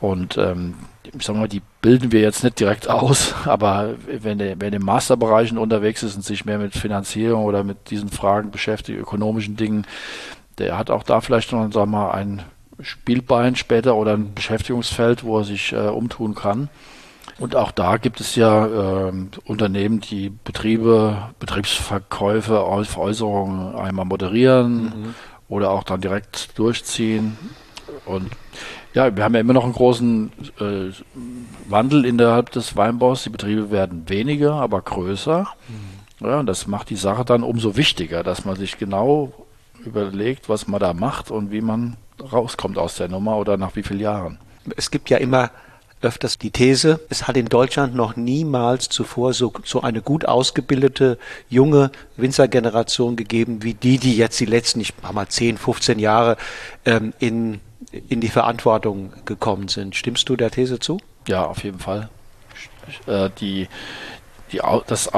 Und 0.00 0.38
ähm, 0.38 0.74
ich 1.16 1.24
sag 1.24 1.36
mal, 1.36 1.48
die 1.48 1.62
bilden 1.80 2.12
wir 2.12 2.20
jetzt 2.20 2.44
nicht 2.44 2.60
direkt 2.60 2.88
aus, 2.88 3.34
aber 3.44 3.94
wenn 4.06 4.38
der, 4.38 4.60
wer 4.60 4.68
in 4.68 4.72
den 4.72 4.84
Masterbereichen 4.84 5.58
unterwegs 5.58 6.02
ist 6.02 6.16
und 6.16 6.24
sich 6.24 6.44
mehr 6.44 6.58
mit 6.58 6.74
Finanzierung 6.74 7.44
oder 7.44 7.64
mit 7.64 7.90
diesen 7.90 8.08
Fragen 8.08 8.50
beschäftigt, 8.50 8.98
ökonomischen 8.98 9.56
Dingen, 9.56 9.86
der 10.58 10.76
hat 10.76 10.90
auch 10.90 11.02
da 11.02 11.20
vielleicht 11.20 11.52
noch, 11.52 11.72
wir 11.72 11.86
mal, 11.86 12.10
ein 12.10 12.42
Spielbein 12.80 13.56
später 13.56 13.96
oder 13.96 14.14
ein 14.14 14.34
Beschäftigungsfeld, 14.34 15.24
wo 15.24 15.38
er 15.38 15.44
sich 15.44 15.72
äh, 15.72 15.88
umtun 15.88 16.34
kann. 16.34 16.68
Und 17.38 17.56
auch 17.56 17.70
da 17.70 17.96
gibt 17.96 18.20
es 18.20 18.34
ja 18.34 19.08
äh, 19.08 19.12
Unternehmen, 19.44 20.00
die 20.00 20.30
Betriebe, 20.30 21.30
Betriebsverkäufe, 21.38 22.84
Veräußerungen 22.84 23.76
einmal 23.76 24.04
moderieren 24.04 24.82
mhm. 24.82 25.14
oder 25.48 25.70
auch 25.70 25.84
dann 25.84 26.00
direkt 26.00 26.58
durchziehen. 26.58 27.36
Und 28.04 28.30
ja, 28.94 29.14
wir 29.14 29.24
haben 29.24 29.34
ja 29.34 29.40
immer 29.40 29.52
noch 29.52 29.64
einen 29.64 29.74
großen 29.74 30.32
äh, 30.60 30.92
Wandel 31.68 32.04
innerhalb 32.04 32.50
des 32.52 32.76
Weinbaus. 32.76 33.24
Die 33.24 33.30
Betriebe 33.30 33.70
werden 33.70 34.08
weniger, 34.08 34.54
aber 34.54 34.80
größer. 34.80 35.46
Mhm. 35.68 36.26
Ja, 36.26 36.40
und 36.40 36.46
das 36.46 36.66
macht 36.66 36.90
die 36.90 36.96
Sache 36.96 37.24
dann 37.24 37.42
umso 37.42 37.76
wichtiger, 37.76 38.24
dass 38.24 38.44
man 38.44 38.56
sich 38.56 38.78
genau 38.78 39.32
überlegt, 39.84 40.48
was 40.48 40.66
man 40.66 40.80
da 40.80 40.92
macht 40.92 41.30
und 41.30 41.52
wie 41.52 41.60
man 41.60 41.96
rauskommt 42.20 42.78
aus 42.78 42.96
der 42.96 43.08
Nummer 43.08 43.36
oder 43.36 43.56
nach 43.56 43.76
wie 43.76 43.82
vielen 43.82 44.00
Jahren. 44.00 44.38
Es 44.76 44.90
gibt 44.90 45.10
ja 45.10 45.18
immer 45.18 45.50
öfters 46.00 46.38
die 46.38 46.50
These, 46.50 47.00
es 47.08 47.26
hat 47.26 47.36
in 47.36 47.46
Deutschland 47.46 47.94
noch 47.94 48.16
niemals 48.16 48.88
zuvor 48.88 49.32
so, 49.32 49.52
so 49.64 49.82
eine 49.82 50.02
gut 50.02 50.24
ausgebildete 50.24 51.18
junge 51.48 51.90
Winzergeneration 52.16 53.16
gegeben, 53.16 53.62
wie 53.62 53.74
die, 53.74 53.98
die 53.98 54.16
jetzt 54.16 54.38
die 54.40 54.46
letzten, 54.46 54.80
ich 54.80 54.94
mach 55.02 55.12
mal 55.12 55.28
10, 55.28 55.58
15 55.58 55.98
Jahre 55.98 56.36
ähm, 56.84 57.12
in, 57.18 57.60
in 58.08 58.20
die 58.20 58.28
Verantwortung 58.28 59.12
gekommen 59.24 59.68
sind. 59.68 59.96
Stimmst 59.96 60.28
du 60.28 60.36
der 60.36 60.50
These 60.50 60.78
zu? 60.78 61.00
Ja, 61.26 61.44
auf 61.44 61.64
jeden 61.64 61.78
Fall. 61.78 62.08
Äh, 63.06 63.30
die, 63.38 63.68
die, 64.52 64.60
das, 64.86 65.10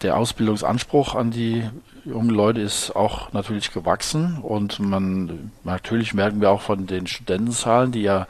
der 0.00 0.16
Ausbildungsanspruch 0.16 1.14
an 1.14 1.30
die 1.30 1.68
jungen 2.08 2.30
Leute 2.30 2.60
ist 2.60 2.96
auch 2.96 3.32
natürlich 3.32 3.72
gewachsen 3.72 4.38
und 4.42 4.80
man 4.80 5.52
natürlich 5.64 6.14
merken 6.14 6.40
wir 6.40 6.50
auch 6.50 6.60
von 6.60 6.86
den 6.86 7.06
Studentenzahlen, 7.06 7.92
die 7.92 8.02
ja 8.02 8.26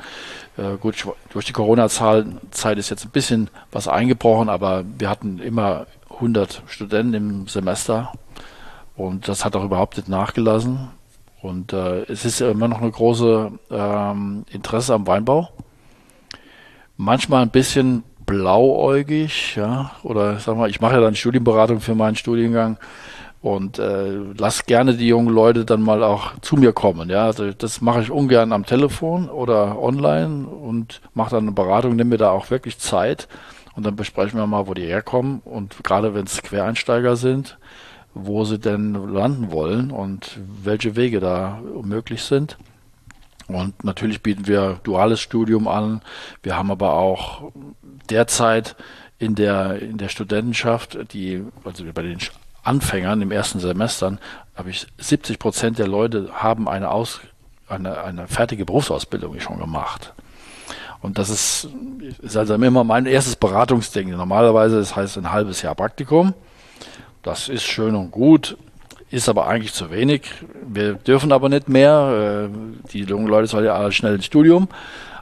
äh, 0.56 0.76
gut 0.80 1.06
durch 1.30 1.44
die 1.44 1.52
Corona-Zeit 1.52 2.26
ist 2.78 2.90
jetzt 2.90 3.05
ein 3.05 3.10
bisschen 3.10 3.50
was 3.70 3.88
eingebrochen, 3.88 4.48
aber 4.48 4.84
wir 4.98 5.09
hatten 5.09 5.38
immer 5.38 5.86
100 6.10 6.62
Studenten 6.66 7.14
im 7.14 7.48
Semester 7.48 8.12
und 8.96 9.28
das 9.28 9.44
hat 9.44 9.55
auch 9.55 9.64
überhaupt 9.64 9.96
nicht 9.96 10.09
nachgelassen 10.09 10.88
und 11.40 11.72
äh, 11.72 12.02
es 12.05 12.24
ist 12.24 12.40
immer 12.40 12.68
noch 12.68 12.82
eine 12.82 12.90
große 12.90 13.52
ähm, 13.70 14.44
Interesse 14.50 14.94
am 14.94 15.06
Weinbau. 15.06 15.48
Manchmal 16.96 17.42
ein 17.42 17.50
bisschen 17.50 18.02
blauäugig, 18.26 19.56
ja, 19.56 19.92
oder 20.02 20.38
sag 20.38 20.56
mal, 20.56 20.68
ich 20.68 20.80
mache 20.80 20.94
ja 20.94 21.00
dann 21.00 21.14
Studienberatung 21.14 21.80
für 21.80 21.94
meinen 21.94 22.16
Studiengang 22.16 22.76
und 23.40 23.78
äh, 23.78 24.19
lass 24.36 24.66
gerne 24.66 24.94
die 24.94 25.06
jungen 25.06 25.32
Leute 25.32 25.65
dann 25.65 25.82
mal 25.82 26.02
auch 26.02 26.39
zu 26.40 26.56
mir 26.56 26.73
kommen. 26.73 27.09
Ja, 27.09 27.27
also 27.27 27.52
das 27.52 27.81
mache 27.81 28.02
ich 28.02 28.10
ungern 28.10 28.52
am 28.52 28.66
Telefon 28.66 29.28
oder 29.28 29.81
online 29.81 30.47
und 30.47 31.01
mache 31.15 31.31
dann 31.31 31.44
eine 31.44 31.52
Beratung, 31.52 31.97
nehme 31.97 32.10
mir 32.10 32.19
da 32.19 32.31
auch 32.31 32.51
wirklich 32.51 32.78
Zeit 32.78 33.28
und 33.74 33.86
dann 33.86 33.97
besprechen 33.97 34.39
wir 34.39 34.47
mal, 34.47 34.66
wo 34.66 34.74
die 34.74 34.86
herkommen 34.86 35.40
und 35.44 35.85
gerade 35.85 36.15
wenn 36.15 36.27
es 36.27 36.43
Quereinsteiger 36.43 37.16
sind, 37.16 37.59
wo 38.12 38.44
sie 38.44 38.59
denn 38.59 38.94
landen 39.12 39.52
wollen 39.52 39.93
und 39.93 40.39
welche 40.65 40.97
Wege 40.97 41.20
da 41.20 41.60
möglich 41.82 42.23
sind. 42.23 42.59
Und 43.47 43.82
natürlich 43.82 44.23
bieten 44.23 44.47
wir 44.47 44.81
duales 44.82 45.20
Studium 45.20 45.69
an. 45.69 46.02
Wir 46.43 46.56
haben 46.56 46.70
aber 46.70 46.94
auch 46.94 47.52
derzeit 48.10 48.77
in 49.19 49.35
der, 49.35 49.81
in 49.81 49.97
der 49.97 50.09
Studentenschaft, 50.09 50.98
die, 51.12 51.43
also 51.65 51.85
bei 51.94 52.02
den 52.02 52.19
Anfängern 52.68 53.22
im 53.22 53.32
ersten 53.32 53.60
Semestern, 53.60 54.18
habe 54.54 54.70
ich 54.70 54.86
70 54.98 55.38
Prozent 55.38 55.78
der 55.78 55.88
Leute 55.88 56.30
haben 56.34 56.68
eine, 56.68 56.90
Aus, 56.90 57.20
eine, 57.68 58.02
eine 58.02 58.28
fertige 58.28 58.64
Berufsausbildung 58.64 59.40
schon 59.40 59.58
gemacht. 59.58 60.12
Und 61.00 61.18
das 61.18 61.30
ist, 61.30 61.68
ist 62.22 62.36
also 62.36 62.54
immer 62.54 62.84
mein 62.84 63.06
erstes 63.06 63.36
Beratungsding. 63.36 64.10
Normalerweise 64.10 64.78
das 64.78 64.96
heißt 64.96 65.16
ein 65.16 65.32
halbes 65.32 65.62
Jahr 65.62 65.74
Praktikum. 65.74 66.34
Das 67.22 67.48
ist 67.48 67.64
schön 67.64 67.94
und 67.94 68.10
gut, 68.10 68.56
ist 69.10 69.28
aber 69.28 69.46
eigentlich 69.46 69.72
zu 69.72 69.90
wenig. 69.90 70.22
Wir 70.66 70.94
dürfen 70.94 71.32
aber 71.32 71.48
nicht 71.48 71.68
mehr. 71.68 72.48
Äh, 72.50 72.88
die 72.92 73.04
jungen 73.04 73.28
Leute 73.28 73.46
sollen 73.46 73.64
ja 73.64 73.74
alle 73.74 73.92
schnell 73.92 74.16
ins 74.16 74.26
Studium. 74.26 74.68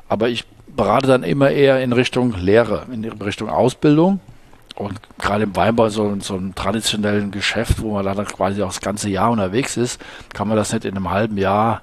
Aber 0.08 0.28
ich 0.28 0.44
berate 0.66 1.06
dann 1.06 1.22
immer 1.22 1.50
eher 1.50 1.82
in 1.82 1.92
Richtung 1.92 2.34
Lehre, 2.38 2.86
in 2.92 3.04
Richtung 3.04 3.48
Ausbildung. 3.48 4.20
Und 4.76 5.00
gerade 5.18 5.44
im 5.44 5.56
Weinbau, 5.56 5.88
so, 5.88 6.14
so 6.20 6.34
einem 6.34 6.54
traditionellen 6.54 7.30
Geschäft, 7.30 7.80
wo 7.80 7.94
man 7.94 8.04
dann 8.04 8.26
quasi 8.26 8.62
auch 8.62 8.68
das 8.68 8.82
ganze 8.82 9.08
Jahr 9.08 9.30
unterwegs 9.30 9.76
ist, 9.76 10.00
kann 10.34 10.48
man 10.48 10.56
das 10.56 10.72
nicht 10.72 10.84
in 10.84 10.96
einem 10.96 11.10
halben 11.10 11.38
Jahr. 11.38 11.82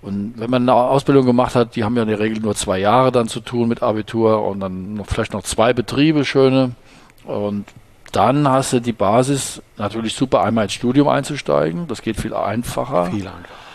Und 0.00 0.34
wenn 0.36 0.48
man 0.48 0.62
eine 0.62 0.74
Ausbildung 0.74 1.26
gemacht 1.26 1.54
hat, 1.54 1.76
die 1.76 1.84
haben 1.84 1.96
ja 1.96 2.02
in 2.02 2.08
der 2.08 2.18
Regel 2.18 2.40
nur 2.40 2.54
zwei 2.54 2.78
Jahre 2.78 3.12
dann 3.12 3.28
zu 3.28 3.40
tun 3.40 3.68
mit 3.68 3.82
Abitur 3.82 4.44
und 4.46 4.60
dann 4.60 4.94
noch, 4.94 5.06
vielleicht 5.06 5.34
noch 5.34 5.42
zwei 5.42 5.74
Betriebe, 5.74 6.24
schöne. 6.24 6.72
Und 7.24 7.66
dann 8.12 8.48
hast 8.48 8.72
du 8.72 8.80
die 8.80 8.92
Basis, 8.92 9.60
natürlich 9.76 10.14
super, 10.14 10.42
einmal 10.42 10.64
ins 10.64 10.72
Studium 10.72 11.08
einzusteigen. 11.08 11.88
Das 11.88 12.00
geht 12.00 12.18
viel 12.18 12.32
einfacher. 12.32 13.06
Viel 13.06 13.26
einfacher. 13.26 13.67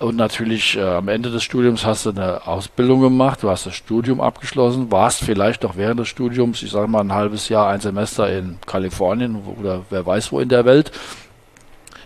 Und 0.00 0.16
natürlich 0.16 0.78
äh, 0.78 0.82
am 0.82 1.08
Ende 1.08 1.30
des 1.30 1.42
Studiums 1.42 1.84
hast 1.84 2.06
du 2.06 2.10
eine 2.10 2.46
Ausbildung 2.46 3.02
gemacht, 3.02 3.42
du 3.42 3.50
hast 3.50 3.66
das 3.66 3.74
Studium 3.74 4.22
abgeschlossen, 4.22 4.90
warst 4.90 5.22
vielleicht 5.22 5.62
noch 5.62 5.76
während 5.76 6.00
des 6.00 6.08
Studiums, 6.08 6.62
ich 6.62 6.70
sage 6.70 6.88
mal 6.88 7.02
ein 7.02 7.12
halbes 7.12 7.50
Jahr, 7.50 7.68
ein 7.68 7.80
Semester 7.80 8.34
in 8.34 8.56
Kalifornien 8.66 9.36
oder 9.36 9.82
wer 9.90 10.06
weiß 10.06 10.32
wo 10.32 10.40
in 10.40 10.48
der 10.48 10.64
Welt. 10.64 10.90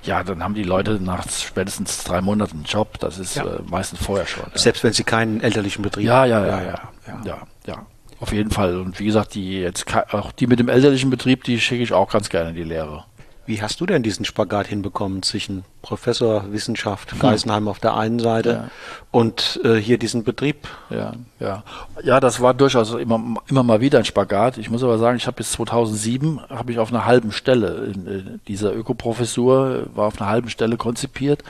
Ja, 0.02 0.24
dann 0.24 0.42
haben 0.42 0.54
die 0.54 0.64
Leute 0.64 0.98
nach 1.00 1.24
spätestens 1.30 2.02
drei 2.02 2.20
Monaten 2.20 2.56
einen 2.56 2.64
Job. 2.64 2.98
Das 2.98 3.20
ist 3.20 3.36
ja. 3.36 3.44
äh, 3.44 3.60
meistens 3.70 4.00
vorher 4.04 4.26
schon. 4.26 4.44
Ja. 4.52 4.58
Selbst 4.58 4.82
wenn 4.82 4.92
sie 4.92 5.04
keinen 5.04 5.40
elterlichen 5.40 5.82
Betrieb 5.82 6.10
haben. 6.10 6.28
Ja, 6.28 6.40
ja, 6.40 6.46
ja, 6.46 6.62
ja, 6.62 6.78
ja, 7.06 7.20
ja, 7.24 7.38
ja. 7.66 7.86
Auf 8.18 8.32
jeden 8.32 8.50
Fall. 8.50 8.76
Und 8.76 8.98
wie 8.98 9.06
gesagt, 9.06 9.34
die 9.34 9.60
jetzt 9.60 9.86
auch 10.12 10.32
die 10.32 10.48
mit 10.48 10.58
dem 10.58 10.68
elterlichen 10.68 11.10
Betrieb, 11.10 11.44
die 11.44 11.60
schicke 11.60 11.84
ich 11.84 11.92
auch 11.92 12.10
ganz 12.10 12.28
gerne 12.28 12.50
in 12.50 12.56
die 12.56 12.64
Lehre. 12.64 13.04
Wie 13.46 13.60
hast 13.60 13.80
du 13.80 13.86
denn 13.86 14.02
diesen 14.02 14.24
Spagat 14.24 14.66
hinbekommen 14.66 15.22
zwischen 15.22 15.64
Professor 15.82 16.52
Wissenschaft 16.52 17.12
hm. 17.12 17.18
Geisenheim 17.18 17.64
hm. 17.64 17.68
auf 17.68 17.78
der 17.78 17.94
einen 17.94 18.18
Seite 18.18 18.50
ja. 18.50 18.70
und 19.10 19.60
äh, 19.64 19.76
hier 19.76 19.98
diesen 19.98 20.24
Betrieb? 20.24 20.68
Ja, 20.90 21.12
ja. 21.40 21.62
Ja, 22.02 22.20
das 22.20 22.40
war 22.40 22.54
durchaus 22.54 22.94
immer, 22.94 23.22
immer 23.48 23.62
mal 23.62 23.80
wieder 23.80 23.98
ein 23.98 24.04
Spagat. 24.04 24.56
Ich 24.58 24.70
muss 24.70 24.82
aber 24.82 24.98
sagen, 24.98 25.16
ich 25.16 25.26
habe 25.26 25.36
bis 25.36 25.52
2007 25.52 26.40
habe 26.48 26.72
ich 26.72 26.78
auf 26.78 26.90
einer 26.90 27.04
halben 27.04 27.32
Stelle 27.32 27.92
in, 27.94 28.06
in 28.06 28.40
dieser 28.48 28.74
Ökoprofessur 28.74 29.86
war 29.94 30.06
auf 30.06 30.20
einer 30.20 30.30
halben 30.30 30.48
Stelle 30.48 30.76
konzipiert 30.76 31.42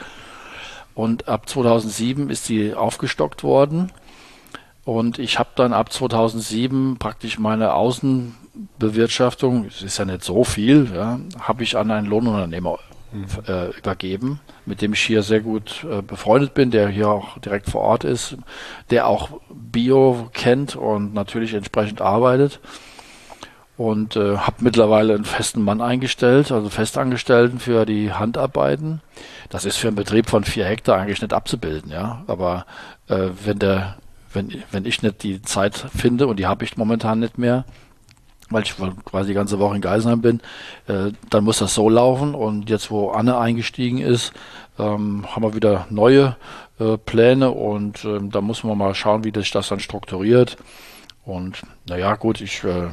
und 0.94 1.28
ab 1.28 1.48
2007 1.48 2.30
ist 2.30 2.44
sie 2.44 2.74
aufgestockt 2.74 3.42
worden. 3.42 3.92
Und 4.84 5.18
ich 5.18 5.38
habe 5.38 5.50
dann 5.54 5.72
ab 5.72 5.92
2007 5.92 6.98
praktisch 6.98 7.38
meine 7.38 7.72
Außen 7.72 8.34
Bewirtschaftung, 8.78 9.66
es 9.66 9.82
ist 9.82 9.98
ja 9.98 10.04
nicht 10.04 10.22
so 10.22 10.44
viel, 10.44 10.90
ja, 10.94 11.18
habe 11.40 11.62
ich 11.62 11.76
an 11.76 11.90
einen 11.90 12.06
Lohnunternehmer 12.06 12.78
mhm. 13.12 13.26
äh, 13.46 13.70
übergeben, 13.70 14.40
mit 14.66 14.82
dem 14.82 14.92
ich 14.92 15.00
hier 15.00 15.22
sehr 15.22 15.40
gut 15.40 15.84
äh, 15.90 16.02
befreundet 16.02 16.54
bin, 16.54 16.70
der 16.70 16.88
hier 16.88 17.08
auch 17.08 17.38
direkt 17.38 17.70
vor 17.70 17.82
Ort 17.82 18.04
ist, 18.04 18.36
der 18.90 19.06
auch 19.06 19.40
Bio 19.50 20.28
kennt 20.32 20.76
und 20.76 21.14
natürlich 21.14 21.54
entsprechend 21.54 22.00
arbeitet. 22.00 22.60
Und 23.76 24.14
äh, 24.14 24.36
habe 24.36 24.58
mittlerweile 24.60 25.16
einen 25.16 25.24
festen 25.24 25.60
Mann 25.60 25.80
eingestellt, 25.80 26.52
also 26.52 26.68
Festangestellten 26.68 27.58
für 27.58 27.84
die 27.84 28.12
Handarbeiten. 28.12 29.00
Das 29.50 29.64
ist 29.64 29.78
für 29.78 29.88
einen 29.88 29.96
Betrieb 29.96 30.30
von 30.30 30.44
vier 30.44 30.64
Hektar 30.64 31.00
eigentlich 31.00 31.20
nicht 31.20 31.32
abzubilden, 31.32 31.90
ja. 31.90 32.22
Aber 32.28 32.66
äh, 33.08 33.30
wenn 33.44 33.58
der, 33.58 33.96
wenn, 34.32 34.62
wenn 34.70 34.84
ich 34.84 35.02
nicht 35.02 35.24
die 35.24 35.42
Zeit 35.42 35.74
finde, 35.92 36.28
und 36.28 36.38
die 36.38 36.46
habe 36.46 36.64
ich 36.64 36.76
momentan 36.76 37.18
nicht 37.18 37.36
mehr, 37.36 37.64
weil 38.50 38.62
ich 38.62 38.74
quasi 39.04 39.28
die 39.28 39.34
ganze 39.34 39.58
Woche 39.58 39.76
in 39.76 39.80
Geisenheim 39.80 40.20
bin, 40.20 40.40
äh, 40.86 41.12
dann 41.30 41.44
muss 41.44 41.58
das 41.58 41.74
so 41.74 41.88
laufen. 41.88 42.34
Und 42.34 42.70
jetzt, 42.70 42.90
wo 42.90 43.10
Anne 43.10 43.38
eingestiegen 43.38 43.98
ist, 43.98 44.32
ähm, 44.78 45.24
haben 45.28 45.42
wir 45.42 45.54
wieder 45.54 45.86
neue 45.90 46.36
äh, 46.78 46.96
Pläne 46.98 47.50
und 47.50 48.04
ähm, 48.04 48.30
da 48.30 48.40
muss 48.40 48.64
man 48.64 48.76
mal 48.76 48.94
schauen, 48.94 49.24
wie 49.24 49.32
sich 49.34 49.50
das 49.50 49.68
dann 49.68 49.80
strukturiert. 49.80 50.56
Und 51.24 51.62
naja, 51.88 52.14
gut, 52.16 52.40
ich 52.40 52.64
äh, 52.64 52.88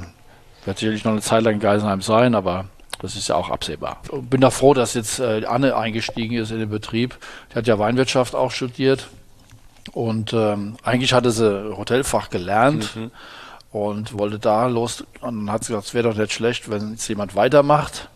werde 0.66 0.80
sicherlich 0.80 1.04
noch 1.04 1.12
eine 1.12 1.22
Zeit 1.22 1.44
lang 1.44 1.56
in 1.56 1.60
Geisenheim 1.60 2.02
sein, 2.02 2.36
aber 2.36 2.66
das 3.00 3.16
ist 3.16 3.28
ja 3.28 3.36
auch 3.36 3.50
absehbar. 3.50 4.02
Bin 4.30 4.42
da 4.42 4.52
froh, 4.52 4.74
dass 4.74 4.94
jetzt 4.94 5.20
äh, 5.20 5.44
Anne 5.46 5.76
eingestiegen 5.76 6.36
ist 6.36 6.52
in 6.52 6.60
den 6.60 6.70
Betrieb. 6.70 7.18
Die 7.52 7.56
hat 7.56 7.68
ja 7.68 7.80
Weinwirtschaft 7.80 8.36
auch 8.36 8.52
studiert 8.52 9.08
und 9.92 10.34
ähm, 10.34 10.78
eigentlich 10.84 11.14
hatte 11.14 11.32
sie 11.32 11.76
Hotelfach 11.76 12.30
gelernt. 12.30 12.96
Mhm 12.96 13.12
und 13.72 14.18
wollte 14.18 14.40
da 14.40 14.68
los. 14.68 15.06
Und 15.22 15.46
dann 15.46 15.52
hat 15.52 15.64
sie 15.64 15.70
gesagt, 15.70 15.88
es 15.88 15.94
wäre 15.94 16.10
doch 16.10 16.18
nicht 16.18 16.34
schlecht, 16.34 16.70
wenn 16.70 16.92
jetzt 16.92 17.08
jemand 17.08 17.36
weitermacht, 17.36 18.10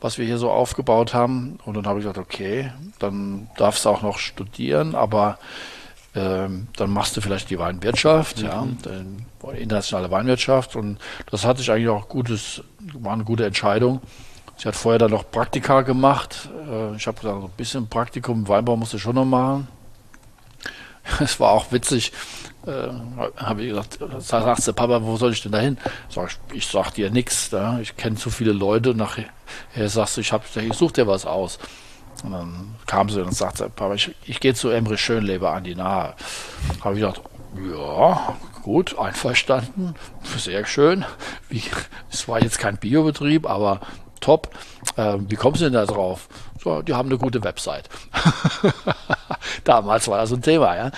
was 0.00 0.18
wir 0.18 0.26
hier 0.26 0.38
so 0.38 0.50
aufgebaut 0.50 1.14
haben. 1.14 1.58
Und 1.64 1.76
dann 1.76 1.86
habe 1.86 1.98
ich 1.98 2.04
gesagt, 2.04 2.18
okay, 2.18 2.72
dann 2.98 3.48
darfst 3.56 3.84
du 3.84 3.88
auch 3.88 4.02
noch 4.02 4.18
studieren, 4.18 4.94
aber 4.94 5.38
ähm, 6.14 6.66
dann 6.76 6.90
machst 6.90 7.16
du 7.16 7.20
vielleicht 7.20 7.50
die 7.50 7.58
Weinwirtschaft, 7.58 8.38
mhm. 8.38 8.44
ja, 8.44 9.52
internationale 9.52 10.10
Weinwirtschaft. 10.10 10.76
Und 10.76 10.98
das 11.30 11.44
hatte 11.44 11.62
ich 11.62 11.70
eigentlich 11.70 11.88
auch 11.88 12.08
gutes, 12.08 12.62
war 12.94 13.12
eine 13.12 13.24
gute 13.24 13.46
Entscheidung. 13.46 14.00
Sie 14.56 14.68
hat 14.68 14.76
vorher 14.76 14.98
dann 14.98 15.12
noch 15.12 15.30
Praktika 15.30 15.80
gemacht. 15.80 16.50
Äh, 16.68 16.96
ich 16.96 17.06
habe 17.06 17.18
gesagt, 17.18 17.40
so 17.40 17.46
ein 17.46 17.56
bisschen 17.56 17.88
Praktikum 17.88 18.40
im 18.40 18.48
Weinbau 18.48 18.76
musst 18.76 18.92
du 18.92 18.98
schon 18.98 19.14
noch 19.14 19.24
machen. 19.24 19.68
Es 21.18 21.40
war 21.40 21.52
auch 21.52 21.72
witzig 21.72 22.12
äh, 22.66 22.88
habe 23.36 23.62
ich 23.62 23.68
gesagt, 23.70 23.98
sagst 24.18 24.68
du, 24.68 24.72
Papa, 24.72 25.02
wo 25.02 25.16
soll 25.16 25.32
ich 25.32 25.42
denn 25.42 25.52
da 25.52 25.58
hin? 25.58 25.78
Sag 26.08 26.30
ich, 26.30 26.56
ich 26.56 26.66
sag 26.66 26.92
dir 26.92 27.10
nichts, 27.10 27.50
ich 27.80 27.96
kenne 27.96 28.16
zu 28.16 28.30
viele 28.30 28.52
Leute 28.52 28.94
nachher 28.94 29.26
sagst 29.76 30.16
du, 30.16 30.20
ich, 30.20 30.32
ich 30.32 30.74
such 30.74 30.92
dir 30.92 31.06
was 31.06 31.26
aus. 31.26 31.58
Und 32.24 32.32
dann 32.32 32.74
kam 32.86 33.08
sie 33.08 33.24
und 33.24 33.34
sagte, 33.34 33.70
Papa, 33.70 33.94
ich, 33.94 34.14
ich 34.26 34.40
gehe 34.40 34.54
zu 34.54 34.68
Emre 34.68 34.98
Schönleber 34.98 35.52
an 35.52 35.64
die 35.64 35.74
Nahe. 35.74 36.14
Habe 36.82 36.94
ich 36.94 37.00
gesagt, 37.00 37.22
ja, 37.72 38.36
gut, 38.62 38.98
einverstanden, 38.98 39.94
sehr 40.36 40.66
schön. 40.66 41.04
Wie, 41.48 41.62
es 42.10 42.28
war 42.28 42.42
jetzt 42.42 42.58
kein 42.58 42.76
Biobetrieb, 42.76 43.48
aber 43.48 43.80
top. 44.20 44.50
Äh, 44.96 45.18
wie 45.28 45.36
kommst 45.36 45.60
du 45.60 45.64
denn 45.64 45.72
da 45.72 45.86
drauf? 45.86 46.28
So, 46.62 46.82
die 46.82 46.92
haben 46.92 47.08
eine 47.08 47.16
gute 47.16 47.42
Website. 47.42 47.88
Damals 49.64 50.08
war 50.08 50.18
das 50.18 50.32
ein 50.32 50.42
Thema, 50.42 50.76
ja. 50.76 50.90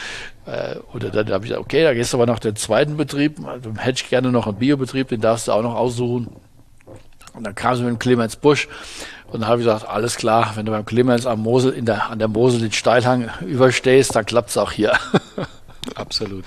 Äh, 0.47 0.77
oder 0.93 1.11
dann 1.11 1.31
habe 1.31 1.45
ich 1.45 1.51
gesagt, 1.51 1.65
okay, 1.65 1.83
da 1.83 1.95
gehst 1.95 2.13
du 2.13 2.17
aber 2.17 2.27
nach 2.27 2.41
dem 2.41 2.57
zweiten 2.57 2.97
Betrieb, 2.97 3.39
also 3.47 3.71
hätte 3.77 4.03
ich 4.03 4.11
gerne 4.11 4.33
noch 4.33 4.47
einen 4.47 4.57
Biobetrieb, 4.57 5.09
den 5.09 5.21
darfst 5.21 5.49
du 5.49 5.53
auch 5.53 5.63
noch 5.63 5.75
aussuchen. 5.75 6.29
Und 7.35 7.45
dann 7.45 7.55
kam 7.55 7.77
sie 7.77 7.83
mit 7.83 7.91
dem 7.91 7.99
Clemens 7.99 8.37
Busch 8.37 8.69
und 9.33 9.41
dann 9.41 9.49
habe 9.49 9.61
ich 9.61 9.67
gesagt, 9.67 9.89
alles 9.89 10.17
klar, 10.17 10.53
wenn 10.57 10.67
du 10.67 10.73
beim 10.73 10.85
Clemens 10.85 11.27
am 11.27 11.41
Mosel, 11.41 11.73
in 11.73 11.87
der, 11.87 12.11
an 12.11 12.19
der 12.19 12.29
Mosel 12.29 12.61
den 12.61 12.73
Steilhang 12.73 13.31
überstehst, 13.41 14.15
dann 14.15 14.27
klappt 14.27 14.51
es 14.51 14.59
auch 14.59 14.73
hier. 14.73 14.93
Absolut. 15.95 16.45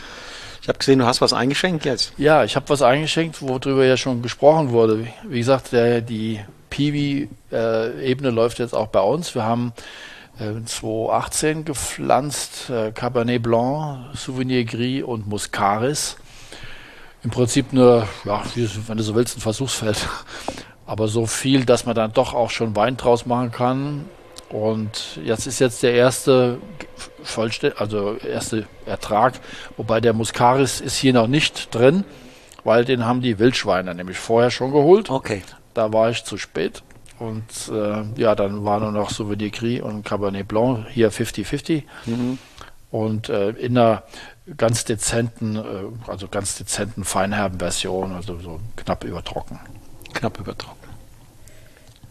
Ich 0.62 0.68
habe 0.68 0.78
gesehen, 0.78 1.00
du 1.00 1.06
hast 1.06 1.22
was 1.22 1.34
eingeschenkt 1.34 1.86
jetzt. 1.86 2.14
Ja, 2.18 2.44
ich 2.44 2.56
habe 2.56 2.70
was 2.70 2.82
eingeschenkt, 2.82 3.42
worüber 3.42 3.86
ja 3.86 3.98
schon 3.98 4.22
gesprochen 4.22 4.72
wurde. 4.72 5.08
Wie 5.28 5.40
gesagt, 5.40 5.72
der, 5.72 6.02
die 6.02 6.42
Piwi-Ebene 6.70 8.28
äh, 8.28 8.32
läuft 8.32 8.60
jetzt 8.60 8.74
auch 8.74 8.88
bei 8.88 9.00
uns. 9.00 9.34
Wir 9.34 9.44
haben 9.44 9.74
2018 10.38 11.60
äh, 11.60 11.64
gepflanzt, 11.64 12.70
äh, 12.70 12.92
Cabernet 12.92 13.42
Blanc, 13.42 14.16
Souvenir 14.16 14.66
Gris 14.66 15.04
und 15.04 15.28
Muscaris. 15.28 16.18
Im 17.24 17.32
Prinzip 17.32 17.74
nur, 17.74 18.08
ja, 18.26 18.44
wenn 18.56 18.98
du 18.98 19.04
so 19.04 19.16
willst, 19.16 19.38
ein 19.38 19.42
Versuchsfeld. 19.42 20.08
Aber 20.86 21.08
so 21.08 21.26
viel, 21.26 21.66
dass 21.66 21.86
man 21.86 21.96
dann 21.96 22.14
doch 22.14 22.34
auch 22.34 22.52
schon 22.52 22.76
Wein 22.76 22.98
draus 22.98 23.26
machen 23.26 23.52
kann. 23.52 24.06
Und 24.50 25.20
jetzt 25.24 25.48
ist 25.48 25.60
jetzt 25.60 25.82
der 25.82 25.94
erste 25.94 26.60
Vollständig, 27.24 27.82
also 27.82 28.16
erste 28.18 28.68
Ertrag, 28.86 29.34
wobei 29.78 30.00
der 30.00 30.14
Muscaris 30.14 30.82
ist 30.82 30.98
hier 30.98 31.14
noch 31.14 31.28
nicht 31.28 31.74
drin, 31.74 32.04
weil 32.64 32.86
den 32.86 33.06
haben 33.06 33.22
die 33.22 33.40
Wildschweine 33.40 33.96
nämlich 33.96 34.20
vorher 34.20 34.52
schon 34.52 34.72
geholt. 34.72 35.10
Okay. 35.10 35.42
Da 35.74 35.92
war 35.92 36.12
ich 36.12 36.24
zu 36.24 36.38
spät. 36.38 36.84
Und 37.20 37.72
äh, 37.72 38.04
ja, 38.20 38.36
dann 38.36 38.66
war 38.66 38.80
nur 38.80 38.92
noch 38.92 39.10
Souvenir 39.10 39.50
Gris 39.50 39.82
und 39.82 40.04
Cabernet 40.04 40.48
Blanc, 40.48 40.86
hier 40.90 41.12
50-50. 41.12 41.84
Mhm. 42.06 42.38
Und 42.92 43.30
äh, 43.30 43.50
in 43.52 43.78
einer 43.78 44.04
ganz 44.58 44.86
dezenten, 44.86 45.56
äh, 45.56 45.62
also 46.08 46.28
ganz 46.28 46.58
dezenten 46.58 47.04
feinherben 47.04 47.60
Version, 47.60 48.14
also 48.14 48.40
so 48.40 48.60
knapp 48.76 49.04
übertrocken. 49.04 49.60
Knapp 50.14 50.40
übertrocken. 50.40 50.86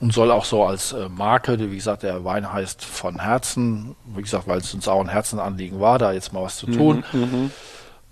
Und 0.01 0.13
soll 0.13 0.31
auch 0.31 0.45
so 0.45 0.65
als 0.65 0.93
äh, 0.93 1.09
Marke, 1.09 1.59
wie 1.71 1.77
gesagt, 1.77 2.03
der 2.03 2.25
Wein 2.25 2.53
heißt 2.53 2.85
von 2.85 3.21
Herzen, 3.21 3.95
wie 4.15 4.23
gesagt, 4.23 4.49
weil 4.49 4.59
es 4.59 4.75
uns 4.75 4.89
auch 4.89 5.01
ein 5.01 5.09
Herzenanliegen 5.09 5.81
war, 5.81 5.99
da 5.99 6.13
jetzt 6.13 6.33
mal 6.33 6.43
was 6.43 6.57
zu 6.57 6.67
tun. 6.67 7.05
Mhm, 7.13 7.21
mhm. 7.21 7.51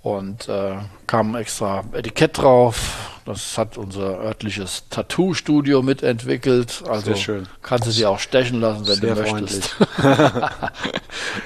Und 0.02 0.48
äh, 0.48 0.76
kam 1.06 1.34
extra 1.36 1.84
Etikett 1.92 2.38
drauf, 2.38 3.20
Das 3.24 3.56
hat 3.56 3.78
unser 3.78 4.18
örtliches 4.18 4.84
Tattoo-Studio 4.90 5.82
mitentwickelt. 5.82 6.82
Also 6.88 7.06
Sehr 7.06 7.16
schön. 7.16 7.48
kannst 7.62 7.86
du 7.86 7.92
sie 7.92 8.04
auch 8.04 8.18
stechen 8.18 8.60
lassen, 8.60 8.86
wenn 8.86 8.96
Sehr 8.96 9.14
du 9.14 9.22
möchtest. 9.22 9.76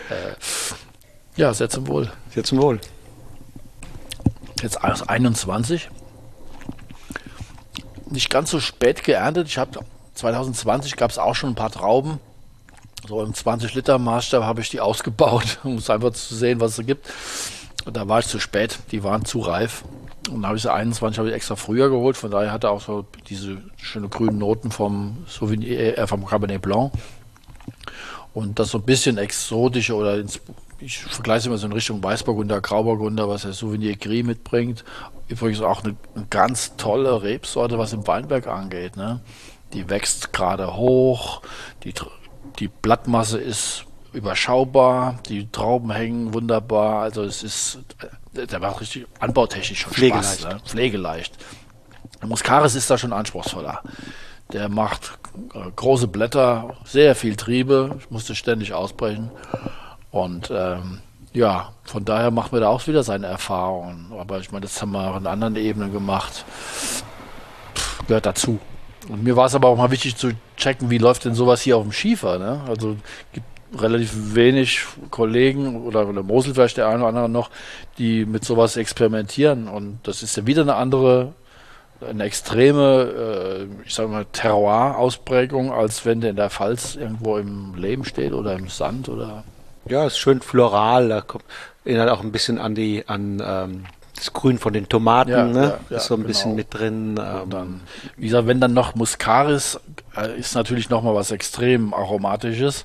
Äh, 0.08 0.34
ja, 1.36 1.52
sehr 1.52 1.68
zum 1.68 1.86
Wohl. 1.86 2.10
Sehr 2.32 2.44
zum 2.44 2.60
Wohl. 2.62 2.80
Jetzt 4.62 4.82
aus 4.82 5.06
21. 5.06 5.90
Nicht 8.10 8.30
ganz 8.30 8.50
so 8.50 8.58
spät 8.60 9.04
geerntet. 9.04 9.48
Ich 9.48 9.58
habe 9.58 9.80
2020 10.14 10.96
gab 10.96 11.10
es 11.10 11.18
auch 11.18 11.34
schon 11.34 11.50
ein 11.50 11.54
paar 11.54 11.70
Trauben. 11.70 12.20
So 13.06 13.22
im 13.22 13.32
20-Liter-Maßstab 13.32 14.42
habe 14.44 14.60
ich 14.60 14.70
die 14.70 14.80
ausgebaut, 14.80 15.58
um 15.62 15.76
es 15.76 15.90
einfach 15.90 16.12
zu 16.12 16.34
sehen, 16.34 16.60
was 16.60 16.78
es 16.78 16.86
gibt. 16.86 17.06
Da 17.92 18.08
war 18.08 18.18
ich 18.18 18.26
zu 18.26 18.40
spät, 18.40 18.78
die 18.90 19.04
waren 19.04 19.24
zu 19.24 19.40
reif. 19.40 19.84
Und 20.28 20.42
dann 20.42 20.46
habe 20.46 20.56
ich 20.56 20.62
sie 20.62 20.72
21 20.72 21.18
habe 21.18 21.28
ich 21.28 21.34
extra 21.34 21.56
früher 21.56 21.88
geholt, 21.88 22.16
von 22.16 22.30
daher 22.30 22.52
hatte 22.52 22.70
auch 22.70 22.80
so 22.80 23.06
diese 23.28 23.58
schönen 23.76 24.10
grünen 24.10 24.38
Noten 24.38 24.72
vom 24.72 25.18
Sauvignon, 25.28 25.68
äh, 25.68 26.06
vom 26.06 26.26
Cabernet 26.26 26.62
Blanc. 26.62 26.92
Und 28.34 28.58
das 28.58 28.70
so 28.70 28.78
ein 28.78 28.84
bisschen 28.84 29.18
exotische 29.18 29.94
oder 29.94 30.18
ins, 30.18 30.40
ich 30.78 30.98
vergleiche 30.98 31.38
es 31.38 31.46
immer 31.46 31.58
so 31.58 31.66
in 31.66 31.72
Richtung 31.72 32.02
Weißburgunder, 32.02 32.60
Grauburgunder, 32.60 33.28
was 33.28 33.42
der 33.42 33.52
Souvenir 33.52 33.96
Gris 33.96 34.26
mitbringt. 34.26 34.84
Übrigens 35.28 35.60
auch 35.60 35.84
eine, 35.84 35.96
eine 36.14 36.26
ganz 36.26 36.76
tolle 36.76 37.22
Rebsorte, 37.22 37.78
was 37.78 37.92
im 37.92 38.06
Weinberg 38.06 38.46
angeht. 38.46 38.96
Ne? 38.96 39.20
Die 39.72 39.88
wächst 39.88 40.32
gerade 40.32 40.76
hoch, 40.76 41.42
die, 41.84 41.94
die 42.58 42.68
Blattmasse 42.68 43.38
ist 43.38 43.86
überschaubar, 44.16 45.18
die 45.28 45.50
Trauben 45.50 45.90
hängen 45.90 46.34
wunderbar. 46.34 47.02
Also 47.02 47.22
es 47.22 47.42
ist, 47.42 47.78
äh, 48.34 48.46
der 48.46 48.58
macht 48.60 48.80
richtig 48.80 49.06
anbautechnisch 49.20 49.80
schon 49.80 49.92
Pflegeleicht. 49.92 50.40
Spaß. 50.40 50.54
Ne? 50.54 50.60
Pflegeleicht. 50.64 51.34
Der 52.20 52.28
Muscaris 52.28 52.74
ist 52.74 52.90
da 52.90 52.98
schon 52.98 53.12
anspruchsvoller. 53.12 53.82
Der 54.52 54.68
macht 54.68 55.18
äh, 55.54 55.70
große 55.74 56.08
Blätter, 56.08 56.76
sehr 56.84 57.14
viel 57.14 57.36
Triebe, 57.36 57.96
ich 57.98 58.10
musste 58.10 58.34
ständig 58.34 58.72
ausbrechen. 58.72 59.30
Und 60.10 60.50
ähm, 60.50 61.00
ja, 61.32 61.72
von 61.84 62.04
daher 62.04 62.30
machen 62.30 62.52
wir 62.52 62.60
da 62.60 62.68
auch 62.68 62.86
wieder 62.86 63.02
seine 63.02 63.26
Erfahrungen. 63.26 64.12
Aber 64.18 64.38
ich 64.38 64.50
meine, 64.50 64.62
das 64.62 64.80
haben 64.80 64.92
wir 64.92 65.10
auch 65.10 65.16
in 65.16 65.26
anderen 65.26 65.56
Ebenen 65.56 65.92
gemacht. 65.92 66.44
Pff, 66.48 67.04
gehört 68.06 68.24
dazu. 68.24 68.58
Und 69.08 69.22
mir 69.22 69.36
war 69.36 69.46
es 69.46 69.54
aber 69.54 69.68
auch 69.68 69.76
mal 69.76 69.90
wichtig 69.90 70.16
zu 70.16 70.32
checken, 70.56 70.90
wie 70.90 70.98
läuft 70.98 71.26
denn 71.26 71.34
sowas 71.34 71.60
hier 71.60 71.76
auf 71.76 71.82
dem 71.82 71.92
Schiefer. 71.92 72.38
Ne? 72.38 72.62
Also 72.66 72.96
gibt 73.32 73.46
relativ 73.78 74.34
wenig 74.34 74.84
Kollegen 75.10 75.84
oder, 75.84 76.08
oder 76.08 76.22
Mosel 76.22 76.54
vielleicht 76.54 76.76
der 76.76 76.88
eine 76.88 76.98
oder 76.98 77.08
andere 77.08 77.28
noch, 77.28 77.50
die 77.98 78.24
mit 78.24 78.44
sowas 78.44 78.76
experimentieren. 78.76 79.68
Und 79.68 80.00
das 80.04 80.22
ist 80.22 80.36
ja 80.36 80.46
wieder 80.46 80.62
eine 80.62 80.76
andere 80.76 81.34
eine 82.00 82.24
extreme, 82.24 83.66
äh, 83.82 83.86
ich 83.86 83.94
sage 83.94 84.08
mal, 84.08 84.26
Terroir-Ausprägung, 84.32 85.72
als 85.72 86.04
wenn 86.04 86.20
der 86.20 86.30
in 86.30 86.36
der 86.36 86.50
Pfalz 86.50 86.96
irgendwo 86.96 87.38
im 87.38 87.74
Lehm 87.74 88.04
steht 88.04 88.32
oder 88.32 88.54
im 88.54 88.68
Sand 88.68 89.08
oder. 89.08 89.44
Ja, 89.88 90.06
ist 90.06 90.18
schön 90.18 90.40
floral. 90.40 91.08
Da 91.08 91.20
kommt, 91.20 91.44
erinnert 91.84 92.10
auch 92.10 92.22
ein 92.22 92.32
bisschen 92.32 92.58
an 92.58 92.74
die, 92.74 93.04
an 93.06 93.42
ähm, 93.44 93.84
das 94.16 94.32
Grün 94.32 94.58
von 94.58 94.72
den 94.72 94.88
Tomaten, 94.88 95.30
Ja, 95.30 95.44
ne? 95.44 95.62
ja, 95.62 95.78
ja, 95.90 95.96
ist 95.96 96.06
so 96.06 96.14
ein 96.14 96.18
genau. 96.18 96.28
bisschen 96.28 96.54
mit 96.54 96.74
drin. 96.74 97.20
Ähm, 97.22 97.50
dann, 97.50 97.80
wie 98.16 98.26
gesagt, 98.26 98.46
wenn 98.46 98.60
dann 98.60 98.74
noch 98.74 98.94
Muscaris, 98.94 99.78
äh, 100.16 100.38
ist 100.38 100.54
natürlich 100.54 100.90
nochmal 100.90 101.14
was 101.14 101.30
extrem 101.30 101.94
Aromatisches. 101.94 102.84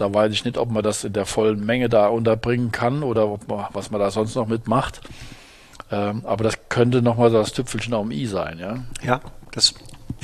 Da 0.00 0.14
weiß 0.14 0.32
ich 0.32 0.46
nicht, 0.46 0.56
ob 0.56 0.70
man 0.70 0.82
das 0.82 1.04
in 1.04 1.12
der 1.12 1.26
vollen 1.26 1.64
Menge 1.64 1.90
da 1.90 2.08
unterbringen 2.08 2.72
kann 2.72 3.02
oder 3.02 3.26
man, 3.26 3.66
was 3.74 3.90
man 3.90 4.00
da 4.00 4.10
sonst 4.10 4.34
noch 4.34 4.48
mitmacht. 4.48 5.02
Ähm, 5.90 6.22
aber 6.24 6.42
das 6.42 6.54
könnte 6.70 7.02
nochmal 7.02 7.30
das 7.30 7.52
Tüpfelchen 7.52 7.92
am 7.92 8.10
I 8.10 8.24
sein, 8.24 8.58
ja. 8.58 8.78
ja, 9.02 9.20
das 9.52 9.74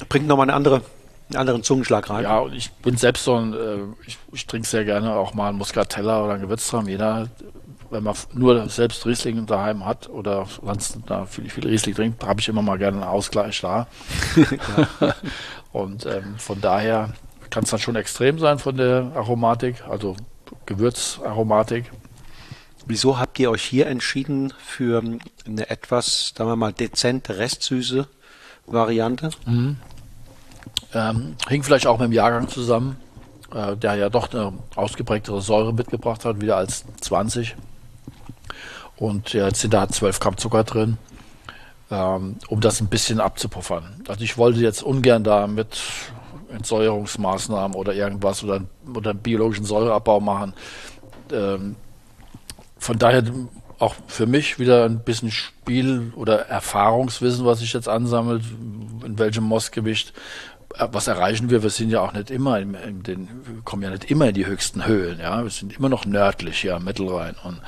bringt 0.09 0.29
nochmal 0.29 0.47
eine 0.47 0.55
andere, 0.55 0.81
einen 1.29 1.37
anderen 1.37 1.63
Zungenschlag 1.63 2.09
rein. 2.09 2.23
Ja, 2.23 2.39
und 2.39 2.55
ich 2.55 2.71
bin 2.73 2.97
selbst 2.97 3.25
so 3.25 3.35
ein, 3.35 3.53
äh, 3.53 3.79
ich, 4.07 4.17
ich 4.33 4.47
trinke 4.47 4.67
sehr 4.67 4.87
gerne 4.87 5.15
auch 5.15 5.35
mal 5.35 5.51
einen 5.51 5.59
Muscatella 5.59 6.25
oder 6.25 6.35
einen 6.35 6.43
Gewürztram. 6.43 6.89
Jeder, 6.89 7.29
wenn 7.91 8.03
man 8.03 8.15
nur 8.33 8.69
selbst 8.71 9.05
Riesling 9.05 9.45
daheim 9.45 9.85
hat 9.85 10.09
oder 10.09 10.47
sonst 10.65 11.01
da 11.07 11.27
viel, 11.27 11.51
viel 11.51 11.67
Riesling 11.67 11.95
trinkt, 11.95 12.25
habe 12.25 12.41
ich 12.41 12.49
immer 12.49 12.63
mal 12.63 12.79
gerne 12.79 13.03
einen 13.03 13.11
Ausgleich 13.11 13.61
da. 13.61 13.89
und 15.73 16.07
ähm, 16.07 16.37
von 16.39 16.63
daher 16.63 17.11
kann 17.57 17.65
es 17.65 17.71
dann 17.71 17.81
schon 17.81 17.97
extrem 17.97 18.39
sein 18.39 18.59
von 18.59 18.77
der 18.77 19.13
Aromatik, 19.15 19.83
also 19.89 20.15
Gewürzaromatik. 20.67 21.91
Wieso 22.85 23.19
habt 23.19 23.39
ihr 23.39 23.51
euch 23.51 23.63
hier 23.63 23.87
entschieden 23.87 24.53
für 24.59 25.03
eine 25.47 25.71
etwas, 25.71 26.35
sagen 26.37 26.51
wir 26.51 26.57
mal, 26.57 26.75
dezente 26.75 27.39
restsüße 27.39 28.09
Variante? 28.67 29.31
Ähm, 30.93 31.37
hing 31.49 31.63
vielleicht 31.63 31.87
auch 31.87 31.99
mit 31.99 32.09
dem 32.09 32.13
Jahrgang 32.13 32.47
zusammen, 32.49 32.97
äh, 33.55 33.75
der 33.75 33.95
ja 33.95 34.11
doch 34.11 34.31
eine 34.35 34.53
ausgeprägtere 34.75 35.41
Säure 35.41 35.73
mitgebracht 35.73 36.27
hat, 36.27 36.43
wieder 36.43 36.59
als 36.59 36.85
20. 37.01 37.57
Und 38.99 39.33
ja, 39.33 39.47
jetzt 39.47 39.63
sind 39.63 39.73
da 39.73 39.89
12 39.89 40.21
Gramm 40.21 40.37
Zucker 40.37 40.65
drin, 40.65 40.99
ähm, 41.91 42.37
um 42.49 42.61
das 42.61 42.83
ein 42.83 42.89
bisschen 42.89 43.19
abzupuffern. 43.19 44.05
Also 44.09 44.25
ich 44.25 44.37
wollte 44.37 44.61
jetzt 44.61 44.83
ungern 44.83 45.25
da 45.25 45.47
mit 45.47 45.79
Entsäuerungsmaßnahmen 46.51 47.77
oder 47.77 47.95
irgendwas 47.95 48.43
oder, 48.45 48.63
oder 48.95 49.11
einen 49.11 49.21
biologischen 49.21 49.65
Säureabbau 49.65 50.21
machen. 50.21 50.55
Ähm, 51.33 51.77
von 52.79 52.99
daher 52.99 53.25
auch 53.79 53.95
für 54.07 54.27
mich 54.27 54.59
wieder 54.59 54.85
ein 54.85 55.01
bisschen 55.01 55.31
Spiel 55.31 56.13
oder 56.17 56.47
Erfahrungswissen, 56.47 57.45
was 57.45 57.59
sich 57.59 57.73
jetzt 57.73 57.89
ansammelt, 57.89 58.43
in 59.05 59.19
welchem 59.19 59.45
Mossgewicht. 59.45 60.13
Äh, 60.75 60.89
Was 60.93 61.09
erreichen 61.09 61.51
wir? 61.51 61.63
Wir 61.63 61.71
sind 61.71 61.91
ja 61.91 62.01
auch 62.01 62.13
nicht 62.13 62.31
immer 62.31 62.59
in, 62.59 62.75
in 62.75 63.03
den, 63.03 63.29
kommen 63.65 63.83
ja 63.83 63.91
nicht 63.91 64.11
immer 64.11 64.29
in 64.29 64.35
die 64.35 64.47
höchsten 64.47 64.87
Höhen, 64.87 65.21
ja. 65.21 65.43
Wir 65.43 65.51
sind 65.51 65.77
immer 65.77 65.89
noch 65.89 66.07
nördlich 66.07 66.61
hier 66.61 66.77
am 66.77 66.85
Mittelrhein 66.85 67.35
und 67.45 67.61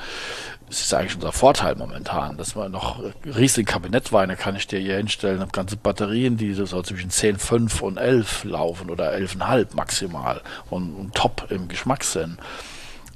es 0.69 0.81
ist 0.81 0.93
eigentlich 0.93 1.15
unser 1.15 1.31
Vorteil 1.31 1.75
momentan, 1.75 2.37
dass 2.37 2.55
wir 2.55 2.69
noch 2.69 3.01
riesige 3.25 3.71
Kabinettweine 3.71 4.35
kann 4.35 4.55
ich 4.55 4.67
dir 4.67 4.79
hier 4.79 4.97
hinstellen, 4.97 5.39
habe 5.39 5.51
ganze 5.51 5.77
Batterien, 5.77 6.37
die 6.37 6.53
so 6.53 6.65
zwischen 6.83 7.09
10, 7.09 7.37
5 7.37 7.81
und 7.81 7.97
11 7.97 8.43
laufen 8.43 8.89
oder 8.89 9.13
11,5 9.13 9.75
maximal 9.75 10.41
und, 10.69 10.93
und 10.93 11.15
top 11.15 11.47
im 11.49 11.67
Geschmackssinn. 11.67 12.37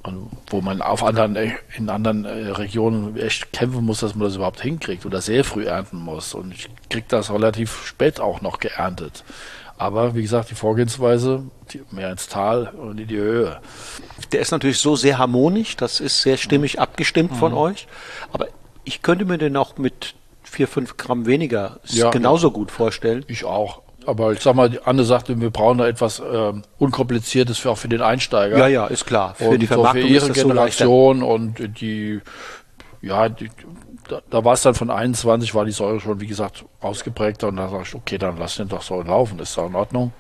Und 0.04 0.30
wo 0.48 0.60
man 0.60 0.82
auf 0.82 1.02
anderen, 1.02 1.36
äh, 1.38 1.54
in 1.78 1.90
anderen 1.90 2.26
äh, 2.26 2.50
Regionen 2.50 3.16
echt 3.16 3.54
kämpfen 3.54 3.86
muss, 3.86 4.02
dass 4.02 4.16
man 4.16 4.28
das 4.28 4.36
überhaupt 4.36 4.62
hinkriegt 4.62 5.06
oder 5.06 5.22
sehr 5.22 5.46
früh 5.46 5.66
ernten 5.66 5.98
muss. 5.98 6.34
Und 6.34 6.54
ich 6.54 6.68
krieg 6.90 7.08
das 7.08 7.32
relativ 7.32 7.86
spät 7.86 8.20
auch 8.20 8.42
noch 8.42 8.60
geerntet. 8.60 9.24
Aber 9.78 10.14
wie 10.14 10.22
gesagt, 10.22 10.50
die 10.52 10.56
Vorgehensweise, 10.56 11.44
mehr 11.92 12.12
ins 12.12 12.28
Tal 12.28 12.68
und 12.78 13.00
in 13.00 13.08
die 13.08 13.18
Höhe. 13.18 13.60
Der 14.32 14.42
ist 14.42 14.52
natürlich 14.52 14.80
so 14.80 14.96
sehr 14.96 15.18
harmonisch, 15.18 15.76
das 15.76 16.00
ist 16.00 16.22
sehr 16.22 16.38
stimmig 16.38 16.80
abgestimmt 16.80 17.36
von 17.36 17.54
euch. 17.54 17.88
Aber 18.32 18.48
ich 18.84 19.02
könnte 19.02 19.26
mir 19.26 19.38
den 19.38 19.56
auch 19.58 19.78
mit 19.78 20.16
4, 20.44 20.68
5 20.68 20.98
Gramm 20.98 21.26
weniger 21.26 21.80
Ja. 21.86 22.10
genauso 22.10 22.52
gut 22.52 22.72
vorstellen. 22.72 23.24
Ich 23.28 23.44
auch. 23.46 23.82
Aber 24.06 24.34
ich 24.34 24.42
sag 24.42 24.56
mal, 24.56 24.80
Anne 24.84 25.06
sagte, 25.06 25.40
wir 25.40 25.50
brauchen 25.50 25.78
da 25.78 25.88
etwas 25.88 26.22
ähm, 26.32 26.64
Unkompliziertes 26.78 27.58
für, 27.58 27.72
auch 27.72 27.78
für 27.78 27.88
den 27.88 28.02
Einsteiger. 28.02 28.58
Ja, 28.58 28.68
ja, 28.68 28.88
ist 28.88 29.06
klar. 29.06 29.36
Für 29.36 29.50
und 29.50 29.60
die 29.60 29.66
so 29.66 29.76
Vermarktung 29.76 30.02
für 30.04 30.08
ihre 30.10 30.28
das 30.28 30.38
so. 30.38 30.48
Generation 30.48 31.24
und 31.24 31.80
die, 31.80 32.20
ja, 33.02 33.30
die, 33.30 33.50
da, 34.10 34.22
da 34.30 34.44
war 34.44 34.54
es 34.54 34.62
dann 34.62 34.76
von 34.76 34.90
21, 34.90 35.56
war 35.56 35.64
die 35.64 35.72
Säure 35.72 36.02
schon, 36.02 36.20
wie 36.20 36.28
gesagt, 36.28 36.66
ausgeprägter 36.82 37.48
und 37.48 37.56
da 37.56 37.70
sag 37.70 37.84
ich, 37.84 37.96
okay, 37.96 38.18
dann 38.18 38.38
lass 38.38 38.58
den 38.58 38.68
doch 38.68 38.82
so 38.82 39.02
laufen, 39.02 39.40
ist 39.40 39.58
doch 39.58 39.68
in 39.68 39.76
Ordnung. 39.76 40.12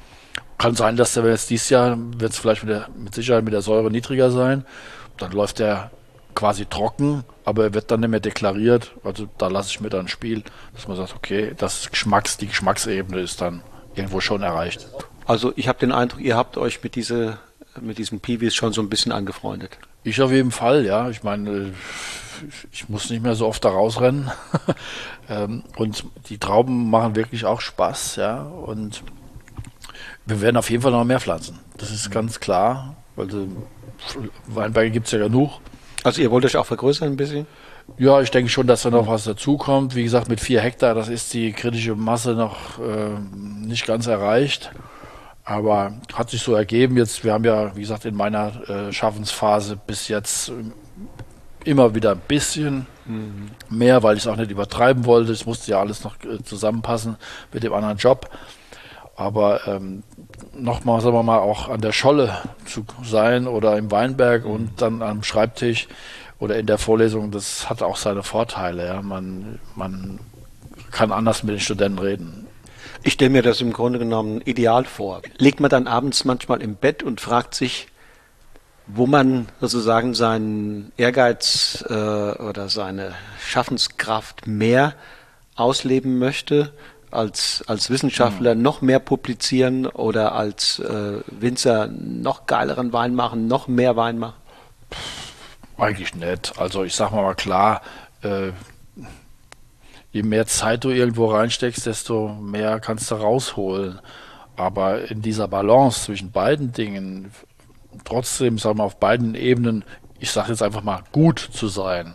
Kann 0.57 0.76
sein, 0.76 0.95
dass 0.95 1.14
der 1.14 1.26
jetzt 1.26 1.49
dieses 1.49 1.69
Jahr, 1.69 1.97
wird 2.18 2.31
es 2.31 2.39
vielleicht 2.39 2.64
mit, 2.64 2.73
der, 2.73 2.88
mit 2.97 3.14
Sicherheit 3.14 3.43
mit 3.43 3.53
der 3.53 3.61
Säure 3.61 3.91
niedriger 3.91 4.31
sein, 4.31 4.65
dann 5.18 5.31
läuft 5.31 5.60
der 5.60 5.91
quasi 6.35 6.65
trocken, 6.65 7.23
aber 7.45 7.65
er 7.65 7.73
wird 7.73 7.91
dann 7.91 7.99
nicht 7.99 8.10
mehr 8.10 8.19
deklariert, 8.19 8.91
also 9.03 9.27
da 9.38 9.47
lasse 9.47 9.69
ich 9.69 9.81
mir 9.81 9.89
dann 9.89 10.01
ein 10.01 10.07
Spiel, 10.07 10.43
dass 10.73 10.88
man 10.88 10.97
sagt, 10.97 11.15
okay, 11.15 11.53
das 11.57 11.91
Geschmacks, 11.91 12.38
die 12.38 12.47
Geschmacksebene 12.47 13.19
ist 13.22 13.41
dann 13.41 13.61
irgendwo 13.95 14.19
schon 14.19 14.41
erreicht. 14.41 14.88
Also 15.26 15.53
ich 15.55 15.68
habe 15.68 15.80
den 15.80 15.91
Eindruck, 15.91 16.22
ihr 16.22 16.35
habt 16.35 16.57
euch 16.57 16.84
mit, 16.84 16.95
diese, 16.95 17.38
mit 17.80 17.97
diesem 17.97 18.19
Piwis 18.19 18.55
schon 18.55 18.73
so 18.73 18.81
ein 18.81 18.89
bisschen 18.89 19.11
angefreundet. 19.11 19.77
Ich 20.03 20.22
auf 20.22 20.31
jeden 20.31 20.51
Fall, 20.51 20.85
ja. 20.85 21.10
Ich 21.10 21.23
meine, 21.23 21.73
ich 22.72 22.89
muss 22.89 23.10
nicht 23.10 23.23
mehr 23.23 23.35
so 23.35 23.47
oft 23.47 23.64
da 23.64 23.69
rausrennen. 23.69 24.31
Ähm, 25.30 25.64
und 25.77 26.03
die 26.27 26.38
Trauben 26.38 26.89
machen 26.89 27.15
wirklich 27.15 27.45
auch 27.45 27.61
Spaß, 27.61 28.18
ja. 28.18 28.41
Und 28.41 29.03
wir 30.26 30.41
werden 30.41 30.58
auf 30.58 30.70
jeden 30.70 30.82
Fall 30.84 30.91
noch 30.91 31.04
mehr 31.04 31.20
pflanzen. 31.20 31.60
Das 31.78 31.91
ist 31.91 32.12
ganz 32.12 32.40
klar. 32.40 32.95
Also 33.18 33.48
Weinberge 34.48 34.91
gibt 34.91 35.08
es 35.08 35.12
ja 35.12 35.20
genug. 35.20 35.60
Also 36.04 36.22
ihr 36.22 36.32
wollt 36.32 36.45
euch 36.45 36.58
auch 36.58 36.66
vergrößern 36.66 37.10
ein 37.10 37.18
bisschen? 37.18 37.48
Ja, 37.98 38.22
ich 38.22 38.32
denke 38.32 38.50
schon, 38.50 38.68
dass 38.68 38.84
da 38.84 38.90
noch 38.90 39.08
was 39.08 39.26
dazukommt. 39.26 39.95
Wie 39.95 40.04
gesagt, 40.04 40.30
mit 40.30 40.40
vier 40.40 40.62
Hektar, 40.62 40.95
das 40.95 41.10
ist 41.10 41.34
die 41.34 41.52
kritische 41.52 41.95
Masse 41.95 42.34
noch 42.34 42.80
äh, 42.80 43.20
nicht 43.66 43.86
ganz 43.86 44.08
erreicht. 44.08 44.72
Aber 45.44 45.94
hat 46.14 46.30
sich 46.30 46.41
so 46.41 46.56
ergeben. 46.56 46.95
Jetzt, 46.95 47.24
wir 47.26 47.34
haben 47.34 47.44
ja, 47.44 47.76
wie 47.76 47.82
gesagt, 47.82 48.06
in 48.06 48.16
meiner 48.16 48.70
äh, 48.70 48.94
Schaffensphase 48.94 49.78
bis 49.88 50.08
jetzt 50.08 50.52
immer 51.66 51.94
wieder 51.95 52.12
ein 52.12 52.22
bisschen 52.28 52.88
Mhm. 53.06 53.52
Mehr, 53.70 54.04
weil 54.04 54.18
ich 54.18 54.24
es 54.24 54.28
auch 54.28 54.36
nicht 54.36 54.52
übertreiben 54.52 55.06
wollte. 55.06 55.32
Es 55.32 55.45
musste 55.45 55.72
ja 55.72 55.80
alles 55.80 56.04
noch 56.04 56.16
äh, 56.24 56.44
zusammenpassen 56.44 57.18
mit 57.52 57.64
dem 57.64 57.74
anderen 57.74 57.98
Job. 57.98 58.30
Aber 59.16 59.68
ähm, 59.68 60.04
nochmal, 60.57 61.02
sagen 61.02 61.15
wir 61.15 61.24
mal, 61.24 61.40
auch 61.40 61.70
an 61.70 61.82
der 61.82 61.91
Scholle 61.91 62.41
zu 62.65 62.86
sein 63.03 63.48
oder 63.48 63.78
im 63.78 63.91
Weinberg 63.91 64.45
und 64.45 64.82
dann 64.82 65.02
am 65.02 65.24
Schreibtisch 65.24 65.88
oder 66.40 66.57
in 66.57 66.65
der 66.65 66.78
Vorlesung, 66.78 67.32
das 67.32 67.70
hat 67.70 67.82
auch 67.82 67.98
seine 67.98 68.24
Vorteile. 68.24 68.86
Ja. 68.86 69.02
Man, 69.02 69.60
man 69.76 70.20
kann 70.91 71.11
anders 71.11 71.44
mit 71.44 71.53
den 71.53 71.60
Studenten 71.60 71.99
reden. 71.99 72.48
Ich 73.03 73.14
stelle 73.14 73.32
mir 73.32 73.41
das 73.41 73.60
im 73.61 73.74
Grunde 73.74 73.99
genommen 73.99 74.41
ideal 74.41 74.86
vor. 74.86 75.22
Legt 75.38 75.60
man 75.60 75.70
dann 75.70 75.88
abends 75.88 76.24
manchmal 76.24 76.61
im 76.61 76.76
Bett 76.76 77.03
und 77.03 77.20
fragt 77.20 77.53
sich, 77.53 77.88
wo 78.88 79.07
man 79.07 79.48
sozusagen 79.61 80.14
seinen 80.14 80.91
Ehrgeiz 80.98 81.84
äh, 81.90 81.94
oder 81.94 82.70
seine 82.70 83.14
Schaffenskraft 83.45 84.48
mehr 84.48 84.94
ausleben 85.56 86.20
möchte, 86.20 86.74
als, 87.14 87.64
als 87.68 87.90
Wissenschaftler 87.90 88.56
noch 88.56 88.81
mehr 88.81 88.99
publizieren 88.99 89.85
oder 89.85 90.34
als 90.34 90.80
äh, 90.80 91.22
Winzer 91.27 91.88
noch 91.88 92.45
geileren 92.45 92.94
Wein 92.94 93.15
machen, 93.15 93.48
noch 93.48 93.68
mehr 93.68 93.95
Wein 93.95 94.18
machen? 94.18 94.35
Eigentlich 95.77 96.15
nicht. 96.15 96.53
Also 96.57 96.84
ich 96.84 96.95
sag 96.95 97.11
mal 97.11 97.35
klar, 97.35 97.81
äh, 98.22 98.52
je 100.11 100.23
mehr 100.23 100.45
Zeit 100.45 100.84
du 100.84 100.90
irgendwo 100.90 101.27
reinsteckst, 101.27 101.85
desto 101.85 102.30
mehr 102.30 102.80
kannst 102.80 103.11
du 103.11 103.15
rausholen. 103.15 103.99
Aber 104.56 105.10
in 105.10 105.22
dieser 105.22 105.48
Balance 105.48 106.06
zwischen 106.06 106.31
beiden 106.31 106.72
Dingen, 106.72 107.31
trotzdem, 108.06 108.60
sagen 108.60 108.77
wir, 108.77 108.84
auf 108.84 108.99
beiden 108.99 109.34
Ebenen, 109.34 109.84
ich 110.19 110.31
sage 110.31 110.49
jetzt 110.49 110.61
einfach 110.61 110.84
mal, 110.84 111.02
gut 111.11 111.40
zu 111.40 111.68
sein, 111.68 112.14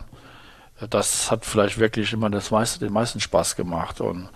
das 0.89 1.29
hat 1.29 1.45
vielleicht 1.45 1.77
wirklich 1.77 2.13
immer 2.13 2.29
das 2.29 2.51
meiste, 2.51 2.79
den 2.79 2.93
meisten 2.93 3.19
Spaß 3.19 3.57
gemacht. 3.57 3.99
Und 3.99 4.29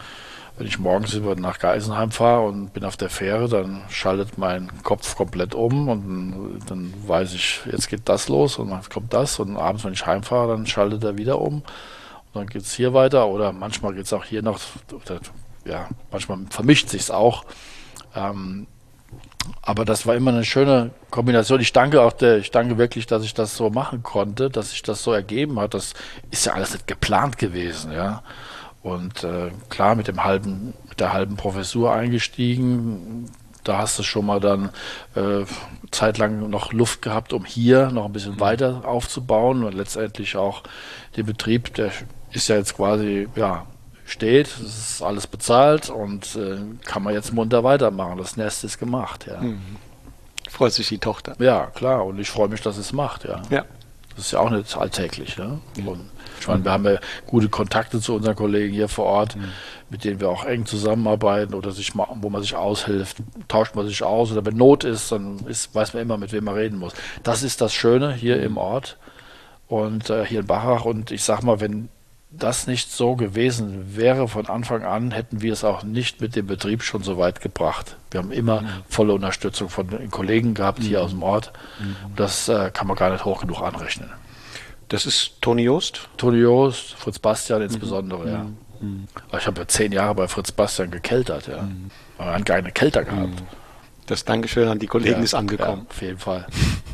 wenn 0.58 0.68
ich 0.68 0.78
morgens 0.78 1.14
über 1.14 1.36
nach 1.36 1.58
Geisenheim 1.58 2.12
fahre 2.12 2.46
und 2.46 2.74
bin 2.74 2.86
auf 2.86 2.96
der 2.96 3.10
Fähre, 3.10 3.50
dann 3.50 3.82
schaltet 3.90 4.38
mein 4.38 4.70
Kopf 4.84 5.16
komplett 5.16 5.56
um 5.56 5.90
und 5.90 6.60
dann 6.68 6.94
weiß 7.08 7.34
ich, 7.34 7.62
jetzt 7.72 7.90
geht 7.90 8.08
das 8.08 8.28
los 8.28 8.60
und 8.60 8.70
dann 8.70 8.84
kommt 8.88 9.14
das 9.14 9.40
und 9.40 9.58
abends, 9.58 9.84
wenn 9.84 9.94
ich 9.94 10.06
heimfahre, 10.06 10.50
dann 10.50 10.68
schaltet 10.68 11.04
er 11.04 11.18
wieder 11.18 11.42
um 11.42 11.56
und 11.56 11.64
dann 12.34 12.48
geht 12.48 12.62
es 12.62 12.74
hier 12.74 12.94
weiter 12.94 13.28
oder 13.28 13.52
manchmal 13.52 13.94
geht 13.94 14.06
es 14.06 14.14
auch 14.14 14.26
hier 14.26 14.44
noch, 14.44 14.60
oder, 14.92 15.20
ja, 15.66 15.90
manchmal 16.12 16.40
vermischt 16.50 16.90
sich 16.90 17.02
es 17.02 17.12
auch. 17.12 17.46
Ähm, 18.16 18.68
aber 19.62 19.86
das 19.86 20.06
war 20.06 20.16
immer 20.16 20.32
eine 20.32 20.46
schöne 20.46 20.92
Kombination. 21.10 21.60
Ich 21.60 21.74
danke 21.74 22.02
auch 22.02 22.14
der, 22.14 22.38
ich 22.38 22.52
danke 22.52 22.78
wirklich, 22.78 23.08
dass 23.08 23.24
ich 23.24 23.34
das 23.34 23.58
so 23.58 23.70
machen 23.70 24.04
konnte, 24.04 24.50
dass 24.50 24.72
sich 24.72 24.84
das 24.84 25.04
so 25.04 25.14
ergeben 25.14 25.60
hat. 25.60 25.74
Das 25.74 25.94
ist 26.32 26.46
ja 26.46 26.54
alles 26.54 26.74
nicht 26.74 26.88
geplant 26.88 27.38
gewesen, 27.38 27.92
ja. 27.92 28.24
Und 28.84 29.23
äh, 29.23 29.51
klar, 29.69 29.95
mit 29.95 30.07
dem 30.10 30.23
halben, 30.23 30.73
mit 30.89 30.99
der 30.99 31.14
halben 31.14 31.38
Professur 31.38 31.93
eingestiegen, 31.93 33.30
da 33.64 33.77
hast 33.77 33.97
du 33.97 34.03
schon 34.03 34.26
mal 34.26 34.41
dann 34.41 34.69
äh, 35.15 35.45
zeitlang 35.91 36.49
noch 36.49 36.73
Luft 36.73 37.01
gehabt, 37.01 37.31
um 37.31 37.45
hier 37.45 37.91
noch 37.91 38.05
ein 38.05 38.14
bisschen 38.14 38.41
weiter 38.41 38.81
aufzubauen 38.85 39.64
und 39.64 39.73
letztendlich 39.73 40.35
auch 40.35 40.64
den 41.15 41.26
Betrieb, 41.26 41.73
der 41.76 41.91
ist 42.31 42.49
ja 42.49 42.57
jetzt 42.57 42.76
quasi, 42.76 43.30
ja, 43.38 43.65
steht, 44.05 44.47
es 44.47 44.91
ist 44.91 45.01
alles 45.01 45.27
bezahlt 45.27 45.89
und 45.89 46.35
äh, 46.35 46.57
kann 46.84 47.03
man 47.03 47.14
jetzt 47.14 47.31
munter 47.31 47.64
weitermachen. 47.64 48.18
Das 48.18 48.35
Nest 48.35 48.65
ist 48.65 48.80
gemacht, 48.80 49.27
ja. 49.27 49.39
Mhm. 49.39 49.77
Freut 50.49 50.73
sich 50.73 50.89
die 50.89 50.97
Tochter. 50.97 51.35
Ja, 51.39 51.68
klar, 51.68 52.05
und 52.05 52.19
ich 52.19 52.30
freue 52.30 52.49
mich, 52.49 52.61
dass 52.61 52.77
es 52.77 52.91
macht, 52.91 53.23
ja. 53.23 53.41
Ja. 53.49 53.64
Das 54.15 54.26
ist 54.26 54.31
ja 54.31 54.39
auch 54.39 54.49
nicht 54.49 54.76
alltäglich, 54.77 55.38
ja. 55.38 55.57
Und 55.85 56.01
ich 56.44 56.48
meine, 56.49 56.65
wir 56.65 56.72
haben 56.72 56.86
ja 56.86 56.99
gute 57.26 57.48
Kontakte 57.48 58.02
zu 58.02 58.15
unseren 58.15 58.36
Kollegen 58.36 58.74
hier 58.74 58.90
vor 58.90 59.06
Ort, 59.06 59.38
mhm. 59.38 59.45
mit 59.90 60.03
denen 60.03 60.20
wir 60.20 60.30
auch 60.30 60.44
eng 60.44 60.65
zusammenarbeiten 60.65 61.53
oder 61.53 61.72
sich 61.72 61.95
mal, 61.95 62.07
wo 62.15 62.30
man 62.30 62.41
sich 62.41 62.56
aushilft, 62.56 63.18
tauscht 63.48 63.76
man 63.76 63.88
sich 63.88 64.03
aus 64.03 64.32
oder 64.32 64.45
wenn 64.45 64.57
Not 64.57 64.84
ist, 64.84 65.11
dann 65.11 65.40
ist, 65.48 65.74
weiß 65.74 65.94
man 65.94 66.03
immer, 66.03 66.18
mit 66.18 66.34
wem 66.34 66.44
man 66.44 66.56
reden 66.56 66.78
muss. 66.78 66.94
Das 67.24 67.44
ist 67.44 67.61
das 67.61 67.74
Schöne 67.74 68.14
hier 68.14 68.38
mhm. 68.38 68.44
im 68.44 68.57
Ort 68.57 68.98
und 69.70 70.10
äh, 70.10 70.26
hier 70.26 70.41
in 70.41 70.48
Bachach 70.48 70.84
und 70.84 71.11
ich 71.11 71.24
sag 71.24 71.44
mal, 71.44 71.61
wenn 71.61 71.88
das 72.30 72.68
nicht 72.68 72.91
so 72.91 73.15
gewesen 73.15 73.95
wäre 73.95 74.28
von 74.28 74.48
Anfang 74.48 74.84
an, 74.84 75.11
hätten 75.11 75.41
wir 75.41 75.53
es 75.53 75.64
auch 75.64 75.84
nicht 75.84 76.20
mit 76.20 76.36
dem 76.36 76.48
Betrieb 76.48 76.84
schon 76.84 77.03
so 77.03 77.18
weit 77.18 77.40
gebracht. 77.40 77.95
Wir 78.11 78.20
haben 78.20 78.32
immer 78.32 78.61
mhm. 78.61 78.68
volle 78.90 79.14
Unterstützung 79.14 79.70
von 79.70 79.88
den 79.88 80.11
Kollegen 80.11 80.56
gehabt 80.56 80.80
mhm. 80.80 80.84
hier 80.84 81.03
aus 81.03 81.11
dem 81.11 81.24
Ort. 81.24 81.53
Mhm. 81.80 81.95
Das 82.18 82.49
äh, 82.49 82.70
kann 82.72 82.88
man 82.88 82.98
gar 82.98 83.11
nicht 83.11 83.24
hoch 83.24 83.40
genug 83.40 83.61
anrechnen. 83.61 84.10
Das 84.89 85.05
ist 85.05 85.41
Toni 85.41 85.64
Joost? 85.64 86.07
Toni 86.18 86.38
Joost, 86.38 86.93
Fritz 86.95 87.19
Bastian 87.19 87.60
mhm. 87.60 87.65
insbesondere, 87.65 88.30
ja. 88.30 88.45
Mhm. 88.80 89.07
Ich 89.38 89.47
habe 89.47 89.61
ja 89.61 89.68
zehn 89.68 89.91
Jahre 89.91 90.14
bei 90.15 90.27
Fritz 90.27 90.51
Bastian 90.51 90.91
gekeltert, 90.91 91.47
ja. 91.47 91.64
Mhm. 91.64 91.89
Aber 92.18 92.34
haben 92.34 92.45
keine 92.45 92.72
Kälter 92.72 93.03
gehabt. 93.03 93.41
Mhm. 93.41 93.47
Das 94.07 94.26
Dankeschön 94.26 94.68
an 94.68 94.80
die 94.80 94.88
Kollegen 94.88 95.19
ja, 95.19 95.23
ist 95.23 95.34
angekommen. 95.34 95.84
Ja, 95.85 95.89
auf 95.89 96.01
jeden 96.01 96.19
Fall. 96.19 96.45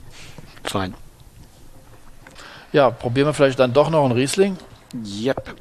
Fein. 0.63 0.93
Ja, 2.71 2.91
probieren 2.91 3.27
wir 3.27 3.33
vielleicht 3.33 3.59
dann 3.59 3.73
doch 3.73 3.89
noch 3.89 4.03
einen 4.03 4.13
Riesling. 4.13 4.57
Yep. 4.93 5.55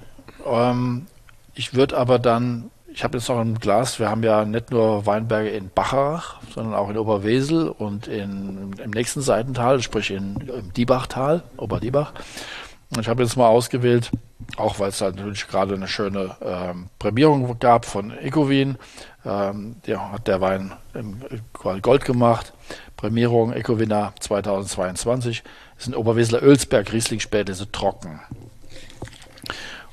Ähm, 0.44 1.06
ich 1.54 1.74
würde 1.74 1.96
aber 1.96 2.18
dann 2.18 2.70
ich 2.98 3.04
habe 3.04 3.16
jetzt 3.16 3.28
noch 3.28 3.38
ein 3.38 3.60
Glas. 3.60 4.00
Wir 4.00 4.10
haben 4.10 4.24
ja 4.24 4.44
nicht 4.44 4.72
nur 4.72 5.06
Weinberge 5.06 5.50
in 5.50 5.70
Bacharach, 5.70 6.40
sondern 6.52 6.74
auch 6.74 6.90
in 6.90 6.98
Oberwesel 6.98 7.68
und 7.68 8.08
in, 8.08 8.72
im 8.72 8.90
nächsten 8.90 9.20
Seitental, 9.20 9.80
sprich 9.82 10.10
in, 10.10 10.34
im 10.48 10.72
Diebachtal, 10.72 11.44
Oberdiebach. 11.58 12.12
Und 12.90 13.00
ich 13.00 13.08
habe 13.08 13.22
jetzt 13.22 13.36
mal 13.36 13.46
ausgewählt, 13.46 14.10
auch 14.56 14.80
weil 14.80 14.88
es 14.88 15.00
halt 15.00 15.14
natürlich 15.14 15.46
gerade 15.46 15.76
eine 15.76 15.86
schöne 15.86 16.34
ähm, 16.42 16.88
Prämierung 16.98 17.60
gab 17.60 17.84
von 17.84 18.10
Ecowin. 18.18 18.78
Ähm, 19.24 19.76
der 19.86 20.10
hat 20.10 20.26
der 20.26 20.40
Wein 20.40 20.72
im, 20.92 21.20
Gold 21.52 22.04
gemacht. 22.04 22.52
Prämierung 22.96 23.52
Ecowinner 23.52 24.12
2022. 24.18 25.44
Das 25.76 25.86
ist 25.86 25.92
ein 25.92 25.94
Oberweseler 25.94 26.42
Ölsberg 26.42 26.92
Riesling 26.92 27.20
Spätlese 27.20 27.70
trocken. 27.70 28.18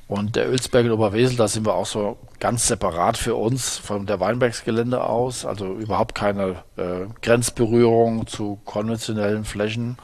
Und 0.07 0.35
der 0.35 0.49
Ölsberg 0.49 0.85
in 0.85 0.91
Oberwesel, 0.91 1.35
da 1.35 1.47
sind 1.47 1.65
wir 1.65 1.73
auch 1.73 1.87
so 1.87 2.17
ganz 2.39 2.67
separat 2.67 3.17
für 3.17 3.35
uns 3.35 3.77
von 3.77 4.05
der 4.05 4.19
Weinbergsgelände 4.19 5.03
aus, 5.03 5.45
also 5.45 5.73
überhaupt 5.73 6.13
keine 6.13 6.63
äh, 6.77 7.07
Grenzberührung 7.23 8.27
zu 8.27 8.59
konventionellen 8.65 9.45
Flächen. 9.45 9.97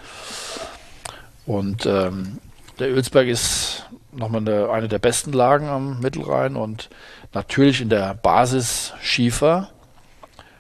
Und 1.45 1.86
ähm, 1.86 2.40
der 2.80 2.90
Ölsberg 2.90 3.28
ist 3.28 3.86
nochmal 4.11 4.41
eine, 4.41 4.72
eine 4.72 4.88
der 4.88 4.98
besten 4.98 5.34
Lagen 5.34 5.68
am 5.68 5.99
Mittelrhein 5.99 6.56
und 6.56 6.90
natürlich 7.34 7.80
in 7.80 7.90
der 7.90 8.15
Basis 8.15 8.94
Schiefer, 9.02 9.69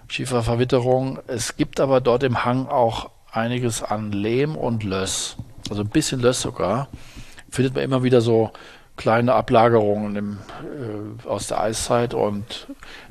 Schieferverwitterung. 0.07 1.19
Es 1.25 1.57
gibt 1.57 1.79
aber 1.79 1.99
dort 1.99 2.21
im 2.23 2.45
Hang 2.45 2.67
auch 2.67 3.09
einiges 3.31 3.81
an 3.81 4.11
Lehm 4.11 4.55
und 4.55 4.83
Löss, 4.83 5.37
also 5.69 5.81
ein 5.81 5.89
bisschen 5.89 6.21
Löss 6.21 6.41
sogar. 6.41 6.89
Findet 7.49 7.73
man 7.73 7.83
immer 7.83 8.03
wieder 8.03 8.21
so 8.21 8.51
kleine 9.01 9.33
Ablagerungen 9.33 10.15
im, 10.15 10.37
äh, 10.63 11.27
aus 11.27 11.47
der 11.47 11.59
Eiszeit 11.59 12.13
und 12.13 12.67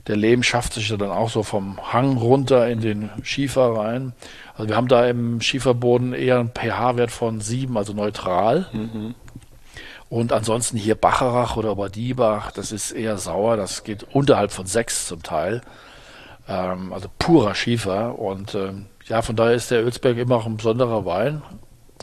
der 0.07 0.15
Lehm 0.15 0.45
schafft 0.45 0.75
sich 0.75 0.89
dann 0.89 1.11
auch 1.11 1.31
so 1.31 1.43
vom 1.43 1.93
Hang 1.93 2.17
runter 2.17 2.69
in 2.69 2.81
den 2.81 3.11
Schiefer 3.25 3.77
rein. 3.77 4.13
Also 4.55 4.69
wir 4.69 4.77
haben 4.77 4.87
da 4.87 5.07
im 5.07 5.41
Schieferboden 5.41 6.13
eher 6.13 6.39
einen 6.39 6.53
pH-Wert 6.53 7.11
von 7.11 7.41
7, 7.41 7.77
also 7.77 7.93
neutral. 7.93 8.69
Mhm. 8.73 9.17
Und 10.09 10.33
ansonsten 10.33 10.77
hier 10.77 10.95
Bacharach 10.95 11.57
oder 11.57 11.73
Oberdiebach, 11.73 12.53
das 12.53 12.71
ist 12.71 12.93
eher 12.93 13.19
sauer, 13.19 13.57
das 13.57 13.83
geht 13.83 14.07
unterhalb 14.13 14.53
von 14.53 14.67
6 14.67 15.09
zum 15.09 15.25
Teil. 15.25 15.61
Ähm, 16.47 16.93
also 16.93 17.09
purer 17.19 17.57
Schiefer. 17.57 18.17
Und 18.17 18.55
ähm, 18.55 18.87
ja, 19.07 19.23
von 19.23 19.35
daher 19.35 19.55
ist 19.55 19.73
der 19.73 19.85
Ölsberg 19.85 20.19
immer 20.19 20.37
auch 20.37 20.47
ein 20.47 20.57
besonderer 20.57 21.05
Wein 21.05 21.43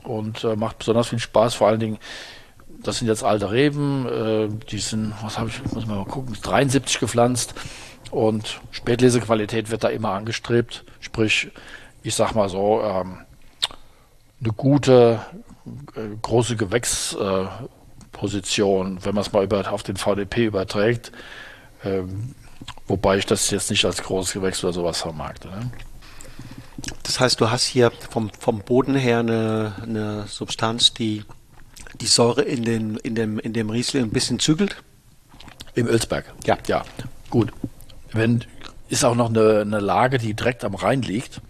und 0.03 0.43
äh, 0.43 0.57
macht 0.57 0.79
besonders 0.79 1.07
viel 1.07 1.19
Spaß, 1.19 1.55
vor 1.55 1.67
allen 1.67 1.79
Dingen 1.79 1.99
das 2.87 2.99
sind 2.99 3.07
jetzt 3.07 3.23
alte 3.23 3.51
Reben, 3.51 4.05
äh, 4.07 4.47
die 4.71 4.77
sind, 4.79 5.13
was 5.21 5.37
habe 5.37 5.49
ich, 5.49 5.61
muss 5.73 5.85
mal 5.85 6.05
gucken, 6.05 6.37
73 6.41 6.99
gepflanzt 6.99 7.53
und 8.11 8.61
Spätlesequalität 8.71 9.69
wird 9.69 9.83
da 9.83 9.89
immer 9.89 10.11
angestrebt. 10.11 10.85
Sprich, 11.01 11.51
ich 12.01 12.15
sag 12.15 12.33
mal 12.33 12.47
so, 12.47 12.81
ähm, 12.81 13.17
eine 14.39 14.53
gute, 14.53 15.19
äh, 15.95 16.15
große 16.21 16.55
Gewächsposition, 16.55 19.03
wenn 19.03 19.15
man 19.15 19.21
es 19.21 19.33
mal 19.33 19.43
über, 19.43 19.69
auf 19.71 19.83
den 19.83 19.97
VDP 19.97 20.45
überträgt. 20.45 21.11
Ähm, 21.83 22.35
wobei 22.87 23.17
ich 23.17 23.25
das 23.25 23.51
jetzt 23.51 23.69
nicht 23.69 23.83
als 23.83 24.01
großes 24.01 24.31
Gewächs 24.33 24.63
oder 24.63 24.71
sowas 24.71 25.01
vermarkte. 25.01 25.49
Ne? 25.49 25.71
Das 27.03 27.19
heißt, 27.19 27.41
du 27.41 27.51
hast 27.51 27.65
hier 27.65 27.91
vom, 28.09 28.29
vom 28.39 28.59
Boden 28.59 28.95
her 28.95 29.19
eine, 29.19 29.73
eine 29.83 30.27
Substanz, 30.27 30.93
die 30.93 31.25
die 32.01 32.07
Säure 32.07 32.43
in, 32.43 32.63
den, 32.63 32.97
in, 32.97 33.15
dem, 33.15 33.39
in 33.39 33.53
dem 33.53 33.69
Riesling 33.69 34.03
ein 34.03 34.11
bisschen 34.11 34.39
zügelt? 34.39 34.75
Im 35.75 35.87
Ölsberg. 35.87 36.25
Ja. 36.45 36.57
Ja, 36.67 36.83
gut. 37.29 37.51
Wenn, 38.11 38.43
ist 38.89 39.05
auch 39.05 39.15
noch 39.15 39.29
eine, 39.29 39.61
eine 39.61 39.79
Lage, 39.79 40.17
die 40.17 40.33
direkt 40.33 40.63
am 40.63 40.75
Rhein 40.75 41.01
liegt. 41.01 41.41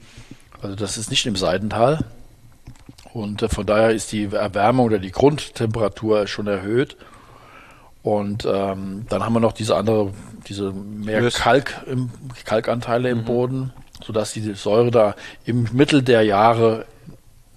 Also 0.62 0.76
das 0.76 0.98
ist 0.98 1.10
nicht 1.10 1.26
im 1.26 1.36
Seidental. 1.36 2.04
Und 3.14 3.42
äh, 3.42 3.50
von 3.50 3.66
daher 3.66 3.92
ist 3.92 4.12
die 4.12 4.26
Erwärmung 4.26 4.88
oder 4.88 5.00
die 5.00 5.12
Grundtemperatur 5.12 6.28
schon 6.28 6.48
erhöht. 6.48 6.98
Und 8.04 8.46
ähm, 8.46 9.06
dann 9.10 9.24
haben 9.24 9.34
wir 9.34 9.40
noch 9.40 9.54
diese 9.54 9.76
andere, 9.76 10.14
diese 10.48 10.72
mehr 10.72 11.30
Kalk 11.32 11.82
im, 11.88 12.10
Kalkanteile 12.46 13.10
im 13.10 13.20
mhm. 13.20 13.26
Boden, 13.26 13.74
sodass 14.04 14.34
die 14.34 14.54
Säure 14.54 14.92
da 14.92 15.16
im 15.46 15.68
Mittel 15.74 16.04
der 16.04 16.22
Jahre 16.24 16.86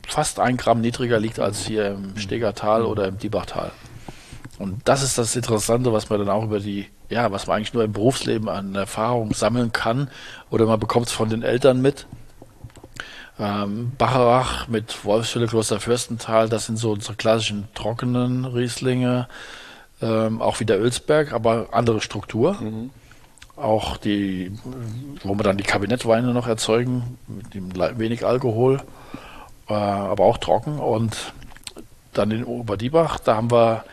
fast 0.06 0.40
ein 0.40 0.56
Gramm 0.56 0.80
niedriger 0.80 1.18
liegt 1.20 1.38
als 1.38 1.66
hier 1.66 1.88
im 1.88 2.16
Stegertal 2.16 2.84
oder 2.84 3.08
im 3.08 3.18
Diebachtal. 3.18 3.70
Und 4.58 4.80
das 4.84 5.02
ist 5.02 5.16
das 5.16 5.34
Interessante, 5.36 5.92
was 5.92 6.10
man 6.10 6.18
dann 6.18 6.28
auch 6.28 6.44
über 6.44 6.60
die, 6.60 6.86
ja, 7.08 7.32
was 7.32 7.46
man 7.46 7.56
eigentlich 7.56 7.72
nur 7.72 7.84
im 7.84 7.92
Berufsleben 7.92 8.48
an 8.48 8.74
Erfahrung 8.74 9.32
sammeln 9.32 9.72
kann 9.72 10.10
oder 10.50 10.66
man 10.66 10.78
bekommt 10.78 11.06
es 11.06 11.12
von 11.12 11.30
den 11.30 11.42
Eltern 11.42 11.80
mit. 11.80 12.06
Ähm, 13.38 13.92
Bacharach 13.96 14.68
mit 14.68 15.04
Wolfswille, 15.04 15.46
Kloster 15.46 15.80
Fürstenthal, 15.80 16.50
das 16.50 16.66
sind 16.66 16.76
so 16.76 16.92
unsere 16.92 17.14
klassischen 17.14 17.68
trockenen 17.74 18.44
Rieslinge 18.44 19.28
ähm, 20.02 20.40
auch 20.40 20.60
wie 20.60 20.64
der 20.64 20.80
Ölsberg, 20.80 21.32
aber 21.32 21.68
andere 21.72 22.00
Struktur. 22.00 22.54
Mhm. 22.60 22.90
Auch 23.56 23.98
die, 23.98 24.52
wo 25.22 25.34
wir 25.34 25.42
dann 25.42 25.58
die 25.58 25.64
Kabinettweine 25.64 26.32
noch 26.32 26.46
erzeugen, 26.46 27.18
mit 27.28 27.98
wenig 27.98 28.24
Alkohol, 28.24 28.80
äh, 29.70 29.74
aber 29.74 30.24
auch 30.24 30.38
trocken. 30.38 30.78
Und 30.78 31.32
dann 32.12 32.30
in 32.30 32.44
Oberdiebach, 32.44 33.18
da 33.18 33.36
haben 33.36 33.50
wir 33.50 33.84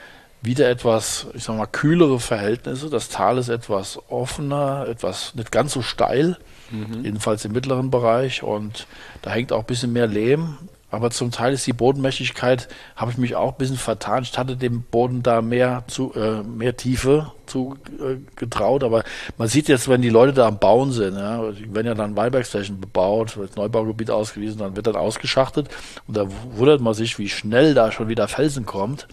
wieder 0.42 0.70
etwas, 0.70 1.28
ich 1.34 1.44
sag 1.44 1.58
mal, 1.58 1.66
kühlere 1.66 2.20
Verhältnisse. 2.20 2.90
Das 2.90 3.10
Tal 3.10 3.38
ist 3.38 3.50
etwas 3.50 4.00
offener, 4.10 4.88
etwas 4.88 5.36
nicht 5.36 5.52
ganz 5.52 5.74
so 5.74 5.82
steil, 5.82 6.38
mhm. 6.72 7.04
jedenfalls 7.04 7.46
im 7.46 7.54
mittleren 7.54 7.92
Bereich. 7.92 8.44
Und 8.44 8.88
da 9.22 9.32
hängt 9.32 9.52
auch 9.52 9.60
ein 9.60 9.66
bisschen 9.66 9.94
mehr 9.94 10.08
Lehm 10.08 10.58
aber 10.90 11.12
zum 11.12 11.32
Teil 11.32 11.54
ist 11.54 11.68
die 11.68 11.74
Bodenmächtigkeit, 11.74 12.70
habe 12.96 13.12
ich 13.12 13.18
mich 13.18 13.36
auch 13.36 13.52
ein 13.52 13.58
bisschen 13.58 13.78
vertan. 13.78 14.24
Ich 14.24 14.38
hatte 14.38 14.56
dem 14.56 14.84
Boden 14.84 15.22
da 15.22 15.42
mehr 15.42 15.84
zu, 15.88 16.14
äh, 16.14 16.44
mehr 16.44 16.78
Tiefe 16.78 17.34
zugetraut. 17.46 18.84
Äh, 18.84 18.86
aber 18.86 19.04
man 19.38 19.50
sieht 19.50 19.68
jetzt, 19.68 19.90
wenn 19.90 20.02
die 20.02 20.10
Leute 20.10 20.32
da 20.32 20.48
am 20.48 20.60
Bauen 20.60 20.94
sind, 20.94 21.18
ja, 21.18 21.44
wenn 21.72 21.86
ja 21.86 21.94
dann 21.94 22.16
Weinbergsflächen 22.16 22.80
bebaut, 22.80 23.36
wird 23.36 23.58
Neubaugebiet 23.58 24.10
ausgewiesen, 24.10 24.60
dann 24.60 24.78
wird 24.78 24.88
dann 24.88 24.96
ausgeschachtet. 24.96 25.68
Und 26.08 26.16
da 26.16 26.28
wundert 26.56 26.80
man 26.80 26.94
sich, 26.94 27.20
wie 27.20 27.28
schnell 27.28 27.74
da 27.74 27.92
schon 27.92 28.08
wieder 28.08 28.30
Felsen 28.30 28.66
kommt. 28.66 29.08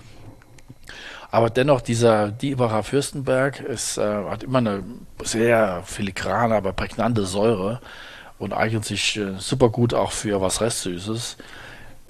Aber 1.32 1.51
dennoch, 1.51 1.80
dieser 1.80 2.30
Diebacher 2.30 2.84
Fürstenberg 2.84 3.59
ist, 3.59 3.98
äh, 3.98 4.02
hat 4.02 4.44
immer 4.44 4.59
eine 4.59 4.84
sehr 5.24 5.82
filigrane, 5.84 6.55
aber 6.55 6.72
prägnante 6.72 7.26
Säure 7.26 7.80
und 8.38 8.52
eignet 8.52 8.84
sich 8.84 9.16
äh, 9.16 9.32
super 9.38 9.70
gut 9.70 9.92
auch 9.92 10.12
für 10.12 10.40
was 10.40 10.60
Restsüßes. 10.60 11.36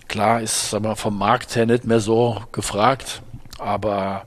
Klar 0.08 0.40
ist 0.40 0.72
wir, 0.72 0.96
vom 0.96 1.18
Markt 1.18 1.56
her 1.56 1.66
nicht 1.66 1.84
mehr 1.84 2.00
so 2.00 2.42
gefragt, 2.52 3.22
aber 3.58 4.24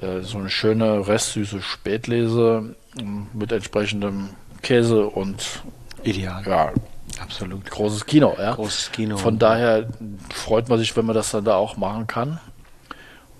äh, 0.00 0.20
so 0.20 0.38
eine 0.38 0.50
schöne 0.50 1.06
restsüße 1.06 1.60
Spätlese 1.60 2.74
mm, 3.00 3.22
mit 3.32 3.52
entsprechendem 3.52 4.30
Käse 4.62 5.06
und 5.06 5.62
ideal. 6.02 6.42
Ja, 6.46 6.72
absolut. 7.20 7.68
Großes 7.70 8.06
Kino, 8.06 8.36
ja. 8.38 8.54
Großes 8.54 8.92
Kino. 8.92 9.16
Von 9.16 9.38
daher 9.38 9.88
freut 10.32 10.68
man 10.68 10.78
sich, 10.78 10.96
wenn 10.96 11.06
man 11.06 11.14
das 11.14 11.30
dann 11.30 11.44
da 11.44 11.56
auch 11.56 11.76
machen 11.76 12.06
kann. 12.06 12.40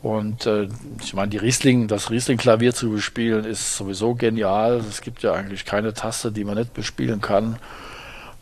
Und 0.03 0.47
äh, 0.47 0.69
ich 1.03 1.15
meine, 1.15 1.29
die 1.29 1.39
Riesling, 1.39 1.89
das 1.89 2.11
Riesling-Klavier 2.11 2.73
zu 2.73 2.91
bespielen, 2.91 3.45
ist 3.45 3.77
sowieso 3.77 4.15
genial. 4.15 4.77
Es 4.77 5.01
gibt 5.01 5.23
ja 5.23 5.33
eigentlich 5.33 5.65
keine 5.65 5.93
Taste, 5.93 6.31
die 6.31 6.45
man 6.45 6.57
nicht 6.57 6.73
bespielen 6.73 7.21
kann. 7.21 7.57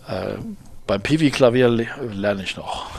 Äh, 0.07 0.35
beim 0.87 1.03
Piwi-Klavier 1.03 1.69
lerne 1.69 2.43
ich 2.43 2.57
noch. 2.57 2.91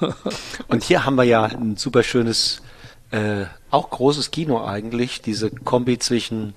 Und 0.68 0.82
hier 0.82 1.04
haben 1.04 1.16
wir 1.16 1.24
ja 1.24 1.44
ein 1.44 1.76
super 1.76 2.02
schönes, 2.02 2.62
äh, 3.10 3.44
auch 3.70 3.90
großes 3.90 4.30
Kino 4.30 4.64
eigentlich, 4.64 5.20
diese 5.20 5.50
Kombi 5.50 5.98
zwischen 5.98 6.54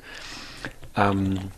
ähm, 0.95 1.51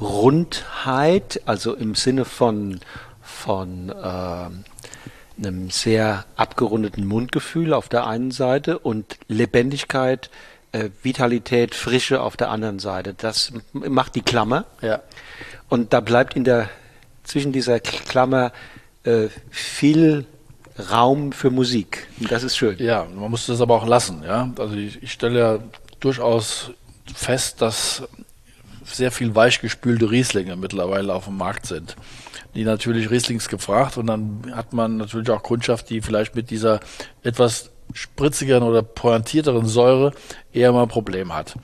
Rundheit, 0.00 1.40
also 1.46 1.74
im 1.74 1.94
Sinne 1.94 2.24
von, 2.24 2.80
von 3.22 3.90
äh, 3.90 4.48
einem 5.38 5.70
sehr 5.70 6.24
abgerundeten 6.36 7.06
Mundgefühl 7.06 7.72
auf 7.72 7.88
der 7.88 8.06
einen 8.06 8.30
Seite 8.30 8.78
und 8.78 9.18
Lebendigkeit, 9.28 10.30
äh, 10.72 10.90
Vitalität, 11.02 11.74
Frische 11.74 12.20
auf 12.20 12.36
der 12.36 12.50
anderen 12.50 12.78
Seite. 12.78 13.14
Das 13.14 13.52
macht 13.72 14.14
die 14.14 14.22
Klammer. 14.22 14.64
Ja. 14.82 15.00
Und 15.68 15.92
da 15.92 16.00
bleibt 16.00 16.36
in 16.36 16.44
der 16.44 16.68
zwischen 17.26 17.52
dieser 17.52 17.80
Klammer 17.80 18.52
äh, 19.04 19.28
viel 19.50 20.26
Raum 20.90 21.32
für 21.32 21.50
Musik. 21.50 22.08
Und 22.20 22.30
das 22.30 22.42
ist 22.42 22.56
schön. 22.56 22.78
Ja, 22.78 23.06
man 23.14 23.30
muss 23.30 23.46
das 23.46 23.60
aber 23.60 23.74
auch 23.74 23.86
lassen. 23.86 24.22
Ja? 24.24 24.50
Also 24.58 24.74
ich, 24.74 25.02
ich 25.02 25.12
stelle 25.12 25.38
ja 25.38 25.58
durchaus 26.00 26.70
fest, 27.14 27.62
dass 27.62 28.02
sehr 28.84 29.10
viel 29.10 29.34
weichgespülte 29.34 30.10
Rieslinge 30.10 30.56
mittlerweile 30.56 31.14
auf 31.14 31.24
dem 31.24 31.36
Markt 31.36 31.66
sind. 31.66 31.96
Die 32.54 32.64
natürlich 32.64 33.10
Rieslings 33.10 33.48
gefragt 33.48 33.96
und 33.96 34.06
dann 34.06 34.52
hat 34.54 34.72
man 34.72 34.98
natürlich 34.98 35.30
auch 35.30 35.42
Kundschaft, 35.42 35.90
die 35.90 36.00
vielleicht 36.00 36.34
mit 36.34 36.50
dieser 36.50 36.80
etwas 37.22 37.70
spritzigeren 37.92 38.62
oder 38.62 38.82
pointierteren 38.82 39.66
Säure 39.66 40.12
eher 40.52 40.72
mal 40.72 40.82
ein 40.82 40.88
Problem 40.88 41.34
hat. 41.34 41.54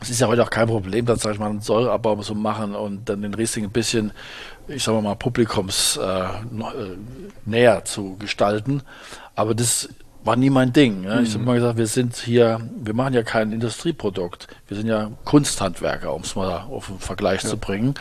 Es 0.00 0.10
ist 0.10 0.20
ja 0.20 0.28
heute 0.28 0.44
auch 0.44 0.50
kein 0.50 0.68
Problem, 0.68 1.06
dann 1.06 1.18
sage 1.18 1.34
ich 1.34 1.40
mal 1.40 1.50
einen 1.50 1.60
Säureabbau 1.60 2.16
zu 2.22 2.34
machen 2.34 2.74
und 2.74 3.08
dann 3.08 3.22
den 3.22 3.34
Riesling 3.34 3.64
ein 3.64 3.72
bisschen 3.72 4.12
ich 4.68 4.84
sage 4.84 5.00
mal, 5.00 5.16
Publikums 5.16 5.96
äh, 5.96 6.02
äh, 6.02 6.96
näher 7.44 7.84
zu 7.84 8.16
gestalten. 8.16 8.82
Aber 9.34 9.54
das 9.54 9.88
war 10.24 10.36
nie 10.36 10.50
mein 10.50 10.72
Ding. 10.72 11.04
Ja. 11.04 11.20
Ich 11.20 11.30
habe 11.30 11.38
mhm. 11.38 11.44
immer 11.44 11.54
gesagt, 11.54 11.78
wir 11.78 11.86
sind 11.86 12.16
hier, 12.16 12.60
wir 12.80 12.94
machen 12.94 13.14
ja 13.14 13.22
kein 13.22 13.52
Industrieprodukt. 13.52 14.48
Wir 14.66 14.76
sind 14.76 14.86
ja 14.86 15.10
Kunsthandwerker, 15.24 16.14
um 16.14 16.22
es 16.22 16.36
mal 16.36 16.66
auf 16.70 16.88
den 16.88 16.98
Vergleich 16.98 17.42
ja. 17.42 17.48
zu 17.48 17.56
bringen. 17.56 17.94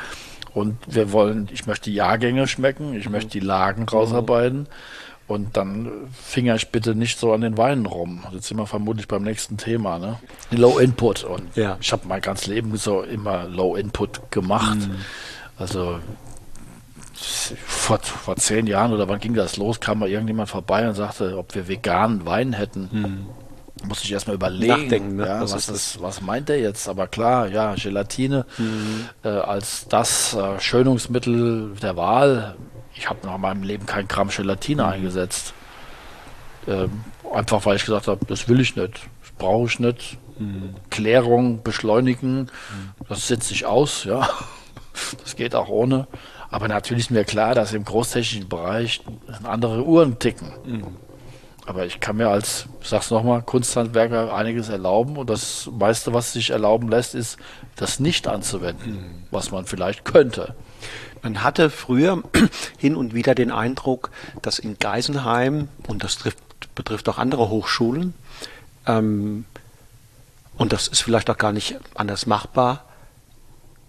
Und 0.53 0.77
wir 0.87 1.11
wollen, 1.11 1.47
ich 1.51 1.67
möchte 1.67 1.89
die 1.89 1.95
Jahrgänge 1.95 2.47
schmecken, 2.47 2.93
ich 2.93 3.05
mhm. 3.05 3.11
möchte 3.13 3.31
die 3.31 3.39
Lagen 3.39 3.83
mhm. 3.83 3.89
rausarbeiten. 3.89 4.67
Und 5.27 5.57
dann 5.57 5.91
finger 6.13 6.55
ich 6.55 6.69
bitte 6.69 6.95
nicht 6.95 7.19
so 7.19 7.33
an 7.33 7.41
den 7.41 7.57
Weinen 7.57 7.85
rum. 7.85 8.23
Jetzt 8.31 8.47
sind 8.47 8.57
wir 8.57 8.65
vermutlich 8.65 9.09
beim 9.09 9.23
nächsten 9.23 9.57
Thema, 9.57 9.99
ne? 9.99 10.19
Low 10.51 10.79
Input. 10.79 11.25
Und 11.25 11.55
ja. 11.57 11.77
ich 11.81 11.91
habe 11.91 12.07
mein 12.07 12.21
ganzes 12.21 12.47
Leben 12.47 12.75
so 12.77 13.01
immer 13.01 13.43
Low 13.43 13.75
Input 13.75 14.31
gemacht. 14.31 14.77
Mhm. 14.77 14.95
Also 15.57 15.99
vor, 17.17 17.99
vor 17.99 18.35
zehn 18.35 18.67
Jahren 18.67 18.93
oder 18.93 19.07
wann 19.07 19.19
ging 19.19 19.33
das 19.33 19.57
los, 19.57 19.79
kam 19.79 19.99
mal 19.99 20.09
irgendjemand 20.09 20.49
vorbei 20.49 20.87
und 20.87 20.95
sagte, 20.95 21.37
ob 21.37 21.55
wir 21.55 21.67
veganen 21.67 22.25
Wein 22.25 22.53
hätten. 22.53 22.89
Hm. 22.91 23.27
Musste 23.87 24.05
ich 24.05 24.11
erstmal 24.11 24.35
überlegen, 24.35 25.17
ne? 25.17 25.27
ja, 25.27 25.41
was, 25.41 25.53
was, 25.53 25.69
ist, 25.69 26.01
was 26.01 26.21
meint 26.21 26.49
er 26.49 26.59
jetzt? 26.59 26.89
Aber 26.89 27.07
klar, 27.07 27.47
ja, 27.47 27.75
Gelatine 27.75 28.45
mhm. 28.57 29.07
äh, 29.23 29.29
als 29.29 29.87
das 29.87 30.33
äh, 30.33 30.59
Schönungsmittel 30.59 31.75
der 31.81 31.95
Wahl. 31.95 32.55
Ich 32.95 33.07
habe 33.07 33.19
nach 33.25 33.37
meinem 33.37 33.61
Leben 33.61 33.85
kein 33.85 34.07
Gramm 34.07 34.29
Gelatine 34.29 34.83
mhm. 34.83 34.89
eingesetzt. 34.89 35.53
Ähm, 36.67 37.03
einfach 37.31 37.65
weil 37.65 37.75
ich 37.75 37.85
gesagt 37.85 38.07
habe, 38.07 38.25
das 38.25 38.49
will 38.49 38.59
ich 38.59 38.75
nicht, 38.75 38.93
das 39.21 39.31
brauche 39.37 39.67
ich 39.67 39.79
nicht. 39.79 40.17
Mhm. 40.39 40.73
Klärung, 40.89 41.61
beschleunigen, 41.63 42.41
mhm. 42.41 42.49
das 43.07 43.27
setzt 43.27 43.47
sich 43.47 43.65
aus, 43.65 44.03
ja. 44.03 44.27
Das 45.23 45.35
geht 45.35 45.53
auch 45.53 45.69
ohne. 45.69 46.07
Aber 46.49 46.67
natürlich 46.67 47.05
ist 47.05 47.11
mir 47.11 47.25
klar, 47.25 47.55
dass 47.55 47.73
im 47.73 47.83
großtechnischen 47.83 48.47
Bereich 48.47 49.01
andere 49.43 49.83
Uhren 49.83 50.19
ticken. 50.19 50.51
Mhm. 50.65 50.87
Aber 51.65 51.85
ich 51.85 51.99
kann 51.99 52.15
mir 52.15 52.29
als, 52.29 52.67
ich 52.81 52.87
sag's 52.87 53.11
nochmal, 53.11 53.41
Kunsthandwerker 53.41 54.33
einiges 54.33 54.69
erlauben 54.69 55.17
und 55.17 55.29
das 55.29 55.69
meiste, 55.77 56.13
was 56.13 56.31
sich 56.31 56.51
erlauben 56.51 56.87
lässt, 56.87 57.13
ist, 57.13 57.37
das 57.75 57.99
nicht 57.99 58.27
anzuwenden, 58.27 58.93
mhm. 58.93 59.23
was 59.31 59.51
man 59.51 59.65
vielleicht 59.65 60.05
könnte. 60.05 60.55
Man 61.23 61.43
hatte 61.43 61.69
früher 61.69 62.23
hin 62.77 62.95
und 62.95 63.13
wieder 63.13 63.35
den 63.35 63.51
Eindruck, 63.51 64.11
dass 64.41 64.59
in 64.59 64.79
Geisenheim, 64.79 65.67
und 65.87 66.05
das 66.05 66.17
trifft, 66.17 66.39
betrifft 66.73 67.09
auch 67.09 67.17
andere 67.17 67.49
Hochschulen, 67.49 68.13
ähm, 68.85 69.43
und 70.57 70.73
das 70.73 70.87
ist 70.87 71.01
vielleicht 71.01 71.29
auch 71.29 71.37
gar 71.37 71.51
nicht 71.51 71.77
anders 71.95 72.25
machbar, 72.25 72.85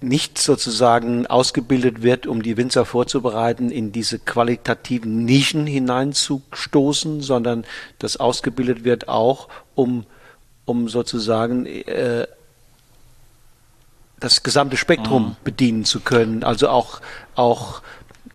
nicht 0.00 0.38
sozusagen 0.38 1.26
ausgebildet 1.26 2.02
wird, 2.02 2.26
um 2.26 2.42
die 2.42 2.56
Winzer 2.56 2.84
vorzubereiten, 2.84 3.70
in 3.70 3.90
diese 3.92 4.18
qualitativen 4.18 5.24
Nischen 5.24 5.66
hineinzustoßen, 5.66 7.20
sondern 7.20 7.64
das 7.98 8.16
ausgebildet 8.16 8.84
wird 8.84 9.08
auch, 9.08 9.48
um, 9.74 10.06
um 10.64 10.88
sozusagen 10.88 11.66
äh, 11.66 12.26
das 14.20 14.42
gesamte 14.42 14.76
Spektrum 14.76 15.30
mhm. 15.30 15.36
bedienen 15.44 15.84
zu 15.84 16.00
können. 16.00 16.44
Also 16.44 16.68
auch, 16.68 17.00
auch 17.34 17.82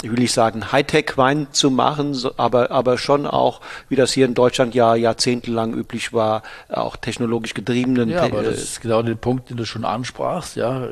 ich 0.02 0.11
will 0.11 0.19
nicht 0.19 0.34
sagen 0.34 0.72
Hightech-Wein 0.72 1.48
zu 1.52 1.72
machen, 1.72 2.18
aber, 2.35 2.72
aber 2.72 2.98
schon 2.98 3.26
auch, 3.26 3.61
wie 3.88 3.95
das 3.95 4.11
hier 4.11 4.26
in 4.26 4.34
Deutschland 4.34 4.76
ja 4.76 4.95
jahrzehntelang 4.95 5.73
üblich 5.73 6.11
war, 6.11 6.44
auch 6.68 6.98
technologisch 6.98 7.53
getriebenen. 7.53 8.10
Ja, 8.10 8.23
aber 8.23 8.44
das 8.44 8.61
ist 8.61 8.81
genau 8.81 9.02
der 9.02 9.15
Punkt, 9.15 9.49
den 9.49 9.57
du 9.57 9.65
schon 9.65 9.85
ansprachst. 9.85 10.57
Ja, 10.57 10.88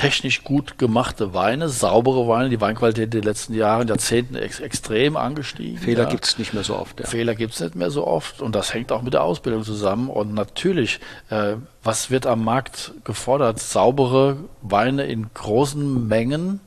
technisch 0.00 0.44
gut 0.44 0.78
gemachte 0.78 1.34
Weine, 1.34 1.68
saubere 1.68 2.26
Weine, 2.26 2.48
die 2.48 2.58
Weinqualität 2.58 3.04
in 3.04 3.10
den 3.10 3.22
letzten 3.22 3.52
Jahren, 3.52 3.86
Jahrzehnten 3.86 4.34
ex 4.34 4.58
extrem 4.58 5.14
angestiegen. 5.14 5.76
Fehler 5.76 6.04
ja. 6.04 6.08
gibt 6.08 6.24
es 6.24 6.38
nicht 6.38 6.54
mehr 6.54 6.64
so 6.64 6.76
oft. 6.76 6.98
Ja. 7.00 7.06
Fehler 7.06 7.34
gibt 7.34 7.52
es 7.52 7.60
nicht 7.60 7.74
mehr 7.74 7.90
so 7.90 8.06
oft 8.06 8.40
und 8.40 8.54
das 8.54 8.72
hängt 8.72 8.92
auch 8.92 9.02
mit 9.02 9.12
der 9.12 9.22
Ausbildung 9.22 9.62
zusammen. 9.62 10.08
Und 10.08 10.32
natürlich, 10.32 11.00
äh, 11.28 11.56
was 11.82 12.10
wird 12.10 12.26
am 12.26 12.42
Markt 12.42 12.92
gefordert? 13.04 13.58
Saubere 13.58 14.38
Weine 14.62 15.04
in 15.04 15.26
großen 15.34 16.08
Mengen, 16.08 16.60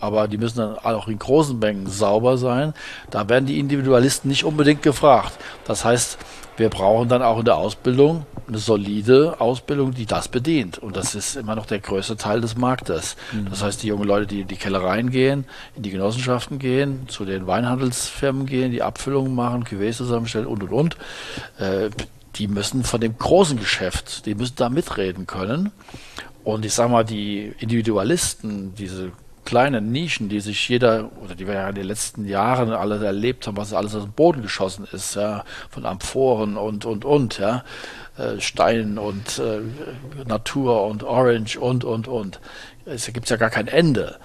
aber 0.00 0.28
die 0.28 0.38
müssen 0.38 0.58
dann 0.58 0.78
auch 0.78 1.08
in 1.08 1.18
großen 1.18 1.58
Mengen 1.58 1.86
sauber 1.86 2.38
sein. 2.38 2.74
Da 3.10 3.28
werden 3.28 3.46
die 3.46 3.58
Individualisten 3.58 4.28
nicht 4.28 4.44
unbedingt 4.44 4.82
gefragt. 4.82 5.32
Das 5.64 5.84
heißt, 5.84 6.18
wir 6.56 6.68
brauchen 6.68 7.08
dann 7.08 7.22
auch 7.22 7.38
in 7.38 7.44
der 7.44 7.56
Ausbildung 7.56 8.26
eine 8.50 8.58
solide 8.58 9.40
Ausbildung, 9.40 9.94
die 9.94 10.06
das 10.06 10.28
bedient. 10.28 10.78
Und 10.78 10.96
das 10.96 11.14
ist 11.14 11.36
immer 11.36 11.54
noch 11.54 11.66
der 11.66 11.78
größte 11.78 12.16
Teil 12.16 12.40
des 12.40 12.56
Marktes. 12.56 13.16
Mhm. 13.32 13.48
Das 13.48 13.62
heißt, 13.62 13.82
die 13.82 13.86
jungen 13.86 14.06
Leute, 14.06 14.26
die 14.26 14.40
in 14.40 14.48
die 14.48 14.56
Kellereien 14.56 15.10
gehen, 15.10 15.46
in 15.76 15.82
die 15.82 15.90
Genossenschaften 15.90 16.58
gehen, 16.58 17.08
zu 17.08 17.24
den 17.24 17.46
Weinhandelsfirmen 17.46 18.46
gehen, 18.46 18.72
die 18.72 18.82
Abfüllungen 18.82 19.34
machen, 19.34 19.64
Cuvées 19.64 19.96
zusammenstellen 19.96 20.46
und 20.46 20.62
und 20.64 20.72
und, 20.72 20.96
äh, 21.58 21.90
die 22.36 22.48
müssen 22.48 22.84
von 22.84 23.00
dem 23.00 23.16
großen 23.16 23.58
Geschäft, 23.58 24.26
die 24.26 24.34
müssen 24.34 24.56
da 24.56 24.68
mitreden 24.68 25.26
können. 25.26 25.72
Und 26.44 26.64
ich 26.64 26.72
sage 26.72 26.90
mal, 26.90 27.04
die 27.04 27.54
Individualisten, 27.58 28.74
diese 28.74 29.12
kleinen 29.44 29.90
Nischen, 29.92 30.28
die 30.28 30.40
sich 30.40 30.68
jeder, 30.68 31.10
oder 31.22 31.34
die 31.34 31.46
wir 31.46 31.54
ja 31.54 31.68
in 31.68 31.74
den 31.74 31.86
letzten 31.86 32.24
Jahren 32.24 32.70
alle 32.70 33.04
erlebt 33.04 33.46
haben, 33.46 33.56
was 33.56 33.72
alles 33.72 33.94
aus 33.94 34.04
dem 34.04 34.12
Boden 34.12 34.42
geschossen 34.42 34.86
ist, 34.92 35.14
ja, 35.14 35.44
von 35.70 35.86
Amphoren 35.86 36.56
und, 36.56 36.84
und, 36.84 37.04
und, 37.04 37.38
ja, 37.38 37.64
äh, 38.18 38.40
Stein 38.40 38.98
und 38.98 39.38
äh, 39.38 39.60
Natur 40.26 40.84
und 40.86 41.02
Orange 41.02 41.58
und, 41.58 41.84
und, 41.84 42.08
und. 42.08 42.40
Es 42.84 43.06
gibt 43.12 43.28
ja 43.30 43.36
gar 43.36 43.50
kein 43.50 43.68
Ende. 43.68 44.18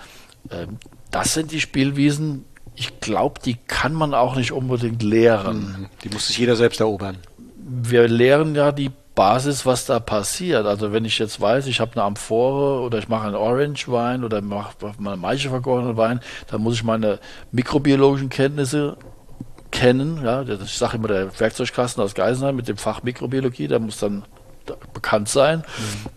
Ähm, 0.52 0.78
das 1.12 1.34
sind 1.34 1.52
die 1.52 1.62
Spielwiesen, 1.62 2.46
ich 2.76 3.00
glaube, 3.00 3.40
die 3.44 3.56
kann 3.68 3.94
man 3.94 4.14
auch 4.14 4.36
nicht 4.36 4.52
unbedingt 4.52 5.02
lehren. 5.02 5.60
Mhm. 5.80 5.86
Die 6.04 6.10
muss 6.10 6.28
sich 6.28 6.38
jeder 6.38 6.56
selbst 6.56 6.82
erobern. 6.82 7.18
Wir 7.58 8.08
lehren 8.08 8.54
ja 8.56 8.72
die 8.72 8.92
Basis, 9.16 9.66
was 9.66 9.86
da 9.86 10.00
passiert. 10.00 10.66
Also 10.66 10.92
wenn 10.92 11.06
ich 11.06 11.18
jetzt 11.18 11.40
weiß, 11.40 11.68
ich 11.68 11.80
habe 11.80 11.94
eine 11.94 12.04
Amphore 12.04 12.82
oder 12.82 13.00
ich 13.00 13.08
mache 13.08 13.28
einen 13.28 13.36
Orange 13.36 13.90
Wein 13.90 14.24
oder 14.24 14.42
mache 14.42 14.76
mal 15.00 15.18
Maische 15.18 15.50
vergorenen 15.50 15.98
Wein, 15.98 16.20
dann 16.48 16.62
muss 16.62 16.76
ich 16.76 16.84
meine 16.84 17.20
mikrobiologischen 17.52 18.30
Kenntnisse 18.30 18.98
kennen. 19.72 20.22
Ja, 20.24 20.44
ich 20.44 20.78
sage 20.78 20.98
immer 20.98 21.08
der 21.08 21.40
Werkzeugkasten 21.40 22.04
aus 22.04 22.14
Geisenheim 22.14 22.56
mit 22.56 22.68
dem 22.68 22.78
Fach 22.78 23.04
Mikrobiologie, 23.04 23.68
der 23.68 23.80
muss 23.80 24.00
dann 24.00 24.24
bekannt 24.94 25.30
sein. 25.30 25.60
Mhm. 25.60 26.10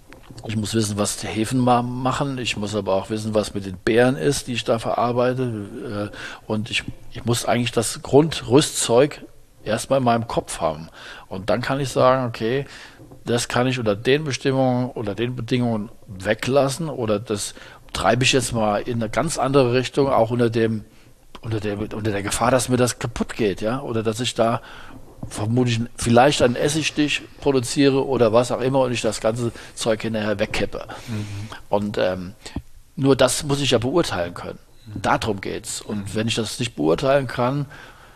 Ich 0.47 0.57
muss 0.57 0.75
wissen, 0.75 0.99
was 0.99 1.17
die 1.17 1.27
Hefen 1.27 1.59
machen. 1.59 2.39
Ich 2.39 2.57
muss 2.57 2.75
aber 2.75 2.95
auch 2.95 3.11
wissen, 3.11 3.35
was 3.35 3.55
mit 3.55 3.67
den 3.67 3.77
Beeren 3.77 4.17
ist, 4.17 4.47
die 4.47 4.53
ich 4.53 4.65
da 4.65 4.79
verarbeite. 4.79 6.11
Äh, 6.13 6.17
und 6.47 6.71
ich, 6.71 6.85
ich 7.13 7.25
muss 7.25 7.45
eigentlich 7.45 7.73
das 7.73 8.03
Grundrüstzeug 8.03 9.23
erstmal 9.69 9.99
in 9.99 10.05
meinem 10.05 10.27
Kopf 10.27 10.61
haben. 10.61 10.89
Und 11.29 11.51
dann 11.51 11.61
kann 11.61 11.81
ich 11.81 11.91
sagen, 11.91 12.27
okay, 12.27 12.67
das 13.25 13.49
kann 13.49 13.67
ich 13.67 13.79
unter 13.79 13.95
den 13.95 14.25
Bestimmungen 14.25 14.91
oder 14.91 15.15
den 15.15 15.37
Bedingungen 15.37 15.91
weglassen 16.07 16.89
oder 16.89 17.21
das 17.21 17.55
treibe 17.93 18.25
ich 18.25 18.33
jetzt 18.33 18.53
mal 18.53 18.81
in 18.83 19.03
eine 19.03 19.11
ganz 19.11 19.39
andere 19.39 19.73
Richtung, 19.75 20.09
auch 20.09 20.31
unter 20.31 20.51
dem, 20.51 20.85
unter 21.41 21.61
der, 21.61 21.79
unter 21.79 22.11
der 22.11 22.23
Gefahr, 22.23 22.51
dass 22.51 22.69
mir 22.69 22.77
das 22.77 22.99
kaputt 22.99 23.35
geht, 23.35 23.61
ja, 23.61 23.81
oder 23.81 24.03
dass 24.03 24.21
ich 24.21 24.35
da 24.35 24.61
vermutlich 25.29 25.81
vielleicht 25.97 26.43
einen 26.43 26.57
Essigstich 26.57 27.23
produziere 27.41 28.07
oder 28.07 28.33
was 28.33 28.53
auch 28.53 28.61
immer 28.61 28.81
und 28.81 28.93
ich 28.93 29.03
das 29.03 29.21
ganze 29.21 29.53
Zeug 29.75 30.03
hinterher 30.03 30.39
wegkippe. 30.39 30.87
Mhm. 31.09 31.27
Und 31.69 31.99
ähm, 31.99 32.35
nur 32.97 33.17
das 33.17 33.43
muss 33.43 33.61
ich 33.61 33.73
ja 33.73 33.79
beurteilen 33.79 34.35
können. 34.35 34.59
Mhm. 34.87 35.03
Darum 35.03 35.41
geht's. 35.41 35.81
Und 35.81 35.99
mhm. 35.99 36.15
wenn 36.15 36.29
ich 36.29 36.35
das 36.35 36.59
nicht 36.59 36.77
beurteilen 36.77 37.27
kann, 37.27 37.67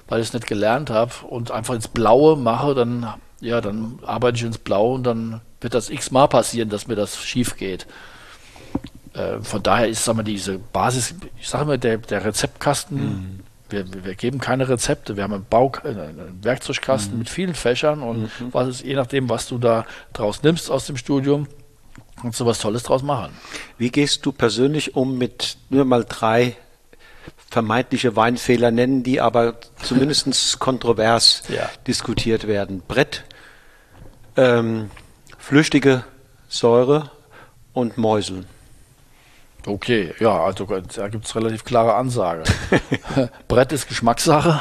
weil 0.08 0.20
ich 0.20 0.28
es 0.28 0.32
nicht 0.34 0.46
gelernt 0.46 0.90
habe 0.90 1.12
und 1.28 1.50
einfach 1.50 1.74
ins 1.74 1.88
Blaue 1.88 2.36
mache, 2.36 2.74
dann, 2.74 3.14
ja, 3.40 3.60
dann 3.60 3.98
arbeite 4.04 4.36
ich 4.36 4.44
ins 4.44 4.58
Blaue 4.58 4.94
und 4.94 5.04
dann 5.04 5.40
wird 5.60 5.74
das 5.74 5.90
x-mal 5.90 6.28
passieren, 6.28 6.68
dass 6.68 6.86
mir 6.86 6.96
das 6.96 7.16
schief 7.22 7.56
geht. 7.56 7.86
Äh, 9.14 9.40
von 9.40 9.62
daher 9.62 9.88
ist, 9.88 10.04
sagen 10.04 10.18
wir, 10.18 10.24
diese 10.24 10.58
Basis, 10.58 11.14
ich 11.38 11.48
sage 11.48 11.66
mal, 11.66 11.78
der, 11.78 11.98
der 11.98 12.24
Rezeptkasten, 12.24 12.98
mhm. 12.98 13.40
wir, 13.68 14.04
wir, 14.04 14.14
geben 14.14 14.38
keine 14.38 14.68
Rezepte, 14.68 15.16
wir 15.16 15.24
haben 15.24 15.34
einen, 15.34 15.46
Bau, 15.48 15.72
äh, 15.84 15.88
einen 15.88 16.38
Werkzeugkasten 16.42 17.14
mhm. 17.14 17.18
mit 17.20 17.28
vielen 17.28 17.54
Fächern 17.54 18.02
und 18.02 18.22
mhm. 18.22 18.28
was 18.52 18.68
ist, 18.68 18.84
je 18.84 18.94
nachdem, 18.94 19.28
was 19.28 19.48
du 19.48 19.58
da 19.58 19.84
draus 20.12 20.42
nimmst 20.42 20.70
aus 20.70 20.86
dem 20.86 20.96
Studium, 20.96 21.46
kannst 22.20 22.40
du 22.40 22.46
was 22.46 22.58
Tolles 22.58 22.84
draus 22.84 23.02
machen. 23.02 23.32
Wie 23.76 23.90
gehst 23.90 24.24
du 24.24 24.32
persönlich 24.32 24.96
um 24.96 25.18
mit 25.18 25.58
nur 25.68 25.84
mal 25.84 26.04
drei 26.08 26.56
vermeintliche 27.52 28.16
Weinfehler 28.16 28.70
nennen, 28.70 29.02
die 29.02 29.20
aber 29.20 29.54
zumindest 29.82 30.58
kontrovers 30.58 31.42
ja. 31.48 31.68
diskutiert 31.86 32.46
werden. 32.46 32.82
Brett, 32.88 33.24
ähm, 34.36 34.90
flüchtige 35.38 36.04
Säure 36.48 37.10
und 37.74 37.98
Mäuseln. 37.98 38.46
Okay, 39.66 40.14
ja, 40.18 40.42
also 40.42 40.64
da 40.64 41.08
gibt 41.08 41.26
es 41.26 41.36
relativ 41.36 41.64
klare 41.64 41.94
Ansage. 41.94 42.42
Brett 43.48 43.70
ist 43.72 43.86
Geschmackssache. 43.86 44.60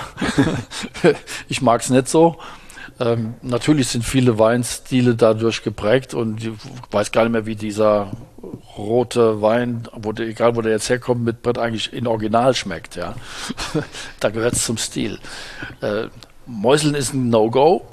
ich 1.48 1.62
mag 1.62 1.82
es 1.82 1.90
nicht 1.90 2.10
so. 2.10 2.38
Ähm, 3.00 3.36
natürlich 3.42 3.88
sind 3.88 4.04
viele 4.04 4.38
Weinstile 4.38 5.16
dadurch 5.16 5.64
geprägt 5.64 6.14
und 6.14 6.44
ich 6.44 6.52
weiß 6.92 7.12
gar 7.12 7.24
nicht 7.24 7.32
mehr, 7.32 7.46
wie 7.46 7.56
dieser 7.56 8.12
rote 8.78 9.42
Wein, 9.42 9.88
wo 9.94 10.12
der, 10.12 10.28
egal 10.28 10.56
wo 10.56 10.62
der 10.62 10.72
jetzt 10.72 10.90
herkommt, 10.90 11.24
mit 11.24 11.42
Brett 11.42 11.58
eigentlich 11.58 11.94
in 11.94 12.08
Original 12.08 12.54
schmeckt. 12.54 12.96
Ja. 12.96 13.16
da 14.20 14.30
gehört 14.30 14.54
es 14.54 14.66
zum 14.66 14.78
Stil. 14.78 15.20
Äh, 15.82 16.08
Mäuseln 16.46 16.96
ist 16.96 17.14
ein 17.14 17.30
No-Go. 17.30 17.88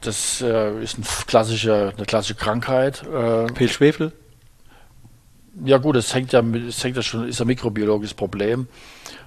Das 0.00 0.40
äh, 0.40 0.82
ist 0.82 0.98
ein 0.98 1.04
klassische, 1.26 1.92
eine 1.96 2.06
klassische 2.06 2.34
Krankheit. 2.34 3.02
Äh, 3.06 3.46
Pilzschwefel? 3.46 4.12
Ja 5.64 5.78
gut, 5.78 5.96
es 5.96 6.14
hängt 6.14 6.32
ja, 6.32 6.40
es 6.40 6.82
hängt 6.82 6.96
ja 6.96 7.02
schon, 7.02 7.28
ist 7.28 7.40
ein 7.40 7.46
mikrobiologisches 7.46 8.14
Problem. 8.14 8.68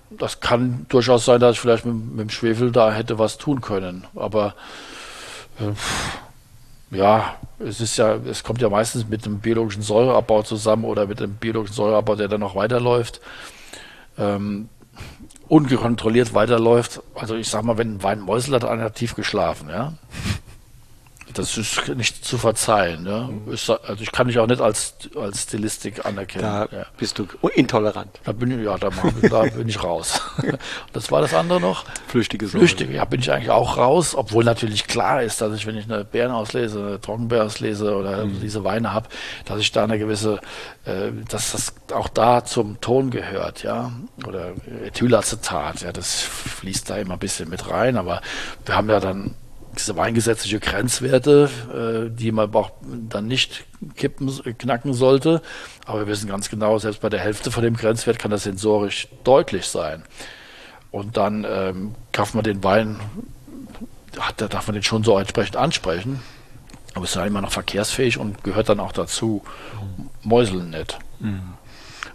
Das 0.10 0.40
kann 0.40 0.86
durchaus 0.90 1.26
sein, 1.26 1.40
dass 1.40 1.56
ich 1.56 1.61
vielleicht 1.61 1.86
mit, 1.86 1.95
mit 1.95 2.19
dem 2.19 2.30
Schwefel 2.30 2.72
da 2.72 2.91
hätte 2.91 3.19
was 3.19 3.38
tun 3.38 3.61
können. 3.61 4.06
Aber 4.15 4.56
äh, 5.60 5.72
ja, 6.91 7.35
es 7.59 7.81
ist 7.81 7.97
ja, 7.97 8.15
es 8.15 8.43
kommt 8.43 8.61
ja 8.61 8.69
meistens 8.69 9.07
mit 9.07 9.25
einem 9.25 9.39
biologischen 9.39 9.81
Säureabbau 9.81 10.43
zusammen 10.43 10.85
oder 10.85 11.07
mit 11.07 11.21
einem 11.21 11.35
biologischen 11.35 11.75
Säureabbau, 11.75 12.15
der 12.15 12.27
dann 12.27 12.41
noch 12.41 12.55
weiterläuft. 12.55 13.21
Ähm, 14.17 14.69
ungekontrolliert 15.47 16.33
weiterläuft. 16.33 17.01
Also 17.13 17.35
ich 17.35 17.49
sag 17.49 17.63
mal, 17.63 17.77
wenn 17.77 17.95
ein 17.95 18.03
Wein 18.03 18.19
Mäusel 18.21 18.55
hat, 18.55 18.65
einer 18.65 18.93
tief 18.93 19.15
geschlafen, 19.15 19.69
ja. 19.69 19.93
Das 21.35 21.57
ist 21.57 21.89
nicht 21.95 22.23
zu 22.23 22.37
verzeihen. 22.37 23.03
Mhm. 23.03 23.49
also 23.49 23.77
ich 23.99 24.11
kann 24.11 24.27
mich 24.27 24.39
auch 24.39 24.47
nicht 24.47 24.61
als, 24.61 24.95
als 25.15 25.43
Stilistik 25.43 26.05
anerkennen. 26.05 26.43
Da 26.43 26.67
ja. 26.71 26.85
bist 26.97 27.19
du 27.19 27.27
intolerant. 27.53 28.19
Da 28.23 28.31
bin 28.31 28.57
ich, 28.57 28.65
ja, 28.65 28.77
da, 28.77 28.89
da 29.29 29.43
bin 29.43 29.67
ich 29.67 29.83
raus. 29.83 30.21
das 30.93 31.11
war 31.11 31.19
das 31.21 31.33
andere 31.33 31.59
noch. 31.59 31.83
Flüchtige 32.07 32.47
Säure. 32.47 32.59
Flüchtige, 32.59 32.93
ja, 32.93 33.03
bin 33.03 33.19
ich 33.19 33.31
eigentlich 33.31 33.49
auch 33.49 33.77
raus, 33.77 34.15
obwohl 34.15 34.45
natürlich 34.45 34.87
klar 34.87 35.23
ist, 35.23 35.41
dass 35.41 35.53
ich, 35.55 35.67
wenn 35.67 35.75
ich 35.75 35.91
eine 35.91 36.05
Beeren 36.05 36.31
auslese, 36.31 36.79
eine 36.79 37.01
Trockenbeer 37.01 37.43
auslese 37.43 37.95
oder 37.95 38.25
mhm. 38.25 38.39
diese 38.39 38.63
Weine 38.63 38.93
habe, 38.93 39.09
dass 39.43 39.59
ich 39.59 39.73
da 39.73 39.83
eine 39.83 39.99
gewisse, 39.99 40.39
äh, 40.85 41.11
dass 41.27 41.51
das 41.51 41.73
auch 41.93 42.07
da 42.07 42.45
zum 42.45 42.79
Ton 42.79 43.11
gehört, 43.11 43.63
ja. 43.63 43.91
Oder 44.25 44.53
Ethylacetat, 44.85 45.81
ja, 45.81 45.91
das 45.91 46.21
fließt 46.21 46.89
da 46.89 46.95
immer 46.95 47.13
ein 47.13 47.19
bisschen 47.19 47.49
mit 47.49 47.69
rein, 47.69 47.97
aber 47.97 48.21
wir 48.65 48.75
haben 48.77 48.89
ja 48.89 49.01
dann 49.01 49.35
diese 49.76 49.95
weingesetzliche 49.95 50.60
Grenzwerte, 50.60 51.49
äh, 51.73 52.15
die 52.15 52.31
man 52.31 52.53
auch 52.53 52.72
dann 52.81 53.27
nicht 53.27 53.65
kippen, 53.95 54.30
knacken 54.57 54.93
sollte. 54.93 55.41
Aber 55.85 55.99
wir 55.99 56.07
wissen 56.07 56.27
ganz 56.27 56.49
genau, 56.49 56.77
selbst 56.77 57.02
bei 57.02 57.10
der 57.10 57.19
Hälfte 57.19 57.52
von 57.52 57.64
dem 57.64 57.76
Grenzwert 57.76 58.19
kann 58.19 58.31
das 58.31 58.43
sensorisch 58.43 59.07
deutlich 59.23 59.68
sein. 59.68 60.03
Und 60.91 61.18
dann 61.18 61.45
ähm, 61.47 61.95
darf 62.11 62.34
man 62.34 62.43
den 62.43 62.64
Wein, 62.64 62.99
da 64.38 64.47
darf 64.47 64.68
man 64.68 64.76
den 64.76 64.84
schon 64.84 65.03
so 65.03 65.18
entsprechend 65.18 65.57
ansprechen. 65.57 66.22
Aber 66.93 67.03
es 67.03 67.11
ist 67.11 67.15
ja 67.18 67.26
immer 67.26 67.41
noch 67.41 67.52
verkehrsfähig 67.52 68.18
und 68.18 68.43
gehört 68.43 68.69
dann 68.69 68.80
auch 68.80 68.93
dazu. 68.93 69.43
Mäuseln 70.23 70.69
nicht. 70.69 70.97
Mhm. 71.19 71.55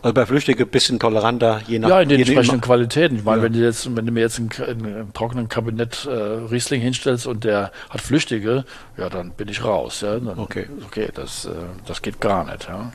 Also 0.03 0.15
bei 0.15 0.25
Flüchtigen 0.25 0.67
ein 0.67 0.71
bisschen 0.71 0.99
toleranter, 0.99 1.61
je 1.67 1.79
nach 1.79 1.89
Ja, 1.89 2.01
in 2.01 2.09
den 2.09 2.21
entsprechenden 2.21 2.61
Qualitäten. 2.61 3.17
Ich 3.17 3.25
meine, 3.25 3.39
ja. 3.39 3.43
wenn, 3.45 3.53
du 3.53 3.59
jetzt, 3.59 3.97
wenn 3.97 4.07
du 4.07 4.13
mir 4.13 4.21
jetzt 4.21 4.39
ein, 4.39 4.51
ein, 4.67 5.11
trockenen 5.13 5.49
Kabinett 5.49 6.07
äh, 6.07 6.11
Riesling 6.11 6.81
hinstellst 6.81 7.27
und 7.27 7.45
der 7.45 7.71
hat 7.91 8.01
Flüchtige, 8.01 8.65
ja, 8.97 9.09
dann 9.11 9.33
bin 9.33 9.49
ich 9.49 9.63
raus. 9.63 10.01
Ja? 10.01 10.19
Dann, 10.19 10.39
okay. 10.39 10.67
Okay, 10.87 11.09
das, 11.13 11.45
äh, 11.45 11.51
das 11.87 12.01
geht 12.01 12.21
gar 12.21 12.51
nicht. 12.51 12.67
Ja? 12.69 12.93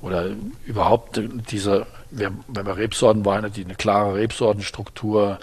Oder 0.00 0.30
überhaupt 0.66 1.20
diese, 1.50 1.86
wenn 2.10 2.42
wir 2.48 2.76
Rebsortenweine, 2.76 3.50
die 3.50 3.64
eine 3.64 3.76
klare 3.76 4.16
Rebsortenstruktur 4.16 5.38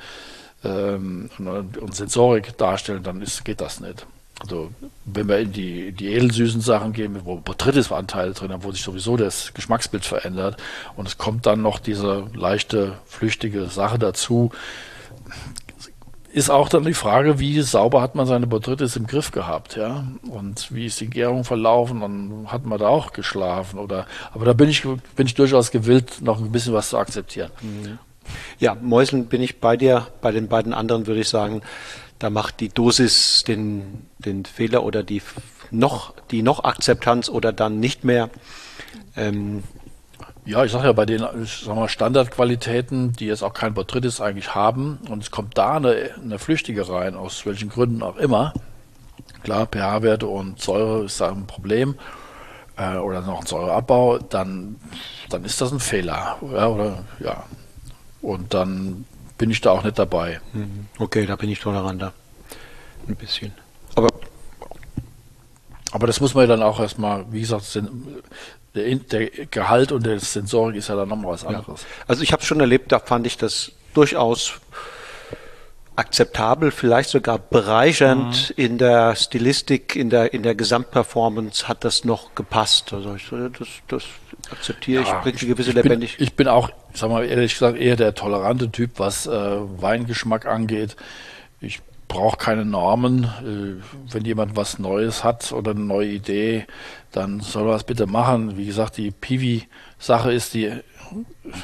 ähm, 0.66 1.30
und, 1.38 1.78
und 1.78 1.96
Sensorik 1.96 2.58
darstellen, 2.58 3.04
dann 3.04 3.22
ist, 3.22 3.46
geht 3.46 3.62
das 3.62 3.80
nicht. 3.80 4.06
Also 4.40 4.72
wenn 5.06 5.28
wir 5.28 5.40
in 5.40 5.52
die, 5.52 5.92
die 5.92 6.08
edelsüßen 6.08 6.62
Sachen 6.62 6.94
gehen, 6.94 7.20
wo 7.24 7.36
Botrytis-Anteile 7.38 8.32
drin 8.34 8.52
haben, 8.52 8.64
wo 8.64 8.72
sich 8.72 8.82
sowieso 8.82 9.18
das 9.18 9.54
Geschmacksbild 9.54 10.06
verändert 10.06 10.58
und 10.96 11.08
es 11.08 11.18
kommt 11.18 11.46
dann 11.46 11.62
noch 11.62 11.80
diese 11.80 12.28
leichte, 12.34 12.98
flüchtige 13.06 13.66
Sache 13.66 14.00
dazu, 14.00 14.52
ist 16.32 16.50
auch 16.50 16.70
dann 16.70 16.84
die 16.84 16.94
Frage, 16.94 17.40
wie 17.40 17.60
sauber 17.62 18.02
hat 18.02 18.16
man 18.16 18.28
seine 18.28 18.46
Botrytis 18.46 18.96
im 18.96 19.08
Griff 19.08 19.32
gehabt, 19.32 19.76
ja? 19.76 20.06
Und 20.30 20.74
wie 20.74 20.86
ist 20.86 21.02
die 21.02 21.10
Gärung 21.10 21.44
verlaufen? 21.44 22.02
Dann 22.02 22.48
hat 22.48 22.66
man 22.66 22.78
da 22.78 22.88
auch 22.88 23.14
geschlafen 23.14 23.80
oder, 23.80 24.06
aber 24.34 24.46
da 24.46 24.54
bin 24.54 24.70
ich, 24.70 24.84
bin 24.84 25.26
ich 25.26 25.34
durchaus 25.34 25.72
gewillt, 25.72 26.22
noch 26.22 26.40
ein 26.40 26.52
bisschen 26.52 26.74
was 26.74 26.90
zu 26.90 26.98
akzeptieren. 26.98 27.52
Mhm. 27.62 27.98
Ja, 28.60 28.76
Mäuseln 28.76 29.26
bin 29.26 29.42
ich 29.42 29.60
bei 29.60 29.76
dir. 29.76 30.08
Bei 30.22 30.32
den 30.32 30.48
beiden 30.48 30.74
anderen 30.74 31.08
würde 31.08 31.22
ich 31.22 31.30
sagen, 31.30 31.62
da 32.20 32.30
macht 32.30 32.60
die 32.60 32.70
Dosis 32.70 33.44
den, 33.48 34.06
den 34.20 34.46
Fehler 34.46 34.84
oder 34.84 35.04
die 35.04 35.22
noch, 35.72 36.14
die 36.32 36.42
noch 36.42 36.64
Akzeptanz 36.64 37.30
oder 37.30 37.54
dann 37.54 37.80
nicht 37.80 38.04
mehr. 38.04 38.30
Ähm, 39.16 39.64
ja, 40.46 40.64
ich 40.64 40.72
sage 40.72 40.88
ja, 40.88 40.94
bei 40.94 41.06
den 41.06 41.20
sag 41.46 41.76
mal, 41.76 41.88
Standardqualitäten, 41.88 43.14
die 43.14 43.28
jetzt 43.28 43.44
auch 43.44 43.54
kein 43.54 43.74
Botrytis 43.74 44.20
eigentlich 44.20 44.56
haben, 44.56 45.00
und 45.10 45.24
es 45.24 45.32
kommt 45.32 45.58
da 45.58 45.78
eine, 45.78 46.12
eine 46.22 46.40
Flüchtige 46.40 46.90
rein, 46.90 47.16
aus 47.16 47.46
welchen 47.46 47.70
Gründen 47.70 48.02
auch 48.02 48.18
immer. 48.18 48.54
Klar, 49.44 49.68
pH-Werte 49.68 50.28
und 50.28 50.62
Säure 50.62 51.06
ist 51.06 51.22
da 51.22 51.30
ein 51.30 51.46
Problem 51.46 51.96
äh, 52.78 52.98
oder 52.98 53.22
noch 53.22 53.42
ein 53.42 53.46
Säureabbau, 53.46 54.18
dann, 54.18 54.78
dann 55.30 55.46
ist 55.46 55.62
das 55.62 55.72
ein 55.72 55.80
Fehler. 55.80 56.38
Ja, 56.52 56.68
oder, 56.68 57.04
ja. 57.20 57.44
Und 58.22 58.54
dann 58.54 59.06
bin 59.40 59.50
ich 59.50 59.62
da 59.62 59.72
auch 59.72 59.84
nicht 59.84 59.98
dabei. 59.98 60.40
Mhm. 60.54 60.88
Okay, 61.00 61.26
da 61.26 61.36
bin 61.36 61.50
ich 61.50 61.60
toleranter. 61.60 62.14
Ein 63.08 63.16
bisschen. 63.16 63.54
Aber 63.96 64.10
aber 65.92 66.06
das 66.06 66.20
muss 66.20 66.36
man 66.36 66.44
ja 66.44 66.48
dann 66.48 66.62
auch 66.62 66.80
erstmal, 66.80 67.26
wie 67.32 67.42
gesagt, 67.42 67.64
der, 68.76 68.96
der, 68.96 69.30
Gehalt 69.48 69.92
und 69.92 70.06
der 70.06 70.20
Sensorik 70.20 70.76
ist 70.76 70.90
ja 70.90 70.96
dann 70.96 71.10
nochmal 71.10 71.32
was 71.32 71.46
anderes. 71.46 71.82
Ja. 71.82 71.88
Also 72.08 72.22
ich 72.22 72.32
habe 72.32 72.42
es 72.42 72.48
schon 72.48 72.60
erlebt, 72.60 72.92
da 72.92 73.00
fand 73.00 73.26
ich 73.26 73.38
das 73.38 73.72
durchaus 73.96 74.60
akzeptabel, 75.96 76.72
vielleicht 76.72 77.10
sogar 77.10 77.40
bereichernd 77.40 78.54
mhm. 78.56 78.64
in 78.64 78.78
der 78.78 79.16
Stilistik, 79.16 79.96
in 79.96 80.10
der, 80.10 80.34
in 80.34 80.44
der 80.44 80.56
Gesamtperformance 80.56 81.68
hat 81.68 81.84
das 81.84 82.06
noch 82.06 82.36
gepasst. 82.36 82.94
Also 82.94 83.16
ich, 83.16 83.28
das, 83.30 83.68
das 83.88 84.04
akzeptiere 84.52 85.04
ja, 85.04 85.08
ich, 85.08 85.24
bringt 85.24 85.42
eine 85.42 85.50
gewisse 85.50 85.72
Lebendigkeit. 85.72 86.22
Ich 86.22 86.34
bin 86.36 86.48
auch, 86.48 86.70
ich 86.94 87.00
sag 87.00 87.10
mal 87.10 87.26
ehrlich 87.26 87.54
gesagt, 87.54 87.78
eher 87.78 87.96
der 87.96 88.16
tolerante 88.16 88.72
Typ, 88.72 88.92
was 88.98 89.28
äh, 89.28 89.32
Weingeschmack 89.32 90.46
angeht. 90.46 90.96
Ich 91.62 91.82
brauche 92.08 92.38
keine 92.38 92.66
Normen. 92.66 93.24
Äh, 93.24 94.14
wenn 94.14 94.26
jemand 94.26 94.58
was 94.58 94.80
Neues 94.80 95.24
hat 95.24 95.54
oder 95.54 95.72
eine 95.72 95.82
neue 95.82 96.10
Idee, 96.10 96.66
dann 97.12 97.40
soll 97.40 97.68
er 97.68 97.74
das 97.74 97.86
bitte 97.86 98.08
machen. 98.08 98.58
Wie 98.58 98.66
gesagt, 98.66 98.98
die 98.98 99.12
Piwi-Sache 99.12 100.34
ist 100.34 100.54
die 100.54 100.72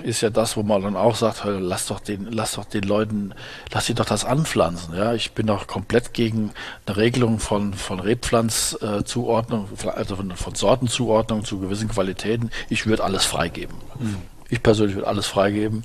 ist 0.04 0.22
ja 0.22 0.32
das, 0.32 0.58
wo 0.58 0.64
man 0.64 0.82
dann 0.82 0.96
auch 0.96 1.16
sagt, 1.16 1.44
lass 1.46 1.86
doch 1.86 2.00
den, 2.00 2.32
lass 2.32 2.54
doch 2.54 2.66
den 2.66 2.84
Leuten, 2.84 3.34
lass 3.72 3.86
sie 3.86 3.94
doch 3.94 4.06
das 4.06 4.26
anpflanzen. 4.26 4.96
Ja, 4.96 5.14
ich 5.14 5.34
bin 5.34 5.48
doch 5.48 5.68
komplett 5.68 6.14
gegen 6.14 6.52
eine 6.86 6.98
Regelung 6.98 7.40
von 7.40 7.74
von 7.74 8.00
Rebpflanzzuordnung, 8.00 9.70
also 9.94 10.16
von, 10.16 10.32
von 10.32 10.56
Sortenzuordnung 10.56 11.46
zu 11.46 11.60
gewissen 11.60 11.90
Qualitäten. 11.90 12.50
Ich 12.70 12.88
würde 12.88 13.04
alles 13.04 13.26
freigeben. 13.26 13.76
Mhm. 14.00 14.18
Ich 14.50 14.62
persönlich 14.64 14.96
würde 14.96 15.08
alles 15.08 15.28
freigeben. 15.28 15.84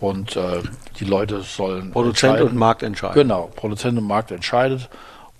Und 0.00 0.36
äh, 0.36 0.62
die 1.00 1.04
Leute 1.04 1.42
sollen. 1.42 1.90
Produzent 1.90 2.40
und 2.40 2.54
Markt 2.54 2.82
entscheiden. 2.82 3.14
Genau, 3.14 3.50
Produzent 3.56 3.98
und 3.98 4.06
Markt 4.06 4.30
entscheidet. 4.30 4.88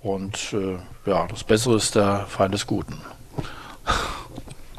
Und 0.03 0.53
äh, 0.53 0.79
ja, 1.09 1.27
das 1.29 1.45
Bessere 1.45 1.77
ist 1.77 1.95
der 1.95 2.27
Feind 2.29 2.55
des 2.55 2.67
Guten. 2.67 3.01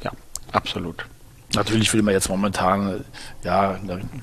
Ja, 0.01 0.11
absolut. 0.53 1.05
Natürlich 1.55 1.91
will 1.93 2.03
man 2.03 2.13
jetzt 2.13 2.29
momentan 2.29 3.03
ja 3.43 3.77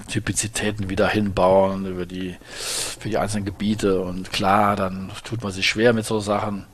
Typizitäten 0.08 0.88
wieder 0.88 1.08
hinbauen 1.08 1.84
über 1.84 2.06
die 2.06 2.36
für 2.56 3.08
die 3.08 3.18
einzelnen 3.18 3.44
Gebiete 3.44 4.00
und 4.00 4.32
klar, 4.32 4.76
dann 4.76 5.10
tut 5.24 5.42
man 5.42 5.52
sich 5.52 5.66
schwer 5.66 5.92
mit 5.92 6.06
so 6.06 6.20
Sachen. 6.20 6.66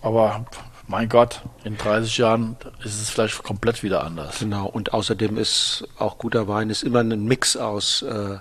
Aber 0.00 0.46
mein 0.92 1.08
Gott, 1.08 1.42
in 1.64 1.76
30 1.76 2.18
Jahren 2.18 2.56
ist 2.84 3.00
es 3.00 3.10
vielleicht 3.10 3.42
komplett 3.42 3.82
wieder 3.82 4.04
anders. 4.04 4.38
Genau, 4.38 4.66
und 4.66 4.92
außerdem 4.92 5.38
ist 5.38 5.88
auch 5.98 6.18
guter 6.18 6.46
Wein 6.48 6.70
ist 6.70 6.84
immer 6.84 7.00
ein 7.00 7.24
Mix 7.24 7.56
aus 7.56 8.02
äh, 8.02 8.36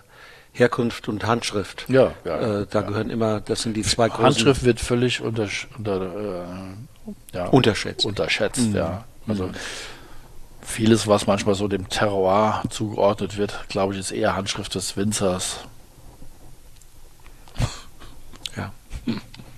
Herkunft 0.51 1.07
und 1.07 1.25
Handschrift. 1.25 1.85
Ja, 1.87 2.11
ja. 2.25 2.61
Äh, 2.61 2.67
da 2.69 2.81
ja. 2.81 2.87
gehören 2.87 3.09
immer, 3.09 3.39
das 3.39 3.61
sind 3.63 3.75
die 3.75 3.83
zwei 3.83 4.09
großen. 4.09 4.25
Handschrift 4.25 4.63
wird 4.63 4.79
völlig 4.79 5.21
unter, 5.21 5.47
unter, 5.77 6.01
äh, 6.01 7.37
ja, 7.37 7.45
unterschätzt. 7.47 8.05
Unterschätzt, 8.05 8.67
mhm. 8.67 8.75
ja. 8.75 9.05
Also 9.27 9.47
mhm 9.47 9.53
vieles, 10.61 11.07
was 11.07 11.27
manchmal 11.27 11.55
so 11.55 11.67
dem 11.67 11.89
Terroir 11.89 12.63
zugeordnet 12.69 13.37
wird, 13.37 13.65
glaube 13.67 13.93
ich, 13.93 13.99
ist 13.99 14.11
eher 14.11 14.35
Handschrift 14.35 14.75
des 14.75 14.95
Winzers. 14.95 15.61
Ja. 18.55 18.71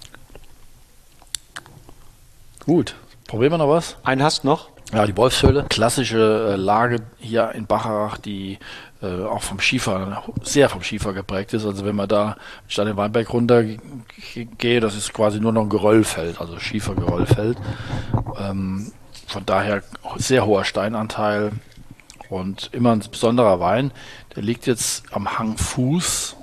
Gut. 2.66 2.96
Probieren 3.28 3.54
wir 3.54 3.58
noch 3.58 3.70
was? 3.70 3.98
Einen 4.04 4.24
hast 4.24 4.44
noch? 4.44 4.70
Ja, 4.94 5.06
die 5.08 5.18
Wolfshöhle. 5.18 5.66
Klassische 5.70 6.52
äh, 6.52 6.56
Lage 6.56 6.98
hier 7.18 7.52
in 7.54 7.66
Bacharach, 7.66 8.18
die 8.18 8.60
äh, 9.02 9.24
auch 9.24 9.42
vom 9.42 9.60
Schiefer, 9.60 10.24
sehr 10.44 10.70
vom 10.70 10.84
Schiefer 10.84 11.14
geprägt 11.14 11.54
ist. 11.54 11.66
Also 11.66 11.84
wenn 11.84 11.96
man 11.96 12.08
da, 12.08 12.38
da 12.76 12.86
den 12.86 12.96
Weinberg 12.96 13.34
runtergehe, 13.34 14.80
das 14.80 14.96
ist 14.96 15.14
quasi 15.14 15.40
nur 15.40 15.52
noch 15.52 15.64
ein 15.64 15.70
Geröllfeld, 15.70 16.40
also 16.40 16.60
Schiefergeröllfeld. 16.60 17.58
Ähm, 18.40 18.92
von 19.28 19.46
daher 19.46 19.82
sehr 20.18 20.46
hoher 20.46 20.64
Steinanteil 20.64 21.54
und 22.30 22.70
immer 22.72 22.92
ein 22.92 23.00
besonderer 23.00 23.60
Wein. 23.60 23.92
Der 24.36 24.44
liegt 24.44 24.68
jetzt 24.68 25.06
am 25.12 25.40
Hang 25.40 25.58
Fuß. 25.58 26.36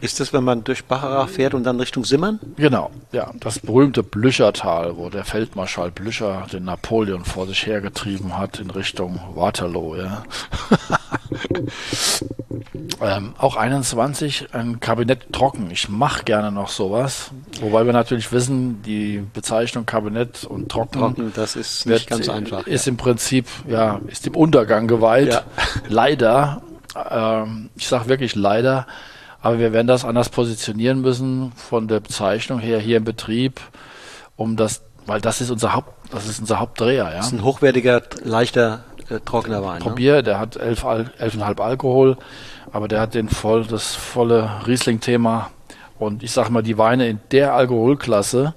Ist 0.00 0.20
das, 0.20 0.32
wenn 0.32 0.44
man 0.44 0.64
durch 0.64 0.84
Bacharach 0.84 1.28
fährt 1.28 1.54
und 1.54 1.64
dann 1.64 1.78
Richtung 1.78 2.04
Simmern? 2.04 2.40
Genau, 2.56 2.90
ja. 3.12 3.30
Das 3.40 3.58
berühmte 3.58 4.02
Blüchertal, 4.02 4.96
wo 4.96 5.10
der 5.10 5.24
Feldmarschall 5.24 5.90
Blücher 5.90 6.46
den 6.52 6.64
Napoleon 6.64 7.24
vor 7.24 7.46
sich 7.46 7.66
hergetrieben 7.66 8.36
hat 8.36 8.58
in 8.60 8.70
Richtung 8.70 9.20
Waterloo, 9.34 9.96
ja. 9.96 10.22
ähm, 13.00 13.34
auch 13.38 13.56
21, 13.56 14.48
ein 14.52 14.80
Kabinett 14.80 15.32
trocken. 15.32 15.70
Ich 15.70 15.88
mache 15.88 16.24
gerne 16.24 16.52
noch 16.52 16.68
sowas. 16.68 17.30
Wobei 17.60 17.86
wir 17.86 17.92
natürlich 17.92 18.32
wissen, 18.32 18.82
die 18.82 19.22
Bezeichnung 19.32 19.86
Kabinett 19.86 20.44
und 20.44 20.70
trocken, 20.70 20.98
trocken 20.98 21.32
das 21.34 21.56
ist 21.56 21.86
nicht 21.86 22.08
ganz 22.08 22.28
einfach. 22.28 22.66
Ist 22.66 22.86
ja. 22.86 22.90
im 22.90 22.96
Prinzip, 22.96 23.46
ja, 23.68 24.00
ist 24.06 24.26
dem 24.26 24.34
Untergang 24.34 24.88
geweiht. 24.88 25.32
Ja. 25.32 25.42
Leider. 25.88 26.62
Ähm, 27.10 27.70
ich 27.76 27.86
sage 27.86 28.08
wirklich 28.08 28.34
leider. 28.34 28.86
Aber 29.42 29.58
wir 29.58 29.72
werden 29.72 29.86
das 29.86 30.04
anders 30.04 30.28
positionieren 30.28 31.00
müssen 31.00 31.52
von 31.56 31.88
der 31.88 32.00
Bezeichnung 32.00 32.58
her 32.58 32.78
hier 32.78 32.98
im 32.98 33.04
Betrieb, 33.04 33.60
um 34.36 34.56
das, 34.56 34.82
weil 35.06 35.20
das 35.20 35.40
ist 35.40 35.50
unser 35.50 35.74
Haupt, 35.74 35.92
das 36.10 36.26
ist 36.26 36.40
unser 36.40 36.60
Hauptdreher. 36.60 37.04
Ja? 37.04 37.16
Das 37.16 37.28
ist 37.28 37.32
ein 37.32 37.44
hochwertiger, 37.44 38.02
leichter, 38.22 38.84
äh, 39.08 39.20
trockener 39.20 39.64
Wein. 39.64 39.80
Probier, 39.80 40.16
ne? 40.16 40.22
der 40.22 40.38
hat 40.38 40.58
11,5 40.58 41.18
11 41.18 41.60
Alkohol, 41.60 42.18
aber 42.72 42.88
der 42.88 43.00
hat 43.00 43.14
den 43.14 43.28
voll, 43.28 43.64
das 43.64 43.94
volle 43.94 44.50
Riesling-Thema. 44.66 45.50
Und 45.98 46.22
ich 46.22 46.32
sage 46.32 46.50
mal, 46.50 46.62
die 46.62 46.78
Weine 46.78 47.08
in 47.08 47.20
der 47.30 47.54
Alkoholklasse, 47.54 48.54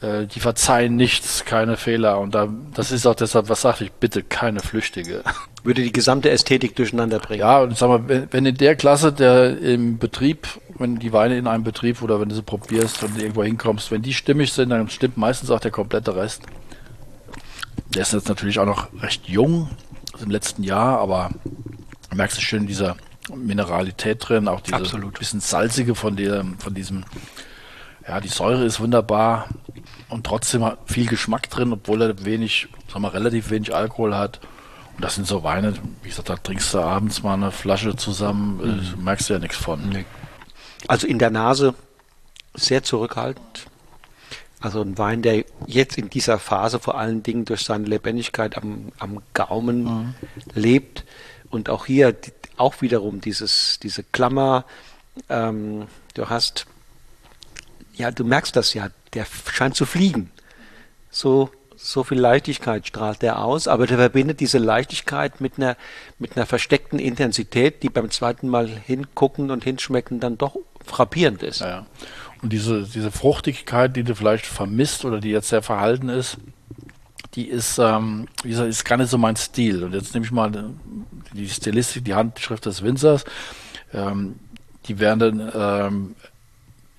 äh, 0.00 0.26
die 0.26 0.40
verzeihen 0.40 0.96
nichts, 0.96 1.44
keine 1.44 1.76
Fehler. 1.76 2.18
Und 2.20 2.34
da, 2.34 2.48
das 2.74 2.90
ist 2.90 3.06
auch 3.06 3.14
deshalb, 3.14 3.48
was 3.48 3.62
sagte 3.62 3.84
ich, 3.84 3.92
bitte 3.92 4.22
keine 4.22 4.60
Flüchtige. 4.60 5.22
Würde 5.62 5.82
die 5.82 5.92
gesamte 5.92 6.30
Ästhetik 6.30 6.74
durcheinander 6.76 7.18
bringen. 7.18 7.40
Ja, 7.40 7.60
und 7.60 7.76
sag 7.76 7.88
mal, 7.88 8.08
wenn, 8.08 8.28
wenn 8.30 8.46
in 8.46 8.56
der 8.56 8.76
Klasse, 8.76 9.12
der 9.12 9.58
im 9.58 9.98
Betrieb, 9.98 10.48
wenn 10.78 10.98
die 10.98 11.12
Weine 11.12 11.36
in 11.36 11.46
einem 11.46 11.64
Betrieb 11.64 12.00
oder 12.02 12.20
wenn 12.20 12.30
du 12.30 12.34
sie 12.34 12.42
probierst 12.42 13.02
und 13.02 13.18
irgendwo 13.18 13.44
hinkommst, 13.44 13.90
wenn 13.90 14.00
die 14.00 14.14
stimmig 14.14 14.52
sind, 14.52 14.70
dann 14.70 14.88
stimmt 14.88 15.18
meistens 15.18 15.50
auch 15.50 15.60
der 15.60 15.70
komplette 15.70 16.16
Rest. 16.16 16.42
Der 17.94 18.02
ist 18.02 18.12
jetzt 18.14 18.28
natürlich 18.28 18.58
auch 18.58 18.66
noch 18.66 18.88
recht 19.02 19.28
jung, 19.28 19.68
im 20.22 20.30
letzten 20.30 20.62
Jahr, 20.62 20.98
aber 20.98 21.30
merkst 22.14 22.38
du 22.38 22.42
schön 22.42 22.66
dieser 22.66 22.96
Mineralität 23.34 24.28
drin, 24.28 24.48
auch 24.48 24.60
diese 24.60 24.76
Absolut. 24.76 25.18
bisschen 25.18 25.40
salzige 25.40 25.94
von, 25.94 26.16
der, 26.16 26.44
von 26.58 26.74
diesem, 26.74 27.04
ja, 28.06 28.20
die 28.20 28.28
Säure 28.28 28.64
ist 28.64 28.80
wunderbar 28.80 29.48
und 30.10 30.26
trotzdem 30.26 30.70
viel 30.86 31.06
Geschmack 31.06 31.48
drin, 31.50 31.72
obwohl 31.72 32.02
er 32.02 32.24
wenig, 32.24 32.68
sagen 32.88 33.02
wir, 33.02 33.14
relativ 33.14 33.50
wenig 33.50 33.74
Alkohol 33.74 34.14
hat. 34.14 34.40
Und 34.96 35.04
das 35.04 35.14
sind 35.14 35.26
so 35.26 35.42
Weine, 35.42 35.74
wie 36.02 36.08
gesagt, 36.08 36.28
da 36.28 36.36
trinkst 36.36 36.74
du 36.74 36.80
abends 36.80 37.22
mal 37.22 37.34
eine 37.34 37.52
Flasche 37.52 37.96
zusammen, 37.96 38.60
äh, 38.60 38.96
mhm. 38.96 39.04
merkst 39.04 39.28
du 39.28 39.34
ja 39.34 39.38
nichts 39.38 39.56
von. 39.56 39.88
Nee. 39.88 40.04
Also 40.88 41.06
in 41.06 41.18
der 41.18 41.30
Nase 41.30 41.74
sehr 42.54 42.82
zurückhaltend. 42.82 43.66
Also 44.60 44.82
ein 44.82 44.98
Wein, 44.98 45.22
der 45.22 45.44
jetzt 45.66 45.96
in 45.96 46.10
dieser 46.10 46.38
Phase 46.38 46.80
vor 46.80 46.98
allen 46.98 47.22
Dingen 47.22 47.46
durch 47.46 47.62
seine 47.62 47.86
Lebendigkeit 47.86 48.58
am, 48.58 48.92
am 48.98 49.22
Gaumen 49.32 49.84
mhm. 49.84 50.14
lebt. 50.54 51.04
Und 51.48 51.70
auch 51.70 51.86
hier 51.86 52.14
auch 52.56 52.82
wiederum 52.82 53.20
dieses, 53.20 53.78
diese 53.82 54.02
Klammer, 54.02 54.64
ähm, 55.28 55.86
du 56.14 56.28
hast 56.28 56.66
ja, 58.00 58.10
du 58.10 58.24
merkst 58.24 58.56
das 58.56 58.72
ja, 58.74 58.88
der 59.14 59.26
scheint 59.50 59.76
zu 59.76 59.86
fliegen. 59.86 60.30
So, 61.10 61.50
so 61.76 62.04
viel 62.04 62.18
Leichtigkeit 62.18 62.86
strahlt 62.86 63.22
der 63.22 63.42
aus, 63.42 63.66
aber 63.66 63.86
der 63.86 63.98
verbindet 63.98 64.40
diese 64.40 64.58
Leichtigkeit 64.58 65.40
mit 65.40 65.54
einer, 65.56 65.76
mit 66.18 66.36
einer 66.36 66.46
versteckten 66.46 66.98
Intensität, 66.98 67.82
die 67.82 67.88
beim 67.88 68.10
zweiten 68.10 68.48
Mal 68.48 68.68
hingucken 68.68 69.50
und 69.50 69.64
hinschmecken 69.64 70.20
dann 70.20 70.38
doch 70.38 70.56
frappierend 70.84 71.42
ist. 71.42 71.60
Ja, 71.60 71.86
Und 72.42 72.52
diese, 72.52 72.82
diese 72.82 73.10
Fruchtigkeit, 73.10 73.96
die 73.96 74.04
du 74.04 74.14
vielleicht 74.14 74.46
vermisst 74.46 75.04
oder 75.04 75.20
die 75.20 75.30
jetzt 75.30 75.48
sehr 75.48 75.62
verhalten 75.62 76.08
ist, 76.08 76.38
die 77.34 77.48
ist, 77.48 77.78
ähm, 77.78 78.26
wie 78.42 78.50
gesagt, 78.50 78.68
ist 78.68 78.84
gar 78.84 78.96
nicht 78.96 79.10
so 79.10 79.18
mein 79.18 79.36
Stil. 79.36 79.84
Und 79.84 79.94
jetzt 79.94 80.14
nehme 80.14 80.26
ich 80.26 80.32
mal 80.32 80.50
die 81.32 81.48
Stilistik, 81.48 82.04
die 82.04 82.14
Handschrift 82.14 82.66
des 82.66 82.82
Winzers. 82.82 83.24
Ähm, 83.92 84.36
die 84.86 84.98
werden 84.98 85.18
dann 85.18 85.52
ähm, 85.54 86.16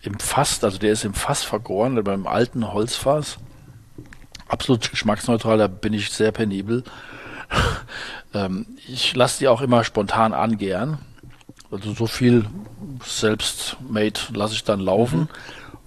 im 0.01 0.19
Fass, 0.19 0.63
also 0.63 0.77
der 0.77 0.93
ist 0.93 1.05
im 1.05 1.13
Fass 1.13 1.43
vergoren, 1.43 2.03
beim 2.03 2.27
alten 2.27 2.73
Holzfass. 2.73 3.37
Absolut 4.47 4.89
geschmacksneutral, 4.89 5.57
da 5.57 5.67
bin 5.67 5.93
ich 5.93 6.09
sehr 6.11 6.31
penibel. 6.31 6.83
ähm, 8.33 8.65
ich 8.87 9.15
lasse 9.15 9.39
die 9.39 9.47
auch 9.47 9.61
immer 9.61 9.83
spontan 9.83 10.33
angären. 10.33 10.97
Also 11.71 11.93
so 11.93 12.07
viel 12.07 12.45
selbst-made 13.05 14.19
lasse 14.33 14.55
ich 14.55 14.63
dann 14.63 14.79
laufen. 14.79 15.21
Mhm. 15.21 15.27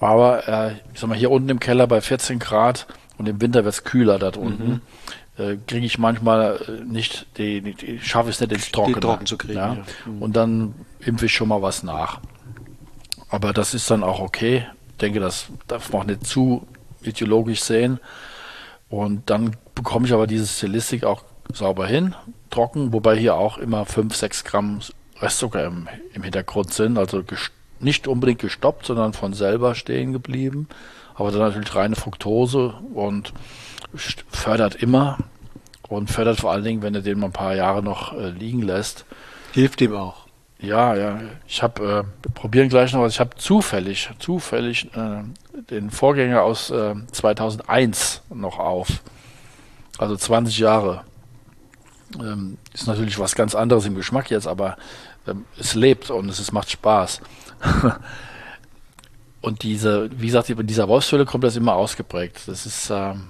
Aber 0.00 0.48
äh, 0.48 0.72
ich 0.92 1.00
sag 1.00 1.08
mal, 1.08 1.18
hier 1.18 1.30
unten 1.30 1.48
im 1.48 1.60
Keller 1.60 1.86
bei 1.86 2.00
14 2.00 2.38
Grad 2.38 2.86
und 3.18 3.28
im 3.28 3.40
Winter 3.40 3.64
wird 3.64 3.74
es 3.74 3.84
kühler 3.84 4.18
dort 4.18 4.36
unten. 4.36 4.68
Mhm. 4.68 4.80
Äh, 5.36 5.56
kriege 5.66 5.84
ich 5.84 5.98
manchmal 5.98 6.60
äh, 6.68 6.84
nicht, 6.84 7.26
die, 7.36 7.60
die, 7.60 8.00
schaffe 8.00 8.30
ich 8.30 8.36
es 8.36 8.40
nicht 8.40 8.52
ins 8.52 8.70
Trockene. 8.70 9.00
trocken 9.00 9.26
zu 9.26 9.36
kriegen. 9.36 9.54
Ja? 9.54 9.74
Ja. 9.74 9.84
Mhm. 10.06 10.22
Und 10.22 10.36
dann 10.36 10.74
impfe 11.00 11.26
ich 11.26 11.32
schon 11.32 11.48
mal 11.48 11.60
was 11.60 11.82
nach. 11.82 12.20
Aber 13.34 13.52
das 13.52 13.74
ist 13.74 13.90
dann 13.90 14.02
auch 14.02 14.20
okay. 14.20 14.66
Ich 14.90 14.96
denke, 14.98 15.20
das 15.20 15.46
darf 15.66 15.92
man 15.92 16.02
auch 16.02 16.06
nicht 16.06 16.26
zu 16.26 16.66
ideologisch 17.02 17.62
sehen. 17.62 18.00
Und 18.88 19.28
dann 19.28 19.56
bekomme 19.74 20.06
ich 20.06 20.12
aber 20.12 20.26
diese 20.26 20.46
Stilistik 20.46 21.04
auch 21.04 21.24
sauber 21.52 21.86
hin, 21.86 22.14
trocken, 22.50 22.92
wobei 22.92 23.16
hier 23.16 23.34
auch 23.34 23.58
immer 23.58 23.84
5, 23.86 24.14
6 24.14 24.44
Gramm 24.44 24.80
Restzucker 25.20 25.64
im, 25.64 25.88
im 26.12 26.22
Hintergrund 26.22 26.72
sind. 26.72 26.96
Also 26.96 27.22
nicht 27.80 28.06
unbedingt 28.06 28.40
gestoppt, 28.40 28.86
sondern 28.86 29.12
von 29.12 29.34
selber 29.34 29.74
stehen 29.74 30.12
geblieben 30.12 30.68
aber 31.14 31.30
dann 31.30 31.40
natürlich 31.40 31.74
reine 31.74 31.96
Fructose 31.96 32.74
und 32.92 33.32
fördert 33.94 34.74
immer 34.74 35.18
und 35.88 36.10
fördert 36.10 36.40
vor 36.40 36.50
allen 36.52 36.64
Dingen, 36.64 36.82
wenn 36.82 36.94
er 36.94 37.02
den 37.02 37.20
mal 37.20 37.26
ein 37.26 37.32
paar 37.32 37.54
Jahre 37.54 37.82
noch 37.82 38.12
äh, 38.12 38.30
liegen 38.30 38.62
lässt. 38.62 39.04
Hilft 39.52 39.80
ihm 39.80 39.94
auch. 39.94 40.23
Ja, 40.58 40.94
ja. 40.94 41.20
Ich 41.46 41.62
habe, 41.62 42.06
äh, 42.24 42.30
probieren 42.30 42.68
gleich 42.68 42.92
noch 42.92 43.00
was. 43.00 43.14
Ich 43.14 43.20
habe 43.20 43.36
zufällig, 43.36 44.08
zufällig 44.18 44.88
äh, 44.94 45.22
den 45.70 45.90
Vorgänger 45.90 46.42
aus 46.42 46.70
äh, 46.70 46.94
2001 47.12 48.22
noch 48.30 48.58
auf. 48.58 48.88
Also 49.98 50.16
20 50.16 50.58
Jahre. 50.58 51.04
Ähm, 52.18 52.58
ist 52.72 52.86
natürlich 52.86 53.18
was 53.18 53.34
ganz 53.34 53.54
anderes 53.54 53.86
im 53.86 53.94
Geschmack 53.94 54.30
jetzt, 54.30 54.46
aber 54.46 54.76
ähm, 55.26 55.44
es 55.58 55.74
lebt 55.74 56.10
und 56.10 56.28
es, 56.28 56.38
es 56.38 56.52
macht 56.52 56.70
Spaß. 56.70 57.20
Und 59.44 59.62
diese, 59.62 60.08
wie 60.18 60.28
gesagt, 60.28 60.48
in 60.48 60.66
dieser 60.66 60.88
Wolfshöhle 60.88 61.26
kommt 61.26 61.44
das 61.44 61.54
immer 61.54 61.74
ausgeprägt. 61.74 62.40
Das 62.46 62.64
ist, 62.64 62.88
ähm, 62.90 63.28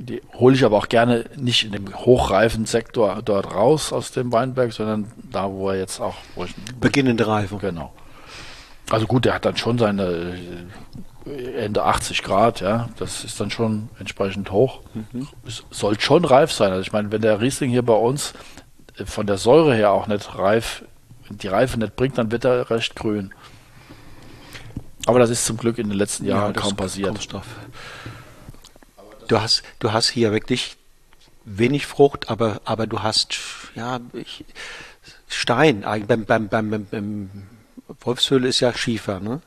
die 0.00 0.22
hole 0.34 0.56
ich 0.56 0.64
aber 0.64 0.78
auch 0.78 0.88
gerne 0.88 1.26
nicht 1.36 1.64
in 1.64 1.72
dem 1.72 1.94
hochreifen 1.94 2.64
Sektor 2.64 3.20
dort 3.22 3.54
raus 3.54 3.92
aus 3.92 4.12
dem 4.12 4.32
Weinberg, 4.32 4.72
sondern 4.72 5.12
da, 5.30 5.50
wo 5.50 5.68
er 5.68 5.78
jetzt 5.78 6.00
auch. 6.00 6.16
Wo 6.34 6.44
ich, 6.44 6.54
Beginnende 6.80 7.26
Reifung. 7.26 7.58
Genau. 7.58 7.92
Also 8.88 9.06
gut, 9.06 9.26
der 9.26 9.34
hat 9.34 9.44
dann 9.44 9.58
schon 9.58 9.78
seine 9.78 10.38
äh, 11.26 11.64
Ende 11.64 11.84
80 11.84 12.22
Grad, 12.22 12.60
ja. 12.60 12.88
Das 12.96 13.24
ist 13.24 13.38
dann 13.40 13.50
schon 13.50 13.90
entsprechend 13.98 14.50
hoch. 14.50 14.80
Mhm. 14.94 15.28
Es 15.46 15.64
soll 15.70 16.00
schon 16.00 16.24
reif 16.24 16.50
sein. 16.50 16.72
Also 16.72 16.80
ich 16.80 16.92
meine, 16.92 17.12
wenn 17.12 17.20
der 17.20 17.40
Riesling 17.40 17.70
hier 17.70 17.84
bei 17.84 17.94
uns 17.94 18.32
äh, 18.96 19.04
von 19.04 19.26
der 19.26 19.36
Säure 19.36 19.74
her 19.74 19.92
auch 19.92 20.06
nicht 20.06 20.36
reif, 20.38 20.82
die 21.28 21.48
Reife 21.48 21.78
nicht 21.78 21.94
bringt, 21.94 22.16
dann 22.16 22.32
wird 22.32 22.44
er 22.44 22.70
recht 22.70 22.96
grün. 22.96 23.32
Aber 25.06 25.18
das 25.18 25.30
ist 25.30 25.44
zum 25.44 25.58
Glück 25.58 25.78
in 25.78 25.88
den 25.88 25.98
letzten 25.98 26.24
Jahren 26.24 26.54
ja, 26.54 26.60
kaum 26.60 26.74
passiert. 26.74 27.28
Du 29.30 29.40
hast, 29.40 29.62
du 29.78 29.92
hast 29.92 30.10
hier 30.10 30.32
wirklich 30.32 30.76
wenig 31.44 31.86
Frucht, 31.86 32.28
aber, 32.30 32.60
aber 32.64 32.88
du 32.88 33.04
hast 33.04 33.38
ja 33.76 34.00
ich, 34.12 34.44
Stein. 35.28 35.82
Beim, 36.08 36.24
beim, 36.24 36.48
beim, 36.48 36.86
beim 36.90 37.30
Wolfshöhle 38.00 38.48
ist 38.48 38.58
ja 38.58 38.74
Schiefer, 38.74 39.20
ne? 39.20 39.40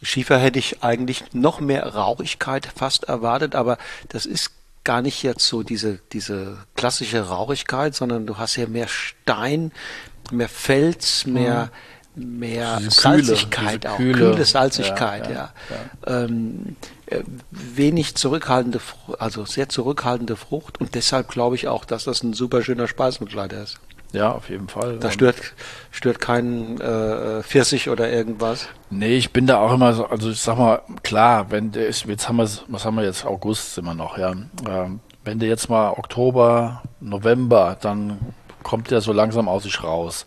Schiefer 0.00 0.38
hätte 0.38 0.60
ich 0.60 0.84
eigentlich 0.84 1.24
noch 1.32 1.58
mehr 1.58 1.84
Rauchigkeit 1.94 2.68
fast 2.76 3.04
erwartet, 3.04 3.56
aber 3.56 3.78
das 4.10 4.26
ist 4.26 4.52
gar 4.84 5.02
nicht 5.02 5.24
jetzt 5.24 5.44
so 5.48 5.64
diese, 5.64 5.98
diese 6.12 6.58
klassische 6.76 7.26
Rauchigkeit, 7.28 7.96
sondern 7.96 8.26
du 8.26 8.38
hast 8.38 8.54
ja 8.54 8.68
mehr 8.68 8.86
Stein, 8.86 9.72
mehr 10.30 10.48
Fels, 10.48 11.26
mehr, 11.26 11.64
mhm 11.64 11.94
mehr 12.14 12.80
Salzigkeit 12.88 13.82
Kühle, 13.82 13.92
auch, 13.92 13.96
kühle, 13.96 14.44
Salzigkeit, 14.44 15.26
ja. 15.26 15.32
ja, 15.32 15.52
ja. 16.06 16.24
Ähm, 16.24 16.76
äh, 16.76 16.93
wenig 17.50 18.14
zurückhaltende, 18.14 18.80
also 19.18 19.44
sehr 19.44 19.68
zurückhaltende 19.68 20.36
Frucht 20.36 20.80
und 20.80 20.94
deshalb 20.94 21.28
glaube 21.28 21.56
ich 21.56 21.68
auch, 21.68 21.84
dass 21.84 22.04
das 22.04 22.22
ein 22.22 22.32
super 22.32 22.62
schöner 22.62 22.88
Speisbegleiter 22.88 23.62
ist. 23.62 23.78
Ja, 24.14 24.30
auf 24.30 24.48
jeden 24.48 24.68
Fall. 24.68 24.98
Da 24.98 25.10
stört, 25.10 25.36
stört 25.90 26.20
kein 26.20 26.80
äh, 26.80 27.42
Pfirsich 27.42 27.90
oder 27.90 28.10
irgendwas? 28.10 28.68
Nee, 28.88 29.16
ich 29.16 29.32
bin 29.32 29.48
da 29.48 29.58
auch 29.58 29.72
immer 29.72 29.92
so, 29.92 30.06
also 30.06 30.30
ich 30.30 30.40
sag 30.40 30.56
mal, 30.56 30.82
klar, 31.02 31.50
wenn 31.50 31.72
der 31.72 31.88
ist, 31.88 32.04
jetzt 32.04 32.28
haben 32.28 32.36
wir, 32.36 32.48
was 32.68 32.84
haben 32.84 32.94
wir 32.94 33.04
jetzt, 33.04 33.26
August 33.26 33.74
sind 33.74 33.84
wir 33.84 33.94
noch, 33.94 34.16
ja. 34.16 34.32
Ähm, 34.68 35.00
wenn 35.24 35.40
der 35.40 35.48
jetzt 35.48 35.68
mal 35.68 35.90
Oktober, 35.90 36.82
November, 37.00 37.76
dann 37.80 38.20
kommt 38.62 38.92
der 38.92 39.00
so 39.00 39.12
langsam 39.12 39.48
aus 39.48 39.64
sich 39.64 39.82
raus. 39.82 40.26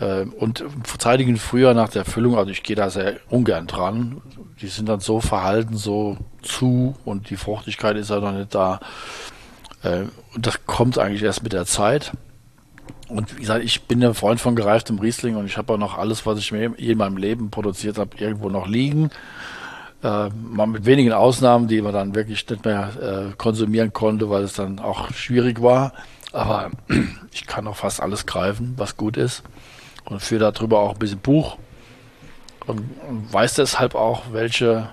Ähm, 0.00 0.32
und 0.32 0.64
verteidigen 0.82 1.36
früher 1.36 1.72
nach 1.72 1.88
der 1.88 2.04
Füllung, 2.04 2.36
also 2.36 2.50
ich 2.50 2.62
gehe 2.62 2.76
da 2.76 2.90
sehr 2.90 3.16
ungern 3.30 3.66
dran. 3.66 4.20
Die 4.60 4.66
sind 4.66 4.88
dann 4.88 5.00
so 5.00 5.20
verhalten, 5.20 5.76
so 5.76 6.16
zu 6.42 6.96
und 7.04 7.30
die 7.30 7.36
Fruchtigkeit 7.36 7.96
ist 7.96 8.10
ja 8.10 8.20
noch 8.20 8.32
nicht 8.32 8.54
da. 8.54 8.80
Ähm, 9.84 10.10
und 10.34 10.46
das 10.46 10.66
kommt 10.66 10.98
eigentlich 10.98 11.22
erst 11.22 11.44
mit 11.44 11.52
der 11.52 11.66
Zeit. 11.66 12.12
Und 13.08 13.36
wie 13.36 13.40
gesagt, 13.40 13.64
ich 13.64 13.82
bin 13.82 14.02
ja 14.02 14.14
Freund 14.14 14.40
von 14.40 14.56
gereiftem 14.56 14.98
Riesling 14.98 15.36
und 15.36 15.46
ich 15.46 15.56
habe 15.58 15.72
auch 15.74 15.78
noch 15.78 15.96
alles, 15.96 16.26
was 16.26 16.38
ich 16.38 16.50
mir 16.50 16.76
in 16.76 16.98
meinem 16.98 17.16
Leben 17.16 17.50
produziert 17.50 17.98
habe, 17.98 18.16
irgendwo 18.18 18.48
noch 18.48 18.66
liegen. 18.66 19.10
Äh, 20.02 20.30
mit 20.30 20.86
wenigen 20.86 21.12
Ausnahmen, 21.12 21.68
die 21.68 21.80
man 21.80 21.92
dann 21.92 22.16
wirklich 22.16 22.48
nicht 22.50 22.64
mehr 22.64 23.30
äh, 23.30 23.36
konsumieren 23.36 23.92
konnte, 23.92 24.28
weil 24.28 24.42
es 24.42 24.54
dann 24.54 24.80
auch 24.80 25.12
schwierig 25.12 25.62
war. 25.62 25.92
Aber 26.32 26.72
ich 27.30 27.46
kann 27.46 27.68
auch 27.68 27.76
fast 27.76 28.02
alles 28.02 28.26
greifen, 28.26 28.74
was 28.76 28.96
gut 28.96 29.16
ist 29.16 29.44
und 30.06 30.20
führe 30.20 30.52
darüber 30.52 30.80
auch 30.80 30.92
ein 30.92 30.98
bisschen 30.98 31.20
Buch 31.20 31.56
und, 32.66 32.82
weiß 33.32 33.54
deshalb 33.54 33.94
auch, 33.94 34.32
welche, 34.32 34.88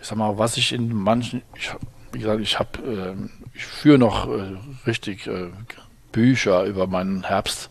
ich 0.00 0.06
sag 0.06 0.18
mal, 0.18 0.38
was 0.38 0.56
ich 0.56 0.72
in 0.72 0.94
manchen, 0.94 1.42
ich, 1.54 1.70
wie 2.12 2.18
gesagt, 2.18 2.40
ich 2.40 2.58
habe, 2.58 2.78
äh, 2.78 3.56
ich 3.56 3.64
führe 3.64 3.98
noch 3.98 4.28
äh, 4.28 4.56
richtig 4.86 5.26
äh, 5.26 5.48
Bücher 6.12 6.64
über 6.64 6.86
meinen 6.86 7.24
Herbst. 7.24 7.70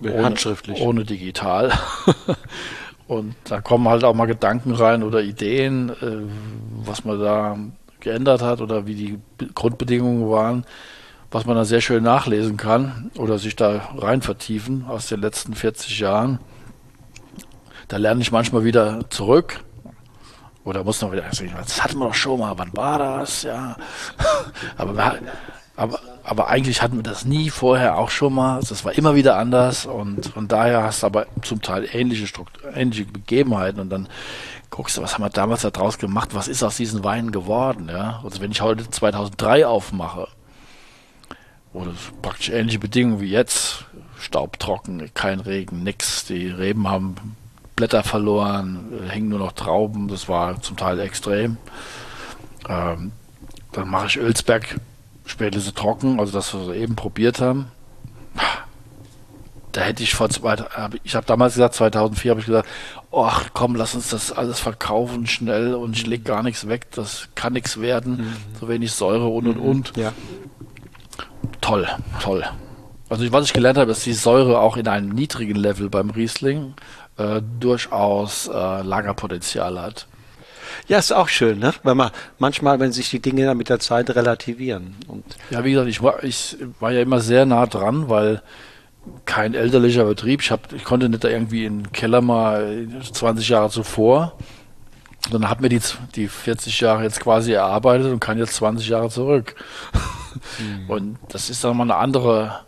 Ohne, 0.00 0.24
Handschriftlich. 0.24 0.80
Ohne 0.80 1.04
digital. 1.04 1.72
und 3.06 3.34
da 3.44 3.60
kommen 3.60 3.88
halt 3.88 4.04
auch 4.04 4.14
mal 4.14 4.26
Gedanken 4.26 4.72
rein 4.72 5.02
oder 5.02 5.22
Ideen, 5.22 5.90
äh, 5.90 6.26
was 6.84 7.04
man 7.04 7.20
da 7.20 7.58
geändert 8.00 8.42
hat 8.42 8.60
oder 8.60 8.86
wie 8.86 8.94
die 8.94 9.18
Grundbedingungen 9.54 10.28
waren 10.30 10.66
was 11.30 11.46
man 11.46 11.56
da 11.56 11.64
sehr 11.64 11.80
schön 11.80 12.02
nachlesen 12.02 12.56
kann 12.56 13.10
oder 13.16 13.38
sich 13.38 13.56
da 13.56 13.90
rein 13.96 14.22
vertiefen 14.22 14.86
aus 14.88 15.08
den 15.08 15.20
letzten 15.20 15.54
40 15.54 15.98
Jahren. 15.98 16.38
Da 17.88 17.96
lerne 17.96 18.20
ich 18.20 18.32
manchmal 18.32 18.64
wieder 18.64 19.08
zurück 19.10 19.60
oder 20.64 20.82
muss 20.82 21.00
noch 21.00 21.12
wieder, 21.12 21.22
das 21.22 21.82
hatten 21.82 21.98
wir 21.98 22.06
doch 22.06 22.14
schon 22.14 22.40
mal, 22.40 22.58
wann 22.58 22.76
war 22.76 22.98
das? 22.98 23.44
Ja. 23.44 23.76
aber, 24.76 25.14
aber, 25.76 26.00
aber 26.24 26.48
eigentlich 26.48 26.82
hatten 26.82 26.96
wir 26.96 27.04
das 27.04 27.24
nie 27.24 27.50
vorher 27.50 27.98
auch 27.98 28.10
schon 28.10 28.34
mal. 28.34 28.60
Das 28.68 28.84
war 28.84 28.92
immer 28.92 29.14
wieder 29.14 29.36
anders 29.36 29.86
und 29.86 30.26
von 30.26 30.48
daher 30.48 30.82
hast 30.82 31.02
du 31.02 31.06
aber 31.06 31.26
zum 31.42 31.62
Teil 31.62 31.88
ähnliche 31.92 32.26
ähnliche 32.74 33.04
Begebenheiten 33.04 33.80
und 33.80 33.90
dann 33.90 34.08
guckst 34.70 34.96
du, 34.96 35.02
was 35.02 35.14
haben 35.14 35.22
wir 35.22 35.30
damals 35.30 35.62
da 35.62 35.70
draus 35.70 35.98
gemacht, 35.98 36.34
was 36.34 36.48
ist 36.48 36.64
aus 36.64 36.76
diesen 36.76 37.04
Weinen 37.04 37.30
geworden, 37.30 37.88
ja? 37.88 38.20
Also 38.24 38.40
wenn 38.40 38.50
ich 38.50 38.60
heute 38.60 38.90
2003 38.90 39.66
aufmache, 39.66 40.28
oder 41.76 41.92
praktisch 42.22 42.48
ähnliche 42.50 42.78
Bedingungen 42.78 43.20
wie 43.20 43.30
jetzt. 43.30 43.84
Staubtrocken, 44.18 45.10
kein 45.14 45.40
Regen, 45.40 45.82
nix. 45.82 46.24
Die 46.24 46.48
Reben 46.48 46.88
haben 46.88 47.36
Blätter 47.76 48.02
verloren, 48.02 48.92
äh, 49.04 49.10
hängen 49.10 49.28
nur 49.28 49.38
noch 49.38 49.52
Trauben. 49.52 50.08
Das 50.08 50.28
war 50.28 50.60
zum 50.62 50.76
Teil 50.76 50.98
extrem. 51.00 51.58
Ähm, 52.68 53.12
dann 53.72 53.88
mache 53.88 54.06
ich 54.06 54.16
Ölsberg 54.16 54.80
Spätlese 55.26 55.74
trocken, 55.74 56.20
also 56.20 56.32
das, 56.32 56.54
was 56.54 56.68
wir 56.68 56.74
eben 56.74 56.96
probiert 56.96 57.40
haben. 57.40 57.66
da 59.72 59.80
hätte 59.82 60.02
ich 60.02 60.14
vor 60.14 60.30
zwei, 60.30 60.56
ich 61.02 61.14
habe 61.16 61.26
damals 61.26 61.54
gesagt, 61.54 61.74
2004 61.74 62.30
habe 62.30 62.40
ich 62.40 62.46
gesagt, 62.46 62.68
ach 63.12 63.50
komm, 63.52 63.74
lass 63.74 63.94
uns 63.94 64.08
das 64.08 64.32
alles 64.32 64.60
verkaufen 64.60 65.26
schnell 65.26 65.74
und 65.74 65.96
ich 65.96 66.06
leg 66.06 66.24
gar 66.24 66.42
nichts 66.42 66.68
weg, 66.68 66.86
das 66.92 67.28
kann 67.34 67.54
nichts 67.54 67.80
werden, 67.80 68.18
mhm. 68.18 68.36
so 68.60 68.68
wenig 68.68 68.92
Säure 68.92 69.26
und 69.28 69.48
und 69.48 69.58
und. 69.58 69.96
Ja. 69.96 70.12
Toll, 71.60 71.88
toll. 72.20 72.44
Also 73.08 73.30
was 73.32 73.44
ich 73.44 73.52
gelernt 73.52 73.78
habe, 73.78 73.92
ist 73.92 74.04
die 74.04 74.12
Säure 74.12 74.58
auch 74.58 74.76
in 74.76 74.88
einem 74.88 75.10
niedrigen 75.10 75.56
Level 75.56 75.88
beim 75.88 76.10
Riesling 76.10 76.74
äh, 77.18 77.40
durchaus 77.60 78.48
äh, 78.48 78.82
Lagerpotenzial 78.82 79.80
hat. 79.80 80.06
Ja, 80.88 80.98
ist 80.98 81.12
auch 81.12 81.28
schön, 81.28 81.58
ne? 81.58 81.72
Weil 81.82 81.94
man 81.94 82.10
manchmal, 82.38 82.80
wenn 82.80 82.92
sich 82.92 83.10
die 83.10 83.20
Dinge 83.20 83.46
dann 83.46 83.56
mit 83.56 83.68
der 83.68 83.78
Zeit 83.78 84.10
relativieren. 84.10 84.96
Und 85.08 85.24
ja, 85.50 85.64
wie 85.64 85.72
gesagt, 85.72 85.88
ich 85.88 86.02
war, 86.02 86.22
ich 86.22 86.56
war 86.80 86.92
ja 86.92 87.02
immer 87.02 87.20
sehr 87.20 87.46
nah 87.46 87.66
dran, 87.66 88.08
weil 88.08 88.42
kein 89.24 89.54
elterlicher 89.54 90.04
Betrieb. 90.04 90.42
Ich, 90.42 90.50
hab, 90.50 90.72
ich 90.72 90.84
konnte 90.84 91.08
nicht 91.08 91.24
da 91.24 91.28
irgendwie 91.28 91.64
in 91.64 91.84
den 91.84 91.92
Keller 91.92 92.20
mal 92.20 92.86
20 93.12 93.48
Jahre 93.48 93.70
zuvor. 93.70 94.32
Dann 95.30 95.48
hat 95.48 95.60
mir 95.60 95.68
die, 95.68 95.80
die 96.14 96.28
40 96.28 96.80
Jahre 96.80 97.02
jetzt 97.02 97.20
quasi 97.20 97.52
erarbeitet 97.52 98.12
und 98.12 98.20
kann 98.20 98.38
jetzt 98.38 98.54
20 98.54 98.88
Jahre 98.88 99.10
zurück. 99.10 99.54
Mhm. 100.58 100.90
Und 100.90 101.18
das 101.28 101.50
ist 101.50 101.62
dann 101.64 101.76
mal 101.76 101.84
eine 101.84 101.96
andere, 101.96 102.60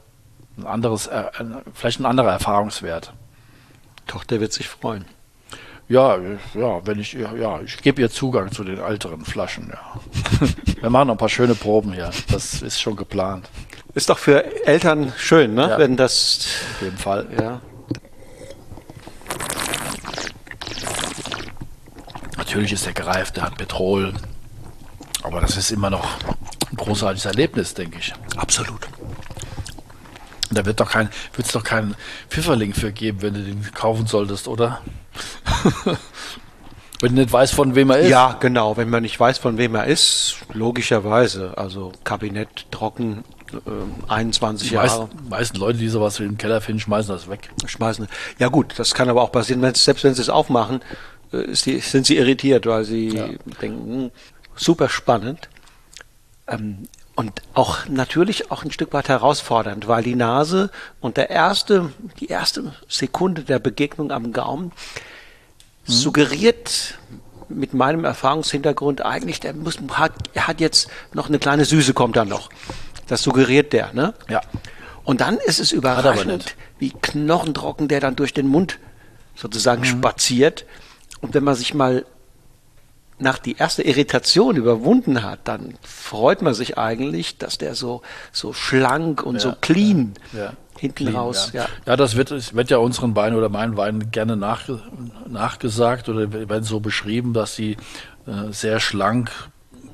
ein 0.56 0.66
anderes, 0.66 1.08
vielleicht 1.74 2.00
ein 2.00 2.06
anderer 2.06 2.32
Erfahrungswert. 2.32 3.12
Tochter 4.06 4.40
wird 4.40 4.52
sich 4.52 4.68
freuen. 4.68 5.04
Ja, 5.88 6.18
ja, 6.52 6.86
wenn 6.86 6.98
ich, 6.98 7.14
ja, 7.14 7.60
ich 7.62 7.78
gebe 7.78 8.02
ihr 8.02 8.10
Zugang 8.10 8.52
zu 8.52 8.62
den 8.62 8.78
älteren 8.78 9.24
Flaschen, 9.24 9.72
ja. 9.72 10.00
Wir 10.82 10.90
machen 10.90 11.08
noch 11.08 11.14
ein 11.14 11.18
paar 11.18 11.30
schöne 11.30 11.54
Proben 11.54 11.92
hier. 11.94 12.10
Das 12.30 12.60
ist 12.60 12.80
schon 12.80 12.94
geplant. 12.94 13.48
Ist 13.94 14.10
doch 14.10 14.18
für 14.18 14.66
Eltern 14.66 15.12
schön, 15.16 15.54
ne? 15.54 15.70
Ja, 15.70 15.78
wenn 15.78 15.96
das. 15.96 16.46
Auf 16.74 16.82
jeden 16.82 16.98
Fall. 16.98 17.26
Ja. 17.40 17.60
Natürlich 22.36 22.72
ist 22.72 22.86
er 22.86 22.92
gereift, 22.92 23.36
der 23.36 23.44
hat 23.44 23.56
Petrol. 23.56 24.12
Aber 25.22 25.40
das 25.40 25.56
ist 25.56 25.70
immer 25.70 25.90
noch 25.90 26.06
ein 26.70 26.76
großartiges 26.76 27.26
Erlebnis, 27.26 27.74
denke 27.74 27.98
ich. 27.98 28.12
Absolut. 28.36 28.88
Da 30.50 30.64
wird 30.64 30.80
doch 30.80 30.90
kein, 30.90 31.10
wird 31.34 31.46
es 31.46 31.52
doch 31.52 31.64
keinen 31.64 31.94
Pfifferling 32.30 32.72
für 32.72 32.92
geben, 32.92 33.22
wenn 33.22 33.34
du 33.34 33.42
den 33.42 33.62
kaufen 33.74 34.06
solltest, 34.06 34.48
oder? 34.48 34.80
wenn 37.00 37.14
du 37.14 37.20
nicht 37.22 37.32
weißt, 37.32 37.54
von 37.54 37.74
wem 37.74 37.90
er 37.90 37.98
ist. 37.98 38.10
Ja, 38.10 38.36
genau. 38.40 38.76
Wenn 38.76 38.88
man 38.88 39.02
nicht 39.02 39.18
weiß, 39.18 39.38
von 39.38 39.58
wem 39.58 39.74
er 39.74 39.86
ist, 39.86 40.36
logischerweise. 40.52 41.52
Also 41.56 41.92
Kabinett 42.04 42.66
trocken, 42.70 43.24
äh, 43.52 44.10
21 44.10 44.68
die 44.68 44.74
Jahre. 44.74 44.86
Meisten, 44.86 45.28
meisten 45.28 45.58
Leute, 45.58 45.78
die 45.78 45.88
sowas 45.88 46.18
im 46.20 46.38
Keller 46.38 46.60
finden, 46.60 46.80
schmeißen 46.80 47.12
das 47.12 47.28
weg. 47.28 47.50
Schmeißen. 47.66 48.08
Ja 48.38 48.48
gut, 48.48 48.74
das 48.78 48.94
kann 48.94 49.08
aber 49.08 49.22
auch 49.22 49.32
passieren, 49.32 49.60
wenn, 49.62 49.74
selbst 49.74 50.04
wenn 50.04 50.14
sie 50.14 50.22
es 50.22 50.30
aufmachen, 50.30 50.80
äh, 51.32 51.52
die, 51.52 51.80
sind 51.80 52.06
sie 52.06 52.16
irritiert, 52.16 52.66
weil 52.66 52.84
sie 52.84 53.08
ja. 53.08 53.28
denken, 53.60 53.92
hm, 53.92 54.10
super 54.56 54.88
spannend. 54.88 55.48
Ähm, 56.48 56.88
und 57.14 57.42
auch 57.54 57.86
natürlich 57.88 58.52
auch 58.52 58.64
ein 58.64 58.70
Stück 58.70 58.92
weit 58.92 59.08
herausfordernd, 59.08 59.88
weil 59.88 60.04
die 60.04 60.14
Nase 60.14 60.70
und 61.00 61.16
der 61.16 61.30
erste, 61.30 61.92
die 62.20 62.28
erste 62.28 62.72
Sekunde 62.88 63.42
der 63.42 63.58
Begegnung 63.58 64.12
am 64.12 64.32
Gaumen 64.32 64.66
mhm. 64.66 64.72
suggeriert 65.92 66.94
mit 67.48 67.74
meinem 67.74 68.04
Erfahrungshintergrund 68.04 69.04
eigentlich, 69.04 69.40
der 69.40 69.52
muss, 69.54 69.78
hat, 69.94 70.12
er 70.34 70.46
hat 70.46 70.60
jetzt 70.60 70.88
noch 71.12 71.28
eine 71.28 71.40
kleine 71.40 71.64
Süße 71.64 71.92
kommt 71.92 72.16
dann 72.16 72.28
noch. 72.28 72.50
Das 73.08 73.22
suggeriert 73.22 73.72
der, 73.72 73.92
ne? 73.94 74.14
Ja. 74.28 74.42
Und 75.02 75.22
dann 75.22 75.38
ist 75.38 75.58
es 75.58 75.72
überraschend, 75.72 76.54
wie 76.78 76.90
knochentrocken 76.90 77.88
der 77.88 78.00
dann 78.00 78.14
durch 78.14 78.34
den 78.34 78.46
Mund 78.46 78.78
sozusagen 79.34 79.80
mhm. 79.80 79.86
spaziert. 79.86 80.66
Und 81.20 81.34
wenn 81.34 81.42
man 81.42 81.54
sich 81.54 81.74
mal 81.74 82.04
nach 83.18 83.38
die 83.38 83.56
erste 83.56 83.82
Irritation 83.82 84.56
überwunden 84.56 85.22
hat, 85.22 85.40
dann 85.44 85.74
freut 85.82 86.42
man 86.42 86.54
sich 86.54 86.78
eigentlich, 86.78 87.38
dass 87.38 87.58
der 87.58 87.74
so, 87.74 88.02
so 88.32 88.52
schlank 88.52 89.22
und 89.22 89.36
ja, 89.36 89.40
so 89.40 89.54
clean 89.60 90.14
ja, 90.32 90.38
ja. 90.38 90.52
hinten 90.78 91.06
clean, 91.06 91.16
raus. 91.16 91.50
Ja. 91.52 91.66
ja, 91.86 91.96
das 91.96 92.16
wird, 92.16 92.30
das 92.30 92.54
wird 92.54 92.70
ja 92.70 92.78
unseren 92.78 93.16
Weinen 93.16 93.36
oder 93.36 93.48
meinen 93.48 93.76
Weinen 93.76 94.10
gerne 94.10 94.36
nach, 94.36 94.68
nachgesagt 95.26 96.08
oder 96.08 96.32
werden 96.32 96.64
so 96.64 96.80
beschrieben, 96.80 97.32
dass 97.32 97.56
sie 97.56 97.76
äh, 98.26 98.52
sehr 98.52 98.78
schlank, 98.78 99.30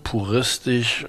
puristisch, 0.03 1.07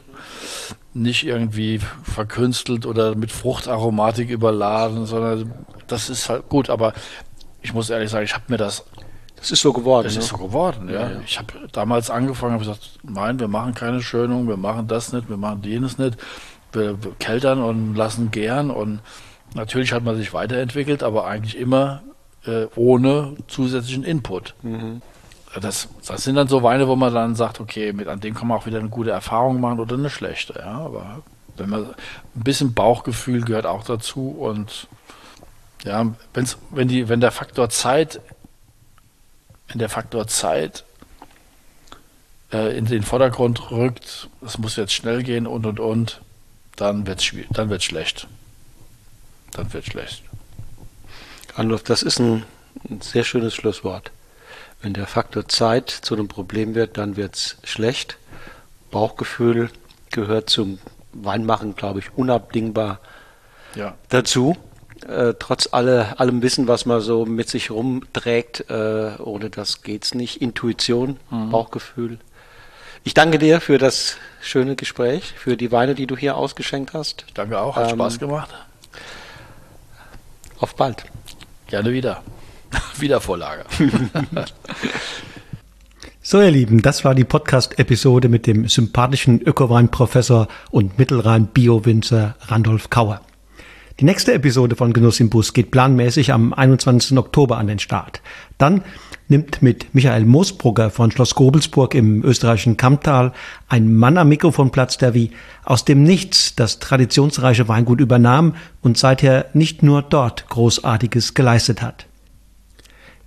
nicht 0.93 1.25
irgendwie 1.25 1.81
verkünstelt 2.03 2.85
oder 2.85 3.15
mit 3.15 3.31
Fruchtaromatik 3.31 4.29
überladen, 4.29 5.05
sondern 5.05 5.53
das 5.87 6.09
ist 6.09 6.29
halt 6.29 6.47
gut. 6.47 6.69
Aber 6.69 6.93
ich 7.61 7.73
muss 7.73 7.89
ehrlich 7.89 8.09
sagen, 8.09 8.23
ich 8.23 8.33
habe 8.33 8.45
mir 8.47 8.57
das 8.57 8.85
es 9.45 9.51
ist 9.51 9.61
so 9.61 9.73
geworden. 9.73 10.07
Es 10.07 10.15
ne? 10.15 10.21
ist 10.21 10.29
so 10.29 10.37
geworden, 10.37 10.89
ja. 10.89 11.09
ja. 11.09 11.19
Ich 11.23 11.37
habe 11.37 11.53
damals 11.71 12.09
angefangen, 12.09 12.53
habe 12.53 12.63
gesagt, 12.63 12.99
nein, 13.03 13.39
wir 13.39 13.47
machen 13.47 13.75
keine 13.75 14.01
Schönung, 14.01 14.47
wir 14.47 14.57
machen 14.57 14.87
das 14.87 15.13
nicht, 15.13 15.29
wir 15.29 15.37
machen 15.37 15.61
jenes 15.63 15.99
nicht. 15.99 16.17
Wir, 16.71 17.01
wir 17.03 17.11
keltern 17.19 17.61
und 17.61 17.95
lassen 17.95 18.31
gern 18.31 18.71
und 18.71 19.01
natürlich 19.53 19.93
hat 19.93 20.03
man 20.03 20.17
sich 20.17 20.33
weiterentwickelt, 20.33 21.03
aber 21.03 21.27
eigentlich 21.27 21.57
immer 21.57 22.01
äh, 22.45 22.65
ohne 22.75 23.35
zusätzlichen 23.47 24.03
Input. 24.03 24.55
Mhm. 24.63 25.01
Das, 25.61 25.89
das 26.05 26.23
sind 26.23 26.35
dann 26.35 26.47
so 26.47 26.63
Weine, 26.63 26.87
wo 26.87 26.95
man 26.95 27.13
dann 27.13 27.35
sagt, 27.35 27.59
okay, 27.59 27.93
mit 27.93 28.07
an 28.07 28.19
dem 28.19 28.33
kann 28.33 28.47
man 28.47 28.57
auch 28.57 28.65
wieder 28.65 28.79
eine 28.79 28.89
gute 28.89 29.11
Erfahrung 29.11 29.61
machen 29.61 29.79
oder 29.79 29.95
eine 29.95 30.09
schlechte, 30.09 30.55
ja. 30.57 30.79
Aber 30.79 31.21
wenn 31.55 31.69
man 31.69 31.85
ein 31.85 32.43
bisschen 32.43 32.73
Bauchgefühl 32.73 33.45
gehört 33.45 33.67
auch 33.67 33.83
dazu 33.83 34.35
und 34.39 34.87
ja, 35.85 36.03
wenn's, 36.33 36.57
wenn 36.71 36.87
die, 36.87 37.07
wenn 37.09 37.21
der 37.21 37.31
Faktor 37.31 37.69
Zeit 37.69 38.19
wenn 39.67 39.79
der 39.79 39.89
Faktor 39.89 40.27
Zeit 40.27 40.83
äh, 42.51 42.77
in 42.77 42.85
den 42.85 43.03
Vordergrund 43.03 43.71
rückt, 43.71 44.29
es 44.45 44.57
muss 44.57 44.75
jetzt 44.75 44.93
schnell 44.93 45.23
gehen 45.23 45.47
und 45.47 45.65
und 45.65 45.79
und, 45.79 46.21
dann 46.75 47.07
wird 47.07 47.21
es 47.21 47.31
dann 47.51 47.69
wird's 47.69 47.85
schlecht. 47.85 48.27
Dann 49.51 49.71
wird 49.73 49.85
schlecht. 49.85 50.23
Anruf, 51.55 51.83
das 51.83 52.03
ist 52.03 52.19
ein, 52.19 52.43
ein, 52.89 53.01
sehr 53.01 53.23
schönes 53.23 53.55
Schlusswort. 53.55 54.11
Wenn 54.81 54.93
der 54.93 55.07
Faktor 55.07 55.47
Zeit 55.47 55.89
zu 55.89 56.15
einem 56.15 56.27
Problem 56.27 56.75
wird, 56.75 56.97
dann 56.97 57.15
wird 57.15 57.35
es 57.35 57.57
schlecht. 57.63 58.17
Bauchgefühl 58.91 59.69
gehört 60.11 60.49
zum 60.49 60.79
Weinmachen, 61.13 61.75
glaube 61.75 61.99
ich, 61.99 62.13
unabdingbar 62.15 62.99
ja. 63.75 63.95
dazu 64.09 64.57
äh, 65.07 65.33
trotz 65.37 65.69
alle, 65.71 66.19
allem 66.19 66.41
Wissen, 66.41 66.67
was 66.67 66.85
man 66.85 67.01
so 67.01 67.25
mit 67.25 67.49
sich 67.49 67.71
rumträgt, 67.71 68.69
äh, 68.69 69.15
ohne 69.19 69.49
das 69.49 69.81
geht's 69.81 70.13
nicht. 70.13 70.41
Intuition, 70.41 71.17
mhm. 71.29 71.51
Bauchgefühl. 71.51 72.19
Ich 73.03 73.13
danke 73.13 73.37
dir 73.37 73.61
für 73.61 73.77
das 73.77 74.17
schöne 74.41 74.75
Gespräch, 74.75 75.33
für 75.37 75.57
die 75.57 75.71
Weine, 75.71 75.93
die 75.95 76.07
du 76.07 76.17
hier 76.17 76.35
ausgeschenkt 76.37 76.93
hast. 76.93 77.23
Ich 77.27 77.33
danke 77.33 77.59
auch, 77.59 77.75
hat 77.75 77.91
ähm, 77.91 77.97
Spaß 77.97 78.19
gemacht. 78.19 78.49
Auf 80.59 80.75
bald. 80.75 81.03
Gerne 81.67 81.91
wieder. 81.91 82.23
Wiedervorlage. 82.97 83.65
So, 86.27 86.41
ihr 86.41 86.49
Lieben, 86.49 86.81
das 86.81 87.05
war 87.05 87.13
die 87.13 87.23
Podcast-Episode 87.23 88.29
mit 88.29 88.47
dem 88.47 88.67
sympathischen 88.67 89.43
Ökowein-Professor 89.43 90.47
und 90.71 90.97
Mittelrhein-Bio-Winzer 90.97 92.35
Randolph 92.47 92.89
Kauer. 92.89 93.21
Die 94.01 94.03
nächste 94.03 94.33
Episode 94.33 94.75
von 94.75 94.91
Genuss 94.91 95.21
im 95.21 95.29
Bus 95.29 95.53
geht 95.53 95.71
planmäßig 95.71 96.33
am 96.33 96.51
21. 96.51 97.17
Oktober 97.17 97.57
an 97.57 97.67
den 97.67 97.79
Start. 97.79 98.21
Dann 98.57 98.83
nimmt 99.29 99.61
mit 99.61 99.95
Michael 99.95 100.25
Moosbrugger 100.25 100.89
von 100.89 101.11
Schloss 101.11 101.33
Gobelsburg 101.33 101.95
im 101.95 102.21
österreichischen 102.21 102.75
Kammtal 102.75 103.31
ein 103.69 103.95
Mann 103.95 104.17
am 104.17 104.27
Mikrofon 104.27 104.71
Platz, 104.71 104.97
der 104.97 105.13
wie 105.13 105.31
aus 105.63 105.85
dem 105.85 106.03
Nichts 106.03 106.55
das 106.55 106.79
traditionsreiche 106.79 107.69
Weingut 107.69 108.01
übernahm 108.01 108.55
und 108.81 108.97
seither 108.97 109.45
nicht 109.53 109.81
nur 109.81 110.01
dort 110.01 110.49
Großartiges 110.49 111.33
geleistet 111.33 111.81
hat. 111.81 112.05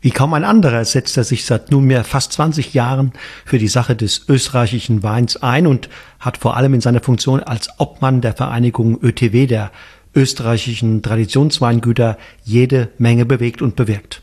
Wie 0.00 0.10
kaum 0.10 0.32
ein 0.34 0.44
anderer 0.44 0.84
setzt 0.84 1.16
er 1.16 1.24
sich 1.24 1.44
seit 1.44 1.72
nunmehr 1.72 2.04
fast 2.04 2.32
20 2.34 2.72
Jahren 2.72 3.12
für 3.44 3.58
die 3.58 3.66
Sache 3.66 3.96
des 3.96 4.28
österreichischen 4.28 5.02
Weins 5.02 5.38
ein 5.38 5.66
und 5.66 5.88
hat 6.20 6.36
vor 6.36 6.56
allem 6.56 6.74
in 6.74 6.80
seiner 6.80 7.00
Funktion 7.00 7.42
als 7.42 7.68
Obmann 7.78 8.20
der 8.20 8.34
Vereinigung 8.34 9.00
ÖTW, 9.02 9.46
der 9.46 9.72
österreichischen 10.14 11.02
Traditionsweingüter 11.02 12.18
jede 12.44 12.90
Menge 12.98 13.24
bewegt 13.24 13.62
und 13.62 13.76
bewirkt. 13.76 14.22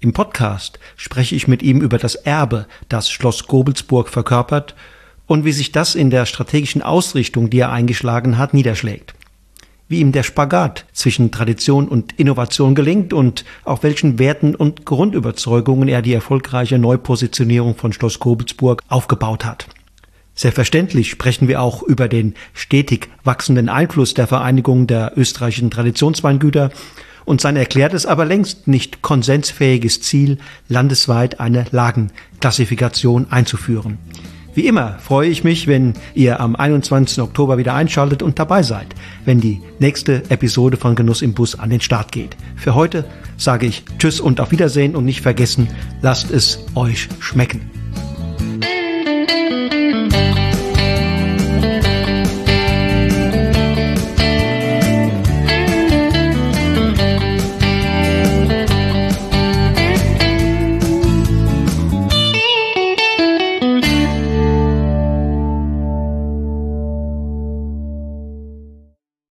Im 0.00 0.12
Podcast 0.14 0.78
spreche 0.96 1.34
ich 1.34 1.46
mit 1.46 1.62
ihm 1.62 1.82
über 1.82 1.98
das 1.98 2.14
Erbe, 2.14 2.66
das 2.88 3.10
Schloss 3.10 3.46
Gobelsburg 3.46 4.08
verkörpert 4.08 4.74
und 5.26 5.44
wie 5.44 5.52
sich 5.52 5.72
das 5.72 5.94
in 5.94 6.10
der 6.10 6.26
strategischen 6.26 6.82
Ausrichtung, 6.82 7.50
die 7.50 7.58
er 7.60 7.70
eingeschlagen 7.70 8.38
hat, 8.38 8.54
niederschlägt. 8.54 9.14
Wie 9.88 10.00
ihm 10.00 10.12
der 10.12 10.22
Spagat 10.22 10.86
zwischen 10.92 11.30
Tradition 11.30 11.86
und 11.88 12.18
Innovation 12.18 12.74
gelingt 12.74 13.12
und 13.12 13.44
auf 13.64 13.82
welchen 13.82 14.18
Werten 14.18 14.54
und 14.54 14.86
Grundüberzeugungen 14.86 15.88
er 15.88 16.00
die 16.00 16.14
erfolgreiche 16.14 16.78
Neupositionierung 16.78 17.76
von 17.76 17.92
Schloss 17.92 18.20
Gobelsburg 18.20 18.82
aufgebaut 18.88 19.44
hat. 19.44 19.66
Selbstverständlich 20.40 21.10
sprechen 21.10 21.48
wir 21.48 21.60
auch 21.60 21.82
über 21.82 22.08
den 22.08 22.32
stetig 22.54 23.10
wachsenden 23.24 23.68
Einfluss 23.68 24.14
der 24.14 24.26
Vereinigung 24.26 24.86
der 24.86 25.12
österreichischen 25.14 25.70
Traditionsweingüter 25.70 26.70
und 27.26 27.42
sein 27.42 27.56
erklärtes, 27.56 28.06
aber 28.06 28.24
längst 28.24 28.66
nicht 28.66 29.02
konsensfähiges 29.02 30.00
Ziel, 30.00 30.38
landesweit 30.66 31.40
eine 31.40 31.66
Lagenklassifikation 31.72 33.26
einzuführen. 33.28 33.98
Wie 34.54 34.66
immer 34.66 34.98
freue 35.00 35.28
ich 35.28 35.44
mich, 35.44 35.66
wenn 35.66 35.92
ihr 36.14 36.40
am 36.40 36.56
21. 36.56 37.20
Oktober 37.20 37.58
wieder 37.58 37.74
einschaltet 37.74 38.22
und 38.22 38.38
dabei 38.38 38.62
seid, 38.62 38.86
wenn 39.26 39.42
die 39.42 39.60
nächste 39.78 40.22
Episode 40.30 40.78
von 40.78 40.94
Genuss 40.94 41.20
im 41.20 41.34
Bus 41.34 41.58
an 41.58 41.68
den 41.68 41.82
Start 41.82 42.12
geht. 42.12 42.34
Für 42.56 42.74
heute 42.74 43.04
sage 43.36 43.66
ich 43.66 43.84
Tschüss 43.98 44.20
und 44.20 44.40
auf 44.40 44.52
Wiedersehen 44.52 44.96
und 44.96 45.04
nicht 45.04 45.20
vergessen, 45.20 45.68
lasst 46.00 46.30
es 46.30 46.60
euch 46.74 47.10
schmecken. 47.18 47.79